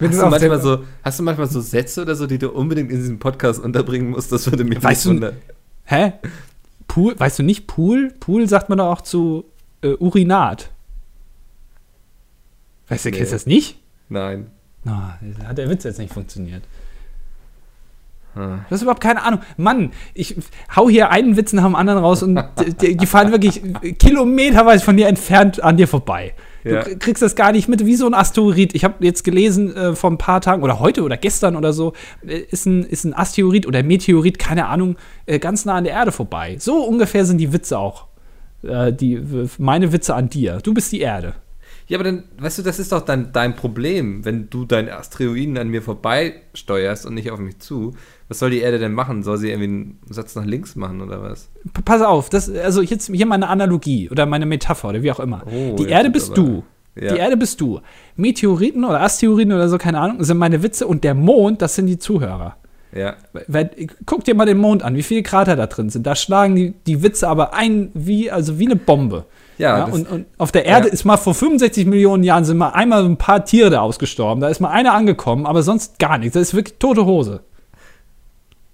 Hast 0.00 0.18
du 0.20 0.26
manchmal 0.26 0.60
so, 0.60 0.84
hast 1.02 1.18
du 1.18 1.22
manchmal 1.22 1.46
so 1.46 1.60
Sätze 1.60 2.02
oder 2.02 2.14
so, 2.14 2.26
die 2.26 2.38
du 2.38 2.50
unbedingt 2.50 2.90
in 2.90 2.98
diesem 2.98 3.18
Podcast 3.18 3.62
unterbringen 3.62 4.10
musst? 4.10 4.30
Das 4.32 4.50
würde 4.50 4.64
mich 4.64 4.82
Weißt 4.82 5.06
wundern. 5.06 5.36
Hä? 5.84 6.12
Pool, 6.88 7.18
weißt 7.18 7.38
du 7.38 7.42
nicht 7.42 7.66
Pool? 7.66 8.12
Pool 8.20 8.48
sagt 8.48 8.68
man 8.68 8.78
doch 8.78 8.86
auch 8.88 9.00
zu 9.00 9.44
äh, 9.82 9.94
Urinat. 9.94 10.70
Weißt 12.90 13.04
du, 13.06 13.10
Nee. 13.10 13.16
kennst 13.16 13.32
du 13.32 13.36
das 13.36 13.46
nicht? 13.46 13.78
Nein. 14.08 14.48
Na, 14.84 15.18
hat 15.46 15.58
der 15.58 15.68
Witz 15.70 15.84
jetzt 15.84 15.98
nicht 15.98 16.12
funktioniert. 16.12 16.62
Hm. 18.34 18.60
Du 18.68 18.74
hast 18.74 18.82
überhaupt 18.82 19.02
keine 19.02 19.22
Ahnung. 19.22 19.40
Mann, 19.56 19.90
ich 20.14 20.36
hau 20.76 20.88
hier 20.88 21.10
einen 21.10 21.36
Witz 21.36 21.52
nach 21.52 21.64
dem 21.64 21.74
anderen 21.74 21.98
raus 22.02 22.22
und 22.22 22.40
die, 22.80 22.96
die 22.96 23.06
fahren 23.06 23.32
wirklich 23.32 23.60
kilometerweit 23.98 24.82
von 24.82 24.96
dir 24.96 25.08
entfernt 25.08 25.62
an 25.62 25.76
dir 25.76 25.88
vorbei. 25.88 26.34
Ja. 26.62 26.84
Du 26.84 26.96
kriegst 26.98 27.22
das 27.22 27.34
gar 27.34 27.52
nicht 27.52 27.68
mit, 27.68 27.84
wie 27.86 27.96
so 27.96 28.06
ein 28.06 28.14
Asteroid. 28.14 28.74
Ich 28.74 28.84
habe 28.84 29.04
jetzt 29.04 29.24
gelesen 29.24 29.74
äh, 29.74 29.94
vor 29.96 30.10
ein 30.10 30.18
paar 30.18 30.40
Tagen 30.40 30.62
oder 30.62 30.78
heute 30.78 31.02
oder 31.02 31.16
gestern 31.16 31.56
oder 31.56 31.72
so, 31.72 31.94
äh, 32.24 32.38
ist, 32.38 32.66
ein, 32.66 32.84
ist 32.84 33.04
ein 33.04 33.14
Asteroid 33.14 33.66
oder 33.66 33.82
Meteorit, 33.82 34.38
keine 34.38 34.66
Ahnung, 34.66 34.96
äh, 35.26 35.38
ganz 35.38 35.64
nah 35.64 35.74
an 35.74 35.84
der 35.84 35.94
Erde 35.94 36.12
vorbei. 36.12 36.56
So 36.58 36.84
ungefähr 36.84 37.24
sind 37.24 37.38
die 37.38 37.52
Witze 37.52 37.78
auch. 37.78 38.06
Äh, 38.62 38.92
die, 38.92 39.20
meine 39.58 39.92
Witze 39.92 40.14
an 40.14 40.28
dir. 40.28 40.58
Du 40.62 40.72
bist 40.74 40.92
die 40.92 41.00
Erde. 41.00 41.34
Ja, 41.90 41.98
aber 41.98 42.04
dann, 42.04 42.22
weißt 42.38 42.58
du, 42.58 42.62
das 42.62 42.78
ist 42.78 42.92
doch 42.92 43.00
dann 43.02 43.32
dein 43.32 43.56
Problem, 43.56 44.24
wenn 44.24 44.48
du 44.48 44.64
deinen 44.64 44.88
Asteroiden 44.90 45.58
an 45.58 45.68
mir 45.68 45.82
vorbeisteuerst 45.82 47.04
und 47.04 47.14
nicht 47.14 47.30
auf 47.32 47.40
mich 47.40 47.58
zu. 47.58 47.94
Was 48.28 48.38
soll 48.38 48.50
die 48.50 48.60
Erde 48.60 48.78
denn 48.78 48.92
machen? 48.92 49.22
Soll 49.24 49.38
sie 49.38 49.48
irgendwie 49.50 49.66
einen 49.68 49.98
Satz 50.08 50.36
nach 50.36 50.44
links 50.44 50.76
machen 50.76 51.00
oder 51.00 51.20
was? 51.20 51.50
P- 51.72 51.82
Pass 51.84 52.00
auf, 52.02 52.30
das, 52.30 52.48
also 52.48 52.80
jetzt 52.80 53.10
hier 53.12 53.26
meine 53.26 53.48
Analogie 53.48 54.08
oder 54.08 54.24
meine 54.24 54.46
Metapher 54.46 54.90
oder 54.90 55.02
wie 55.02 55.10
auch 55.10 55.18
immer. 55.18 55.42
Oh, 55.52 55.74
die 55.76 55.86
Erde 55.88 56.10
bist 56.10 56.28
aber- 56.30 56.36
du. 56.36 56.64
Ja. 56.94 57.12
Die 57.12 57.18
Erde 57.18 57.36
bist 57.36 57.60
du. 57.60 57.80
Meteoriten 58.16 58.84
oder 58.84 59.00
Asteroiden 59.00 59.52
oder 59.52 59.68
so, 59.68 59.78
keine 59.78 59.98
Ahnung, 60.00 60.22
sind 60.22 60.38
meine 60.38 60.62
Witze 60.62 60.86
und 60.86 61.02
der 61.04 61.14
Mond, 61.14 61.60
das 61.62 61.74
sind 61.76 61.86
die 61.86 61.98
Zuhörer. 61.98 62.56
Ja. 62.94 63.14
Weil, 63.46 63.70
guck 64.06 64.24
dir 64.24 64.34
mal 64.34 64.44
den 64.46 64.58
Mond 64.58 64.82
an, 64.82 64.96
wie 64.96 65.02
viele 65.04 65.22
Krater 65.22 65.54
da 65.56 65.66
drin 65.66 65.90
sind. 65.90 66.06
Da 66.06 66.16
schlagen 66.16 66.56
die, 66.56 66.74
die 66.86 67.02
Witze 67.02 67.28
aber 67.28 67.54
ein 67.54 67.90
wie, 67.94 68.30
also 68.30 68.58
wie 68.58 68.66
eine 68.66 68.76
Bombe. 68.76 69.24
Ja, 69.60 69.78
Ja, 69.78 69.84
und, 69.84 70.08
und 70.08 70.26
auf 70.38 70.52
der 70.52 70.64
Erde 70.66 70.88
ja. 70.88 70.92
ist 70.92 71.04
mal 71.04 71.16
vor 71.16 71.34
65 71.34 71.86
Millionen 71.86 72.22
Jahren 72.22 72.44
sind 72.44 72.58
mal 72.58 72.70
einmal 72.70 73.04
ein 73.04 73.16
paar 73.18 73.44
Tiere 73.44 73.70
da 73.70 73.80
ausgestorben. 73.80 74.40
Da 74.40 74.48
ist 74.48 74.60
mal 74.60 74.70
einer 74.70 74.94
angekommen, 74.94 75.46
aber 75.46 75.62
sonst 75.62 75.98
gar 75.98 76.18
nichts. 76.18 76.34
Das 76.34 76.48
ist 76.48 76.54
wirklich 76.54 76.78
tote 76.78 77.04
Hose. 77.06 77.40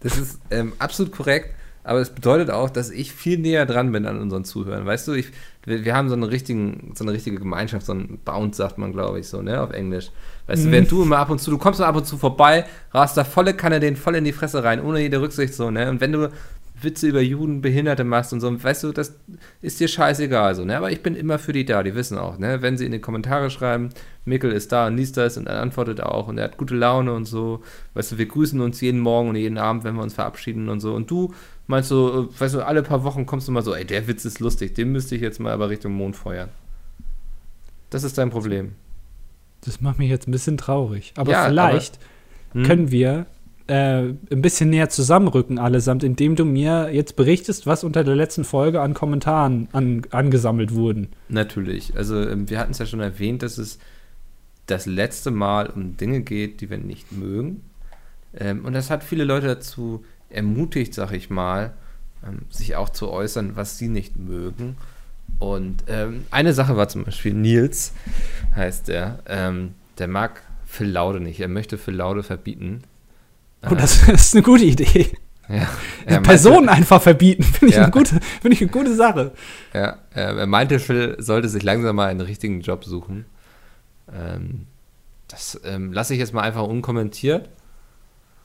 Das 0.01 0.17
ist 0.19 0.39
ähm, 0.51 0.73
absolut 0.79 1.13
korrekt, 1.13 1.51
aber 1.83 2.01
es 2.01 2.11
bedeutet 2.11 2.51
auch, 2.51 2.71
dass 2.71 2.91
ich 2.91 3.13
viel 3.13 3.39
näher 3.39 3.67
dran 3.67 3.91
bin 3.93 4.07
an 4.07 4.21
unseren 4.21 4.45
Zuhörern. 4.45 4.87
Weißt 4.87 5.09
du, 5.09 5.15
ich, 5.15 5.29
wir, 5.65 5.85
wir 5.85 5.95
haben 5.95 6.09
so, 6.09 6.15
einen 6.15 6.23
richtigen, 6.25 6.93
so 6.95 7.03
eine 7.05 7.13
richtige 7.13 7.39
Gemeinschaft, 7.39 7.87
so 7.87 7.93
ein 7.95 8.19
Bounce, 8.25 8.57
sagt 8.59 8.79
man, 8.79 8.93
glaube 8.93 9.19
ich, 9.21 9.29
so, 9.29 9.43
ne, 9.43 9.61
auf 9.61 9.71
Englisch. 9.73 10.11
Weißt 10.47 10.63
Mhm. 10.63 10.67
du, 10.67 10.73
während 10.73 10.91
du 10.93 11.03
immer 11.03 11.19
ab 11.19 11.31
und 11.31 11.41
zu, 11.41 11.51
du 11.51 11.59
kommst 11.59 11.81
mal 11.81 11.87
ab 11.87 11.97
und 11.97 12.07
zu 12.07 12.19
vorbei, 12.19 12.67
rast 12.93 13.17
da 13.17 13.25
volle 13.25 13.55
Kanne 13.55 13.81
den 13.81 13.97
voll 13.97 14.15
in 14.17 14.25
die 14.25 14.33
Fresse 14.33 14.63
rein, 14.63 14.81
ohne 14.85 15.01
jede 15.01 15.21
Rücksicht, 15.21 15.55
so, 15.55 15.71
ne, 15.71 15.89
und 15.91 16.01
wenn 16.01 16.13
du 16.13 16.31
Witze 16.87 17.07
über 17.09 17.21
Juden, 17.21 17.61
Behinderte 17.61 18.05
machst 18.05 18.33
und 18.33 18.41
so, 18.41 18.63
weißt 18.63 18.85
du, 18.85 18.93
das 18.93 19.19
ist 19.61 19.79
dir 19.81 19.89
scheißegal, 19.89 20.55
so, 20.55 20.65
ne, 20.65 20.79
aber 20.79 20.91
ich 20.91 21.03
bin 21.03 21.15
immer 21.15 21.39
für 21.39 21.53
die 21.53 21.67
da, 21.67 21.83
die 21.83 21.95
wissen 21.95 22.17
auch, 22.17 22.39
ne, 22.39 22.63
wenn 22.63 22.79
sie 22.79 22.87
in 22.87 22.93
die 22.93 22.99
Kommentare 23.01 23.51
schreiben, 23.51 23.91
Mikkel 24.25 24.51
ist 24.53 24.73
da 24.73 24.87
und 24.87 24.97
liest 24.97 25.19
das 25.19 25.37
und 25.37 25.47
er 25.47 25.61
antwortet 25.61 26.01
auch 26.01 26.29
und 26.29 26.39
er 26.39 26.45
hat 26.45 26.57
gute 26.57 26.75
Laune 26.75 27.13
und 27.13 27.27
so, 27.27 27.63
weißt 27.93 28.13
du, 28.13 28.19
wir 28.19 28.27
grüßen 28.27 28.59
uns 28.63 28.81
jeden 28.81 29.01
Morgen 29.01 29.29
und 29.29 29.37
jeden 29.37 29.59
Abend, 29.59 29.85
wenn 29.85 29.95
wir 29.97 30.03
uns 30.03 30.15
verabschieden 30.15 30.71
und 30.71 30.81
so, 30.81 30.95
und 30.95 31.11
du 31.11 31.35
meinst 31.67 31.91
so, 31.91 32.31
äh, 32.31 32.41
weißt 32.41 32.55
du, 32.55 32.63
alle 32.65 32.83
paar 32.83 33.05
Wochen 33.05 33.27
kommst 33.27 33.47
du 33.49 33.53
mal 33.53 33.63
so, 33.63 33.75
ey, 33.75 33.85
der 33.85 34.07
Witz 34.09 34.25
ist 34.25 34.41
lustig, 34.41 34.75
den 34.75 34.93
müsste 34.93 35.15
ich 35.17 35.21
jetzt 35.21 35.41
mal 35.41 35.53
aber 35.53 35.69
Richtung 35.69 35.93
Mond 35.93 36.17
feuern. 36.17 36.49
Das 37.91 38.05
ist 38.05 38.19
dein 38.19 38.31
Problem. 38.31 38.73
Das 39.65 39.81
macht 39.81 39.99
mich 39.99 40.11
jetzt 40.11 40.29
ein 40.29 40.33
bisschen 40.33 40.57
traurig. 40.57 41.13
Aber 41.17 41.31
Ja, 41.33 41.45
vielleicht 41.45 41.99
Hm? 42.53 42.63
können 42.65 42.91
wir 42.91 43.27
äh, 43.67 44.03
ein 44.03 44.43
bisschen 44.43 44.71
näher 44.71 44.89
zusammenrücken 44.89 45.59
allesamt, 45.59 46.05
indem 46.05 46.37
du 46.37 46.45
mir 46.45 46.91
jetzt 46.93 47.17
berichtest, 47.17 47.67
was 47.67 47.85
unter 47.85 48.05
der 48.05 48.15
letzten 48.15 48.45
Folge 48.45 48.81
an 48.81 48.95
Kommentaren 48.95 49.69
an, 49.73 50.03
angesammelt 50.11 50.75
wurden. 50.75 51.09
Natürlich. 51.29 51.97
Also 51.97 52.21
ähm, 52.21 52.49
wir 52.49 52.59
hatten 52.59 52.73
es 52.73 52.79
ja 52.79 52.87
schon 52.87 53.01
erwähnt, 53.01 53.43
dass 53.43 53.59
es 53.59 53.79
das 54.67 54.87
letzte 54.87 55.31
Mal 55.31 55.69
um 55.69 55.97
Dinge 55.97 56.23
geht, 56.23 56.61
die 56.61 56.71
wir 56.71 56.79
nicht 56.79 57.13
mögen. 57.13 57.63
Ähm, 58.37 58.65
und 58.65 58.73
das 58.73 58.91
hat 58.91 59.05
viele 59.05 59.25
Leute 59.25 59.47
dazu 59.47 60.05
ermutigt, 60.31 60.95
sag 60.95 61.13
ich 61.13 61.31
mal, 61.31 61.73
ähm, 62.27 62.43
sich 62.51 62.77
auch 62.77 62.89
zu 62.89 63.11
äußern, 63.11 63.57
was 63.57 63.79
sie 63.79 63.89
nicht 63.89 64.17
mögen. 64.17 64.77
Und 65.39 65.85
ähm, 65.89 66.25
eine 66.31 66.53
Sache 66.53 66.77
war 66.77 66.89
zum 66.89 67.05
Beispiel 67.05 67.35
Nils, 67.35 67.93
heißt 68.55 68.89
der, 68.89 69.21
ähm, 69.27 69.75
der 69.99 70.09
mag 70.09 70.43
Phil 70.67 70.89
Laude 70.89 71.21
nicht. 71.21 71.41
Er 71.41 71.49
möchte 71.49 71.79
Phil 71.79 71.95
Laude 71.95 72.23
verbieten. 72.23 72.83
Oh, 73.71 73.75
das 73.75 74.09
ist 74.09 74.35
eine 74.35 74.43
gute 74.43 74.65
Idee. 74.65 75.11
Ja, 75.49 75.69
er 76.07 76.21
Personen 76.23 76.69
einfach 76.69 77.01
verbieten, 77.01 77.45
finde 77.45 77.67
ich, 77.69 77.77
Ja. 77.77 77.83
eine 77.85 77.93
gute- 77.93 78.19
finde 78.41 78.53
ich 78.55 78.61
eine 78.63 78.71
gute 78.71 78.95
Sache. 78.97 79.33
Ja, 79.73 79.99
er 80.13 80.45
meinte, 80.47 80.81
Phil 80.81 81.15
sollte 81.19 81.49
sich 81.49 81.63
langsam 81.63 81.95
mal 81.97 82.09
einen 82.09 82.21
richtigen 82.21 82.61
Job 82.63 82.85
suchen. 82.85 83.27
Ähm, 84.13 84.67
das 85.29 85.61
ähm, 85.65 85.93
lasse 85.93 86.15
ich 86.15 86.19
jetzt 86.21 86.33
mal 86.35 86.43
einfach 86.43 86.65
unkommentiert. 86.65 87.49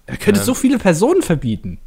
Er 0.06 0.18
könnte 0.18 0.42
Ähm. 0.42 0.46
so 0.46 0.54
viele 0.54 0.78
Personen 0.78 1.22
verbieten. 1.24 1.80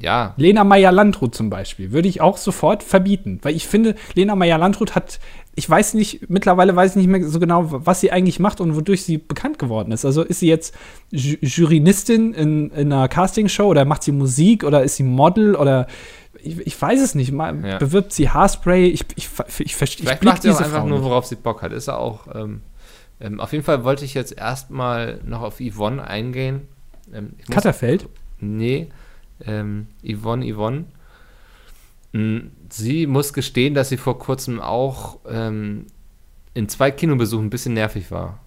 Ja, 0.00 0.34
Lena 0.36 0.64
Meyer-Landrut 0.64 1.34
zum 1.34 1.50
Beispiel 1.50 1.90
würde 1.92 2.08
ich 2.08 2.20
auch 2.20 2.36
sofort 2.36 2.82
verbieten, 2.82 3.40
weil 3.42 3.54
ich 3.56 3.66
finde, 3.66 3.94
Lena 4.14 4.36
Meyer-Landrut 4.36 4.94
hat, 4.94 5.18
ich 5.56 5.68
weiß 5.68 5.94
nicht, 5.94 6.30
mittlerweile 6.30 6.76
weiß 6.76 6.92
ich 6.92 6.96
nicht 6.96 7.08
mehr 7.08 7.28
so 7.28 7.40
genau, 7.40 7.64
was 7.68 8.00
sie 8.00 8.12
eigentlich 8.12 8.38
macht 8.38 8.60
und 8.60 8.76
wodurch 8.76 9.02
sie 9.02 9.18
bekannt 9.18 9.58
geworden 9.58 9.90
ist. 9.92 10.04
Also 10.04 10.22
ist 10.22 10.40
sie 10.40 10.46
jetzt 10.48 10.74
Ju- 11.12 11.38
Juryistin 11.40 12.32
in, 12.32 12.70
in 12.70 12.92
einer 12.92 13.08
Castingshow 13.08 13.64
oder 13.66 13.84
macht 13.84 14.04
sie 14.04 14.12
Musik 14.12 14.62
oder 14.64 14.84
ist 14.84 14.96
sie 14.96 15.02
Model 15.02 15.56
oder 15.56 15.88
ich, 16.40 16.58
ich 16.64 16.80
weiß 16.80 17.00
es 17.02 17.16
nicht. 17.16 17.32
Mal, 17.32 17.64
Ja. 17.66 17.78
Bewirbt 17.78 18.12
sie 18.12 18.30
Haarspray? 18.30 18.86
Ich, 18.86 19.04
ich, 19.16 19.28
ich, 19.48 19.60
ich, 19.60 19.74
verstehe- 19.74 20.02
ich 20.04 20.08
vielleicht 20.08 20.22
macht 20.22 20.42
sie 20.42 20.50
auch 20.50 20.60
einfach 20.60 20.80
Frau 20.82 20.88
nur, 20.88 21.02
worauf 21.02 21.26
sie 21.26 21.34
Bock 21.34 21.62
hat. 21.62 21.72
Ist 21.72 21.88
ja 21.88 21.96
auch 21.96 22.28
ähm, 22.34 22.60
Ähm, 23.20 23.40
auf 23.40 23.50
jeden 23.52 23.64
Fall 23.64 23.82
wollte 23.82 24.04
ich 24.04 24.14
jetzt 24.14 24.38
erstmal 24.38 25.18
noch 25.26 25.42
auf 25.42 25.56
Yvonne 25.60 26.04
eingehen. 26.06 26.68
Ähm, 27.12 27.30
Katterfeld? 27.50 28.06
Nee, 28.38 28.86
ähm, 29.44 29.86
Yvonne, 30.04 30.52
Yvonne. 30.52 30.84
Mm, 32.12 32.38
Sie 32.70 33.06
muss 33.06 33.32
gestehen, 33.32 33.74
dass 33.74 33.88
sie 33.88 33.96
vor 33.96 34.18
kurzem 34.18 34.60
auch 34.60 35.18
ähm, 35.28 35.86
in 36.54 36.68
zwei 36.68 36.90
Kinobesuchen 36.90 37.46
ein 37.46 37.50
bisschen 37.50 37.74
nervig 37.74 38.10
war. 38.10 38.40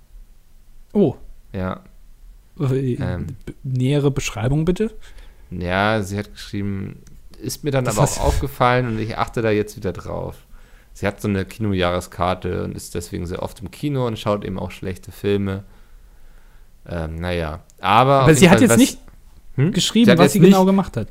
Oh, 0.94 1.16
Ja. 1.54 1.82
äh, 2.60 2.94
Ähm. 2.96 3.28
nähere 3.64 4.12
Beschreibung 4.12 4.66
bitte. 4.66 4.92
Ja, 5.50 6.02
sie 6.04 6.18
hat 6.18 6.32
geschrieben, 6.34 7.02
ist 7.42 7.64
mir 7.64 7.72
dann 7.72 7.86
Das 7.86 7.98
aber 7.98 8.08
auch 8.08 8.18
aufgefallen 8.28 8.88
und 8.88 9.00
ich 9.00 9.18
achte 9.18 9.42
da 9.42 9.50
jetzt 9.52 9.76
wieder 9.76 9.94
drauf. 9.94 10.36
Sie 10.94 11.08
hat 11.08 11.22
so 11.22 11.28
eine 11.30 11.46
Kinojahreskarte 11.46 12.64
und 12.66 12.76
ist 12.76 12.96
deswegen 12.96 13.26
sehr 13.26 13.42
oft 13.42 13.62
im 13.62 13.72
Kino 13.72 14.06
und 14.08 14.20
schaut 14.20 14.44
eben 14.44 14.60
auch 14.60 14.72
schlechte 14.72 15.12
Filme. 15.12 15.64
Ähm, 16.88 17.16
naja, 17.16 17.62
aber. 17.80 18.22
Aber 18.22 18.36
sie 18.36 18.50
hat 18.50 18.60
Fall, 18.60 18.68
jetzt 18.68 18.78
nicht 18.78 19.00
Hm? 19.56 19.72
geschrieben, 19.72 20.10
Sie 20.12 20.18
was 20.18 20.34
sie 20.34 20.40
nicht- 20.40 20.50
genau 20.52 20.66
gemacht 20.66 20.96
hat. 20.98 21.08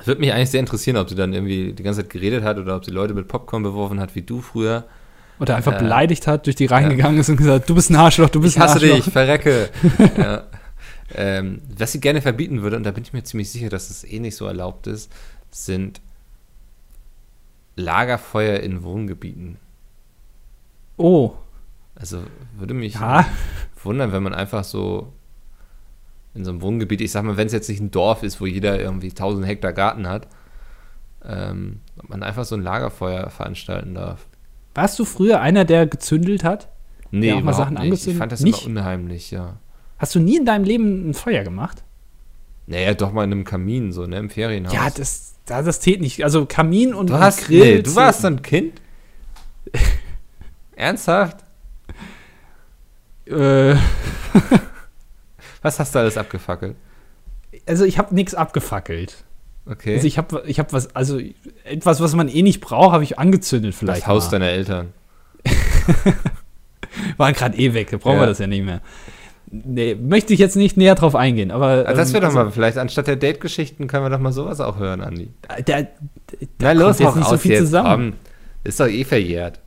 Es 0.00 0.06
würde 0.06 0.20
mich 0.20 0.32
eigentlich 0.32 0.50
sehr 0.50 0.60
interessieren, 0.60 0.96
ob 0.96 1.08
sie 1.08 1.14
dann 1.16 1.32
irgendwie 1.32 1.72
die 1.72 1.82
ganze 1.82 2.00
Zeit 2.02 2.10
geredet 2.10 2.44
hat 2.44 2.58
oder 2.58 2.76
ob 2.76 2.84
sie 2.84 2.90
Leute 2.92 3.14
mit 3.14 3.26
Popcorn 3.28 3.62
beworfen 3.64 3.98
hat, 4.00 4.14
wie 4.14 4.22
du 4.22 4.40
früher. 4.40 4.84
Oder 5.40 5.56
einfach 5.56 5.72
Äh, 5.74 5.78
beleidigt 5.78 6.26
hat, 6.26 6.46
durch 6.46 6.56
die 6.56 6.66
reingegangen 6.66 7.18
ist 7.20 7.28
und 7.28 7.36
gesagt, 7.36 7.68
du 7.70 7.74
bist 7.74 7.90
ein 7.90 7.96
Arschloch, 7.96 8.28
du 8.28 8.40
bist 8.40 8.56
Ich 8.56 8.62
ein 8.62 8.68
hasse 8.68 8.74
Arschloch. 8.80 9.04
dich, 9.04 9.12
verrecke. 9.12 9.70
ja. 10.16 10.44
ähm, 11.14 11.62
was 11.76 11.92
sie 11.92 12.00
gerne 12.00 12.20
verbieten 12.22 12.62
würde, 12.62 12.76
und 12.76 12.82
da 12.84 12.90
bin 12.90 13.02
ich 13.04 13.12
mir 13.12 13.22
ziemlich 13.24 13.50
sicher, 13.50 13.68
dass 13.70 13.90
es 13.90 14.04
eh 14.04 14.18
nicht 14.20 14.36
so 14.36 14.46
erlaubt 14.46 14.86
ist, 14.88 15.10
sind 15.50 16.00
Lagerfeuer 17.76 18.60
in 18.60 18.82
Wohngebieten. 18.82 19.56
Oh, 20.96 21.32
Also 21.94 22.22
würde 22.56 22.74
mich 22.74 22.94
ja, 22.94 23.24
wundern, 23.82 24.12
wenn 24.12 24.22
man 24.22 24.34
einfach 24.34 24.64
so 24.64 25.12
in 26.34 26.44
so 26.44 26.50
einem 26.50 26.62
Wohngebiet, 26.62 27.00
ich 27.00 27.10
sag 27.12 27.24
mal, 27.24 27.36
wenn 27.36 27.46
es 27.46 27.52
jetzt 27.52 27.68
nicht 27.68 27.80
ein 27.80 27.90
Dorf 27.90 28.22
ist, 28.22 28.40
wo 28.40 28.46
jeder 28.46 28.78
irgendwie 28.80 29.08
1000 29.08 29.46
Hektar 29.46 29.72
Garten 29.72 30.06
hat, 30.08 30.28
ähm, 31.24 31.80
ob 31.98 32.08
man 32.10 32.22
einfach 32.22 32.44
so 32.44 32.54
ein 32.54 32.62
Lagerfeuer 32.62 33.28
veranstalten 33.30 33.94
darf. 33.94 34.26
warst 34.74 34.98
du 34.98 35.04
früher 35.04 35.40
einer, 35.40 35.64
der 35.64 35.86
gezündelt 35.86 36.44
hat? 36.44 36.68
Nee, 37.10 37.28
Ja, 37.30 37.36
auch 37.36 37.42
mal 37.42 37.52
Sachen 37.54 37.74
nicht. 37.74 37.82
Ich 37.82 37.88
angezündet? 37.90 38.18
fand 38.18 38.32
das 38.32 38.40
Nicht? 38.40 38.66
immer 38.66 38.80
unheimlich, 38.80 39.30
ja. 39.30 39.56
Hast 39.98 40.14
du 40.14 40.20
nie 40.20 40.36
in 40.36 40.44
deinem 40.44 40.64
Leben 40.64 41.10
ein 41.10 41.14
Feuer 41.14 41.42
gemacht? 41.42 41.82
Naja, 42.66 42.92
doch 42.94 43.12
mal 43.12 43.24
in 43.24 43.32
einem 43.32 43.44
Kamin, 43.44 43.92
so, 43.92 44.06
ne, 44.06 44.18
im 44.18 44.30
Ferienhaus. 44.30 44.72
Ja, 44.74 44.90
das, 44.90 45.34
das, 45.46 45.64
das 45.64 45.80
zählt 45.80 46.00
nicht. 46.02 46.22
Also 46.22 46.44
Kamin 46.46 46.94
und, 46.94 47.08
Du 47.10 47.14
und 47.14 47.20
hast, 47.20 47.46
Grill. 47.46 47.76
nee, 47.76 47.82
du 47.82 47.96
warst 47.96 48.24
ein 48.26 48.42
Kind? 48.42 48.80
Ernsthaft? 50.76 51.38
Äh, 53.26 53.74
Was 55.68 55.78
hast 55.78 55.94
du 55.94 55.98
alles 55.98 56.16
abgefackelt? 56.16 56.76
also 57.66 57.84
ich 57.84 57.98
habe 57.98 58.14
nichts 58.14 58.34
abgefackelt. 58.34 59.24
Okay. 59.66 59.96
Also 59.96 60.06
ich 60.06 60.16
habe 60.16 60.42
ich 60.46 60.58
hab 60.58 60.72
was, 60.72 60.96
also 60.96 61.20
etwas, 61.64 62.00
was 62.00 62.14
man 62.14 62.28
eh 62.28 62.40
nicht 62.40 62.60
braucht, 62.60 62.92
habe 62.94 63.04
ich 63.04 63.18
angezündet 63.18 63.74
vielleicht. 63.74 64.00
das 64.02 64.06
Haus 64.06 64.24
mal. 64.26 64.30
deiner 64.38 64.46
Eltern. 64.50 64.94
Waren 67.18 67.34
gerade 67.34 67.58
eh 67.58 67.74
weg, 67.74 67.90
da 67.90 67.98
brauchen 67.98 68.14
Ja. 68.16 68.22
wir 68.22 68.26
das 68.26 68.38
ja 68.38 68.46
nicht 68.46 68.64
mehr. 68.64 68.80
Nee, 69.50 69.94
möchte 69.94 70.32
ich 70.32 70.40
jetzt 70.40 70.56
nicht 70.56 70.78
näher 70.78 70.94
drauf 70.94 71.14
eingehen, 71.14 71.50
aber. 71.50 71.84
Ah, 71.86 71.92
das 71.92 72.08
ähm, 72.08 72.14
wäre 72.14 72.20
doch 72.22 72.28
also, 72.28 72.44
mal, 72.44 72.50
vielleicht 72.50 72.78
anstatt 72.78 73.06
der 73.06 73.16
Date-Geschichten 73.16 73.86
können 73.88 74.04
wir 74.04 74.10
doch 74.10 74.20
mal 74.20 74.32
sowas 74.32 74.60
auch 74.60 74.78
hören, 74.78 75.02
Andi. 75.02 75.28
Der, 75.66 75.82
da 75.82 75.88
Na 76.60 76.72
los, 76.72 76.98
jetzt 76.98 77.16
nicht 77.16 77.28
so 77.28 77.36
viel 77.36 77.52
jetzt, 77.52 77.60
zusammen. 77.60 78.12
komm. 78.12 78.18
Ist 78.64 78.80
doch 78.80 78.88
eh 78.88 79.04
verjährt. 79.04 79.60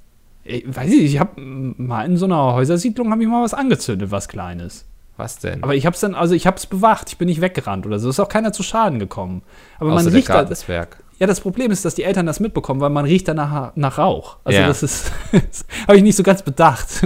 Ich 0.43 0.65
weiß 0.67 0.89
nicht, 0.89 1.03
ich 1.03 1.19
habe 1.19 1.39
mal 1.41 2.05
in 2.05 2.17
so 2.17 2.25
einer 2.25 2.53
Häusersiedlung 2.53 3.11
habe 3.11 3.21
ich 3.21 3.29
mal 3.29 3.43
was 3.43 3.53
angezündet, 3.53 4.09
was 4.09 4.27
Kleines. 4.27 4.85
Was 5.17 5.37
denn? 5.39 5.63
Aber 5.63 5.75
ich 5.75 5.85
habe 5.85 5.93
es 5.93 5.99
dann, 5.99 6.15
also 6.15 6.33
ich 6.33 6.47
habe 6.47 6.57
es 6.57 6.65
bewacht, 6.65 7.09
ich 7.09 7.17
bin 7.17 7.27
nicht 7.27 7.41
weggerannt 7.41 7.85
oder 7.85 7.99
so. 7.99 8.09
Ist 8.09 8.19
auch 8.19 8.29
keiner 8.29 8.53
zu 8.53 8.63
Schaden 8.63 8.97
gekommen. 8.99 9.43
Aber 9.79 9.91
Außer 9.93 10.05
man 10.05 10.13
riecht 10.13 10.29
da, 10.29 10.35
Gartenzwerg. 10.35 10.97
Ja, 11.19 11.27
das 11.27 11.39
Problem 11.39 11.69
ist, 11.69 11.85
dass 11.85 11.93
die 11.93 12.03
Eltern 12.03 12.25
das 12.25 12.39
mitbekommen, 12.39 12.81
weil 12.81 12.89
man 12.89 13.05
riecht 13.05 13.27
danach 13.27 13.75
nach 13.75 13.97
Rauch. 13.99 14.37
Also 14.43 14.59
Ja. 14.59 14.67
das 14.67 14.81
ist, 14.81 15.11
das 15.31 15.65
habe 15.87 15.97
ich 15.97 16.03
nicht 16.03 16.15
so 16.15 16.23
ganz 16.23 16.41
bedacht. 16.41 16.87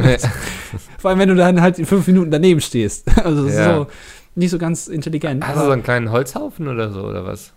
Vor 0.97 1.09
allem, 1.09 1.19
wenn 1.19 1.29
du 1.29 1.35
dann 1.35 1.59
halt 1.61 1.79
in 1.79 1.85
fünf 1.85 2.07
Minuten 2.07 2.31
daneben 2.31 2.61
stehst. 2.61 3.05
Also 3.23 3.45
das 3.45 3.55
Ja. 3.55 3.69
ist 3.71 3.75
so 3.75 3.87
nicht 4.35 4.51
so 4.51 4.57
ganz 4.57 4.87
intelligent. 4.87 5.45
Hast 5.45 5.57
du 5.57 5.65
so 5.65 5.71
einen 5.71 5.83
kleinen 5.83 6.11
Holzhaufen 6.11 6.67
oder 6.67 6.91
so, 6.91 7.01
oder 7.03 7.25
was? 7.25 7.53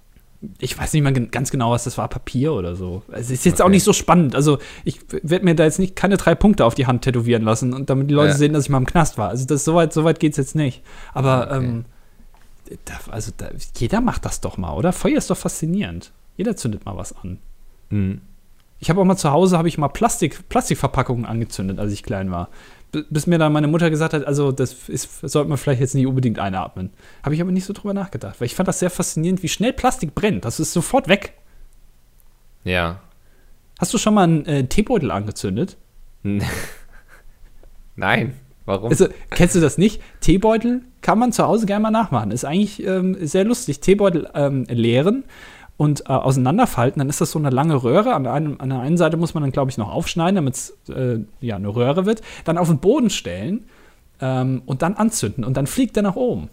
Ich 0.60 0.78
weiß 0.78 0.92
nicht 0.92 1.02
mal 1.02 1.12
ganz 1.12 1.50
genau, 1.50 1.72
was 1.72 1.84
das 1.84 1.98
war, 1.98 2.06
Papier 2.08 2.52
oder 2.52 2.76
so. 2.76 3.02
Es 3.10 3.28
ist 3.30 3.44
jetzt 3.44 3.60
auch 3.60 3.66
Okay. 3.66 3.74
nicht 3.74 3.84
so 3.84 3.92
spannend. 3.92 4.34
Also 4.36 4.58
ich 4.84 5.00
werde 5.22 5.44
mir 5.44 5.54
da 5.56 5.64
jetzt 5.64 5.78
nicht 5.80 5.96
keine 5.96 6.16
drei 6.16 6.34
Punkte 6.36 6.64
auf 6.64 6.74
die 6.74 6.86
Hand 6.86 7.02
tätowieren 7.02 7.42
lassen 7.42 7.72
und 7.74 7.90
damit 7.90 8.08
die 8.08 8.14
Leute 8.14 8.30
Ja. 8.30 8.36
sehen, 8.36 8.52
dass 8.52 8.64
ich 8.64 8.70
mal 8.70 8.78
im 8.78 8.86
Knast 8.86 9.18
war. 9.18 9.30
Also 9.30 9.46
das 9.46 9.64
so 9.64 9.74
weit, 9.74 9.92
so 9.92 10.04
weit 10.04 10.20
geht 10.20 10.32
es 10.32 10.36
jetzt 10.36 10.54
nicht. 10.54 10.82
Aber 11.12 11.48
Okay. 11.50 11.56
ähm, 11.66 11.84
da, 12.84 12.94
also 13.10 13.32
da, 13.36 13.48
jeder 13.78 14.00
macht 14.00 14.24
das 14.26 14.40
doch 14.40 14.58
mal, 14.58 14.72
oder? 14.74 14.92
Feuer 14.92 15.16
ist 15.18 15.30
doch 15.30 15.36
faszinierend. 15.36 16.12
Jeder 16.36 16.54
zündet 16.56 16.84
mal 16.84 16.96
was 16.96 17.14
an. 17.16 17.38
Hm. 17.90 18.20
Ich 18.80 18.90
habe 18.90 19.00
auch 19.00 19.04
mal 19.04 19.16
zu 19.16 19.30
Hause 19.30 19.58
habe 19.58 19.68
ich 19.68 19.78
mal 19.78 19.88
Plastik, 19.88 20.48
Plastikverpackungen 20.48 21.26
angezündet, 21.26 21.78
als 21.78 21.92
ich 21.92 22.02
klein 22.02 22.30
war. 22.30 22.48
Bis 23.10 23.26
mir 23.26 23.38
dann 23.38 23.52
meine 23.52 23.66
Mutter 23.66 23.90
gesagt 23.90 24.14
hat, 24.14 24.24
also 24.24 24.52
das 24.52 24.88
ist, 24.88 25.20
sollte 25.20 25.48
man 25.48 25.58
vielleicht 25.58 25.80
jetzt 25.80 25.94
nicht 25.94 26.06
unbedingt 26.06 26.38
einatmen. 26.38 26.90
Habe 27.22 27.34
ich 27.34 27.40
aber 27.40 27.50
nicht 27.50 27.64
so 27.64 27.72
drüber 27.72 27.92
nachgedacht, 27.92 28.40
weil 28.40 28.46
ich 28.46 28.54
fand 28.54 28.68
das 28.68 28.78
sehr 28.78 28.90
faszinierend, 28.90 29.42
wie 29.42 29.48
schnell 29.48 29.72
Plastik 29.72 30.14
brennt. 30.14 30.44
Das 30.44 30.60
ist 30.60 30.72
sofort 30.72 31.08
weg. 31.08 31.34
Ja. 32.64 33.00
Hast 33.78 33.92
du 33.92 33.98
schon 33.98 34.14
mal 34.14 34.24
einen 34.24 34.46
äh, 34.46 34.66
Teebeutel 34.66 35.10
angezündet? 35.10 35.76
Nein. 37.96 38.34
Warum? 38.64 38.90
Also, 38.90 39.08
kennst 39.30 39.54
du 39.54 39.60
das 39.60 39.78
nicht? 39.78 40.02
Teebeutel 40.20 40.82
kann 41.00 41.18
man 41.18 41.32
zu 41.32 41.44
Hause 41.44 41.66
gerne 41.66 41.82
mal 41.82 41.90
nachmachen. 41.90 42.30
Ist 42.30 42.44
eigentlich 42.44 42.84
ähm, 42.84 43.16
sehr 43.26 43.44
lustig. 43.44 43.80
Teebeutel 43.80 44.28
ähm, 44.34 44.64
leeren 44.68 45.24
und 45.78 46.02
äh, 46.02 46.12
auseinanderfalten, 46.12 46.98
dann 46.98 47.08
ist 47.08 47.20
das 47.20 47.30
so 47.30 47.38
eine 47.38 47.50
lange 47.50 47.82
Röhre. 47.82 48.12
An, 48.12 48.26
einem, 48.26 48.56
an 48.58 48.68
der 48.68 48.80
einen 48.80 48.96
Seite 48.98 49.16
muss 49.16 49.32
man 49.32 49.44
dann, 49.44 49.52
glaube 49.52 49.70
ich, 49.70 49.78
noch 49.78 49.90
aufschneiden, 49.90 50.34
damit 50.34 50.54
es 50.54 50.76
äh, 50.90 51.20
ja, 51.40 51.56
eine 51.56 51.68
Röhre 51.68 52.04
wird. 52.04 52.20
Dann 52.44 52.58
auf 52.58 52.66
den 52.66 52.80
Boden 52.80 53.10
stellen 53.10 53.64
ähm, 54.20 54.62
und 54.66 54.82
dann 54.82 54.94
anzünden 54.94 55.44
und 55.44 55.56
dann 55.56 55.68
fliegt 55.68 55.94
der 55.94 56.02
nach 56.02 56.16
oben. 56.16 56.50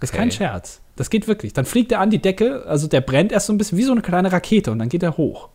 Das 0.00 0.10
ist 0.10 0.16
kein 0.16 0.28
Okay. 0.28 0.38
Scherz. 0.38 0.82
Das 0.96 1.08
geht 1.08 1.28
wirklich. 1.28 1.52
Dann 1.52 1.64
fliegt 1.64 1.92
er 1.92 2.00
an 2.00 2.10
die 2.10 2.20
Decke, 2.20 2.66
also 2.66 2.88
der 2.88 3.00
brennt 3.00 3.30
erst 3.30 3.46
so 3.46 3.52
ein 3.52 3.58
bisschen 3.58 3.78
wie 3.78 3.84
so 3.84 3.92
eine 3.92 4.02
kleine 4.02 4.32
Rakete 4.32 4.72
und 4.72 4.80
dann 4.80 4.88
geht 4.88 5.04
er 5.04 5.16
hoch. 5.16 5.48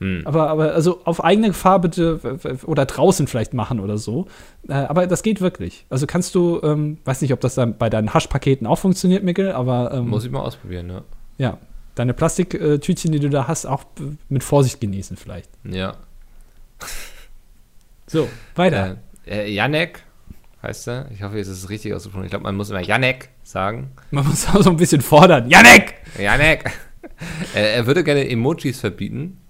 Hm. 0.00 0.22
Aber, 0.24 0.50
aber 0.50 0.72
also 0.74 1.00
auf 1.04 1.22
eigene 1.22 1.48
Gefahr 1.48 1.80
bitte 1.80 2.20
oder 2.66 2.86
draußen 2.86 3.28
vielleicht 3.28 3.54
machen 3.54 3.78
oder 3.78 3.98
so. 3.98 4.26
Äh, 4.68 4.74
aber 4.74 5.06
das 5.06 5.22
geht 5.22 5.40
wirklich. 5.40 5.86
Also 5.90 6.08
kannst 6.08 6.34
du, 6.34 6.60
ähm, 6.64 6.98
weiß 7.04 7.22
nicht, 7.22 7.32
ob 7.32 7.40
das 7.40 7.54
dann 7.54 7.78
bei 7.78 7.88
deinen 7.88 8.12
Haschpaketen 8.12 8.66
auch 8.66 8.80
funktioniert, 8.80 9.22
Mikkel, 9.22 9.52
aber 9.52 9.94
ähm, 9.94 10.08
Muss 10.08 10.24
ich 10.24 10.32
mal 10.32 10.40
ausprobieren, 10.40 10.90
ja. 10.90 11.02
Ja, 11.38 11.58
deine 11.94 12.14
Plastiktütchen, 12.14 13.12
die 13.12 13.20
du 13.20 13.30
da 13.30 13.48
hast, 13.48 13.66
auch 13.66 13.84
mit 14.28 14.44
Vorsicht 14.44 14.80
genießen 14.80 15.16
vielleicht. 15.16 15.50
Ja. 15.64 15.96
So, 18.08 18.28
weiter. 18.54 18.98
Äh, 19.26 19.46
äh, 19.46 19.52
Janek 19.52 20.04
heißt 20.62 20.86
er. 20.86 21.10
Ich 21.10 21.24
hoffe, 21.24 21.38
jetzt 21.38 21.48
ist 21.48 21.64
es 21.64 21.70
richtig 21.70 21.92
ausgesprochen. 21.92 22.24
Ich 22.24 22.30
glaube, 22.30 22.44
man 22.44 22.54
muss 22.54 22.70
immer 22.70 22.80
Janek 22.80 23.30
sagen. 23.42 23.90
Man 24.12 24.24
muss 24.24 24.48
auch 24.48 24.62
so 24.62 24.70
ein 24.70 24.76
bisschen 24.76 25.00
fordern. 25.00 25.50
Janek! 25.50 25.94
Janek! 26.16 26.70
äh, 27.56 27.74
er 27.74 27.86
würde 27.88 28.04
gerne 28.04 28.28
Emojis 28.28 28.78
verbieten. 28.78 29.40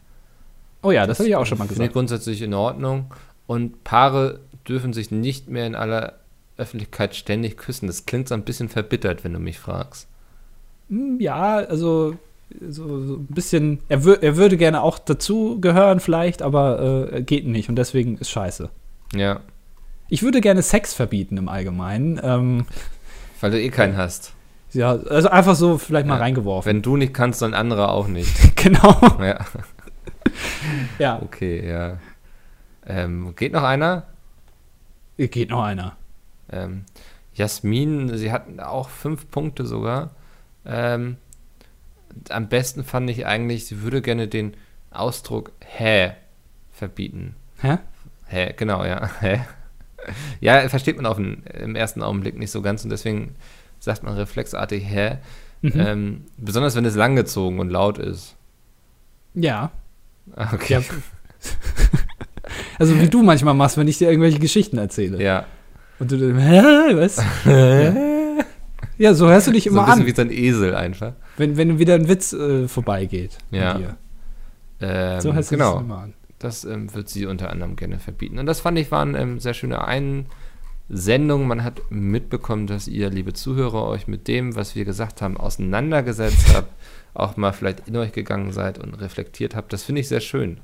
Oh 0.82 0.90
ja, 0.90 1.06
das, 1.06 1.18
habe 1.18 1.28
ich 1.28 1.36
auch 1.36 1.44
schon 1.44 1.58
mal 1.58 1.64
Finde 1.64 1.74
ich 1.74 1.78
gesagt. 1.80 1.92
grundsätzlich 1.92 2.40
in 2.40 2.54
Ordnung. 2.54 3.12
Und 3.46 3.84
Paare 3.84 4.40
dürfen 4.66 4.92
sich 4.92 5.10
nicht 5.10 5.48
mehr 5.48 5.66
in 5.66 5.74
aller 5.74 6.20
Öffentlichkeit 6.56 7.14
ständig 7.14 7.56
küssen. 7.56 7.86
Das 7.86 8.06
klingt 8.06 8.28
so 8.28 8.34
ein 8.34 8.44
bisschen 8.44 8.68
verbittert, 8.68 9.24
wenn 9.24 9.32
du 9.32 9.38
mich 9.38 9.58
fragst. 9.58 10.08
Hm, 10.88 11.18
Ja, 11.20 11.56
also 11.56 12.14
so, 12.68 13.04
so 13.06 13.14
ein 13.16 13.26
bisschen, 13.26 13.80
er, 13.88 14.04
wür 14.04 14.22
er 14.22 14.36
würde 14.36 14.56
gerne 14.56 14.82
auch 14.82 14.98
dazu 14.98 15.60
gehören 15.60 16.00
vielleicht, 16.00 16.42
aber 16.42 17.10
äh, 17.12 17.22
geht 17.22 17.46
nicht 17.46 17.68
und 17.68 17.76
deswegen 17.76 18.18
ist 18.18 18.30
scheiße. 18.30 18.70
Ja, 19.14 19.40
Ich 20.08 20.22
würde 20.22 20.40
gerne 20.40 20.62
Sex 20.62 20.94
verbieten 20.94 21.36
im 21.36 21.48
Allgemeinen. 21.48 22.20
Ähm, 22.22 22.66
weil 23.40 23.50
du 23.50 23.60
eh 23.60 23.68
keinen 23.70 23.96
hast. 23.96 24.32
ja, 24.72 24.92
also 24.92 25.28
einfach 25.28 25.56
so 25.56 25.76
vielleicht 25.78 26.06
mal 26.06 26.14
Ja. 26.14 26.20
reingeworfen. 26.20 26.68
Wenn 26.70 26.82
du 26.82 26.96
nicht 26.96 27.12
kannst, 27.14 27.42
dann 27.42 27.52
andere 27.54 27.90
auch 27.90 28.06
nicht. 28.06 28.56
genau. 28.62 28.96
ja, 29.20 29.38
Ja, 30.98 31.20
okay, 31.22 31.66
ja. 31.68 31.98
Ähm, 32.86 33.34
geht 33.36 33.52
noch 33.52 33.62
einer? 33.62 34.04
geht 35.16 35.50
noch 35.50 35.62
einer. 35.62 35.96
Ähm, 36.52 36.84
Jasmin, 37.34 38.16
sie 38.16 38.30
hatten 38.32 38.60
auch 38.60 38.88
fünf 38.88 39.30
Punkte 39.30 39.66
sogar. 39.66 40.10
Ähm, 40.66 41.16
am 42.30 42.48
besten 42.48 42.84
fand 42.84 43.10
ich 43.10 43.26
eigentlich, 43.26 43.66
sie 43.66 43.82
würde 43.82 44.02
gerne 44.02 44.28
den 44.28 44.54
Ausdruck 44.90 45.52
hä 45.60 46.12
verbieten. 46.72 47.34
Hä? 47.60 47.78
Hä, 48.26 48.54
genau, 48.56 48.84
ja. 48.84 49.10
Hä? 49.20 49.44
Ja, 50.40 50.68
versteht 50.68 50.96
man 50.96 51.06
auf 51.06 51.16
den, 51.16 51.42
im 51.58 51.74
ersten 51.74 52.02
Augenblick 52.02 52.38
nicht 52.38 52.50
so 52.50 52.62
ganz 52.62 52.84
und 52.84 52.90
deswegen 52.90 53.34
sagt 53.80 54.02
man 54.02 54.14
reflexartig 54.14 54.84
hä. 54.84 55.18
Mhm. 55.62 55.72
Ähm, 55.74 56.24
besonders 56.36 56.76
wenn 56.76 56.84
es 56.84 56.94
langgezogen 56.94 57.58
und 57.58 57.70
laut 57.70 57.98
ist. 57.98 58.36
ja. 59.34 59.70
Okay. 60.34 60.74
ja. 60.74 60.80
Also 62.78 63.00
wie 63.00 63.08
du 63.08 63.22
manchmal 63.22 63.54
machst, 63.54 63.76
wenn 63.76 63.88
ich 63.88 63.98
dir 63.98 64.08
irgendwelche 64.08 64.38
Geschichten 64.38 64.78
erzähle. 64.78 65.22
Ja. 65.22 65.46
Und 65.98 66.12
du 66.12 66.18
dann, 66.18 66.38
hä, 66.38 66.94
was? 66.94 67.16
ja. 67.44 68.15
Ja, 68.98 69.14
so 69.14 69.28
hörst 69.28 69.46
du 69.46 69.52
dich 69.52 69.64
So 69.64 69.70
immer 69.70 69.82
ein 69.82 69.86
bisschen 69.86 70.00
an, 70.02 70.06
wie 70.06 70.14
so 70.14 70.22
ein 70.22 70.30
Esel 70.30 70.74
einfach. 70.74 71.12
wenn, 71.36 71.56
wenn 71.56 71.78
wieder 71.78 71.94
ein 71.94 72.08
Witz 72.08 72.32
äh, 72.32 72.66
vorbeigeht. 72.68 73.38
bei 73.50 73.58
Ja. 73.58 73.74
dir. 73.74 73.96
Ähm, 74.80 75.20
So 75.20 75.34
hörst 75.34 75.50
du 75.50 75.56
genau. 75.56 75.74
dich 75.74 75.82
immer 75.82 75.98
an. 75.98 76.14
Das 76.38 76.64
ähm, 76.64 76.92
wird 76.94 77.08
sie 77.08 77.26
unter 77.26 77.50
anderem 77.50 77.76
gerne 77.76 77.98
verbieten. 77.98 78.38
Und 78.38 78.46
das 78.46 78.60
fand 78.60 78.78
ich 78.78 78.90
waren 78.90 79.14
ähm, 79.14 79.40
sehr 79.40 79.54
schöne 79.54 79.82
Einsendungen. 79.86 81.48
Man 81.48 81.64
hat 81.64 81.80
mitbekommen, 81.90 82.66
dass 82.66 82.88
ihr, 82.88 83.08
liebe 83.10 83.32
Zuhörer, 83.32 83.86
euch 83.88 84.06
mit 84.06 84.28
dem, 84.28 84.54
was 84.54 84.74
wir 84.74 84.84
gesagt 84.84 85.22
haben, 85.22 85.36
auseinandergesetzt 85.36 86.48
habt, 86.54 86.72
auch 87.14 87.36
mal 87.36 87.52
vielleicht 87.52 87.88
in 87.88 87.96
euch 87.96 88.12
gegangen 88.12 88.52
seid 88.52 88.78
und 88.78 88.94
reflektiert 89.00 89.54
habt. 89.56 89.72
Das 89.72 89.82
finde 89.82 90.02
ich 90.02 90.08
sehr 90.08 90.20
schön. 90.20 90.58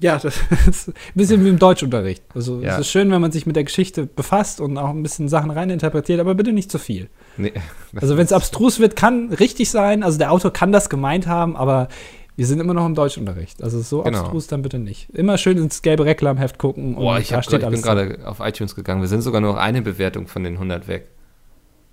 Ja, 0.00 0.18
das 0.18 0.38
ist 0.68 0.88
ein 0.88 0.94
bisschen 1.14 1.44
wie 1.44 1.48
im 1.50 1.58
Deutschunterricht. 1.58 2.22
Also 2.34 2.60
Ja. 2.62 2.74
es 2.74 2.80
ist 2.80 2.90
schön, 2.90 3.10
wenn 3.10 3.20
man 3.20 3.32
sich 3.32 3.44
mit 3.46 3.56
der 3.56 3.64
Geschichte 3.64 4.06
befasst 4.06 4.60
und 4.60 4.78
auch 4.78 4.90
ein 4.90 5.02
bisschen 5.02 5.28
Sachen 5.28 5.50
reininterpretiert, 5.50 6.20
aber 6.20 6.34
bitte 6.34 6.52
nicht 6.52 6.70
zu 6.70 6.78
viel. 6.78 7.08
Nee, 7.36 7.52
Also 7.94 8.16
wenn 8.16 8.24
es 8.24 8.32
abstrus 8.32 8.80
wird, 8.80 8.96
kann 8.96 9.30
richtig 9.32 9.70
sein. 9.70 10.02
Also 10.02 10.18
der 10.18 10.32
Autor 10.32 10.52
kann 10.52 10.72
das 10.72 10.88
gemeint 10.88 11.26
haben, 11.26 11.54
aber 11.56 11.88
wir 12.36 12.46
sind 12.46 12.60
immer 12.60 12.72
noch 12.72 12.86
im 12.86 12.94
Deutschunterricht. 12.94 13.62
Also 13.62 13.80
so 13.82 14.02
Genau. 14.02 14.20
abstrus 14.20 14.46
dann 14.46 14.62
bitte 14.62 14.78
nicht. 14.78 15.10
Immer 15.10 15.36
schön 15.36 15.58
ins 15.58 15.82
gelbe 15.82 16.06
Reklamheft 16.06 16.56
gucken. 16.56 16.94
Boah, 16.94 17.18
ich, 17.18 17.28
da 17.28 17.36
hab 17.36 17.46
grad, 17.46 17.62
ich 17.62 17.68
bin 17.68 17.82
gerade 17.82 18.18
auf 18.24 18.40
iTunes 18.40 18.74
gegangen. 18.74 19.02
Wir 19.02 19.08
sind 19.08 19.20
sogar 19.20 19.42
nur 19.42 19.52
noch 19.52 19.60
eine 19.60 19.82
Bewertung 19.82 20.26
von 20.28 20.42
den 20.44 20.54
100 20.54 20.88
weg. 20.88 21.08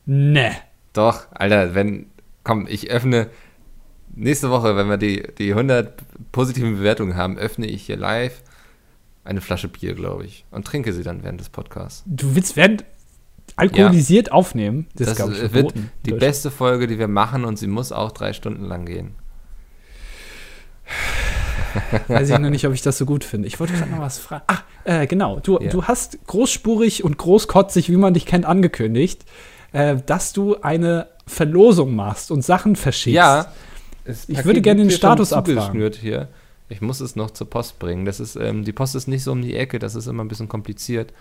Ne. 0.05 0.51
Doch, 0.93 1.23
Alter, 1.31 1.75
wenn, 1.75 2.07
komm, 2.45 2.65
ich 2.69 2.89
öffne 2.89 3.27
nächste 4.15 4.49
Woche, 4.49 4.75
wenn 4.75 4.89
wir 4.89 4.97
die, 4.97 5.23
die 5.37 5.51
100 5.51 5.93
positiven 6.31 6.77
Bewertungen 6.77 7.15
haben, 7.15 7.37
öffne 7.37 7.65
ich 7.67 7.85
hier 7.85 7.97
live 7.97 8.41
eine 9.23 9.41
Flasche 9.41 9.67
Bier, 9.67 9.93
glaube 9.93 10.25
ich, 10.25 10.45
und 10.51 10.65
trinke 10.65 10.93
sie 10.93 11.03
dann 11.03 11.23
während 11.23 11.39
des 11.41 11.49
Podcasts. 11.49 12.03
Du 12.05 12.35
willst 12.35 12.55
während 12.55 12.85
alkoholisiert 13.57 14.31
aufnehmen. 14.31 14.87
Das, 14.95 15.15
Das, 15.15 15.27
ist, 15.29 15.37
ich, 15.37 15.43
äh, 15.43 15.53
wird 15.53 15.73
die 16.05 16.13
beste 16.13 16.49
Folge, 16.49 16.87
die 16.87 16.97
wir 16.97 17.07
machen 17.07 17.43
und 17.43 17.57
sie 17.59 17.67
muss 17.67 17.91
auch 17.91 18.11
drei 18.11 18.33
Stunden 18.33 18.63
lang 18.63 18.85
gehen. 18.85 19.15
Weiß 22.07 22.29
ich 22.29 22.39
noch 22.39 22.49
nicht, 22.49 22.65
ob 22.65 22.73
ich 22.73 22.81
das 22.81 22.97
so 22.97 23.05
gut 23.05 23.23
finde. 23.23 23.47
Ich 23.47 23.59
wollte 23.59 23.73
gerade 23.73 23.91
noch 23.91 23.99
was 23.99 24.17
fragen. 24.17 24.43
Ach, 24.47 24.63
äh, 24.85 25.05
genau. 25.07 25.39
Du, 25.39 25.59
Ja. 25.59 25.69
du 25.69 25.83
hast 25.83 26.25
großspurig 26.27 27.03
und 27.03 27.17
großkotzig, 27.17 27.89
wie 27.89 27.97
man 27.97 28.13
dich 28.13 28.25
kennt, 28.25 28.45
angekündigt, 28.45 29.25
äh, 29.73 29.97
dass 30.05 30.33
du 30.33 30.55
eine 30.61 31.07
Verlosung 31.25 31.95
machst 31.95 32.31
und 32.31 32.41
Sachen 32.43 32.75
verschickst. 32.77 33.15
Ja, 33.15 33.51
Ich 34.27 34.45
würde 34.45 34.61
gerne 34.61 34.81
den 34.81 34.91
Status 34.91 35.33
abfragen. 35.33 35.91
hier. 35.93 36.27
Ich 36.69 36.81
muss 36.81 36.99
es 36.99 37.15
noch 37.15 37.31
zur 37.31 37.49
Post 37.49 37.79
bringen. 37.79 38.05
Das 38.05 38.19
ist, 38.19 38.35
ähm, 38.35 38.65
die 38.65 38.73
Post 38.73 38.95
ist 38.95 39.07
nicht 39.07 39.23
so 39.23 39.31
um 39.31 39.41
die 39.41 39.55
Ecke, 39.55 39.79
das 39.79 39.95
ist 39.95 40.07
immer 40.07 40.23
ein 40.23 40.27
bisschen 40.27 40.49
kompliziert. 40.49 41.13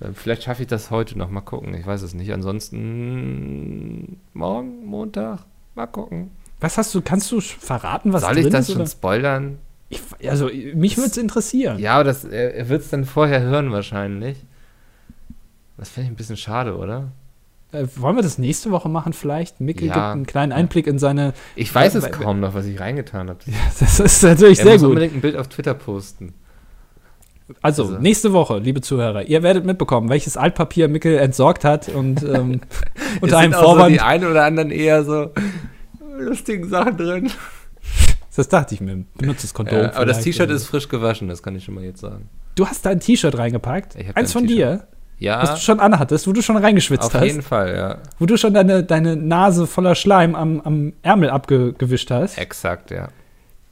Äh, 0.00 0.08
vielleicht 0.12 0.42
schaffe 0.42 0.62
ich 0.62 0.68
das 0.68 0.90
heute 0.90 1.16
noch, 1.16 1.30
mal 1.30 1.40
gucken. 1.40 1.74
Ich 1.74 1.86
weiß 1.86 2.02
es 2.02 2.14
nicht. 2.14 2.32
Ansonsten 2.32 4.20
morgen, 4.34 4.84
Montag, 4.84 5.40
mal 5.74 5.86
gucken. 5.86 6.30
Was 6.60 6.78
hast 6.78 6.94
du, 6.94 7.02
kannst 7.02 7.30
du 7.32 7.40
verraten, 7.40 8.12
was 8.12 8.22
Soll 8.22 8.38
ich 8.38 8.48
das 8.48 8.68
ist? 8.68 8.74
schon 8.74 8.86
spoilern? 8.86 9.58
Ich, 9.88 10.00
also, 10.28 10.50
mich 10.74 10.96
würde 10.96 11.10
es 11.10 11.16
interessieren. 11.16 11.78
Ja, 11.78 11.94
aber 11.94 12.04
das, 12.04 12.24
er, 12.24 12.54
er 12.54 12.68
wird 12.68 12.82
es 12.82 12.90
dann 12.90 13.04
vorher 13.04 13.40
hören 13.42 13.70
wahrscheinlich. 13.70 14.38
Das 15.76 15.88
finde 15.88 16.06
ich 16.06 16.12
ein 16.12 16.16
bisschen 16.16 16.36
schade, 16.36 16.76
oder? 16.76 17.08
Äh, 17.74 17.86
wollen 17.96 18.16
wir 18.16 18.22
das 18.22 18.38
nächste 18.38 18.70
Woche 18.70 18.88
machen 18.88 19.12
vielleicht? 19.12 19.60
Mikkel 19.60 19.88
Ja. 19.88 19.94
gibt 19.94 20.04
einen 20.06 20.26
kleinen 20.26 20.52
Einblick 20.52 20.86
in 20.86 20.98
seine. 20.98 21.32
Ich 21.56 21.74
weiß 21.74 21.94
Ja, 21.94 22.00
es 22.00 22.10
kaum 22.12 22.40
noch, 22.40 22.54
was 22.54 22.66
ich 22.66 22.78
reingetan 22.80 23.28
habe. 23.28 23.38
Das 23.80 24.00
ist 24.00 24.22
natürlich 24.22 24.58
Er 24.60 24.64
sehr 24.64 24.72
muss 24.74 24.82
gut. 24.82 24.88
unbedingt 24.90 25.14
ein 25.14 25.20
Bild 25.20 25.36
auf 25.36 25.48
Twitter 25.48 25.74
posten. 25.74 26.34
Also, 27.60 27.82
Also- 27.84 27.98
nächste 27.98 28.32
Woche, 28.32 28.58
liebe 28.58 28.80
Zuhörer, 28.80 29.22
ihr 29.24 29.42
werdet 29.42 29.66
mitbekommen, 29.66 30.08
welches 30.08 30.36
Altpapier 30.36 30.88
Mikkel 30.88 31.18
entsorgt 31.18 31.64
hat 31.64 31.88
und 31.90 32.22
ähm, 32.34 32.60
unter 33.20 33.38
einem 33.38 33.52
Vorwand. 33.52 33.88
So 33.90 33.92
die 33.94 34.00
ein 34.00 34.24
oder 34.24 34.44
anderen 34.44 34.70
eher 34.70 35.04
so 35.04 35.30
lustigen 36.18 36.68
Sachen 36.68 36.96
drin. 36.96 37.30
das 38.34 38.48
dachte 38.48 38.74
ich 38.74 38.80
mir. 38.80 39.04
Benutzt 39.18 39.44
das 39.44 39.52
Kondom. 39.52 39.76
Ja, 39.78 39.94
aber 39.94 40.06
das 40.06 40.20
T-Shirt 40.22 40.48
ist 40.50 40.66
frisch 40.66 40.88
gewaschen, 40.88 41.28
das 41.28 41.42
kann 41.42 41.54
ich 41.54 41.64
schon 41.64 41.74
mal 41.74 41.84
jetzt 41.84 42.00
sagen. 42.00 42.28
Du 42.54 42.66
hast 42.66 42.86
da 42.86 42.90
ein 42.90 43.00
T-Shirt 43.00 43.36
reingepackt. 43.36 43.96
Ich 43.96 44.16
Eins 44.16 44.30
ein 44.30 44.40
von 44.40 44.46
dir, 44.46 44.86
Ja, 45.18 45.42
was 45.42 45.54
du 45.54 45.60
schon 45.60 45.80
anhattest, 45.80 46.26
wo 46.26 46.32
du 46.32 46.42
schon 46.42 46.56
reingeschwitzt 46.56 47.04
auf 47.04 47.14
hast. 47.14 47.24
jeden 47.24 47.42
Fall, 47.42 47.74
ja. 47.76 47.98
Wo 48.18 48.26
du 48.26 48.36
schon 48.36 48.52
deine, 48.54 48.82
deine 48.84 49.16
Nase 49.16 49.66
voller 49.66 49.94
Schleim 49.94 50.34
am, 50.34 50.60
am 50.62 50.92
Ärmel 51.02 51.30
abgewischt 51.30 52.10
hast. 52.10 52.36
Exakt, 52.38 52.90
ja. 52.90 53.08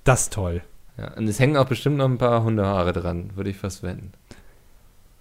Das 0.05 0.23
ist 0.23 0.33
toll. 0.33 0.63
ja. 0.99 1.13
Und 1.15 1.27
es 1.29 1.39
hängen 1.41 1.57
auch 1.57 1.67
bestimmt 1.67 1.97
noch 1.97 2.09
ein 2.09 2.19
paar 2.19 2.43
Hundehaare 2.45 2.93
dran, 2.93 3.31
würde 3.35 3.51
ich 3.51 3.57
fast 3.57 3.83
wetten. 3.83 4.13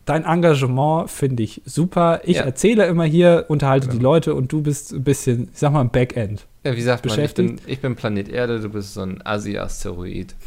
Dein 0.05 0.25
Engagement 0.25 1.09
finde 1.11 1.43
ich 1.43 1.61
super. 1.65 2.21
Ich 2.23 2.37
Ja. 2.37 2.43
erzähle 2.43 2.85
immer 2.87 3.03
hier, 3.05 3.45
unterhalte 3.49 3.87
Genau. 3.87 3.97
die 3.99 4.03
Leute 4.03 4.35
und 4.35 4.51
du 4.51 4.61
bist 4.61 4.91
ein 4.93 5.03
bisschen, 5.03 5.49
ich 5.53 5.59
sag 5.59 5.71
mal, 5.73 5.81
im 5.81 5.89
Backend. 5.89 6.47
Ja, 6.63 6.75
wie 6.75 6.81
sagt 6.81 7.05
man, 7.05 7.11
ich 7.11 7.15
Beschäftigt? 7.17 7.63
bin, 7.65 7.71
ich 7.71 7.79
bin 7.81 7.95
Planet 7.95 8.27
Erde, 8.29 8.59
du 8.59 8.69
bist 8.69 8.93
so 8.93 9.01
ein 9.01 9.21
Assi-Asteroid. 9.25 10.35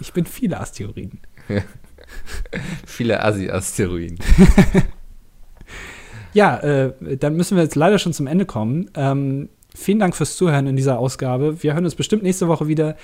Ich 0.00 0.14
bin 0.14 0.24
viele 0.24 0.58
Asteroiden. 0.60 1.20
Viele 2.86 3.22
Assi-Asteroiden. 3.22 4.18
Ja, 6.32 6.58
äh, 6.58 7.16
dann 7.16 7.36
müssen 7.36 7.56
wir 7.56 7.64
jetzt 7.64 7.74
leider 7.74 7.98
schon 7.98 8.12
zum 8.12 8.26
Ende 8.26 8.44
kommen. 8.44 8.90
Ähm, 8.94 9.48
vielen 9.74 9.98
Dank 9.98 10.14
fürs 10.14 10.36
Zuhören 10.36 10.66
in 10.66 10.76
dieser 10.76 10.98
Ausgabe. 10.98 11.62
Wir 11.62 11.74
hören 11.74 11.84
uns 11.84 11.94
bestimmt 11.94 12.22
nächste 12.22 12.48
Woche 12.48 12.68
wieder. 12.68 12.96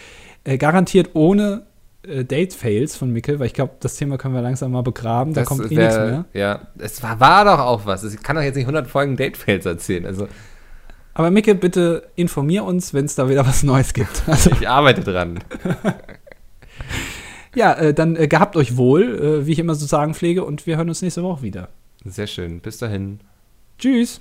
Äh, 0.45 0.59
garantiert 0.59 1.11
ohne 1.15 1.63
äh, 2.07 2.25
Date-Fails 2.25 2.97
von 2.97 3.11
Mikkel, 3.11 3.39
weil 3.39 3.47
ich 3.47 3.55
glaube, 3.55 3.75
das 3.81 3.97
Thema 3.97 4.19
können 4.19 4.35
wir 4.35 4.43
langsam 4.43 4.73
mal 4.73 4.83
begraben. 4.83 5.33
Da 5.33 5.41
Das 5.41 5.49
kommt 5.49 5.73
eh 5.73 5.77
nichts 5.77 5.97
mehr. 5.97 6.27
Ja, 6.35 6.69
es 6.79 7.03
war, 7.03 7.19
war 7.19 7.45
doch 7.45 7.59
auch 7.59 7.87
was. 7.87 8.05
Ich 8.05 8.23
kann 8.23 8.37
doch 8.37 8.43
jetzt 8.43 8.57
nicht 8.57 8.67
100 8.67 8.87
Folgen 8.87 9.17
Date-Fails 9.17 9.65
erzählen. 9.65 10.07
Also, 10.07 10.29
Aber 11.15 11.31
Mikkel, 11.31 11.55
bitte 11.55 12.11
informier 12.17 12.65
uns, 12.65 12.93
wenn 12.93 13.07
es 13.07 13.15
da 13.15 13.29
wieder 13.29 13.47
was 13.47 13.63
Neues 13.63 13.95
gibt. 13.95 14.23
Also, 14.27 14.51
ich 14.61 14.69
arbeite 14.69 15.03
dran. 15.03 15.41
Ja, 17.55 17.73
äh, 17.75 17.95
dann 17.95 18.17
äh, 18.17 18.29
gehabt 18.29 18.57
euch 18.57 18.77
wohl, 18.77 19.03
äh, 19.43 19.47
wie 19.47 19.53
ich 19.53 19.59
immer 19.59 19.75
so 19.75 19.87
sagen 19.87 20.15
pflege, 20.15 20.45
und 20.45 20.67
wir 20.67 20.77
hören 20.77 20.89
uns 20.89 21.03
nächste 21.03 21.23
Woche 21.23 21.43
wieder. 21.43 21.69
Sehr 22.05 22.27
schön. 22.27 22.61
Bis 22.61 22.79
dahin. 22.79 23.21
Tschüss. 23.79 24.21